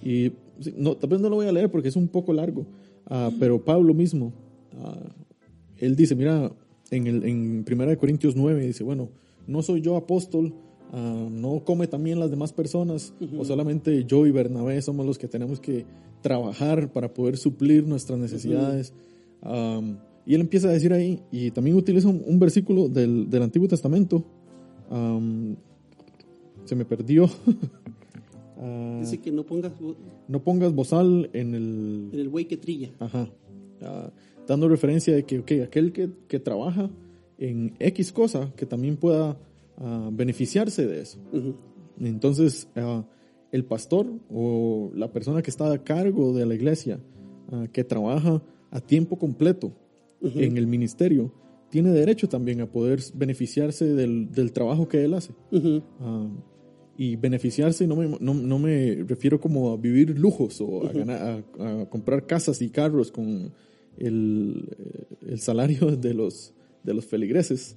Y 0.03 0.31
no, 0.75 0.95
tal 0.95 1.09
vez 1.09 1.21
no 1.21 1.29
lo 1.29 1.37
voy 1.37 1.47
a 1.47 1.51
leer 1.51 1.69
porque 1.71 1.89
es 1.89 1.95
un 1.95 2.07
poco 2.07 2.33
largo, 2.33 2.65
uh, 3.09 3.31
pero 3.39 3.63
Pablo 3.63 3.93
mismo, 3.93 4.33
uh, 4.73 5.09
él 5.77 5.95
dice, 5.95 6.15
mira, 6.15 6.51
en, 6.91 7.07
el, 7.07 7.23
en 7.23 7.65
1 7.69 7.97
Corintios 7.97 8.35
9, 8.35 8.67
dice, 8.67 8.83
bueno, 8.83 9.09
no 9.47 9.61
soy 9.61 9.81
yo 9.81 9.95
apóstol, 9.95 10.53
uh, 10.93 11.29
no 11.29 11.63
come 11.63 11.87
también 11.87 12.19
las 12.19 12.29
demás 12.29 12.53
personas, 12.53 13.13
o 13.37 13.45
solamente 13.45 14.05
yo 14.05 14.25
y 14.27 14.31
Bernabé 14.31 14.81
somos 14.81 15.05
los 15.05 15.17
que 15.17 15.27
tenemos 15.27 15.59
que 15.59 15.85
trabajar 16.21 16.91
para 16.91 17.13
poder 17.13 17.37
suplir 17.37 17.87
nuestras 17.87 18.19
necesidades. 18.19 18.93
Um, 19.41 19.97
y 20.25 20.35
él 20.35 20.41
empieza 20.41 20.67
a 20.67 20.71
decir 20.71 20.93
ahí, 20.93 21.21
y 21.31 21.51
también 21.51 21.75
utiliza 21.75 22.07
un, 22.07 22.39
versículo 22.39 22.89
del, 22.89 23.29
del 23.29 23.41
Antiguo 23.41 23.67
Testamento, 23.67 24.23
um, 24.91 25.55
se 26.69 26.75
me 26.75 26.85
perdió. 26.85 27.27
Ah, 28.61 28.97
Dice 28.99 29.19
que 29.19 29.31
no 29.31 29.45
pongas 29.45 29.71
bo- 29.79 29.95
no 30.27 30.43
pongas 30.43 30.73
bozal 30.73 31.29
en 31.31 31.55
el... 31.55 32.09
en 32.11 32.19
el 32.19 32.27
buey 32.27 32.43
que 32.43 32.57
trilla. 32.57 32.89
Ajá. 32.99 33.29
Ah, 33.81 34.11
dando 34.45 34.67
referencia 34.67 35.15
de 35.15 35.23
que 35.23 35.39
ok, 35.39 35.51
aquel 35.63 35.93
que, 35.93 36.09
que 36.27 36.39
trabaja 36.41 36.89
en 37.37 37.73
X 37.79 38.11
cosa, 38.11 38.51
que 38.57 38.65
también 38.65 38.97
pueda 38.97 39.37
ah, 39.77 40.09
beneficiarse 40.11 40.85
de 40.85 41.01
eso. 41.03 41.19
Entonces, 42.01 42.67
el 43.53 43.63
pastor 43.63 44.07
o 44.29 44.91
la 44.93 45.09
persona 45.13 45.41
que 45.41 45.51
está 45.51 45.71
a 45.71 45.77
cargo 45.81 46.33
de 46.33 46.45
la 46.45 46.53
iglesia, 46.55 46.99
que 47.71 47.85
trabaja 47.85 48.41
a 48.71 48.81
tiempo 48.81 49.17
completo 49.17 49.71
en 50.21 50.57
el 50.57 50.67
ministerio, 50.67 51.31
tiene 51.69 51.91
derecho 51.91 52.27
también 52.27 52.59
a 52.59 52.65
poder 52.69 52.99
beneficiarse 53.15 53.85
del, 53.93 54.29
del 54.33 54.51
trabajo 54.51 54.89
que 54.89 55.05
él 55.05 55.13
hace. 55.13 55.31
Y 57.01 57.15
beneficiarse 57.15 57.87
no 57.87 57.95
me, 57.95 58.07
no, 58.19 58.33
no 58.33 58.59
me 58.59 59.03
refiero 59.07 59.39
como 59.39 59.71
a 59.71 59.77
vivir 59.77 60.19
lujos 60.19 60.59
o 60.59 60.85
a, 60.85 60.91
ganar- 60.91 61.43
a- 61.57 61.81
a 61.81 61.89
comprar 61.89 62.25
casas 62.27 62.61
y 62.61 62.69
carros 62.69 63.09
con 63.09 63.53
el, 63.97 64.65
eh, 64.77 65.05
el 65.29 65.39
salario 65.39 65.95
de 65.95 66.13
los, 66.13 66.53
de 66.83 66.93
los 66.93 67.05
feligreses, 67.05 67.73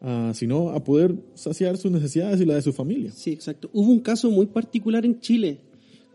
ah, 0.00 0.32
sino 0.34 0.70
a 0.70 0.82
poder 0.82 1.14
saciar 1.34 1.76
sus 1.76 1.92
necesidades 1.92 2.40
y 2.40 2.44
la 2.44 2.54
de 2.56 2.62
su 2.62 2.72
familia. 2.72 3.12
Sí, 3.12 3.30
exacto. 3.30 3.70
Hubo 3.72 3.92
un 3.92 4.00
caso 4.00 4.30
muy 4.32 4.46
particular 4.46 5.04
en 5.06 5.20
Chile 5.20 5.58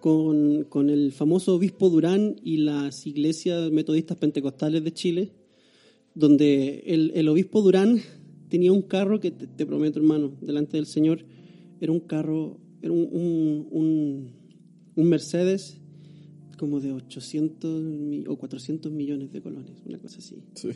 con, 0.01 0.65
con 0.65 0.89
el 0.89 1.13
famoso 1.13 1.55
obispo 1.55 1.89
Durán 1.89 2.35
y 2.43 2.57
las 2.57 3.07
iglesias 3.07 3.71
metodistas 3.71 4.17
pentecostales 4.17 4.83
de 4.83 4.91
Chile, 4.91 5.31
donde 6.15 6.83
el, 6.87 7.11
el 7.15 7.29
obispo 7.29 7.61
Durán 7.61 7.99
tenía 8.49 8.71
un 8.73 8.81
carro 8.81 9.19
que 9.21 9.31
te, 9.31 9.47
te 9.47 9.65
prometo, 9.65 9.99
hermano, 9.99 10.33
delante 10.41 10.75
del 10.77 10.85
Señor, 10.85 11.19
era 11.81 11.91
un 11.91 11.99
carro, 11.99 12.57
era 12.81 12.93
un, 12.93 13.09
un, 13.11 13.67
un- 13.71 14.27
un 14.95 15.05
Mercedes 15.09 15.77
como 16.57 16.79
de 16.79 16.91
800 16.93 17.81
mi- 17.81 18.23
o 18.27 18.37
400 18.37 18.91
millones 18.91 19.31
de 19.33 19.41
colones, 19.41 19.71
una 19.85 19.97
cosa 19.97 20.19
así 20.19 20.35
Sí. 20.53 20.69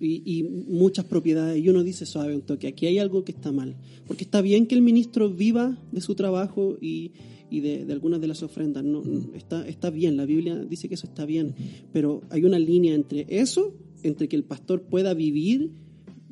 y, 0.00 0.38
y 0.38 0.42
muchas 0.42 1.04
propiedades. 1.04 1.62
Y 1.64 1.68
uno 1.68 1.82
dice, 1.84 2.04
suave, 2.06 2.34
un 2.34 2.42
toque, 2.42 2.66
aquí 2.66 2.86
hay 2.86 2.98
algo 2.98 3.24
que 3.24 3.32
está 3.32 3.52
mal. 3.52 3.76
Porque 4.06 4.24
está 4.24 4.40
bien 4.42 4.66
que 4.66 4.74
el 4.74 4.82
ministro 4.82 5.30
viva 5.30 5.78
de 5.92 6.00
su 6.00 6.14
trabajo 6.16 6.76
y, 6.80 7.12
y 7.50 7.60
de, 7.60 7.84
de 7.84 7.92
algunas 7.92 8.20
de 8.20 8.26
las 8.26 8.42
ofrendas. 8.42 8.82
No, 8.84 9.02
está, 9.34 9.66
está 9.68 9.90
bien, 9.90 10.16
la 10.16 10.24
Biblia 10.26 10.56
dice 10.64 10.88
que 10.88 10.94
eso 10.94 11.06
está 11.06 11.24
bien. 11.24 11.54
Pero 11.92 12.22
hay 12.30 12.44
una 12.44 12.58
línea 12.58 12.94
entre 12.96 13.24
eso, 13.28 13.74
entre 14.02 14.28
que 14.28 14.34
el 14.36 14.44
pastor 14.44 14.82
pueda 14.82 15.14
vivir 15.14 15.70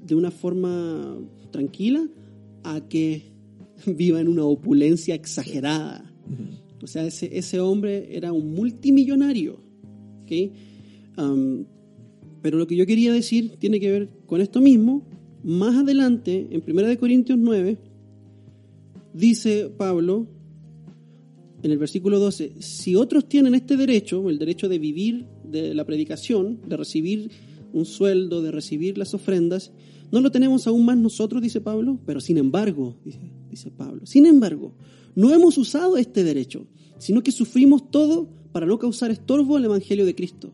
de 0.04 0.14
una 0.16 0.30
forma 0.32 1.16
tranquila, 1.52 2.08
a 2.64 2.80
que 2.88 3.22
viva 3.86 4.20
en 4.20 4.28
una 4.28 4.44
opulencia 4.44 5.14
exagerada. 5.14 6.12
O 6.82 6.86
sea, 6.86 7.06
ese, 7.06 7.36
ese 7.36 7.60
hombre 7.60 8.16
era 8.16 8.32
un 8.32 8.54
multimillonario. 8.54 9.60
Am, 11.16 11.66
pero 12.42 12.58
lo 12.58 12.66
que 12.66 12.76
yo 12.76 12.86
quería 12.86 13.12
decir 13.12 13.56
tiene 13.58 13.80
que 13.80 13.90
ver 13.90 14.08
con 14.26 14.40
esto 14.40 14.60
mismo. 14.60 15.06
Más 15.42 15.76
adelante, 15.76 16.48
en 16.50 16.62
1 16.66 16.82
de 16.88 16.98
Corintios 16.98 17.38
9, 17.38 17.78
dice 19.14 19.70
Pablo, 19.76 20.26
en 21.62 21.70
el 21.70 21.78
versículo 21.78 22.18
12, 22.18 22.52
si 22.60 22.96
otros 22.96 23.28
tienen 23.28 23.54
este 23.54 23.76
derecho, 23.76 24.28
el 24.28 24.38
derecho 24.38 24.68
de 24.68 24.78
vivir 24.78 25.26
de 25.44 25.74
la 25.74 25.84
predicación, 25.84 26.60
de 26.68 26.76
recibir 26.76 27.30
un 27.72 27.86
sueldo, 27.86 28.42
de 28.42 28.50
recibir 28.50 28.98
las 28.98 29.14
ofrendas, 29.14 29.72
no 30.12 30.20
lo 30.20 30.30
tenemos 30.30 30.66
aún 30.66 30.84
más 30.84 30.96
nosotros, 30.96 31.42
dice 31.42 31.60
Pablo, 31.60 31.98
pero 32.06 32.20
sin 32.20 32.38
embargo, 32.38 32.96
dice, 33.50 33.70
Pablo, 33.70 34.06
sin 34.06 34.26
embargo, 34.26 34.72
no 35.14 35.32
hemos 35.32 35.58
usado 35.58 35.96
este 35.96 36.24
derecho, 36.24 36.66
sino 36.98 37.22
que 37.22 37.32
sufrimos 37.32 37.90
todo 37.90 38.28
para 38.52 38.66
no 38.66 38.78
causar 38.78 39.10
estorbo 39.10 39.56
al 39.56 39.64
Evangelio 39.64 40.06
de 40.06 40.14
Cristo. 40.14 40.52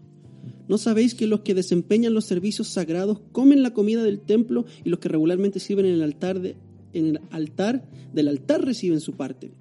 ¿No 0.69 0.79
sabéis 0.79 1.15
que 1.15 1.27
los 1.27 1.41
que 1.41 1.55
desempeñan 1.55 2.15
los 2.15 2.25
servicios 2.25 2.69
sagrados 2.69 3.21
comen 3.33 3.63
la 3.63 3.75
comida 3.75 4.03
del 4.03 4.21
templo 4.21 4.65
y 4.85 4.89
los 4.89 5.01
que 5.01 5.09
regularmente 5.09 5.61
sirven 5.61 5.87
en 5.87 5.95
el 5.95 6.03
altar, 6.03 6.41
de- 6.41 6.57
en 6.95 7.07
el 7.07 7.21
altar 7.31 7.89
del 8.15 8.29
altar 8.29 8.65
reciben 8.65 9.01
su 9.01 9.13
parte? 9.13 9.53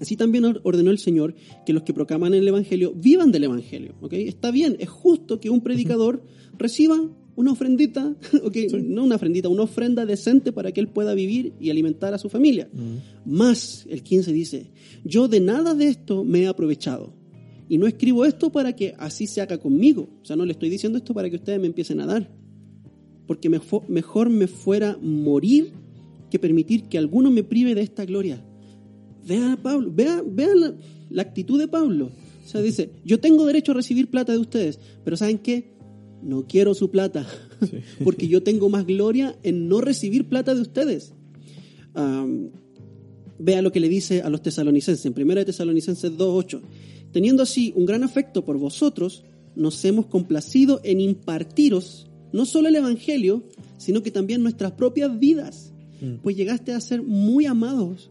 Así 0.00 0.16
también 0.16 0.44
or- 0.44 0.60
ordenó 0.64 0.90
el 0.90 0.98
Señor 0.98 1.34
que 1.64 1.72
los 1.72 1.84
que 1.84 1.94
proclaman 1.94 2.34
el 2.34 2.46
Evangelio 2.46 2.92
vivan 2.94 3.30
del 3.32 3.44
Evangelio. 3.44 3.94
¿ok? 4.02 4.12
Está 4.14 4.50
bien, 4.50 4.76
es 4.80 4.88
justo 4.88 5.38
que 5.40 5.50
un 5.50 5.60
predicador 5.62 6.22
reciba 6.58 7.00
una 7.36 7.52
ofrendita, 7.52 8.14
¿ok? 8.44 8.56
no 8.82 9.04
una 9.04 9.16
ofrendita, 9.16 9.48
una 9.48 9.62
ofrenda 9.62 10.06
decente 10.06 10.52
para 10.52 10.72
que 10.72 10.80
él 10.80 10.88
pueda 10.88 11.14
vivir 11.14 11.54
y 11.60 11.70
alimentar 11.70 12.14
a 12.14 12.18
su 12.18 12.28
familia. 12.28 12.68
Más, 13.24 13.86
el 13.88 14.02
15 14.02 14.32
dice, 14.32 14.70
yo 15.04 15.28
de 15.28 15.40
nada 15.40 15.74
de 15.74 15.88
esto 15.88 16.24
me 16.24 16.42
he 16.42 16.46
aprovechado. 16.46 17.12
Y 17.68 17.78
no 17.78 17.86
escribo 17.86 18.24
esto 18.24 18.52
para 18.52 18.76
que 18.76 18.94
así 18.98 19.26
se 19.26 19.40
haga 19.40 19.58
conmigo. 19.58 20.08
O 20.22 20.24
sea, 20.24 20.36
no 20.36 20.44
le 20.44 20.52
estoy 20.52 20.68
diciendo 20.68 20.98
esto 20.98 21.14
para 21.14 21.30
que 21.30 21.36
ustedes 21.36 21.58
me 21.60 21.66
empiecen 21.66 22.00
a 22.00 22.06
dar. 22.06 22.30
Porque 23.26 23.48
mejor, 23.48 23.88
mejor 23.88 24.28
me 24.28 24.46
fuera 24.46 24.98
morir 25.00 25.72
que 26.30 26.38
permitir 26.38 26.84
que 26.84 26.98
alguno 26.98 27.30
me 27.30 27.42
prive 27.42 27.74
de 27.74 27.80
esta 27.80 28.04
gloria. 28.04 28.44
Vea 29.26 29.54
a 29.54 29.56
Pablo, 29.56 29.90
vea, 29.94 30.22
vea 30.26 30.54
la, 30.54 30.74
la 31.08 31.22
actitud 31.22 31.58
de 31.58 31.68
Pablo. 31.68 32.10
O 32.44 32.48
sea, 32.48 32.60
dice, 32.60 32.90
yo 33.04 33.18
tengo 33.20 33.46
derecho 33.46 33.72
a 33.72 33.76
recibir 33.76 34.10
plata 34.10 34.32
de 34.32 34.38
ustedes, 34.38 34.78
pero 35.02 35.16
¿saben 35.16 35.38
qué? 35.38 35.73
No 36.24 36.46
quiero 36.46 36.74
su 36.74 36.90
plata, 36.90 37.26
porque 38.04 38.28
yo 38.28 38.42
tengo 38.42 38.68
más 38.68 38.86
gloria 38.86 39.36
en 39.42 39.68
no 39.68 39.80
recibir 39.80 40.28
plata 40.28 40.54
de 40.54 40.62
ustedes. 40.62 41.12
Vea 43.38 43.62
lo 43.62 43.72
que 43.72 43.80
le 43.80 43.88
dice 43.88 44.22
a 44.22 44.30
los 44.30 44.42
tesalonicenses, 44.42 45.04
en 45.04 45.14
1 45.20 45.34
de 45.34 45.44
Tesalonicenses 45.44 46.12
2.8. 46.12 46.60
Teniendo 47.12 47.42
así 47.42 47.72
un 47.76 47.84
gran 47.84 48.02
afecto 48.02 48.44
por 48.44 48.58
vosotros, 48.58 49.24
nos 49.54 49.84
hemos 49.84 50.06
complacido 50.06 50.80
en 50.82 51.00
impartiros 51.00 52.08
no 52.34 52.46
solo 52.46 52.66
el 52.66 52.74
Evangelio, 52.74 53.44
sino 53.76 54.02
que 54.02 54.10
también 54.10 54.42
nuestras 54.42 54.72
propias 54.72 55.20
vidas, 55.20 55.72
pues 56.22 56.36
llegaste 56.36 56.72
a 56.72 56.80
ser 56.80 57.00
muy 57.00 57.46
amados, 57.46 58.10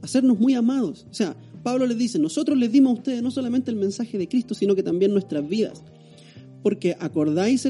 a 0.00 0.08
sernos 0.08 0.40
muy 0.40 0.54
amados. 0.54 1.06
O 1.10 1.14
sea, 1.14 1.36
Pablo 1.62 1.86
les 1.86 1.98
dice, 1.98 2.18
nosotros 2.18 2.56
les 2.56 2.72
dimos 2.72 2.92
a 2.92 2.94
ustedes 2.94 3.22
no 3.22 3.30
solamente 3.30 3.70
el 3.70 3.76
mensaje 3.76 4.16
de 4.16 4.28
Cristo, 4.28 4.54
sino 4.54 4.74
que 4.74 4.82
también 4.82 5.12
nuestras 5.12 5.46
vidas. 5.46 5.82
Porque 6.62 6.96
acordáis, 6.98 7.68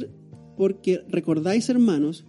porque 0.56 1.02
recordáis, 1.08 1.68
hermanos, 1.68 2.24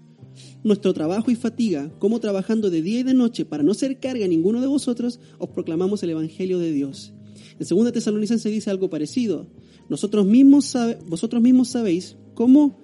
nuestro 0.63 0.93
trabajo 0.93 1.31
y 1.31 1.35
fatiga, 1.35 1.91
como 1.99 2.19
trabajando 2.19 2.69
de 2.69 2.81
día 2.81 2.99
y 2.99 3.03
de 3.03 3.13
noche 3.13 3.45
para 3.45 3.63
no 3.63 3.73
ser 3.73 3.99
carga 3.99 4.25
a 4.25 4.27
ninguno 4.27 4.61
de 4.61 4.67
vosotros, 4.67 5.19
os 5.37 5.49
proclamamos 5.49 6.03
el 6.03 6.11
Evangelio 6.11 6.59
de 6.59 6.71
Dios. 6.71 7.13
En 7.59 7.67
2 7.67 7.91
Tesalonicenses 7.91 8.51
dice 8.51 8.69
algo 8.69 8.89
parecido. 8.89 9.47
Nosotros 9.89 10.25
mismos 10.25 10.75
vosotros 11.07 11.41
mismos 11.41 11.69
sabéis 11.69 12.17
cómo 12.33 12.79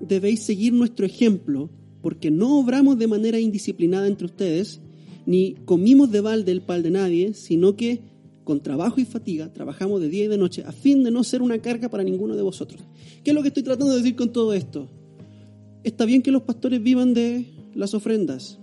debéis 0.00 0.42
seguir 0.42 0.72
nuestro 0.72 1.06
ejemplo, 1.06 1.70
porque 2.02 2.30
no 2.30 2.58
obramos 2.58 2.98
de 2.98 3.06
manera 3.06 3.40
indisciplinada 3.40 4.06
entre 4.06 4.26
ustedes, 4.26 4.80
ni 5.26 5.54
comimos 5.64 6.10
de 6.10 6.20
balde 6.20 6.52
el 6.52 6.62
pal 6.62 6.82
de 6.82 6.90
nadie, 6.90 7.34
sino 7.34 7.76
que 7.76 8.00
con 8.48 8.60
trabajo 8.62 8.98
y 8.98 9.04
fatiga 9.04 9.52
trabajamos 9.52 10.00
de 10.00 10.08
día 10.08 10.24
y 10.24 10.28
de 10.28 10.38
noche 10.38 10.64
a 10.66 10.72
fin 10.72 11.04
de 11.04 11.10
no 11.10 11.22
ser 11.22 11.42
una 11.42 11.58
carga 11.58 11.90
para 11.90 12.02
ninguno 12.02 12.34
de 12.34 12.40
vosotros. 12.40 12.80
¿Qué 13.22 13.32
es 13.32 13.34
lo 13.34 13.42
que 13.42 13.48
estoy 13.48 13.62
tratando 13.62 13.92
de 13.92 13.98
decir 13.98 14.16
con 14.16 14.32
todo 14.32 14.54
esto? 14.54 14.88
Está 15.84 16.06
bien 16.06 16.22
que 16.22 16.30
los 16.30 16.40
pastores 16.44 16.82
vivan 16.82 17.12
de 17.12 17.44
las 17.74 17.92
ofrendas. 17.92 18.58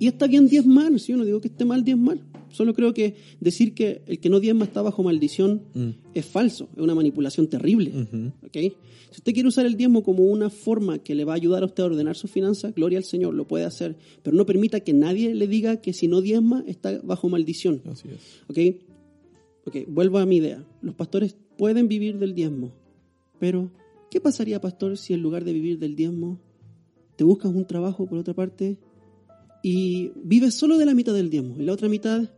Y 0.00 0.08
está 0.08 0.26
bien 0.26 0.48
diezmar, 0.48 0.98
si 0.98 1.12
yo 1.12 1.16
no 1.16 1.24
digo 1.24 1.40
que 1.40 1.46
esté 1.46 1.64
mal 1.64 1.84
diezmar. 1.84 2.18
Solo 2.52 2.74
creo 2.74 2.94
que 2.94 3.16
decir 3.40 3.74
que 3.74 4.02
el 4.06 4.20
que 4.20 4.28
no 4.28 4.40
diezma 4.40 4.64
está 4.64 4.82
bajo 4.82 5.02
maldición 5.02 5.62
es 6.14 6.26
falso, 6.26 6.68
es 6.76 6.82
una 6.82 6.94
manipulación 6.94 7.48
terrible. 7.48 7.92
¿ok? 8.44 8.56
Si 9.10 9.18
usted 9.18 9.34
quiere 9.34 9.48
usar 9.48 9.66
el 9.66 9.76
diezmo 9.76 10.02
como 10.02 10.24
una 10.24 10.48
forma 10.48 10.98
que 10.98 11.14
le 11.14 11.24
va 11.24 11.32
a 11.32 11.36
ayudar 11.36 11.62
a 11.62 11.66
usted 11.66 11.82
a 11.82 11.86
ordenar 11.86 12.16
sus 12.16 12.30
finanzas, 12.30 12.74
gloria 12.74 12.98
al 12.98 13.04
Señor, 13.04 13.34
lo 13.34 13.46
puede 13.46 13.64
hacer. 13.64 13.96
Pero 14.22 14.36
no 14.36 14.46
permita 14.46 14.80
que 14.80 14.92
nadie 14.92 15.34
le 15.34 15.48
diga 15.48 15.82
que 15.82 15.92
si 15.92 16.08
no 16.08 16.20
diezma 16.20 16.64
está 16.66 16.98
bajo 17.02 17.28
maldición. 17.28 17.82
Así 17.84 18.08
es. 18.08 18.20
¿Ok? 18.48 18.76
Ok, 19.64 19.76
vuelvo 19.88 20.18
a 20.18 20.26
mi 20.26 20.36
idea. 20.36 20.64
Los 20.80 20.94
pastores 20.94 21.36
pueden 21.56 21.88
vivir 21.88 22.18
del 22.18 22.34
diezmo, 22.34 22.72
pero 23.38 23.70
¿qué 24.10 24.20
pasaría, 24.20 24.60
pastor, 24.60 24.96
si 24.96 25.14
en 25.14 25.20
lugar 25.22 25.44
de 25.44 25.52
vivir 25.52 25.78
del 25.78 25.94
diezmo 25.94 26.40
te 27.16 27.24
buscas 27.24 27.52
un 27.52 27.66
trabajo 27.66 28.06
por 28.06 28.18
otra 28.18 28.34
parte 28.34 28.78
y 29.62 30.10
vives 30.24 30.54
solo 30.54 30.78
de 30.78 30.86
la 30.86 30.94
mitad 30.94 31.14
del 31.14 31.30
diezmo 31.30 31.54
y 31.58 31.64
la 31.64 31.72
otra 31.72 31.88
mitad 31.88 32.30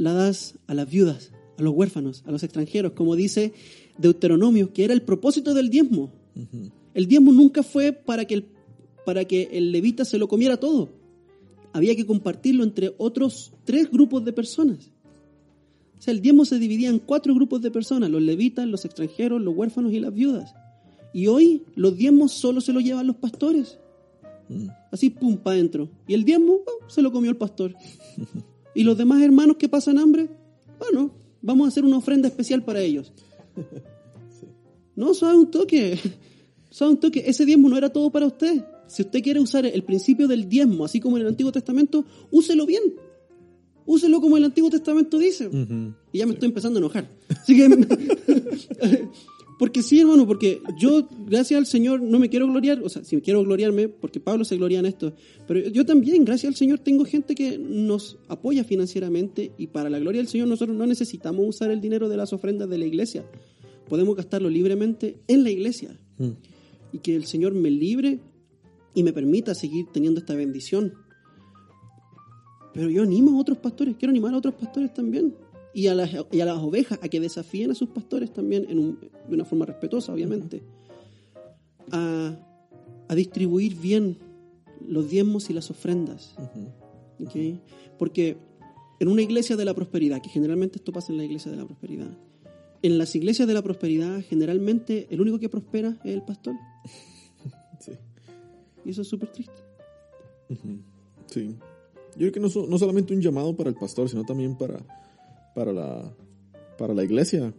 la 0.00 0.14
das 0.14 0.58
a 0.66 0.74
las 0.74 0.90
viudas, 0.90 1.30
a 1.58 1.62
los 1.62 1.74
huérfanos, 1.74 2.22
a 2.26 2.30
los 2.30 2.42
extranjeros, 2.42 2.92
como 2.92 3.16
dice 3.16 3.52
Deuteronomio, 3.98 4.72
que 4.72 4.84
era 4.84 4.94
el 4.94 5.02
propósito 5.02 5.52
del 5.52 5.68
diezmo. 5.68 6.10
El 6.94 7.06
diezmo 7.06 7.32
nunca 7.32 7.62
fue 7.62 7.92
para 7.92 8.24
que 8.24 8.34
el, 8.34 8.44
para 9.04 9.26
que 9.26 9.50
el 9.52 9.72
levita 9.72 10.06
se 10.06 10.16
lo 10.16 10.26
comiera 10.26 10.56
todo. 10.56 10.88
Había 11.74 11.94
que 11.94 12.06
compartirlo 12.06 12.64
entre 12.64 12.94
otros 12.96 13.52
tres 13.64 13.90
grupos 13.90 14.24
de 14.24 14.32
personas. 14.32 14.90
O 15.98 16.02
sea, 16.02 16.14
el 16.14 16.22
diezmo 16.22 16.46
se 16.46 16.58
dividía 16.58 16.88
en 16.88 16.98
cuatro 16.98 17.34
grupos 17.34 17.60
de 17.60 17.70
personas, 17.70 18.08
los 18.08 18.22
levitas, 18.22 18.66
los 18.66 18.86
extranjeros, 18.86 19.40
los 19.42 19.54
huérfanos 19.54 19.92
y 19.92 20.00
las 20.00 20.14
viudas. 20.14 20.54
Y 21.12 21.26
hoy 21.26 21.62
los 21.74 21.94
diezmos 21.94 22.32
solo 22.32 22.62
se 22.62 22.72
los 22.72 22.82
llevan 22.82 23.06
los 23.06 23.16
pastores. 23.16 23.78
Así, 24.90 25.10
pum, 25.10 25.36
para 25.36 25.56
adentro. 25.56 25.90
Y 26.08 26.14
el 26.14 26.24
diezmo 26.24 26.60
oh, 26.66 26.88
se 26.88 27.02
lo 27.02 27.12
comió 27.12 27.30
el 27.30 27.36
pastor. 27.36 27.74
¿Y 28.74 28.84
los 28.84 28.96
demás 28.96 29.22
hermanos 29.22 29.56
que 29.56 29.68
pasan 29.68 29.98
hambre? 29.98 30.28
Bueno, 30.78 31.10
vamos 31.42 31.66
a 31.66 31.68
hacer 31.68 31.84
una 31.84 31.98
ofrenda 31.98 32.28
especial 32.28 32.62
para 32.64 32.80
ellos. 32.80 33.12
No, 34.96 35.14
suave 35.14 35.38
un 35.38 35.50
toque. 35.50 35.98
Suave 36.68 36.92
un 36.92 37.00
toque. 37.00 37.22
Ese 37.26 37.46
diezmo 37.46 37.70
no 37.70 37.78
era 37.78 37.88
todo 37.88 38.10
para 38.10 38.26
usted. 38.26 38.62
Si 38.86 39.00
usted 39.00 39.22
quiere 39.22 39.40
usar 39.40 39.64
el 39.64 39.82
principio 39.82 40.28
del 40.28 40.46
diezmo, 40.46 40.84
así 40.84 41.00
como 41.00 41.16
en 41.16 41.22
el 41.22 41.28
Antiguo 41.28 41.50
Testamento, 41.50 42.04
úselo 42.30 42.66
bien. 42.66 42.82
Úselo 43.86 44.20
como 44.20 44.36
el 44.36 44.44
Antiguo 44.44 44.68
Testamento 44.68 45.16
dice. 45.16 45.46
Ujú. 45.46 45.94
Y 46.12 46.18
ya 46.18 46.26
me 46.26 46.34
estoy 46.34 46.48
empezando 46.48 46.78
a 46.78 46.80
enojar. 46.80 47.08
Así 47.30 47.56
que. 47.56 47.68
porque 49.60 49.82
sí, 49.82 50.00
hermano, 50.00 50.26
porque 50.26 50.62
yo, 50.78 51.06
gracias 51.26 51.58
al 51.58 51.66
Señor, 51.66 52.00
no 52.00 52.18
me 52.18 52.30
quiero 52.30 52.46
gloriar. 52.46 52.80
O 52.82 52.88
sea, 52.88 53.04
si 53.04 53.20
quiero 53.20 53.44
gloriarme, 53.44 53.88
porque 53.88 54.18
Pablo 54.18 54.42
se 54.42 54.56
gloria 54.56 54.78
en 54.78 54.86
esto. 54.86 55.12
Pero 55.46 55.68
yo 55.68 55.84
también, 55.84 56.24
gracias 56.24 56.48
al 56.48 56.54
Señor, 56.54 56.78
tengo 56.78 57.04
gente 57.04 57.34
que 57.34 57.58
nos 57.58 58.16
apoya 58.28 58.64
financieramente. 58.64 59.52
Y 59.58 59.66
para 59.66 59.90
la 59.90 59.98
gloria 59.98 60.22
del 60.22 60.28
Señor, 60.28 60.48
nosotros 60.48 60.74
no 60.74 60.86
necesitamos 60.86 61.46
usar 61.46 61.70
el 61.70 61.82
dinero 61.82 62.08
de 62.08 62.16
las 62.16 62.32
ofrendas 62.32 62.70
de 62.70 62.78
la 62.78 62.86
iglesia. 62.86 63.26
Podemos 63.86 64.16
gastarlo 64.16 64.48
libremente 64.48 65.18
en 65.28 65.44
la 65.44 65.50
iglesia. 65.50 65.94
Mm. 66.16 66.30
Y 66.94 66.98
que 67.00 67.14
el 67.14 67.26
Señor 67.26 67.52
me 67.52 67.70
libre 67.70 68.18
y 68.94 69.02
me 69.02 69.12
permita 69.12 69.54
seguir 69.54 69.88
teniendo 69.92 70.20
esta 70.20 70.34
bendición. 70.34 70.94
Pero 72.72 72.88
yo 72.88 73.02
animo 73.02 73.36
a 73.36 73.42
otros 73.42 73.58
pastores, 73.58 73.94
quiero 73.98 74.08
animar 74.08 74.32
a 74.32 74.38
otros 74.38 74.54
pastores 74.54 74.94
también. 74.94 75.34
Y 75.72 75.86
a 75.86 75.94
las, 75.94 76.10
y 76.32 76.40
a 76.40 76.44
las 76.44 76.58
ovejas 76.58 76.98
a 77.02 77.08
que 77.08 77.20
desafíen 77.20 77.70
a 77.70 77.74
sus 77.74 77.90
pastores 77.90 78.32
también 78.32 78.66
en 78.68 78.78
un- 78.78 78.98
de 79.28 79.34
una 79.34 79.44
forma 79.44 79.66
respetuosa, 79.66 80.12
obviamente. 80.12 80.62
a, 81.92 82.36
a 83.08 83.14
distribuir 83.14 83.74
bien 83.76 84.16
los 84.86 85.08
diezmos 85.10 85.50
y 85.50 85.52
las 85.54 85.70
ofrendas. 85.70 86.34
Ujú. 86.38 87.26
¿ok? 87.26 87.60
Porque 87.98 88.36
en 89.00 89.08
una 89.08 89.22
iglesia 89.22 89.56
de 89.56 89.64
la 89.64 89.74
prosperidad, 89.74 90.20
que 90.22 90.28
generalmente 90.28 90.76
esto 90.78 90.92
pasa 90.92 91.12
en 91.12 91.18
la 91.18 91.24
iglesia 91.24 91.50
de 91.50 91.56
la 91.56 91.64
prosperidad, 91.66 92.08
en 92.82 92.96
las 92.98 93.14
iglesias 93.16 93.46
de 93.48 93.54
la 93.54 93.62
prosperidad 93.62 94.20
generalmente 94.22 95.06
el 95.10 95.20
único 95.20 95.38
que 95.38 95.48
prospera 95.48 95.98
es 96.04 96.14
el 96.14 96.22
pastor. 96.22 96.54
Sí. 97.80 97.92
Y 98.84 98.90
eso 98.90 99.00
es 99.02 99.08
súper 99.08 99.30
triste. 99.32 99.54
Sí. 101.26 101.54
Yo 102.16 102.30
creo 102.30 102.32
que 102.32 102.40
no, 102.40 102.48
no 102.66 102.78
solamente 102.78 103.14
un 103.14 103.22
llamado 103.22 103.56
para 103.56 103.70
el 103.70 103.76
pastor, 103.76 104.08
sino 104.08 104.22
también 104.24 104.56
para, 104.56 104.80
para, 105.60 105.72
la, 105.74 106.14
para 106.78 106.94
la 106.94 107.04
iglesia, 107.04 107.52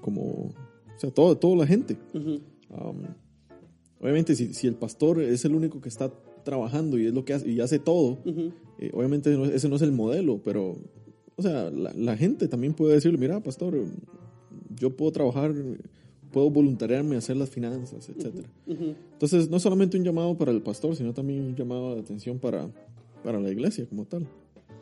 como, 0.00 0.22
o 0.22 0.98
sea, 0.98 1.10
todo, 1.12 1.36
toda 1.36 1.54
la 1.56 1.66
gente. 1.68 1.96
Ujú. 2.12 2.40
Um, 2.70 2.96
obviamente, 4.00 4.34
si, 4.34 4.52
si 4.54 4.66
el 4.66 4.74
pastor 4.74 5.20
es 5.22 5.44
el 5.44 5.54
único 5.54 5.80
que 5.80 5.88
está 5.88 6.10
trabajando 6.44 6.98
y 6.98 7.06
es 7.06 7.14
lo 7.14 7.24
que 7.24 7.34
hace, 7.34 7.48
y 7.48 7.60
hace 7.60 7.78
todo, 7.78 8.18
Ujú. 8.24 8.52
eh, 8.80 8.90
obviamente 8.92 9.30
no- 9.36 9.44
ese 9.44 9.68
no 9.68 9.76
es 9.76 9.82
el 9.82 9.92
modelo, 9.92 10.40
pero, 10.44 10.76
o 11.36 11.42
sea, 11.42 11.70
la, 11.70 11.92
la 11.94 12.16
gente 12.16 12.48
también 12.48 12.74
puede 12.74 12.94
decirle, 12.94 13.18
mira, 13.18 13.38
pastor, 13.40 13.76
yo 14.80 14.90
puedo 14.96 15.12
trabajar, 15.12 15.54
puedo 16.32 16.50
voluntariarme 16.50 17.14
a 17.14 17.18
hacer 17.18 17.36
las 17.36 17.50
finanzas, 17.50 18.08
etcétera. 18.08 18.48
Ujú. 18.66 18.94
Entonces, 19.12 19.48
no 19.48 19.60
solamente 19.60 19.96
un 19.96 20.02
llamado 20.04 20.36
para 20.36 20.50
el 20.50 20.60
pastor, 20.62 20.96
sino 20.96 21.14
también 21.14 21.40
un 21.44 21.54
llamado 21.54 21.94
de 21.94 22.00
atención 22.00 22.40
para, 22.40 22.68
para 23.22 23.38
la 23.38 23.50
iglesia 23.52 23.86
como 23.88 24.04
tal. 24.06 24.26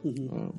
Ujú. 0.03 0.29
Ah, 0.31 0.51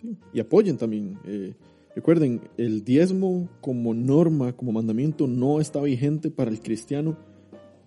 sí. 0.00 0.16
Y 0.32 0.40
apoyen 0.40 0.76
también. 0.76 1.18
eh, 1.24 1.54
recuerden, 1.94 2.40
el 2.56 2.84
diezmo 2.84 3.48
como 3.60 3.94
norma, 3.94 4.52
como 4.56 4.72
mandamiento, 4.72 5.26
no 5.26 5.60
está 5.60 5.80
vigente 5.82 6.30
para 6.30 6.50
el 6.50 6.60
cristiano, 6.60 7.16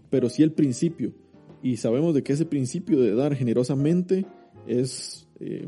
pero 0.09 0.29
sí 0.29 0.43
el 0.43 0.51
principio. 0.51 1.13
Y 1.61 1.77
sabemos 1.77 2.13
de 2.13 2.23
que 2.23 2.33
ese 2.33 2.45
principio 2.45 2.99
de 2.99 3.15
dar 3.15 3.35
generosamente 3.35 4.25
es 4.67 5.27
eh, 5.39 5.65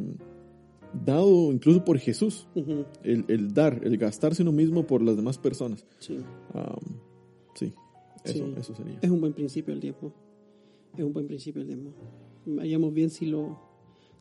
dado 1.06 1.52
incluso 1.54 1.84
por 1.86 1.98
Jesús. 1.98 2.48
El, 3.04 3.24
el 3.30 3.54
dar, 3.54 3.82
el 3.84 3.98
gastarse 3.98 4.42
uno 4.44 4.52
mismo 4.52 4.86
por 4.86 5.02
las 5.02 5.16
demás 5.16 5.38
personas. 5.38 5.86
Sí. 6.00 6.20
Sí, 7.56 7.74
eso, 8.26 8.34
Sí. 8.46 8.54
eso 8.58 8.76
sería. 8.76 9.00
Es 9.02 9.10
un 9.10 9.22
buen 9.22 9.34
principio 9.34 9.74
el 9.74 9.80
diezmo. 9.80 10.14
Es 10.98 11.04
un 11.04 11.14
buen 11.14 11.28
principio 11.28 11.62
el 11.62 11.68
diezmo. 11.70 11.92
Haríamos 12.60 12.94
bien 12.94 13.10
si 13.10 13.26
lo, 13.26 13.58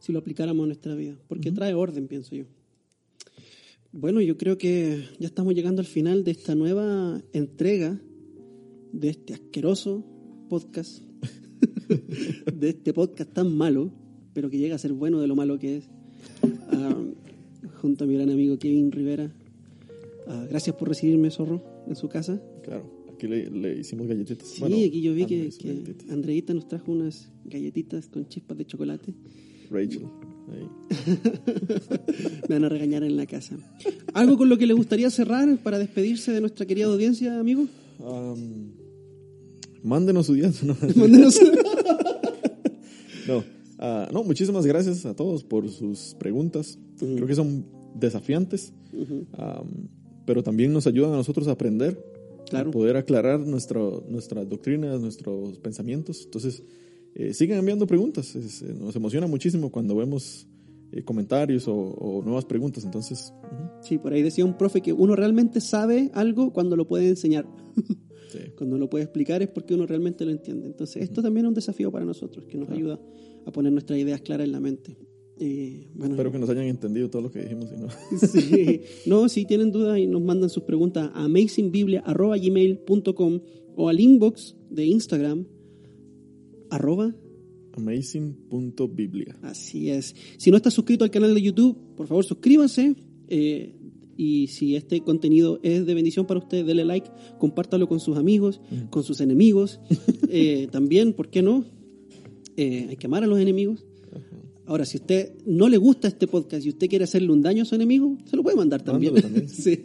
si 0.05 0.13
lo 0.13 0.19
aplicáramos 0.19 0.65
a 0.65 0.67
nuestra 0.67 0.95
vida, 0.95 1.17
porque 1.29 1.51
trae 1.51 1.73
orden, 1.73 2.09
pienso 2.09 2.37
yo. 2.37 2.45
Bueno, 3.91 4.21
yo 4.21 4.37
creo 4.37 4.59
que 4.59 5.03
ya 5.19 5.27
estamos 5.27 5.55
llegando 5.55 5.81
al 5.81 5.87
final 5.87 6.25
de 6.25 6.33
esta 6.33 6.55
nueva 6.55 7.23
entrega 7.33 7.99
de 8.93 9.09
este 9.09 9.33
asqueroso 9.33 10.05
podcast, 10.51 11.01
de 12.55 12.69
este 12.69 12.93
podcast 12.93 13.33
tan 13.33 13.57
malo, 13.57 13.93
pero 14.35 14.51
que 14.51 14.59
llega 14.59 14.75
a 14.75 14.79
ser 14.79 14.93
bueno 14.93 15.21
de 15.21 15.27
lo 15.27 15.37
malo 15.37 15.59
que 15.59 15.79
es, 15.79 15.89
Ah, 16.69 17.03
junto 17.81 18.05
a 18.05 18.07
mi 18.07 18.15
gran 18.15 18.31
amigo 18.31 18.59
Kevin 18.59 18.93
Rivera. 18.93 19.33
Ah, 20.27 20.47
gracias 20.49 20.77
por 20.77 20.89
recibirme, 20.89 21.31
Zorro, 21.31 21.63
en 21.87 21.97
su 21.97 22.09
casa. 22.09 22.43
Claro, 22.63 22.91
aquí 23.13 23.27
le, 23.27 23.51
le 23.51 23.79
hicimos 23.79 24.07
galletitas. 24.07 24.49
Sí, 24.49 24.61
Bueno, 24.61 24.77
aquí 24.77 25.01
yo 25.01 25.15
vi 25.15 25.27
que, 25.27 25.51
que. 25.51 25.95
Andreita 26.11 26.53
nos 26.55 26.67
trajo 26.69 26.93
unas 26.93 27.31
galletitas 27.45 28.09
con 28.09 28.27
chispas 28.27 28.59
de 28.59 28.67
chocolate. 28.67 29.15
Rachel. 29.75 30.07
ahí. 30.53 30.69
Me 32.49 32.55
van 32.57 32.65
a 32.65 32.69
regañar 32.69 33.03
en 33.03 33.17
la 33.17 33.27
casa. 33.27 33.57
¿Algo 34.13 34.37
con 34.39 34.49
lo 34.49 34.57
que 34.59 34.67
le 34.67 34.75
gustaría 34.75 35.11
cerrar 35.11 35.59
para 35.63 35.79
despedirse 35.79 36.33
de 36.33 36.41
nuestra 36.41 36.65
querida 36.67 36.87
audiencia, 36.87 37.39
amigo? 37.39 37.67
Am, 38.01 38.73
mándenos 39.83 40.27
su 40.27 40.35
diezmo. 40.35 40.75
¿no? 40.81 40.95
Mándenos. 40.97 41.39
No, 43.27 43.43
ah, 43.79 44.07
no, 44.13 44.23
muchísimas 44.23 44.67
gracias 44.67 45.07
a 45.07 45.15
todos 45.17 45.43
por 45.45 45.67
sus 45.71 46.15
preguntas. 46.19 46.79
Ujú. 47.01 47.15
Creo 47.17 47.27
que 47.27 47.35
son 47.35 47.65
desafiantes, 47.95 48.75
Ujú, 48.93 49.25
am, 49.33 49.89
pero 50.27 50.43
también 50.43 50.75
nos 50.75 50.87
ayudan 50.87 51.15
a 51.15 51.17
nosotros 51.17 51.49
a 51.49 51.53
aprender, 51.53 51.99
Claro. 52.51 52.69
a 52.69 52.73
poder 52.73 52.99
aclarar 52.99 53.41
nuestro, 53.41 54.05
nuestras 54.11 54.47
doctrinas, 54.47 55.01
nuestros 55.01 55.59
pensamientos. 55.61 56.23
Entonces, 56.27 56.63
eh, 57.15 57.35
sigan 57.35 57.59
enviando 57.59 57.87
preguntas. 57.87 58.35
Es, 58.37 58.63
eh, 58.63 58.75
nos 58.79 58.95
emociona 58.97 59.27
muchísimo 59.27 59.71
cuando 59.71 59.97
vemos 59.97 60.47
eh, 60.93 61.03
comentarios 61.03 61.67
o, 61.69 61.75
o 61.75 62.23
nuevas 62.23 62.45
preguntas. 62.45 62.85
Entonces, 62.85 63.33
ujú, 63.43 63.65
Sí, 63.83 63.99
por 63.99 64.13
ahí 64.13 64.23
decía 64.23 64.45
un 64.45 64.57
profe 64.57 64.81
que 64.81 64.93
uno 64.93 65.15
realmente 65.17 65.61
sabe 65.61 66.11
algo 66.15 66.53
cuando 66.53 66.77
lo 66.77 66.87
puede 66.87 67.09
enseñar. 67.09 67.47
sí. 68.33 68.39
Cuando 68.57 68.79
lo 68.79 68.89
puede 68.91 69.05
explicar 69.05 69.43
es 69.43 69.49
porque 69.49 69.75
uno 69.75 69.87
realmente 69.87 70.25
lo 70.25 70.31
entiende. 70.31 70.67
Entonces, 70.67 71.03
esto 71.03 71.23
también 71.23 71.47
es 71.47 71.49
un 71.49 71.55
desafío 71.55 71.91
para 71.93 72.05
nosotros, 72.05 72.47
que 72.47 72.57
nos 72.59 72.69
ayuda 72.71 72.99
a 73.47 73.53
poner 73.53 73.73
nuestras 73.73 73.99
ideas 73.99 74.21
claras 74.23 74.47
en 74.47 74.53
la 74.53 74.61
mente. 74.61 74.97
Eh, 75.39 75.89
bueno, 75.95 76.15
Espero 76.15 76.31
que 76.31 76.39
nos 76.39 76.49
hayan 76.49 76.67
entendido 76.67 77.11
todo 77.11 77.23
lo 77.23 77.31
que 77.31 77.41
dijimos. 77.43 77.69
y 77.73 77.77
no- 77.81 77.89
Sí. 78.29 78.83
No, 79.07 79.29
si 79.29 79.45
tienen 79.45 79.73
dudas 79.73 79.99
y 79.99 80.07
nos 80.07 80.23
mandan 80.23 80.49
sus 80.49 80.63
preguntas 80.63 81.11
a 81.13 81.25
amazingbiblia.gmail.com 81.25 83.41
o 83.77 83.89
al 83.89 84.01
inbox 84.01 84.57
de 84.71 84.87
Instagram 84.87 85.45
arroba 86.71 87.15
Amazing.biblia. 87.77 89.37
Así 89.43 89.91
es. 89.91 90.15
Si 90.37 90.51
no 90.51 90.57
está 90.57 90.71
suscrito 90.71 91.05
al 91.05 91.11
canal 91.11 91.35
de 91.35 91.43
YouTube, 91.43 91.77
por 91.97 92.07
favor 92.07 92.25
suscríbanse. 92.25 92.95
eh, 93.29 93.75
y 94.17 94.47
si 94.47 94.77
este 94.77 95.01
contenido 95.01 95.59
es 95.65 95.87
de 95.87 95.95
bendición 95.95 96.25
para 96.27 96.39
usted, 96.39 96.65
dele 96.65 96.85
like, 96.85 97.11
compártalo 97.39 97.89
con 97.89 97.99
sus 97.99 98.17
amigos, 98.17 98.61
con 98.91 99.03
sus 99.03 99.21
enemigos. 99.21 99.81
Eh, 100.37 100.67
también, 100.73 101.13
¿por 101.13 101.29
qué 101.31 101.43
no? 101.43 101.65
Eh, 102.57 102.87
hay 102.89 102.97
que 102.97 103.07
amar 103.07 103.23
a 103.23 103.27
los 103.29 103.39
enemigos. 103.39 103.85
Ahora, 104.67 104.85
si 104.85 104.97
usted 104.97 105.35
no 105.47 105.69
le 105.69 105.77
gusta 105.77 106.09
este 106.09 106.27
podcast 106.27 106.67
y 106.67 106.71
usted 106.71 106.89
quiere 106.89 107.05
hacerle 107.05 107.31
un 107.31 107.41
daño 107.43 107.63
a 107.63 107.65
su 107.67 107.77
enemigo, 107.77 108.17
se 108.25 108.35
lo 108.37 108.43
puede 108.43 108.57
mandar 108.57 108.83
también. 108.83 109.15
Sí. 109.49 109.83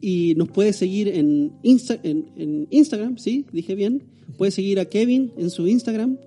Y 0.00 0.34
nos 0.36 0.48
puede 0.48 0.72
seguir 0.72 1.08
en, 1.08 1.52
Insta- 1.62 2.00
en, 2.02 2.26
en 2.36 2.66
Instagram, 2.70 3.18
¿sí? 3.18 3.44
Dije 3.52 3.74
bien. 3.74 4.04
Puede 4.36 4.50
seguir 4.52 4.78
a 4.80 4.84
Kevin 4.84 5.32
en 5.36 5.50
su 5.50 5.66
Instagram, 5.66 6.18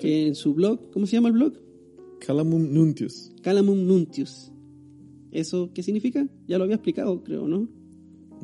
en 0.00 0.34
su 0.34 0.54
blog. 0.54 0.90
¿Cómo 0.92 1.06
se 1.06 1.16
llama 1.16 1.28
el 1.28 1.34
blog? 1.34 1.54
Calamum 2.20 2.72
Nuntius. 2.72 3.32
Calamum 3.42 3.86
Nuntius. 3.86 4.52
¿Eso 5.30 5.70
qué 5.72 5.82
significa? 5.82 6.28
Ya 6.48 6.58
lo 6.58 6.64
había 6.64 6.76
explicado, 6.76 7.22
creo, 7.22 7.46
¿no? 7.48 7.68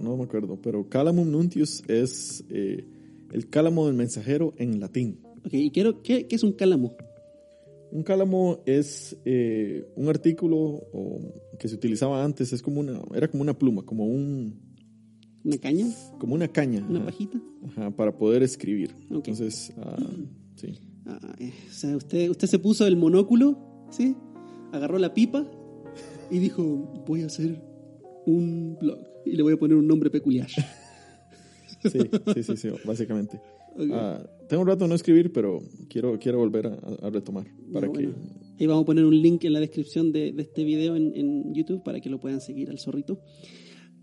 No 0.00 0.16
me 0.16 0.24
acuerdo, 0.24 0.58
pero 0.62 0.88
Calamum 0.88 1.30
Nuntius 1.30 1.82
es 1.88 2.44
eh, 2.48 2.84
el 3.32 3.48
cálamo 3.48 3.86
del 3.86 3.96
mensajero 3.96 4.54
en 4.56 4.78
latín. 4.80 5.18
Ok, 5.44 5.54
y 5.54 5.70
quiero, 5.70 6.02
¿qué, 6.02 6.26
qué 6.26 6.36
es 6.36 6.42
un 6.42 6.52
cálamo? 6.52 6.94
Un 7.96 8.02
cálamo 8.02 8.60
es 8.66 9.16
eh, 9.24 9.90
un 9.96 10.10
artículo 10.10 10.58
o, 10.58 11.32
que 11.58 11.66
se 11.66 11.76
utilizaba 11.76 12.22
antes, 12.22 12.52
es 12.52 12.60
como 12.60 12.80
una, 12.80 13.00
era 13.14 13.26
como 13.26 13.42
una 13.42 13.58
pluma, 13.58 13.84
como 13.86 14.04
un, 14.04 14.60
¿Una 15.42 15.56
caña? 15.56 15.86
como 16.18 16.34
una 16.34 16.46
caña, 16.46 16.84
¿Una 16.86 16.98
ajá, 16.98 17.06
pajita? 17.06 17.40
ajá, 17.68 17.90
para 17.92 18.14
poder 18.18 18.42
escribir. 18.42 18.94
Entonces, 19.10 19.72
ah, 19.78 19.96
sí, 20.56 20.74
Ah, 21.06 21.36
eh, 21.38 21.52
o 21.70 21.72
sea, 21.72 21.96
usted, 21.96 22.28
usted 22.28 22.48
se 22.48 22.58
puso 22.58 22.86
el 22.86 22.96
monóculo, 22.96 23.86
¿sí? 23.88 24.14
Agarró 24.72 24.98
la 24.98 25.14
pipa 25.14 25.46
y 26.30 26.38
dijo, 26.38 26.62
voy 27.06 27.22
a 27.22 27.26
hacer 27.26 27.62
un 28.26 28.76
blog 28.78 28.98
y 29.24 29.36
le 29.36 29.42
voy 29.42 29.54
a 29.54 29.56
poner 29.56 29.78
un 29.78 29.86
nombre 29.86 30.10
peculiar. 30.10 30.48
sí, 31.82 31.98
sí, 32.34 32.42
sí, 32.42 32.56
sí, 32.58 32.68
básicamente. 32.84 33.40
Ok. 33.78 33.90
Ah, 33.92 34.26
tengo 34.48 34.62
un 34.62 34.68
rato 34.68 34.84
de 34.84 34.88
no 34.88 34.94
escribir, 34.94 35.32
pero 35.32 35.62
quiero, 35.88 36.18
quiero 36.18 36.38
volver 36.38 36.66
a, 36.66 36.78
a 37.02 37.10
retomar 37.10 37.46
para 37.72 37.88
bueno. 37.88 38.14
que 38.14 38.36
Ahí 38.58 38.66
vamos 38.66 38.84
a 38.84 38.86
poner 38.86 39.04
un 39.04 39.20
link 39.20 39.44
en 39.44 39.52
la 39.52 39.60
descripción 39.60 40.12
de, 40.12 40.32
de 40.32 40.42
este 40.42 40.64
video 40.64 40.96
en, 40.96 41.12
en, 41.14 41.54
YouTube 41.54 41.82
para 41.82 42.00
que 42.00 42.08
lo 42.08 42.18
puedan 42.18 42.40
seguir 42.40 42.70
al 42.70 42.78
zorrito. 42.78 43.20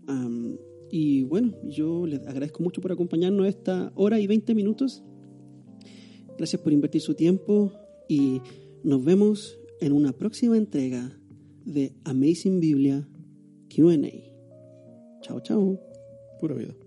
Um, 0.06 0.56
y 0.90 1.24
bueno, 1.24 1.54
yo 1.64 2.06
les 2.06 2.20
agradezco 2.26 2.62
mucho 2.62 2.80
por 2.80 2.92
acompañarnos 2.92 3.48
esta 3.48 3.92
hora 3.96 4.20
y 4.20 4.26
20 4.26 4.54
minutos. 4.54 5.02
Gracias 6.36 6.60
por 6.62 6.72
invertir 6.72 7.00
su 7.00 7.14
tiempo 7.14 7.72
y 8.08 8.40
nos 8.84 9.04
vemos 9.04 9.58
en 9.80 9.92
una 9.92 10.12
próxima 10.12 10.56
entrega 10.56 11.18
de 11.64 11.94
Amazing 12.04 12.60
Biblia 12.60 13.08
QA. 13.74 13.96
Chao, 15.22 15.40
chao. 15.40 15.80
Pura 16.38 16.54
vida. 16.54 16.83